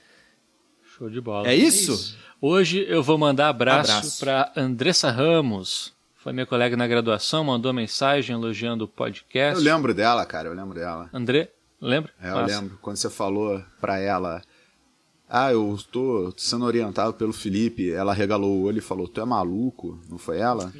Show 0.98 1.12
de 1.12 1.22
bola. 1.22 1.48
É 1.48 1.56
isso? 1.56 2.18
Hoje 2.42 2.84
eu 2.88 3.04
vou 3.04 3.20
mandar 3.20 3.50
abraço, 3.50 3.92
Abraço. 3.92 4.20
para 4.20 4.52
Andressa 4.56 5.12
Ramos. 5.12 5.94
Foi 6.30 6.34
minha 6.36 6.46
colega 6.46 6.78
na 6.78 6.86
graduação, 6.86 7.44
mandou 7.44 7.74
mensagem 7.74 8.36
elogiando 8.36 8.86
o 8.86 8.88
podcast. 8.88 9.56
Eu 9.56 9.74
lembro 9.74 9.96
dela, 9.96 10.24
cara, 10.28 10.48
eu 10.48 10.54
lembro 10.54 10.76
dela. 10.76 11.10
André, 11.12 11.50
lembra? 11.82 12.12
É, 12.22 12.30
eu 12.30 12.46
lembro. 12.46 12.78
Quando 12.84 12.98
você 12.98 13.10
falou 13.10 13.60
pra 13.82 13.98
ela, 13.98 14.40
ah, 15.28 15.52
eu 15.52 15.76
tô 15.92 16.32
sendo 16.38 16.66
orientado 16.66 17.16
pelo 17.16 17.34
Felipe, 17.34 17.92
ela 17.92 18.14
regalou 18.14 18.60
o 18.60 18.64
olho 18.66 18.78
e 18.78 18.82
falou, 18.82 19.08
tu 19.08 19.20
é 19.20 19.26
maluco? 19.26 20.00
Não 20.08 20.20
foi 20.20 20.38
ela? 20.38 20.72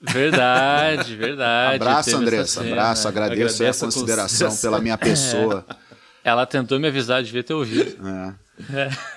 Verdade, 0.00 1.14
verdade. 1.14 1.76
abraço, 1.80 2.10
teve 2.10 2.22
Andressa, 2.22 2.60
abraço, 2.60 3.04
né? 3.04 3.08
agradeço 3.08 3.54
Agradeço 3.54 3.84
a 3.84 3.86
consideração 3.86 4.56
pela 4.56 4.80
minha 4.80 4.98
pessoa. 4.98 5.64
Ela 6.24 6.44
tentou 6.44 6.80
me 6.80 6.88
avisar, 6.88 7.22
devia 7.22 7.44
ter 7.44 7.54
ouvido. 7.54 7.96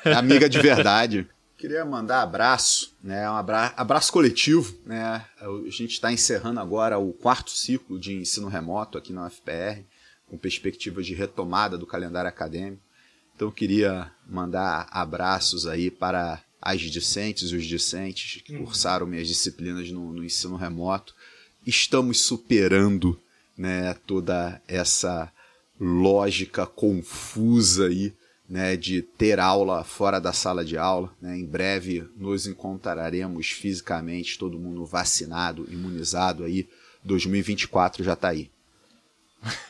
É. 0.06 0.14
Amiga 0.14 0.48
de 0.48 0.60
verdade. 0.60 1.28
Queria 1.62 1.86
mandar 1.86 2.24
abraço, 2.24 2.92
né? 3.04 3.30
Um 3.30 3.36
abra... 3.36 3.72
abraço 3.78 4.12
coletivo, 4.12 4.76
né? 4.84 5.24
A 5.40 5.70
gente 5.70 5.92
está 5.92 6.12
encerrando 6.12 6.60
agora 6.60 6.98
o 6.98 7.14
quarto 7.14 7.52
ciclo 7.52 8.00
de 8.00 8.16
ensino 8.16 8.48
remoto 8.48 8.98
aqui 8.98 9.14
na 9.14 9.28
UFPR, 9.28 9.84
com 10.26 10.40
perspectiva 10.40 11.04
de 11.04 11.14
retomada 11.14 11.78
do 11.78 11.86
calendário 11.86 12.28
acadêmico. 12.28 12.82
Então 13.36 13.48
eu 13.48 13.52
queria 13.52 14.12
mandar 14.28 14.88
abraços 14.90 15.68
aí 15.68 15.92
para 15.92 16.44
as 16.60 16.82
discentes 16.82 17.52
e 17.52 17.56
os 17.56 17.68
discentes 17.68 18.42
que 18.42 18.58
cursaram 18.58 19.06
minhas 19.06 19.28
disciplinas 19.28 19.92
no, 19.92 20.12
no 20.12 20.24
ensino 20.24 20.56
remoto. 20.56 21.14
Estamos 21.64 22.22
superando, 22.22 23.22
né, 23.56 23.94
toda 24.08 24.60
essa 24.68 25.32
lógica 25.80 26.66
confusa 26.66 27.86
aí, 27.86 28.16
né, 28.52 28.76
de 28.76 29.02
ter 29.02 29.40
aula 29.40 29.82
fora 29.82 30.20
da 30.20 30.34
sala 30.34 30.66
de 30.66 30.78
aula. 30.78 31.10
Né? 31.22 31.38
Em 31.38 31.46
breve 31.46 32.04
nos 32.18 32.46
encontraremos 32.46 33.48
fisicamente, 33.48 34.38
todo 34.38 34.60
mundo 34.60 34.86
vacinado, 34.86 35.66
imunizado 35.72 36.44
aí. 36.44 36.68
2024 37.02 38.04
já 38.04 38.14
tá 38.14 38.28
aí. 38.28 38.52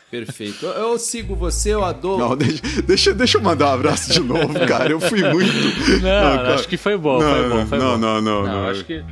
Perfeito. 0.10 0.66
Eu, 0.66 0.72
eu 0.72 1.00
sigo 1.00 1.36
você, 1.36 1.70
eu 1.70 1.86
adoro. 1.86 2.30
Não, 2.30 2.36
deixa, 2.36 2.82
deixa, 2.82 3.14
deixa 3.14 3.38
eu 3.38 3.42
mandar 3.42 3.68
um 3.70 3.74
abraço 3.74 4.12
de 4.12 4.20
novo, 4.20 4.54
cara. 4.68 4.92
Eu 4.92 5.00
fui 5.00 5.22
muito. 5.32 5.54
Não, 6.02 6.36
cara. 6.36 6.56
acho 6.56 6.68
que 6.68 6.76
foi 6.76 6.98
bom, 6.98 7.20
Não, 7.22 7.32
foi 7.36 7.50
bom, 7.50 7.66
foi 7.68 7.78
não, 7.78 7.92
bom. 7.92 7.98
não, 7.98 8.22
não, 8.22 8.44
não. 8.44 8.68
acho 8.68 8.84
que 8.84 9.06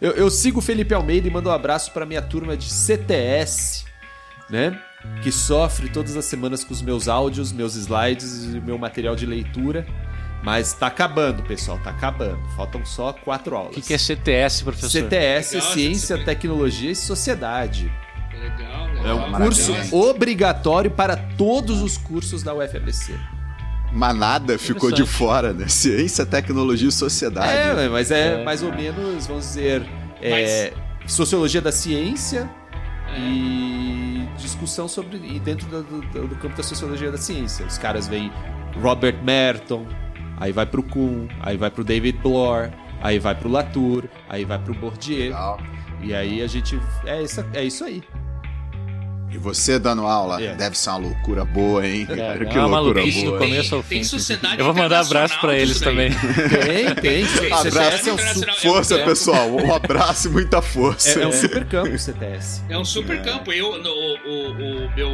Eu, 0.00 0.12
eu 0.12 0.30
sigo 0.30 0.60
o 0.60 0.62
Felipe 0.62 0.94
Almeida 0.94 1.26
e 1.26 1.30
mando 1.30 1.50
um 1.50 1.52
abraço 1.52 1.92
para 1.92 2.06
minha 2.06 2.22
turma 2.22 2.56
de 2.56 2.70
CTS, 2.70 3.84
né? 4.48 4.80
Que 5.22 5.30
sofre 5.30 5.88
todas 5.88 6.16
as 6.16 6.24
semanas 6.24 6.64
com 6.64 6.72
os 6.72 6.82
meus 6.82 7.08
áudios, 7.08 7.52
meus 7.52 7.74
slides 7.76 8.44
e 8.54 8.60
meu 8.60 8.76
material 8.78 9.14
de 9.14 9.26
leitura. 9.26 9.86
Mas 10.42 10.72
tá 10.72 10.86
acabando, 10.86 11.42
pessoal, 11.42 11.78
tá 11.78 11.90
acabando. 11.90 12.38
Faltam 12.56 12.84
só 12.86 13.12
quatro 13.12 13.56
aulas. 13.56 13.72
o 13.72 13.74
que, 13.74 13.82
que 13.88 13.94
é 13.94 13.98
CTS, 13.98 14.62
professor? 14.62 14.88
CTS, 14.90 15.54
Legal, 15.56 15.72
Ciência, 15.72 16.14
essa- 16.14 16.24
Tecnologia 16.24 16.90
e 16.92 16.96
Sociedade. 16.96 17.92
Legal, 18.32 18.88
É 18.88 18.92
legal. 18.94 19.16
um 19.16 19.30
maravilha. 19.30 19.66
curso 19.66 19.96
obrigatório 19.96 20.90
para 20.92 21.16
todos 21.16 21.82
os 21.82 21.96
cursos 21.96 22.42
da 22.44 22.54
UFABC. 22.54 23.14
Manada 23.92 24.58
ficou 24.58 24.92
de 24.92 25.04
fora, 25.06 25.52
né? 25.52 25.66
Ciência, 25.66 26.24
tecnologia 26.26 26.88
e 26.88 26.92
sociedade. 26.92 27.80
É, 27.80 27.88
mas 27.88 28.10
é, 28.10 28.40
É. 28.40 28.44
mais 28.44 28.62
ou 28.62 28.72
menos, 28.72 29.26
vamos 29.26 29.44
dizer, 29.46 29.84
é, 30.22 30.72
Sociologia 31.06 31.60
da 31.62 31.72
Ciência 31.72 32.48
e 33.16 34.28
discussão 34.36 34.88
sobre. 34.88 35.16
E 35.18 35.38
dentro 35.40 35.66
do, 35.68 35.82
do- 36.00 36.28
do 36.28 36.36
campo 36.36 36.56
da 36.56 36.62
Sociologia 36.62 37.10
da 37.10 37.18
Ciência. 37.18 37.66
Os 37.66 37.78
caras 37.78 38.06
veem 38.08 38.30
Robert 38.80 39.22
Merton, 39.22 39.86
aí 40.36 40.52
vai 40.52 40.66
pro 40.66 40.82
Kuhn, 40.82 41.26
aí 41.40 41.56
vai 41.56 41.70
pro 41.70 41.82
David 41.84 42.18
Bloor, 42.18 42.70
aí 43.00 43.18
vai 43.18 43.34
pro 43.34 43.48
Latour, 43.48 44.04
aí 44.28 44.44
vai 44.44 44.58
pro 44.58 44.74
Bourdieu. 44.74 45.24
Legal. 45.26 45.60
E 46.02 46.14
aí 46.14 46.42
a 46.42 46.46
gente. 46.46 46.78
É, 47.04 47.22
essa, 47.22 47.46
é 47.52 47.64
isso 47.64 47.84
aí. 47.84 48.02
E 49.30 49.36
você 49.36 49.78
dando 49.78 50.06
aula, 50.06 50.42
É. 50.42 50.54
deve 50.54 50.76
ser 50.78 50.88
uma 50.90 50.98
loucura 50.98 51.44
boa, 51.44 51.86
hein? 51.86 52.06
É, 52.08 52.16
Cara, 52.16 52.42
é 52.42 52.46
que 52.46 52.58
uma 52.58 52.66
loucura 52.80 52.94
maluquice 53.00 53.24
do 53.24 53.30
boa. 53.30 53.38
começo 53.38 53.74
ao 53.74 53.82
Tem 53.82 53.98
fim. 53.98 54.04
sociedade 54.04 54.58
Eu 54.58 54.64
vou 54.64 54.74
mandar 54.74 55.00
abraço 55.00 55.38
pra 55.40 55.56
eles 55.56 55.80
também. 55.80 56.10
Tem, 56.10 56.94
tem. 56.94 57.24
Abraço. 57.52 58.08
É 58.08 58.12
um, 58.14 58.18
su-. 58.18 58.60
Força, 58.62 58.94
É 58.98 59.02
um- 59.02 59.06
pessoal. 59.06 59.48
Um 59.50 59.74
abraço 59.74 60.28
e 60.28 60.30
muita 60.30 60.62
força. 60.62 61.20
é, 61.20 61.22
é 61.24 61.26
um 61.26 61.32
super 61.32 61.64
campo 61.66 61.90
o 61.94 61.98
CTS. 61.98 62.62
É 62.70 62.78
um 62.78 62.84
super 62.84 63.22
campo. 63.22 63.52
Eu, 63.52 63.82
no, 63.82 63.90
o, 63.90 64.50
o 64.86 64.94
meu, 64.96 65.10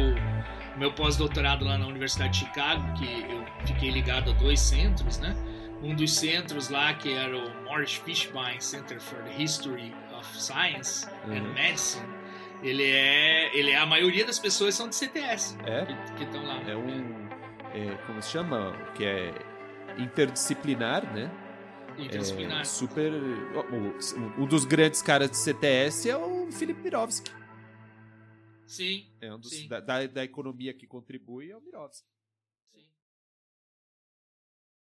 meu 0.77 0.91
pós-doutorado 0.93 1.65
lá 1.65 1.77
na 1.77 1.85
Universidade 1.87 2.39
de 2.39 2.45
Chicago, 2.45 2.93
que 2.93 3.05
eu 3.29 3.43
fiquei 3.65 3.91
ligado 3.91 4.31
a 4.31 4.33
dois 4.33 4.59
centros, 4.61 5.17
né? 5.19 5.35
Um 5.83 5.93
dos 5.93 6.15
centros 6.15 6.69
lá, 6.69 6.93
que 6.93 7.11
era 7.13 7.35
o 7.37 7.51
Morris 7.65 7.93
Fishbein 8.05 8.59
Center 8.59 8.99
for 8.99 9.19
the 9.23 9.43
History 9.43 9.93
of 10.17 10.25
Science 10.41 11.05
and 11.27 11.43
Uhum. 11.43 11.53
Medicine, 11.53 12.05
ele 12.67 12.83
é, 12.83 13.57
ele 13.57 13.71
é. 13.71 13.77
A 13.77 13.85
maioria 13.85 14.25
das 14.25 14.39
pessoas 14.39 14.75
são 14.75 14.87
de 14.89 14.95
CTS 14.95 15.57
É? 15.65 15.85
que 16.17 16.23
estão 16.23 16.45
lá. 16.45 16.61
É 16.69 16.75
um. 16.75 17.27
é, 17.73 17.95
como 18.05 18.21
se 18.21 18.31
chama? 18.31 18.73
Que 18.95 19.05
é 19.05 19.33
interdisciplinar, 19.97 21.11
né? 21.13 21.31
Interdisciplinar. 21.97 22.61
É, 22.61 22.63
super. 22.65 23.11
Um 24.37 24.45
dos 24.45 24.65
grandes 24.65 25.01
caras 25.01 25.29
de 25.31 25.37
CTS 25.37 26.09
é 26.09 26.17
o 26.17 26.51
Felipe 26.51 26.81
Mirovski. 26.81 27.31
Sim. 28.65 29.05
É 29.21 29.33
um 29.33 29.39
dos, 29.39 29.51
Sim. 29.51 29.67
da, 29.67 29.79
da, 29.79 30.05
da 30.07 30.23
economia 30.23 30.73
que 30.73 30.87
contribui 30.87 31.51
é 31.51 31.57
o 31.57 31.61
Mirovski. 31.61 32.07